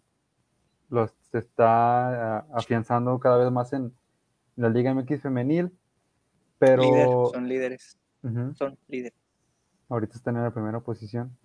los 0.89 1.13
está 1.33 2.41
afianzando 2.53 3.21
cada 3.21 3.39
vez 3.39 3.53
más 3.53 3.73
en 3.73 3.95
la 4.57 4.69
Liga 4.69 4.93
MX 4.93 5.23
femenil. 5.23 5.71
Pero 6.61 7.31
son 7.33 7.49
líderes. 7.49 7.99
Son 8.55 8.79
líderes. 8.87 9.19
Ahorita 9.89 10.15
están 10.15 10.37
en 10.37 10.45
la 10.45 10.53
primera 10.53 10.81
posición. 10.81 11.37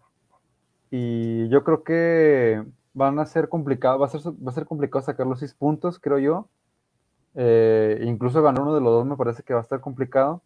Y 0.91 1.47
yo 1.47 1.63
creo 1.63 1.84
que 1.84 2.63
van 2.93 3.18
a 3.18 3.26
ser 3.26 3.49
complicados, 3.49 3.99
va 3.99 4.05
a 4.05 4.09
ser, 4.09 4.22
va 4.22 4.51
a 4.51 4.53
ser 4.53 4.66
complicado 4.66 5.03
sacar 5.03 5.26
los 5.26 5.39
seis 5.39 5.53
puntos, 5.53 5.99
creo 5.99 6.20
yo. 6.20 6.49
Eh, 7.34 8.01
incluso 8.03 8.41
ganar 8.43 8.61
uno 8.61 8.76
de 8.76 8.82
los 8.82 8.91
dos 8.91 9.05
me 9.05 9.18
parece 9.18 9.41
que 9.41 9.53
va 9.53 9.61
a 9.61 9.63
estar 9.63 9.80
complicado. 9.80 10.43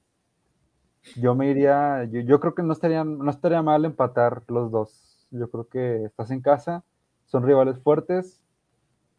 Yo 1.15 1.34
me 1.34 1.49
iría, 1.49 2.03
yo, 2.05 2.39
creo 2.39 2.53
que 2.53 2.61
no 2.61 2.74
estaría, 2.74 3.03
no 3.03 3.30
estaría 3.30 3.63
mal 3.63 3.86
empatar 3.86 4.43
los 4.47 4.72
dos. 4.72 5.28
Yo 5.32 5.49
creo 5.49 5.67
que 5.67 6.05
estás 6.05 6.30
en 6.30 6.41
casa, 6.41 6.84
son 7.26 7.43
rivales 7.43 7.80
fuertes. 7.80 8.39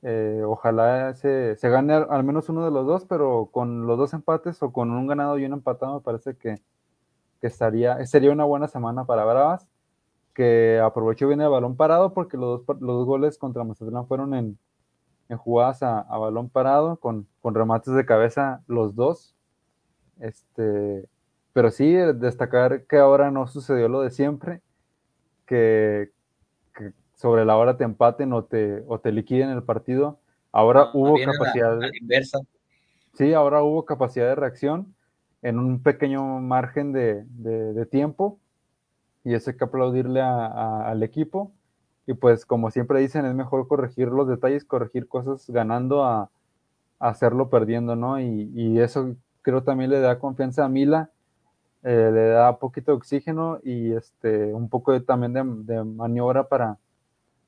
Eh, 0.02 0.42
ojalá 0.46 1.14
se, 1.14 1.56
se, 1.56 1.68
gane 1.68 1.92
al 1.92 2.24
menos 2.24 2.48
uno 2.48 2.64
de 2.64 2.70
los 2.70 2.86
dos, 2.86 3.04
pero 3.04 3.50
con 3.52 3.86
los 3.86 3.98
dos 3.98 4.14
empates 4.14 4.62
o 4.62 4.72
con 4.72 4.90
un 4.90 5.06
ganado 5.06 5.38
y 5.38 5.44
un 5.44 5.52
empatado 5.52 5.94
me 5.96 6.00
parece 6.00 6.36
que, 6.36 6.56
que 7.40 7.46
estaría, 7.46 8.04
sería 8.06 8.32
una 8.32 8.44
buena 8.44 8.68
semana 8.68 9.04
para 9.04 9.24
Bravas, 9.24 9.68
que 10.34 10.80
aprovechó 10.82 11.28
bien 11.28 11.40
el 11.42 11.50
balón 11.50 11.76
parado 11.76 12.14
porque 12.14 12.36
los 12.38 12.64
dos, 12.66 12.80
los 12.80 13.04
goles 13.04 13.36
contra 13.38 13.64
Mazatlán 13.64 14.06
fueron 14.06 14.34
en, 14.34 14.58
en 15.28 15.36
jugadas 15.36 15.82
a, 15.82 16.02
balón 16.18 16.48
parado, 16.50 16.96
con, 16.96 17.26
con, 17.40 17.54
remates 17.54 17.94
de 17.94 18.06
cabeza 18.06 18.62
los 18.66 18.94
dos. 18.94 19.34
Este, 20.18 21.08
pero 21.52 21.70
sí, 21.70 21.92
destacar 21.92 22.86
que 22.86 22.98
ahora 22.98 23.30
no 23.30 23.46
sucedió 23.46 23.88
lo 23.88 24.02
de 24.02 24.10
siempre, 24.10 24.62
que, 25.46 26.10
sobre 27.20 27.44
la 27.44 27.58
hora 27.58 27.76
te 27.76 27.84
empaten 27.84 28.32
o 28.32 28.44
te, 28.44 28.82
o 28.88 28.98
te 28.98 29.12
liquiden 29.12 29.50
el 29.50 29.62
partido. 29.62 30.18
Ahora 30.52 30.88
hubo 30.94 31.16
capacidad. 31.22 31.78
de, 31.78 31.90
inversa. 32.00 32.38
Sí, 33.12 33.34
ahora 33.34 33.62
hubo 33.62 33.84
capacidad 33.84 34.26
de 34.26 34.36
reacción 34.36 34.94
en 35.42 35.58
un 35.58 35.82
pequeño 35.82 36.40
margen 36.40 36.92
de, 36.92 37.24
de, 37.26 37.84
tiempo 37.84 38.38
y 39.22 39.34
eso 39.34 39.50
hay 39.50 39.58
que 39.58 39.64
aplaudirle 39.64 40.22
al 40.22 41.02
equipo. 41.02 41.52
Y 42.06 42.14
pues 42.14 42.46
como 42.46 42.70
siempre 42.70 43.00
dicen, 43.00 43.26
es 43.26 43.34
mejor 43.34 43.68
corregir 43.68 44.08
los 44.08 44.26
detalles, 44.26 44.64
corregir 44.64 45.06
cosas 45.06 45.48
ganando 45.50 46.04
a, 46.04 46.30
hacerlo 46.98 47.50
perdiendo, 47.50 47.96
¿no? 47.96 48.18
Y, 48.18 48.50
y, 48.54 48.78
eso 48.80 49.14
creo 49.42 49.62
también 49.62 49.90
le 49.90 50.00
da 50.00 50.18
confianza 50.18 50.64
a 50.64 50.68
Mila, 50.70 51.10
eh, 51.82 52.10
le 52.12 52.28
da 52.28 52.58
poquito 52.58 52.92
de 52.92 52.96
oxígeno 52.96 53.58
y 53.62 53.92
este, 53.92 54.54
un 54.54 54.70
poco 54.70 54.92
de, 54.92 55.00
también 55.00 55.32
de, 55.66 55.84
maniobra 55.84 56.48
para, 56.48 56.78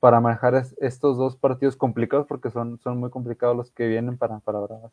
para 0.03 0.19
manejar 0.19 0.65
estos 0.81 1.15
dos 1.15 1.37
partidos 1.37 1.77
complicados 1.77 2.27
porque 2.27 2.49
son, 2.49 2.77
son 2.79 2.97
muy 2.97 3.09
complicados 3.09 3.55
los 3.55 3.71
que 3.71 3.87
vienen 3.87 4.17
para, 4.17 4.39
para 4.39 4.59
Bravas. 4.59 4.91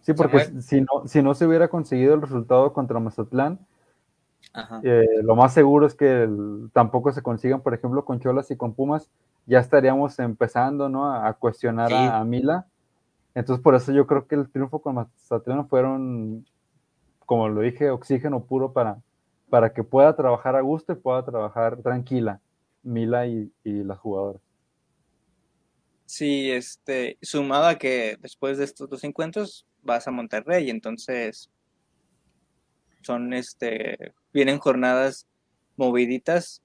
Sí, 0.00 0.14
porque 0.14 0.62
si 0.62 0.80
no, 0.80 1.06
si 1.06 1.22
no 1.22 1.34
se 1.34 1.46
hubiera 1.46 1.68
conseguido 1.68 2.14
el 2.14 2.22
resultado 2.22 2.72
contra 2.72 3.00
Mazatlán, 3.00 3.58
eh, 4.82 5.04
lo 5.24 5.36
más 5.36 5.52
seguro 5.52 5.84
es 5.84 5.94
que 5.94 6.26
tampoco 6.72 7.12
se 7.12 7.20
consigan, 7.20 7.60
por 7.60 7.74
ejemplo, 7.74 8.06
con 8.06 8.18
Cholas 8.18 8.50
y 8.50 8.56
con 8.56 8.72
Pumas, 8.72 9.10
ya 9.44 9.58
estaríamos 9.58 10.18
empezando 10.18 10.88
¿no? 10.88 11.12
a, 11.12 11.30
cuestionar 11.34 11.92
a, 11.92 12.24
Mila. 12.24 12.64
Entonces, 13.34 13.62
por 13.62 13.74
eso 13.74 13.92
yo 13.92 14.06
creo 14.06 14.26
que 14.26 14.36
el 14.36 14.48
triunfo 14.48 14.80
con 14.80 14.94
Mazatlán 14.94 15.68
fueron, 15.68 16.46
como 17.26 17.50
lo 17.50 17.60
dije, 17.60 17.90
oxígeno 17.90 18.40
puro 18.44 18.72
para, 18.72 19.02
para 19.50 19.72
que 19.72 19.84
pueda 19.84 20.14
trabajar 20.16 20.56
a 20.56 20.60
gusto 20.60 20.92
y 20.92 20.96
pueda 20.96 21.24
trabajar 21.24 21.80
tranquila 21.82 22.40
Mila 22.82 23.26
y, 23.26 23.52
y 23.64 23.84
las 23.84 23.98
jugadoras. 23.98 24.42
Sí, 26.06 26.50
este, 26.52 27.18
sumado 27.20 27.66
a 27.66 27.78
que 27.78 28.16
después 28.20 28.58
de 28.58 28.64
estos 28.64 28.88
dos 28.88 29.02
encuentros 29.02 29.66
vas 29.82 30.06
a 30.06 30.12
Monterrey, 30.12 30.70
entonces 30.70 31.50
son 33.02 33.34
este, 33.34 34.12
vienen 34.32 34.58
jornadas 34.58 35.26
moviditas. 35.76 36.62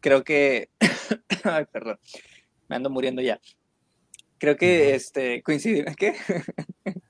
Creo 0.00 0.24
que, 0.24 0.70
ay, 1.44 1.64
perdón, 1.72 1.98
me 2.68 2.76
ando 2.76 2.90
muriendo 2.90 3.22
ya. 3.22 3.40
Creo 4.38 4.56
que 4.56 4.94
este 4.94 5.42
coincidimos, 5.42 5.96
¿qué? 5.96 6.14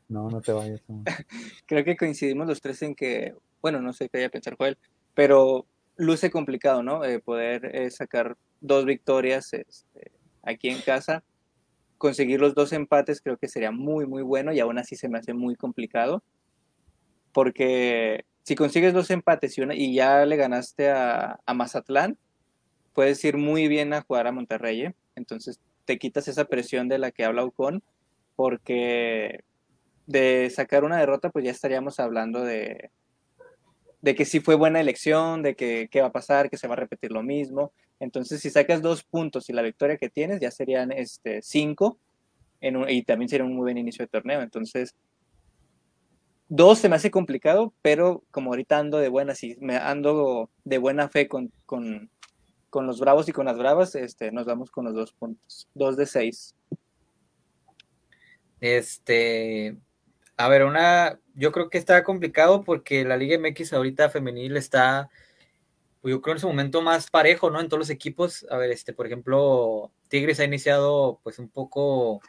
no, 0.09 0.31
no 0.31 0.41
te 0.41 0.53
vayas. 0.53 0.83
Creo 1.67 1.85
que 1.85 1.97
coincidimos 1.97 2.47
los 2.47 2.61
tres 2.61 2.81
en 2.83 2.95
que, 2.95 3.35
bueno, 3.61 3.81
no 3.81 3.93
sé 3.93 4.09
qué 4.09 4.19
haya 4.19 4.29
pensar 4.29 4.57
Joel, 4.57 4.79
pero 5.15 5.67
luce 5.97 6.31
complicado, 6.31 6.83
¿no? 6.83 7.05
Eh, 7.05 7.19
poder 7.19 7.75
eh, 7.75 7.91
sacar 7.91 8.37
dos 8.61 8.85
victorias 8.85 9.53
este, 9.53 10.13
aquí 10.43 10.69
en 10.69 10.81
casa 10.81 11.23
conseguir 11.99 12.41
los 12.41 12.55
dos 12.55 12.73
empates 12.73 13.21
creo 13.21 13.37
que 13.37 13.49
sería 13.49 13.73
muy, 13.73 14.07
muy 14.07 14.23
bueno 14.23 14.53
y 14.53 14.61
aún 14.61 14.79
así 14.79 14.97
se 14.97 15.09
me 15.09 15.19
hace 15.19 15.35
muy 15.35 15.57
complicado. 15.57 16.23
Porque 17.33 18.25
si 18.45 18.55
consigues 18.55 18.95
dos 18.95 19.11
empates 19.11 19.59
y, 19.59 19.95
ya 19.95 20.25
le 20.25 20.37
ganaste 20.37 20.91
a, 20.91 21.39
Mazatlán, 21.55 22.17
puedes 22.95 23.23
ir 23.25 23.37
muy 23.37 23.69
bien 23.69 23.93
a 23.93 24.03
jugar 24.03 24.27
a 24.27 24.33
Monterrey. 24.33 24.87
¿eh? 24.87 24.95
Entonces 25.15 25.61
te 25.85 25.99
quitas 25.99 26.29
esa 26.29 26.47
presión 26.47 26.89
de 26.89 26.99
la 26.99 27.11
que 27.11 27.25
habla 27.25 27.45
Ocon, 27.45 27.83
porque 28.37 29.45
de 30.07 30.49
sacar 30.51 30.85
una 30.85 30.99
derrota, 30.99 31.31
pues 31.31 31.45
ya 31.45 31.51
estaríamos 31.51 32.01
hablando 32.01 32.43
de, 32.43 32.91
de 34.01 34.15
que 34.15 34.25
sí 34.25 34.41
fue 34.41 34.55
buena 34.55 34.81
elección, 34.81 35.43
de 35.43 35.55
que 35.57 35.89
qué 35.91 36.01
va 36.01 36.09
a 36.09 36.13
pasar, 36.13 36.51
que 36.51 36.57
se 36.57 36.69
va 36.69 36.75
a 36.75 36.79
repetir 36.79 37.11
lo 37.11 37.23
mismo. 37.23 37.73
Entonces, 38.01 38.41
si 38.41 38.51
sacas 38.51 38.81
dos 38.81 39.03
puntos 39.03 39.49
y 39.49 39.53
la 39.53 39.63
victoria 39.63 39.97
que 39.97 40.09
tienes, 40.09 40.41
ya 40.41 40.51
serían 40.51 40.93
este, 40.93 41.43
cinco, 41.43 41.99
en 42.61 42.89
y 42.89 43.03
también 43.03 43.29
sería 43.29 43.45
un 43.45 43.55
muy 43.55 43.65
buen 43.65 43.79
inicio 43.79 44.05
de 44.05 44.09
torneo. 44.09 44.41
Entonces, 44.41 44.95
dos 46.49 46.79
se 46.79 46.89
me 46.89 46.97
hace 46.97 47.11
complicado, 47.11 47.73
pero 47.83 48.23
como 48.31 48.51
ahorita 48.51 48.79
ando 48.79 48.99
de 48.99 49.09
buena, 49.09 49.35
si 49.35 49.57
me 49.61 49.77
ando 49.77 50.51
de 50.65 50.79
buena 50.79 51.09
fe 51.09 51.29
con, 51.29 51.53
con, 51.67 52.11
con 52.71 52.87
los 52.87 53.01
bravos 53.01 53.29
y 53.29 53.33
con 53.33 53.47
las 53.47 53.59
bravas, 53.59 53.95
este, 53.97 54.31
nos 54.31 54.47
vamos 54.47 54.71
con 54.71 54.85
los 54.85 54.95
dos 54.95 55.13
puntos. 55.13 55.69
Dos 55.75 55.97
de 55.97 56.07
seis. 56.07 56.55
Este, 58.61 59.77
a 60.39 60.49
ver, 60.49 60.65
una, 60.65 61.19
yo 61.35 61.53
creo 61.53 61.69
que 61.69 61.79
está 61.79 62.03
complicado 62.05 62.63
porque 62.63 63.05
la 63.05 63.17
Liga 63.17 63.37
MX 63.39 63.73
ahorita 63.73 64.09
femenil 64.09 64.57
está 64.57 65.11
pues 66.01 66.13
yo 66.13 66.23
creo 66.23 66.37
en 66.37 66.41
su 66.41 66.47
momento 66.47 66.81
más 66.81 67.11
parejo, 67.11 67.51
¿no? 67.51 67.61
En 67.61 67.69
todos 67.69 67.81
los 67.81 67.91
equipos. 67.91 68.47
A 68.51 68.57
ver, 68.57 68.71
este, 68.71 68.93
por 68.93 69.07
ejemplo, 69.07 69.91
Tigres 70.07 70.39
ha 70.39 70.45
iniciado 70.45 71.21
pues 71.25 71.39
un 71.39 71.49
poco 71.49 72.21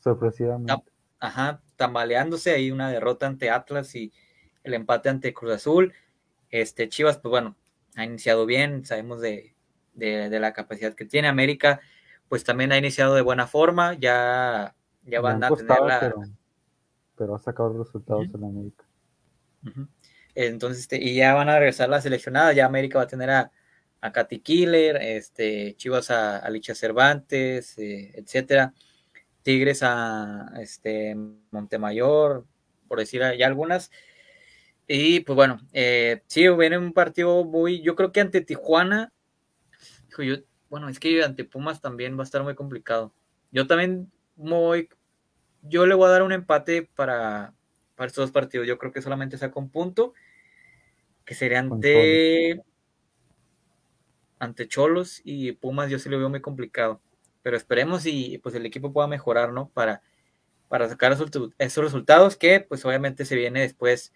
sorpresivamente. 0.00 0.74
Ajá, 1.18 1.62
tambaleándose 1.76 2.50
ahí 2.50 2.70
una 2.70 2.90
derrota 2.90 3.26
ante 3.26 3.48
Atlas 3.48 3.94
y 3.94 4.12
el 4.62 4.74
empate 4.74 5.08
ante 5.08 5.32
Cruz 5.32 5.54
Azul. 5.54 5.94
Este, 6.50 6.90
Chivas, 6.90 7.16
pues 7.16 7.30
bueno, 7.30 7.56
ha 7.96 8.04
iniciado 8.04 8.44
bien, 8.44 8.84
sabemos 8.84 9.22
de, 9.22 9.54
la 9.94 10.52
capacidad 10.52 10.94
que 10.94 11.06
tiene 11.06 11.28
América, 11.28 11.80
pues 12.28 12.44
también 12.44 12.72
ha 12.72 12.76
iniciado 12.76 13.14
de 13.14 13.22
buena 13.22 13.46
forma, 13.46 13.94
ya, 13.94 14.76
ya 15.04 15.20
van 15.22 15.42
a 15.42 15.50
tener 15.50 15.78
pero, 15.98 16.22
pero, 17.16 17.34
ha 17.34 17.38
sacado 17.38 17.76
resultados 17.82 18.26
en 18.34 18.44
América. 18.44 18.84
Entonces, 20.34 20.80
este, 20.80 21.02
y 21.02 21.16
ya 21.16 21.34
van 21.34 21.48
a 21.48 21.58
regresar 21.58 21.88
las 21.88 22.02
seleccionadas, 22.02 22.56
ya 22.56 22.66
América 22.66 22.98
va 22.98 23.04
a 23.04 23.08
tener 23.08 23.30
a, 23.30 23.50
a 24.00 24.12
Katy 24.12 24.40
Killer, 24.40 24.96
este, 24.96 25.74
Chivas 25.76 26.10
a, 26.10 26.38
a 26.38 26.50
Licha 26.50 26.74
Cervantes, 26.74 27.78
eh, 27.78 28.12
etcétera. 28.14 28.74
Tigres 29.42 29.82
a 29.82 30.52
este, 30.58 31.14
Montemayor, 31.50 32.46
por 32.88 32.98
decir 32.98 33.22
ya 33.38 33.46
algunas. 33.46 33.90
Y 34.88 35.20
pues 35.20 35.36
bueno, 35.36 35.60
eh, 35.72 36.22
sí, 36.26 36.48
viene 36.48 36.78
un 36.78 36.92
partido 36.92 37.44
muy, 37.44 37.80
yo 37.82 37.94
creo 37.94 38.10
que 38.10 38.20
ante 38.20 38.40
Tijuana, 38.40 39.12
yo, 40.18 40.36
bueno, 40.68 40.88
es 40.88 40.98
que 40.98 41.22
ante 41.22 41.44
Pumas 41.44 41.80
también 41.80 42.16
va 42.16 42.22
a 42.22 42.24
estar 42.24 42.42
muy 42.42 42.54
complicado. 42.54 43.14
Yo 43.50 43.66
también 43.66 44.10
voy, 44.36 44.88
yo 45.64 45.86
le 45.86 45.94
voy 45.94 46.06
a 46.06 46.12
dar 46.12 46.22
un 46.22 46.32
empate 46.32 46.88
para, 46.94 47.52
para 47.96 48.06
estos 48.06 48.24
dos 48.24 48.32
partidos. 48.32 48.66
Yo 48.66 48.78
creo 48.78 48.92
que 48.92 49.02
solamente 49.02 49.38
saca 49.38 49.58
un 49.58 49.70
punto, 49.70 50.14
que 51.24 51.34
sería 51.34 51.60
ante, 51.60 52.62
ante 54.38 54.68
Cholos 54.68 55.20
y 55.24 55.52
Pumas, 55.52 55.90
yo 55.90 55.98
sí 55.98 56.08
lo 56.08 56.18
veo 56.18 56.28
muy 56.28 56.40
complicado. 56.40 57.00
Pero 57.42 57.56
esperemos 57.56 58.06
y 58.06 58.38
pues 58.38 58.54
el 58.54 58.66
equipo 58.66 58.92
pueda 58.92 59.06
mejorar, 59.06 59.52
¿no? 59.52 59.68
Para, 59.68 60.02
para 60.68 60.88
sacar 60.88 61.12
esos 61.58 61.84
resultados 61.84 62.36
que 62.36 62.60
pues 62.60 62.84
obviamente 62.84 63.24
se 63.24 63.36
viene 63.36 63.60
después 63.60 64.12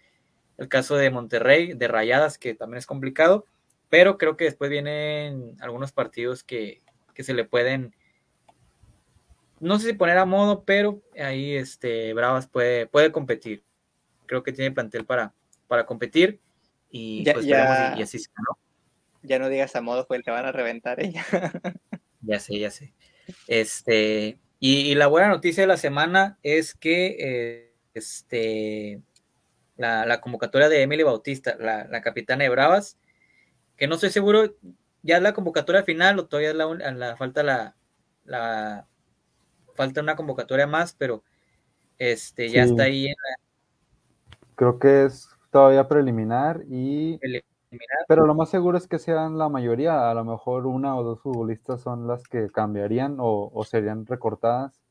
el 0.57 0.67
caso 0.67 0.97
de 0.97 1.09
Monterrey, 1.09 1.73
de 1.73 1.87
Rayadas, 1.87 2.37
que 2.37 2.53
también 2.53 2.79
es 2.79 2.85
complicado, 2.85 3.45
pero 3.87 4.17
creo 4.17 4.35
que 4.35 4.43
después 4.43 4.69
vienen 4.69 5.55
algunos 5.61 5.91
partidos 5.93 6.43
que, 6.43 6.81
se 7.15 7.33
le 7.33 7.43
pueden, 7.43 7.95
no 9.59 9.79
sé 9.79 9.87
si 9.87 9.93
poner 9.93 10.17
a 10.17 10.25
modo, 10.25 10.63
pero 10.63 11.01
ahí 11.17 11.55
este, 11.55 12.13
Bravas 12.13 12.47
puede, 12.47 12.87
puede 12.87 13.11
competir. 13.11 13.63
Creo 14.25 14.43
que 14.43 14.51
tiene 14.51 14.71
plantel 14.71 15.05
para, 15.05 15.33
para 15.67 15.85
competir 15.85 16.39
y 16.89 17.23
ya, 17.23 17.33
pues 17.33 17.45
ya, 17.45 17.95
y, 17.97 18.01
así 18.01 18.17
¿no? 18.17 18.57
Ya 19.21 19.37
no 19.39 19.49
digas 19.49 19.75
a 19.75 19.81
modo, 19.81 20.07
pues 20.07 20.23
te 20.23 20.31
van 20.31 20.45
a 20.45 20.51
reventar 20.51 21.03
ella. 21.03 21.25
ya 22.21 22.39
sé, 22.39 22.57
ya 22.57 22.71
sé. 22.71 22.93
Este, 23.47 24.39
y, 24.59 24.95
la 24.95 25.07
buena 25.07 25.27
noticia 25.27 25.63
de 25.63 25.67
la 25.67 25.77
semana 25.77 26.37
es 26.41 26.73
que 26.73 27.17
eh, 27.19 27.73
este, 27.93 29.01
la, 29.77 30.21
convocatoria 30.21 30.69
de 30.69 30.81
Emily 30.81 31.03
Bautista, 31.03 31.55
la, 31.59 32.01
capitana 32.01 32.43
de 32.43 32.49
Bravas, 32.49 32.97
que 33.77 33.87
no 33.87 33.95
estoy 33.95 34.09
seguro, 34.09 34.55
ya 35.03 35.17
es 35.17 35.23
la 35.23 35.33
convocatoria 35.33 35.83
final 35.83 36.19
o 36.19 36.27
todavía 36.27 36.53
la, 36.53 36.65
la 36.91 37.17
falta 37.17 37.43
la, 37.43 37.75
la, 38.25 38.87
falta 39.79 40.01
una 40.01 40.17
convocatoria 40.17 40.67
más, 40.67 40.93
pero 40.93 41.23
este 41.97 42.49
ya 42.49 42.63
está 42.63 42.83
ahí 42.83 43.07
en 43.07 43.15
Creo 44.55 44.77
que 44.77 45.05
es 45.05 45.29
todavía 45.51 45.87
preliminar 45.87 46.63
y 46.67 47.17
pero 48.09 48.25
lo 48.25 48.35
más 48.35 48.49
seguro 48.49 48.77
es 48.77 48.87
que 48.87 48.99
sean 48.99 49.37
la 49.37 49.47
mayoría, 49.47 50.11
a 50.11 50.13
lo 50.13 50.25
mejor 50.25 50.65
una 50.65 50.97
o 50.97 51.03
dos 51.03 51.21
futbolistas 51.21 51.79
son 51.79 52.07
las 52.07 52.23
que 52.27 52.49
cambiarían 52.49 53.15
o, 53.19 53.63
serían 53.63 54.05
recortadas, 54.05 54.81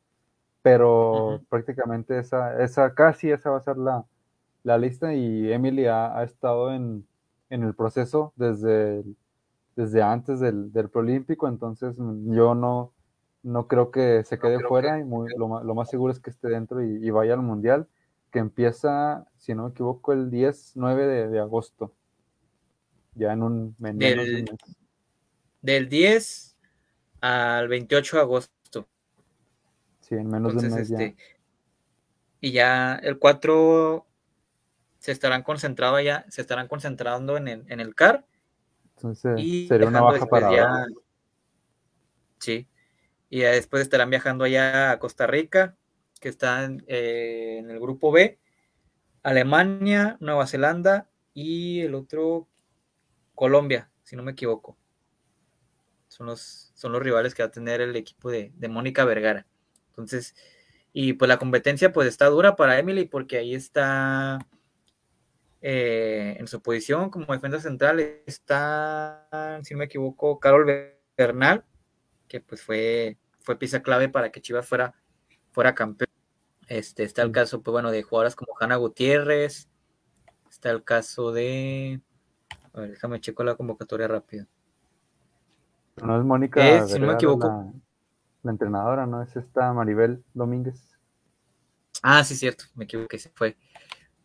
pero 0.63 1.43
prácticamente 1.51 2.19
esa, 2.19 2.63
esa, 2.63 2.95
casi 2.95 3.31
esa 3.31 3.51
va 3.51 3.59
a 3.59 3.61
ser 3.61 3.77
la, 3.77 4.07
lista 4.79 5.13
y 5.13 5.53
Emily 5.53 5.85
ha, 5.85 6.23
estado 6.23 6.73
en, 6.73 7.07
el 7.51 7.75
proceso 7.75 8.33
desde, 8.37 9.05
desde 9.77 10.01
antes 10.01 10.41
del, 10.41 10.73
del 10.73 10.89
Prolímpico, 10.89 11.47
entonces 11.47 11.97
yo 11.99 12.55
no, 12.55 12.93
no 13.43 13.67
creo 13.69 13.91
que 13.91 14.25
se 14.25 14.39
quede 14.39 14.61
fuera 14.61 15.01
y 15.01 15.05
lo, 15.37 15.75
más 15.75 15.91
seguro 15.91 16.13
es 16.13 16.21
que 16.21 16.31
esté 16.31 16.49
dentro 16.49 16.83
y, 16.83 17.11
vaya 17.11 17.35
al 17.35 17.43
Mundial, 17.43 17.87
que 18.31 18.39
empieza, 18.39 19.27
si 19.37 19.55
no 19.55 19.65
me 19.65 19.71
equivoco, 19.71 20.13
el 20.13 20.31
10, 20.31 20.73
9 20.77 21.29
de 21.29 21.39
agosto 21.39 21.93
ya 23.19 23.33
en 23.33 23.43
un 23.43 23.77
del, 23.79 24.49
Del 25.61 25.89
10 25.89 26.57
al 27.21 27.69
28 27.69 28.17
de 28.17 28.23
agosto. 28.23 28.89
Sí, 30.01 30.15
en 30.15 30.29
menos 30.29 30.55
de 30.55 30.69
un 30.69 30.75
mes 30.75 30.91
este, 30.91 31.17
Y 32.41 32.53
ya 32.53 32.95
el 32.95 33.19
4 33.19 34.07
se 35.01 35.13
estarán 35.13 35.43
concentrando 35.43 36.01
ya, 36.01 36.25
se 36.29 36.41
estarán 36.41 36.69
concentrando 36.69 37.37
en 37.37 37.49
el, 37.49 37.65
en 37.69 37.81
el 37.81 37.95
CAR. 37.95 38.25
Entonces 38.97 39.69
sería 39.69 39.89
una 39.89 40.01
baja 40.01 40.27
para 40.27 40.87
Sí. 42.39 42.69
Y 43.31 43.41
después 43.41 43.83
estarán 43.83 44.11
viajando 44.11 44.45
allá 44.45 44.91
a 44.91 44.99
Costa 44.99 45.27
Rica, 45.27 45.77
que 46.21 46.29
están 46.29 46.85
eh, 46.87 47.59
en 47.59 47.71
el 47.71 47.79
grupo 47.79 48.11
B, 48.11 48.39
Alemania, 49.23 50.17
Nueva 50.21 50.47
Zelanda 50.47 51.09
y 51.35 51.81
el 51.81 51.95
otro 51.95 52.49
Colombia, 53.35 53.91
si 54.03 54.17
no 54.17 54.23
me 54.23 54.33
equivoco. 54.33 54.77
Son 56.09 56.27
los, 56.27 56.73
son 56.75 56.93
los 56.93 57.03
rivales 57.03 57.35
que 57.35 57.43
va 57.43 57.49
a 57.49 57.53
tener 57.53 57.81
el 57.81 57.95
equipo 57.95 58.31
de, 58.31 58.53
Mónica 58.69 59.05
Vergara. 59.05 59.47
Entonces, 59.91 60.35
y 60.93 61.13
pues 61.13 61.29
la 61.29 61.39
competencia 61.39 61.93
pues 61.93 62.09
está 62.09 62.27
dura 62.27 62.57
para 62.57 62.79
Emily 62.79 63.05
porque 63.05 63.37
ahí 63.37 63.55
está 63.55 64.39
eh, 65.61 66.37
en 66.39 66.47
su 66.49 66.63
posición 66.63 67.11
como 67.11 67.33
defensa 67.33 67.61
central 67.61 68.01
está, 68.27 69.61
si 69.63 69.75
no 69.75 69.79
me 69.79 69.85
equivoco, 69.85 70.41
Carol 70.41 70.95
Bernal, 71.17 71.65
que 72.29 72.41
pues 72.41 72.63
fue, 72.63 73.19
fue 73.41 73.59
pieza 73.59 73.83
clave 73.83 74.09
para 74.09 74.31
que 74.31 74.41
Chivas 74.41 74.67
fuera, 74.67 74.95
fuera 75.51 75.75
campeón. 75.75 76.11
Este, 76.69 77.03
está 77.03 77.23
el 77.23 77.33
caso, 77.33 77.63
pues 77.63 77.73
bueno, 77.73 77.91
de 77.91 78.03
jugadoras 78.03 78.37
como 78.37 78.55
Hanna 78.61 78.77
Gutiérrez, 78.77 79.69
está 80.51 80.71
el 80.71 80.85
caso 80.85 81.33
de 81.33 82.03
a 82.73 82.81
ver, 82.81 82.91
déjame 82.91 83.21
checo 83.21 83.43
la 83.43 83.57
convocatoria 83.57 84.07
rápido. 84.07 84.47
No 86.03 86.19
es 86.19 86.25
Mónica. 86.25 86.87
si 86.87 86.99
no 86.99 87.09
me 87.09 87.15
equivoco. 87.15 87.73
La, 88.43 88.53
entrenadora, 88.53 89.07
¿no? 89.07 89.21
Es 89.23 89.35
esta 89.37 89.73
Maribel 89.73 90.23
Domínguez. 90.33 90.97
Ah, 92.03 92.23
sí, 92.23 92.37
cierto. 92.37 92.65
Me 92.75 92.85
equivoqué. 92.85 93.19
Se 93.19 93.31
fue. 93.31 93.57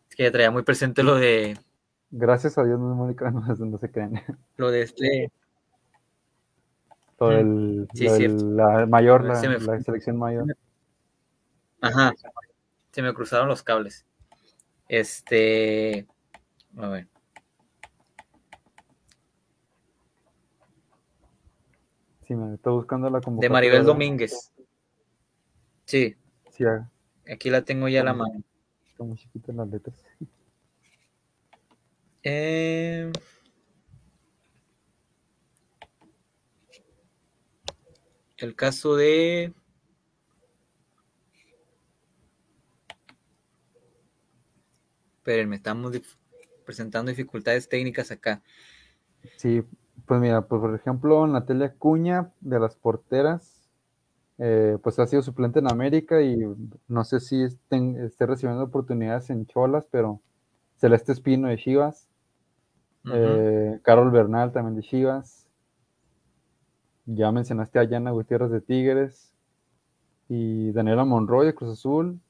Es 0.08 0.14
que 0.14 0.22
ya 0.22 0.30
traía 0.30 0.50
muy 0.50 0.62
presente 0.62 1.02
lo 1.02 1.16
de. 1.16 1.58
Gracias 2.10 2.56
a 2.58 2.64
Dios, 2.64 2.78
no 2.78 2.92
es 2.92 2.96
Mónica, 2.96 3.30
no, 3.32 3.78
se 3.78 3.90
creen. 3.90 4.22
Lo 4.56 4.70
de 4.70 4.82
este. 4.82 5.32
Lo 7.20 7.28
del, 7.28 7.88
sí, 7.94 8.06
la 8.28 8.86
mayor, 8.86 9.24
la, 9.24 9.40
la 9.40 9.80
selección 9.80 10.18
mayor. 10.18 10.56
Ajá. 11.80 12.12
Se 12.90 13.02
me 13.02 13.14
cruzaron 13.14 13.48
los 13.48 13.62
cables. 13.62 14.04
Este. 14.88 16.06
A 16.76 16.88
ver. 16.88 17.08
Sí, 22.22 22.34
me 22.34 22.54
estoy 22.54 22.72
buscando 22.72 23.10
la 23.10 23.20
convocatoria. 23.20 23.48
De 23.48 23.52
Maribel 23.52 23.84
Domínguez. 23.84 24.52
Sí. 25.84 26.16
sí 26.50 26.64
ah. 26.64 26.90
Aquí 27.30 27.50
la 27.50 27.62
tengo 27.62 27.88
ya 27.88 28.00
a 28.00 28.04
la 28.04 28.14
mano. 28.14 28.42
Muy 28.98 29.16
chiquitas 29.16 29.54
las 29.54 29.68
letras. 29.68 30.02
Eh... 32.22 33.12
El 38.36 38.54
caso 38.56 38.96
de... 38.96 39.52
Espérenme, 45.18 45.56
estamos 45.56 45.92
presentando 46.66 47.10
dificultades 47.10 47.68
técnicas 47.68 48.10
acá. 48.10 48.42
Sí, 49.36 49.62
pues 50.06 50.20
mira, 50.20 50.42
pues 50.42 50.60
por 50.60 50.74
ejemplo, 50.74 51.26
Natalia 51.26 51.74
Cuña 51.78 52.30
de 52.40 52.60
las 52.60 52.76
porteras, 52.76 53.70
eh, 54.38 54.76
pues 54.82 54.98
ha 54.98 55.06
sido 55.06 55.22
suplente 55.22 55.60
en 55.60 55.70
América 55.70 56.20
y 56.20 56.36
no 56.88 57.04
sé 57.04 57.20
si 57.20 57.42
esté 57.42 58.26
recibiendo 58.26 58.64
oportunidades 58.64 59.30
en 59.30 59.46
Cholas, 59.46 59.86
pero 59.90 60.20
Celeste 60.76 61.12
Espino 61.12 61.48
de 61.48 61.56
Chivas, 61.56 62.08
eh, 63.12 63.78
Carol 63.82 64.10
Bernal 64.10 64.52
también 64.52 64.76
de 64.76 64.82
Chivas, 64.82 65.43
ya 67.06 67.30
mencionaste 67.32 67.78
a 67.78 67.84
Yana 67.84 68.10
Gutiérrez 68.10 68.50
de 68.50 68.60
Tigres 68.60 69.32
y 70.28 70.72
Daniela 70.72 71.04
Monroy 71.04 71.46
de 71.46 71.54
Cruz 71.54 71.72
Azul, 71.72 72.20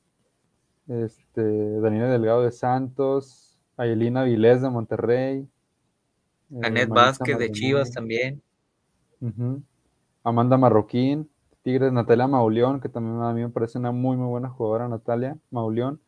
este, 0.88 1.80
Daniela 1.80 2.08
Delgado 2.08 2.42
de 2.42 2.52
Santos, 2.52 3.58
Ayelina 3.76 4.24
Vilés 4.24 4.62
de 4.62 4.70
Monterrey, 4.70 5.48
Anet 6.62 6.88
Vázquez 6.88 7.38
de 7.38 7.50
Chivas 7.50 7.90
también. 7.90 8.42
Amanda 10.22 10.56
Marroquín, 10.56 11.30
Tigres, 11.62 11.92
Natalia 11.92 12.26
Mauleón, 12.26 12.80
que 12.80 12.88
también 12.88 13.22
a 13.22 13.32
mí 13.32 13.40
me 13.40 13.48
parece 13.48 13.78
una 13.78 13.90
muy, 13.90 14.16
muy 14.16 14.28
buena 14.28 14.50
jugadora, 14.50 14.88
Natalia 14.88 15.38
Mauleón. 15.50 16.00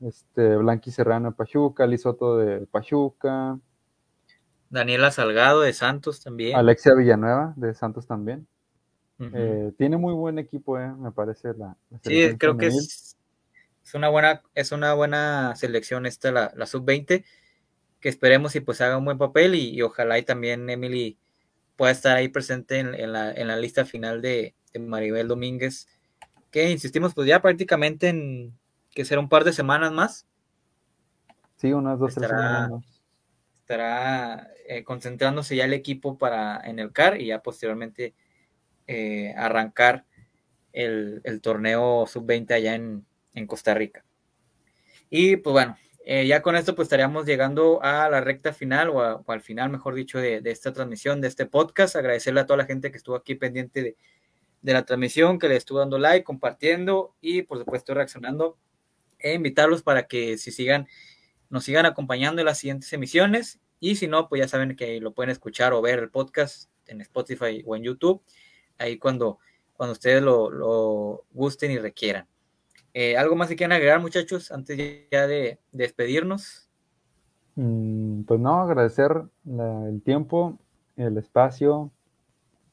Este, 0.00 0.56
Blanqui 0.56 0.90
Serrano 0.90 1.30
de 1.30 1.36
Pachuca, 1.36 1.86
Lisoto 1.86 2.36
de 2.36 2.66
Pachuca. 2.66 3.58
Daniela 4.74 5.10
Salgado 5.10 5.60
de 5.60 5.72
Santos 5.72 6.20
también. 6.20 6.56
Alexia 6.56 6.94
Villanueva 6.94 7.54
de 7.56 7.74
Santos 7.74 8.06
también. 8.06 8.46
Eh, 9.18 9.72
tiene 9.78 9.96
muy 9.96 10.12
buen 10.12 10.38
equipo, 10.38 10.78
eh, 10.78 10.92
me 10.98 11.12
parece 11.12 11.54
la. 11.54 11.76
sí, 12.02 12.36
creo 12.36 12.58
que 12.58 12.66
es, 12.66 13.16
una 13.94 14.08
buena, 14.08 14.42
es 14.54 14.72
una 14.72 14.92
buena 14.92 15.54
selección 15.56 16.04
esta 16.04 16.32
la, 16.32 16.52
la 16.56 16.66
sub 16.66 16.84
20 16.84 17.24
que 18.00 18.08
esperemos 18.10 18.54
y 18.54 18.60
pues 18.60 18.82
haga 18.82 18.98
un 18.98 19.04
buen 19.06 19.16
papel 19.16 19.54
y, 19.54 19.80
ojalá 19.80 20.18
y 20.18 20.24
también 20.24 20.68
Emily 20.68 21.16
pueda 21.74 21.90
estar 21.90 22.16
ahí 22.16 22.28
presente 22.28 22.80
en, 22.80 23.12
la, 23.12 23.56
lista 23.56 23.86
final 23.86 24.20
de, 24.20 24.54
Maribel 24.78 25.28
Domínguez, 25.28 25.86
que 26.50 26.70
insistimos 26.70 27.14
pues 27.14 27.26
ya 27.28 27.40
prácticamente 27.40 28.08
en 28.08 28.52
que 28.90 29.06
será 29.06 29.20
un 29.20 29.30
par 29.30 29.44
de 29.44 29.54
semanas 29.54 29.90
más. 29.92 30.26
Sí, 31.56 31.72
unas 31.72 31.98
dos, 31.98 32.10
estará, 32.10 32.66
semanas. 32.66 32.93
Estará 33.64 34.50
eh, 34.68 34.84
concentrándose 34.84 35.56
ya 35.56 35.64
el 35.64 35.72
equipo 35.72 36.18
para 36.18 36.60
en 36.64 36.78
el 36.78 36.92
CAR 36.92 37.18
y 37.18 37.28
ya 37.28 37.42
posteriormente 37.42 38.14
eh, 38.86 39.32
arrancar 39.38 40.04
el, 40.74 41.22
torneo 41.40 42.04
sub-20 42.06 42.52
allá 42.52 42.74
en, 42.74 43.46
Costa 43.46 43.72
Rica. 43.72 44.04
Y 45.08 45.36
pues 45.36 45.54
bueno, 45.54 45.78
eh, 46.04 46.26
ya 46.26 46.42
con 46.42 46.56
esto 46.56 46.74
pues 46.74 46.86
estaríamos 46.86 47.24
llegando 47.24 47.82
a 47.82 48.10
la 48.10 48.20
recta 48.20 48.52
final 48.52 48.90
o, 48.90 49.24
al 49.26 49.40
final, 49.40 49.70
mejor 49.70 49.94
dicho, 49.94 50.18
de, 50.18 50.42
esta 50.44 50.74
transmisión, 50.74 51.22
de 51.22 51.28
este 51.28 51.46
podcast. 51.46 51.96
Agradecerle 51.96 52.40
a 52.40 52.46
toda 52.46 52.58
la 52.58 52.66
gente 52.66 52.90
que 52.90 52.98
estuvo 52.98 53.16
aquí 53.16 53.34
pendiente 53.34 53.96
de 54.60 54.72
la 54.74 54.84
transmisión, 54.84 55.38
que 55.38 55.48
le 55.48 55.56
estuvo 55.56 55.78
dando 55.78 55.98
like, 55.98 56.22
compartiendo 56.22 57.14
y 57.22 57.40
por 57.40 57.56
supuesto 57.56 57.94
reaccionando. 57.94 58.58
E 59.18 59.32
invitarlos 59.32 59.82
para 59.82 60.06
que 60.06 60.36
si 60.36 60.52
sigan, 60.52 60.86
nos 61.54 61.64
sigan 61.64 61.86
acompañando 61.86 62.40
en 62.40 62.46
las 62.46 62.58
siguientes 62.58 62.92
emisiones. 62.92 63.60
Y 63.78 63.94
si 63.94 64.08
no, 64.08 64.28
pues 64.28 64.40
ya 64.40 64.48
saben 64.48 64.74
que 64.74 65.00
lo 65.00 65.14
pueden 65.14 65.30
escuchar 65.30 65.72
o 65.72 65.80
ver 65.80 66.00
el 66.00 66.10
podcast 66.10 66.68
en 66.88 67.00
Spotify 67.00 67.62
o 67.64 67.76
en 67.76 67.84
YouTube. 67.84 68.20
Ahí 68.76 68.98
cuando, 68.98 69.38
cuando 69.72 69.92
ustedes 69.92 70.20
lo, 70.20 71.24
gusten 71.32 71.70
y 71.70 71.78
requieran. 71.78 72.26
Eh, 72.92 73.16
¿Algo 73.16 73.36
más 73.36 73.48
que 73.48 73.54
quieran 73.54 73.76
agregar, 73.76 74.00
muchachos, 74.00 74.50
antes 74.50 75.06
ya 75.12 75.28
de, 75.28 75.60
despedirnos? 75.70 76.68
Mm, 77.54 78.24
pues 78.24 78.40
no, 78.40 78.60
agradecer 78.60 79.22
el 79.46 80.02
tiempo, 80.02 80.58
el 80.96 81.16
espacio, 81.18 81.92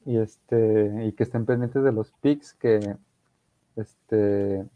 y 0.04 0.16
este 0.16 1.06
y 1.06 1.12
que 1.12 1.22
estén 1.22 1.46
pendientes 1.46 1.84
de 1.84 1.92
los 1.92 2.10
picks 2.20 2.54
que 2.54 2.96
este 3.76 4.66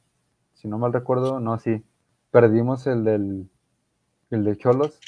si 0.55 0.69
no 0.69 0.79
mal 0.79 0.93
recuerdo 0.93 1.41
no 1.41 1.59
sí 1.59 1.83
perdimos 2.31 2.87
el 2.87 3.03
del 3.03 3.51
el 4.31 4.45
de 4.45 4.57
Cholos 4.57 4.99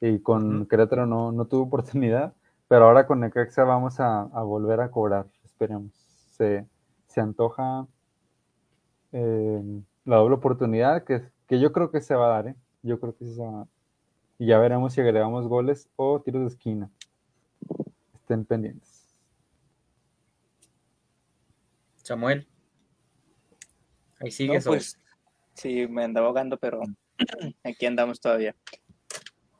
y 0.00 0.20
con 0.20 0.66
Querétaro 0.66 1.06
no, 1.06 1.32
no 1.32 1.46
tuvo 1.46 1.64
oportunidad 1.64 2.34
pero 2.68 2.86
ahora 2.86 3.06
con 3.06 3.20
Necaxa 3.20 3.64
vamos 3.64 4.00
a, 4.00 4.24
volver 4.24 4.80
a 4.80 4.90
cobrar 4.90 5.26
esperemos. 5.44 5.92
Se, 6.30 6.66
se 7.06 7.20
antoja 7.20 7.86
eh, 9.12 9.62
la 10.04 10.16
doble 10.16 10.34
oportunidad 10.36 11.04
que, 11.04 11.22
que 11.46 11.60
yo 11.60 11.72
creo 11.72 11.90
que 11.90 12.00
se 12.00 12.14
va 12.14 12.26
a 12.26 12.30
dar 12.30 12.48
¿eh? 12.48 12.56
yo 12.82 12.98
creo 12.98 13.16
que 13.16 13.26
se 13.26 13.40
va 13.40 13.48
a 13.48 13.52
dar. 13.58 13.66
Y 14.38 14.46
ya 14.46 14.58
veremos 14.58 14.92
si 14.92 15.00
agregamos 15.00 15.46
goles 15.46 15.88
o 15.96 16.20
tiros 16.20 16.42
de 16.42 16.48
esquina. 16.48 16.90
Estén 18.14 18.44
pendientes. 18.44 19.14
Samuel. 22.02 22.48
Ahí 24.18 24.30
sigue 24.30 24.60
pues, 24.60 24.98
sí, 25.54 25.86
me 25.86 26.04
andaba 26.04 26.26
ahogando, 26.26 26.56
pero 26.58 26.82
aquí 27.64 27.86
andamos 27.86 28.20
todavía. 28.20 28.54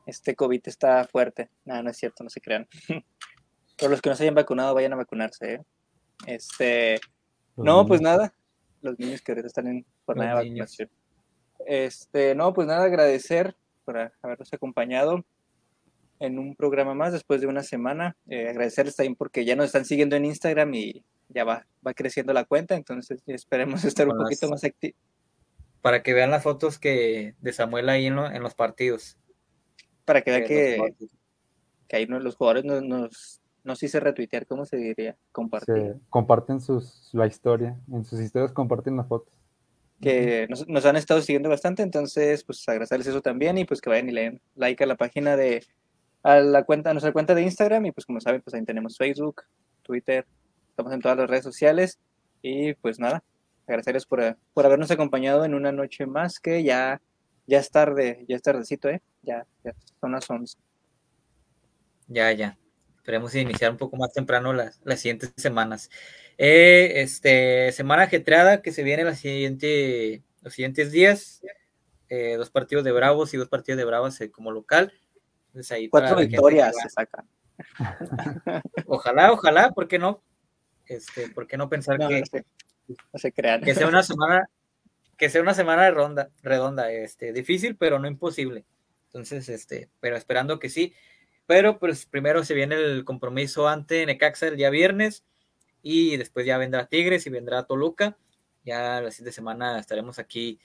Este 0.05 0.35
COVID 0.35 0.61
está 0.65 1.05
fuerte. 1.05 1.49
Nada, 1.63 1.83
no 1.83 1.89
es 1.89 1.97
cierto, 1.97 2.23
no 2.23 2.29
se 2.29 2.41
crean. 2.41 2.67
Por 3.77 3.89
los 3.89 4.01
que 4.01 4.09
no 4.09 4.15
se 4.15 4.23
hayan 4.23 4.35
vacunado, 4.35 4.73
vayan 4.75 4.93
a 4.93 4.97
vacunarse. 4.97 5.53
¿eh? 5.55 5.61
Este, 6.27 6.99
no, 7.55 7.85
pues 7.85 8.01
nada. 8.01 8.33
Los 8.81 8.99
niños 8.99 9.21
que 9.21 9.31
ahorita 9.31 9.47
están 9.47 9.67
en 9.67 9.85
jornada 10.05 10.39
de 10.39 10.49
vacunación. 10.49 10.89
Este, 11.65 12.35
no, 12.35 12.53
pues 12.53 12.67
nada, 12.67 12.83
agradecer 12.83 13.55
por 13.83 14.11
habernos 14.21 14.53
acompañado 14.53 15.25
en 16.19 16.39
un 16.39 16.55
programa 16.55 16.93
más 16.93 17.13
después 17.13 17.41
de 17.41 17.47
una 17.47 17.63
semana. 17.63 18.15
Eh, 18.27 18.47
agradecerles 18.49 18.95
también 18.95 19.15
porque 19.15 19.45
ya 19.45 19.55
nos 19.55 19.67
están 19.67 19.85
siguiendo 19.85 20.15
en 20.15 20.25
Instagram 20.25 20.73
y 20.73 21.03
ya 21.29 21.43
va, 21.43 21.65
va 21.85 21.93
creciendo 21.93 22.33
la 22.33 22.45
cuenta, 22.45 22.75
entonces 22.75 23.21
esperemos 23.25 23.83
estar 23.85 24.07
un 24.07 24.17
poquito 24.17 24.49
más 24.49 24.63
activos. 24.63 24.97
Para 25.85 26.01
que 26.01 26.15
vean 26.15 26.31
las 26.31 26.41
fotos 26.41 26.79
que 26.79 27.35
de 27.39 27.53
Samuel 27.53 27.89
ahí 27.89 28.07
en, 28.07 28.17
en 28.17 28.41
los 28.41 28.55
partidos. 28.55 29.19
Para 30.03 30.21
que 30.21 30.31
vean 30.31 30.45
que, 30.45 30.95
que 31.87 31.95
ahí 31.95 32.07
los 32.07 32.35
jugadores 32.35 32.65
nos, 32.65 32.81
nos, 32.81 33.41
nos 33.63 33.83
hice 33.83 33.99
retuitear, 33.99 34.47
¿cómo 34.47 34.65
se 34.65 34.77
diría? 34.77 35.15
Compartir. 35.31 35.97
comparten 36.09 36.59
sus, 36.59 37.09
la 37.13 37.27
historia, 37.27 37.77
en 37.91 38.03
sus 38.03 38.19
historias 38.19 38.51
comparten 38.51 38.97
las 38.97 39.07
fotos. 39.07 39.31
Que 40.01 40.47
nos, 40.49 40.67
nos, 40.67 40.85
han 40.85 40.95
estado 40.95 41.21
siguiendo 41.21 41.49
bastante, 41.49 41.83
entonces 41.83 42.43
pues 42.43 42.67
agradecerles 42.67 43.05
eso 43.05 43.21
también 43.21 43.57
y 43.59 43.65
pues 43.65 43.79
que 43.79 43.91
vayan 43.91 44.09
y 44.09 44.13
le 44.13 44.21
den 44.21 44.41
like 44.55 44.83
a 44.83 44.87
la 44.87 44.95
página 44.95 45.37
de, 45.37 45.63
a 46.23 46.39
la 46.39 46.63
cuenta, 46.63 46.89
a 46.89 46.93
nuestra 46.93 47.13
cuenta 47.13 47.35
de 47.35 47.43
Instagram 47.43 47.85
y 47.85 47.91
pues 47.91 48.07
como 48.07 48.19
saben, 48.19 48.41
pues 48.41 48.55
ahí 48.55 48.65
tenemos 48.65 48.97
Facebook, 48.97 49.43
Twitter, 49.83 50.25
Estamos 50.75 50.91
en 50.91 50.99
todas 50.99 51.17
las 51.17 51.29
redes 51.29 51.45
sociales 51.45 51.99
y 52.41 52.73
pues 52.73 52.99
nada, 52.99 53.23
agradecerles 53.67 54.05
por, 54.05 54.37
por 54.53 54.65
habernos 54.65 54.91
acompañado 54.91 55.45
en 55.45 55.53
una 55.53 55.71
noche 55.71 56.05
más 56.05 56.39
que 56.39 56.63
ya, 56.63 57.01
ya 57.47 57.59
es 57.59 57.69
tarde, 57.71 58.25
ya 58.27 58.35
es 58.35 58.41
tardecito, 58.41 58.89
¿eh? 58.89 59.01
Ya, 59.21 59.45
ya 59.63 59.73
son 59.99 60.11
las 60.11 60.29
11. 60.29 60.57
Ya, 62.07 62.31
ya. 62.31 62.57
Esperemos 62.97 63.35
iniciar 63.35 63.71
un 63.71 63.77
poco 63.77 63.97
más 63.97 64.13
temprano 64.13 64.53
las, 64.53 64.79
las 64.83 64.99
siguientes 64.99 65.31
semanas. 65.37 65.89
Eh, 66.37 67.01
este, 67.01 67.71
semana 67.71 68.03
ajetreada 68.03 68.61
que 68.61 68.71
se 68.71 68.83
viene 68.83 69.03
la 69.03 69.15
siguiente, 69.15 70.23
los 70.41 70.53
siguientes 70.53 70.91
días. 70.91 71.41
Eh, 72.09 72.35
dos 72.37 72.49
partidos 72.49 72.83
de 72.83 72.91
Bravos 72.91 73.33
y 73.33 73.37
dos 73.37 73.49
partidos 73.49 73.77
de 73.77 73.85
Bravos 73.85 74.19
eh, 74.21 74.31
como 74.31 74.51
local. 74.51 74.93
ahí 75.71 75.89
Cuatro 75.89 76.17
victorias 76.17 76.75
se 76.81 76.89
sacan. 76.89 77.27
Ojalá, 78.85 79.31
ojalá, 79.31 79.71
¿por 79.71 79.87
qué 79.87 79.97
no? 79.97 80.21
Este, 80.87 81.29
¿Por 81.29 81.47
qué 81.47 81.57
no 81.57 81.69
pensar 81.69 81.97
que, 81.97 82.23
se, 83.15 83.31
crean. 83.31 83.61
que 83.61 83.73
sea 83.75 83.87
una 83.87 84.03
semana 84.03 84.47
que 85.17 85.29
sea 85.29 85.41
una 85.41 85.53
semana 85.53 85.89
redonda, 85.89 86.29
redonda, 86.43 86.91
este, 86.91 87.31
difícil, 87.31 87.77
pero 87.77 87.99
no 87.99 88.07
imposible. 88.07 88.65
Entonces, 89.07 89.47
este, 89.49 89.89
pero 89.99 90.17
esperando 90.17 90.59
que 90.59 90.69
sí. 90.69 90.93
Pero 91.45 91.79
pues 91.79 92.05
primero 92.05 92.43
se 92.43 92.53
viene 92.53 92.75
el 92.75 93.05
compromiso 93.05 93.67
ante 93.67 94.05
Necaxa 94.05 94.47
el 94.47 94.57
día 94.57 94.69
viernes 94.69 95.23
y 95.81 96.17
después 96.17 96.45
ya 96.45 96.57
vendrá 96.57 96.87
Tigres 96.87 97.27
y 97.27 97.29
vendrá 97.29 97.63
Toluca. 97.63 98.17
Ya 98.65 98.99
la 98.99 99.11
siguiente 99.11 99.31
semana 99.31 99.79
estaremos 99.79 100.17
aquí 100.19 100.59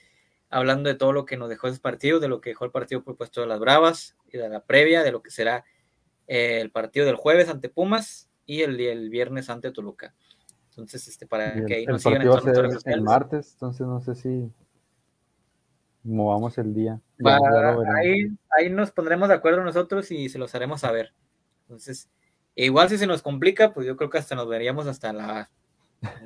hablando 0.49 0.89
de 0.89 0.95
todo 0.95 1.13
lo 1.13 1.25
que 1.25 1.37
nos 1.37 1.49
dejó 1.49 1.67
ese 1.67 1.79
partido, 1.79 2.19
de 2.19 2.27
lo 2.27 2.41
que 2.41 2.49
dejó 2.49 2.65
el 2.65 2.71
partido 2.71 3.03
propuesto 3.03 3.41
de 3.41 3.47
las 3.47 3.59
Bravas 3.59 4.17
y 4.33 4.37
de 4.37 4.49
la 4.49 4.65
previa, 4.65 5.03
de 5.03 5.11
lo 5.11 5.21
que 5.21 5.29
será 5.29 5.63
eh, 6.27 6.59
el 6.59 6.71
partido 6.71 7.05
del 7.05 7.15
jueves 7.15 7.47
ante 7.47 7.69
Pumas 7.69 8.29
y 8.45 8.63
el, 8.63 8.79
el 8.79 9.09
viernes 9.09 9.49
ante 9.49 9.71
Toluca. 9.71 10.13
Entonces, 10.71 11.07
este, 11.07 11.27
para 11.27 11.65
que 11.65 11.73
ahí 11.75 11.85
nos 11.85 12.01
sigan 12.01 12.21
en 12.21 12.91
el 12.93 13.01
martes, 13.01 13.53
entonces 13.53 13.85
no 13.85 13.99
sé 13.99 14.15
si 14.15 14.49
movamos 16.03 16.57
el 16.57 16.73
día. 16.73 17.01
ahí, 17.97 18.37
ahí 18.57 18.69
nos 18.69 18.91
pondremos 18.91 19.27
de 19.27 19.35
acuerdo 19.35 19.63
nosotros 19.63 20.09
y 20.11 20.29
se 20.29 20.39
los 20.39 20.55
haremos 20.55 20.81
saber. 20.81 21.13
Entonces, 21.63 22.09
igual 22.55 22.89
si 22.89 22.97
se 22.97 23.05
nos 23.05 23.21
complica, 23.21 23.73
pues 23.73 23.85
yo 23.85 23.97
creo 23.97 24.09
que 24.09 24.17
hasta 24.17 24.35
nos 24.35 24.47
veríamos 24.47 24.87
hasta 24.87 25.11
la 25.11 25.49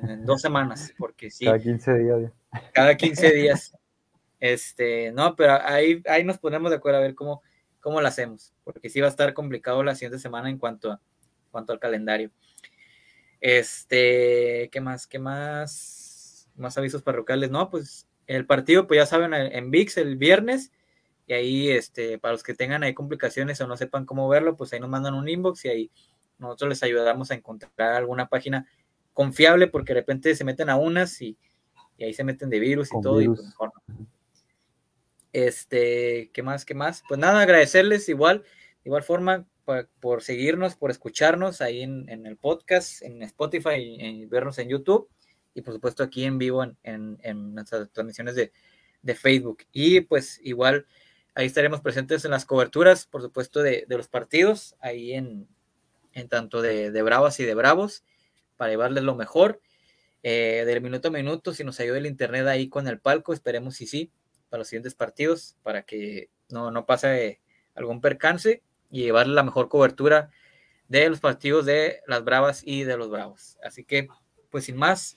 en 0.02 0.24
dos 0.24 0.40
semanas, 0.40 0.94
porque 0.96 1.30
sí. 1.30 1.44
Cada 1.44 1.58
15 1.58 1.98
días. 1.98 2.32
Cada 2.72 2.96
15 2.96 3.32
días. 3.32 3.76
Este, 4.38 5.12
no, 5.12 5.34
pero 5.34 5.58
ahí, 5.62 6.02
ahí 6.08 6.22
nos 6.24 6.38
ponemos 6.38 6.70
de 6.70 6.76
acuerdo 6.76 6.98
a 6.98 7.02
ver 7.02 7.14
cómo, 7.14 7.42
cómo 7.80 8.00
lo 8.00 8.06
hacemos, 8.06 8.54
porque 8.64 8.88
sí 8.88 9.00
va 9.00 9.06
a 9.06 9.10
estar 9.10 9.34
complicado 9.34 9.82
la 9.82 9.94
siguiente 9.94 10.18
semana 10.18 10.48
en 10.48 10.58
cuanto 10.58 10.92
a 10.92 11.00
cuanto 11.50 11.72
al 11.72 11.80
calendario. 11.80 12.30
Este, 13.46 14.70
¿qué 14.72 14.80
más? 14.80 15.06
¿Qué 15.06 15.20
más? 15.20 16.48
Más 16.56 16.76
avisos 16.78 17.02
parroquiales, 17.02 17.48
¿no? 17.48 17.70
Pues 17.70 18.08
el 18.26 18.44
partido, 18.44 18.88
pues 18.88 18.98
ya 18.98 19.06
saben, 19.06 19.32
en 19.34 19.70
VIX 19.70 19.98
el 19.98 20.16
viernes. 20.16 20.72
Y 21.28 21.32
ahí, 21.32 21.70
este, 21.70 22.18
para 22.18 22.32
los 22.32 22.42
que 22.42 22.54
tengan 22.54 22.82
ahí 22.82 22.92
complicaciones 22.92 23.60
o 23.60 23.68
no 23.68 23.76
sepan 23.76 24.04
cómo 24.04 24.28
verlo, 24.28 24.56
pues 24.56 24.72
ahí 24.72 24.80
nos 24.80 24.90
mandan 24.90 25.14
un 25.14 25.28
inbox 25.28 25.64
y 25.64 25.68
ahí 25.68 25.90
nosotros 26.38 26.70
les 26.70 26.82
ayudamos 26.82 27.30
a 27.30 27.34
encontrar 27.34 27.92
alguna 27.92 28.28
página 28.28 28.66
confiable 29.12 29.68
porque 29.68 29.94
de 29.94 30.00
repente 30.00 30.34
se 30.34 30.42
meten 30.42 30.68
a 30.68 30.74
unas 30.74 31.22
y, 31.22 31.38
ahí 32.00 32.14
se 32.14 32.24
meten 32.24 32.50
de 32.50 32.58
virus 32.58 32.88
y 32.92 33.00
todo. 33.00 33.20
Y 33.20 33.28
pues 33.28 33.54
Este, 35.32 36.32
¿qué 36.34 36.42
más? 36.42 36.64
¿Qué 36.64 36.74
más? 36.74 37.04
Pues 37.06 37.20
nada, 37.20 37.42
agradecerles 37.42 38.08
igual, 38.08 38.40
de 38.42 38.86
igual 38.86 39.04
forma, 39.04 39.46
por, 40.00 40.22
seguirnos, 40.22 40.76
por 40.76 40.90
escucharnos 40.90 41.60
ahí 41.60 41.82
en, 41.82 42.08
el 42.08 42.36
podcast, 42.36 43.02
en 43.02 43.22
Spotify, 43.22 43.74
y, 43.76 44.26
vernos 44.26 44.58
en 44.58 44.68
YouTube 44.68 45.08
y 45.54 45.62
por 45.62 45.74
supuesto 45.74 46.02
aquí 46.02 46.24
en 46.24 46.38
vivo 46.38 46.64
en, 46.82 47.54
nuestras 47.54 47.90
transmisiones 47.90 48.34
de, 48.34 48.52
Facebook. 49.14 49.64
Y 49.72 50.00
pues 50.00 50.40
igual 50.42 50.86
ahí 51.34 51.46
estaremos 51.46 51.80
presentes 51.80 52.24
en 52.24 52.32
las 52.32 52.44
coberturas, 52.44 53.06
por 53.06 53.22
supuesto, 53.22 53.62
de, 53.62 53.86
los 53.88 54.08
partidos, 54.08 54.76
ahí 54.80 55.12
en, 55.12 55.48
tanto 56.28 56.62
de, 56.62 56.90
Bravas 57.02 57.40
y 57.40 57.44
de 57.44 57.54
Bravos, 57.54 58.04
para 58.56 58.70
llevarles 58.70 59.04
lo 59.04 59.14
mejor. 59.14 59.60
Eh, 60.22 60.64
del 60.66 60.80
minuto 60.80 61.08
a 61.08 61.10
minuto, 61.12 61.54
si 61.54 61.62
nos 61.62 61.78
ayuda 61.78 61.98
el 61.98 62.06
internet 62.06 62.46
ahí 62.48 62.68
con 62.68 62.88
el 62.88 62.98
palco, 62.98 63.32
esperemos 63.32 63.80
y 63.80 63.86
sí, 63.86 64.10
para 64.48 64.58
los 64.58 64.68
siguientes 64.68 64.94
partidos, 64.94 65.56
para 65.62 65.82
que 65.82 66.30
no, 66.48 66.72
no 66.72 66.84
pase 66.84 67.40
algún 67.74 68.00
percance 68.00 68.62
y 68.90 69.02
llevarle 69.02 69.34
la 69.34 69.42
mejor 69.42 69.68
cobertura 69.68 70.30
de 70.88 71.08
los 71.08 71.20
partidos 71.20 71.66
de 71.66 72.00
las 72.06 72.24
Bravas 72.24 72.62
y 72.64 72.84
de 72.84 72.96
los 72.96 73.10
Bravos. 73.10 73.58
Así 73.62 73.84
que, 73.84 74.08
pues 74.50 74.64
sin 74.64 74.76
más, 74.76 75.16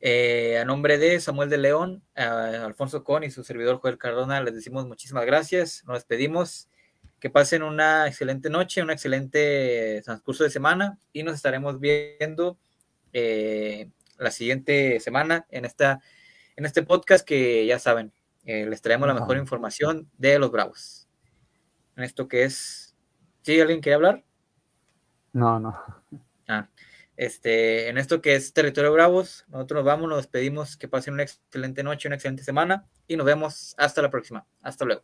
eh, 0.00 0.58
a 0.58 0.64
nombre 0.64 0.98
de 0.98 1.18
Samuel 1.20 1.50
de 1.50 1.58
León, 1.58 2.02
Alfonso 2.14 3.04
Con 3.04 3.24
y 3.24 3.30
su 3.30 3.44
servidor 3.44 3.78
Joel 3.80 3.98
Cardona, 3.98 4.40
les 4.40 4.54
decimos 4.54 4.86
muchísimas 4.86 5.26
gracias, 5.26 5.84
nos 5.86 5.96
despedimos, 5.96 6.68
que 7.20 7.30
pasen 7.30 7.62
una 7.62 8.06
excelente 8.06 8.48
noche, 8.48 8.82
un 8.82 8.90
excelente 8.90 10.00
transcurso 10.04 10.44
de 10.44 10.50
semana 10.50 10.98
y 11.12 11.24
nos 11.24 11.34
estaremos 11.34 11.80
viendo 11.80 12.58
eh, 13.12 13.90
la 14.18 14.30
siguiente 14.30 15.00
semana 15.00 15.46
en, 15.50 15.64
esta, 15.64 16.00
en 16.56 16.64
este 16.64 16.82
podcast 16.82 17.26
que 17.26 17.66
ya 17.66 17.78
saben, 17.78 18.12
eh, 18.44 18.66
les 18.66 18.82
traemos 18.82 19.08
la 19.08 19.14
mejor 19.14 19.36
información 19.36 20.08
de 20.16 20.38
los 20.38 20.50
Bravos. 20.52 21.08
En 21.96 22.04
esto 22.04 22.28
que 22.28 22.44
es 22.44 22.87
¿Sí 23.42 23.60
alguien 23.60 23.80
quiere 23.80 23.94
hablar? 23.96 24.24
No, 25.32 25.58
no. 25.60 25.78
Ah, 26.48 26.68
este, 27.16 27.88
en 27.88 27.98
esto 27.98 28.20
que 28.20 28.34
es 28.34 28.52
Territorio 28.52 28.92
Bravos. 28.92 29.44
Nosotros 29.48 29.78
nos 29.78 29.84
vamos, 29.84 30.08
nos 30.08 30.18
despedimos, 30.18 30.76
que 30.76 30.88
pasen 30.88 31.14
una 31.14 31.24
excelente 31.24 31.82
noche, 31.82 32.08
una 32.08 32.16
excelente 32.16 32.44
semana 32.44 32.86
y 33.06 33.16
nos 33.16 33.26
vemos 33.26 33.74
hasta 33.78 34.02
la 34.02 34.10
próxima. 34.10 34.46
Hasta 34.62 34.84
luego. 34.84 35.02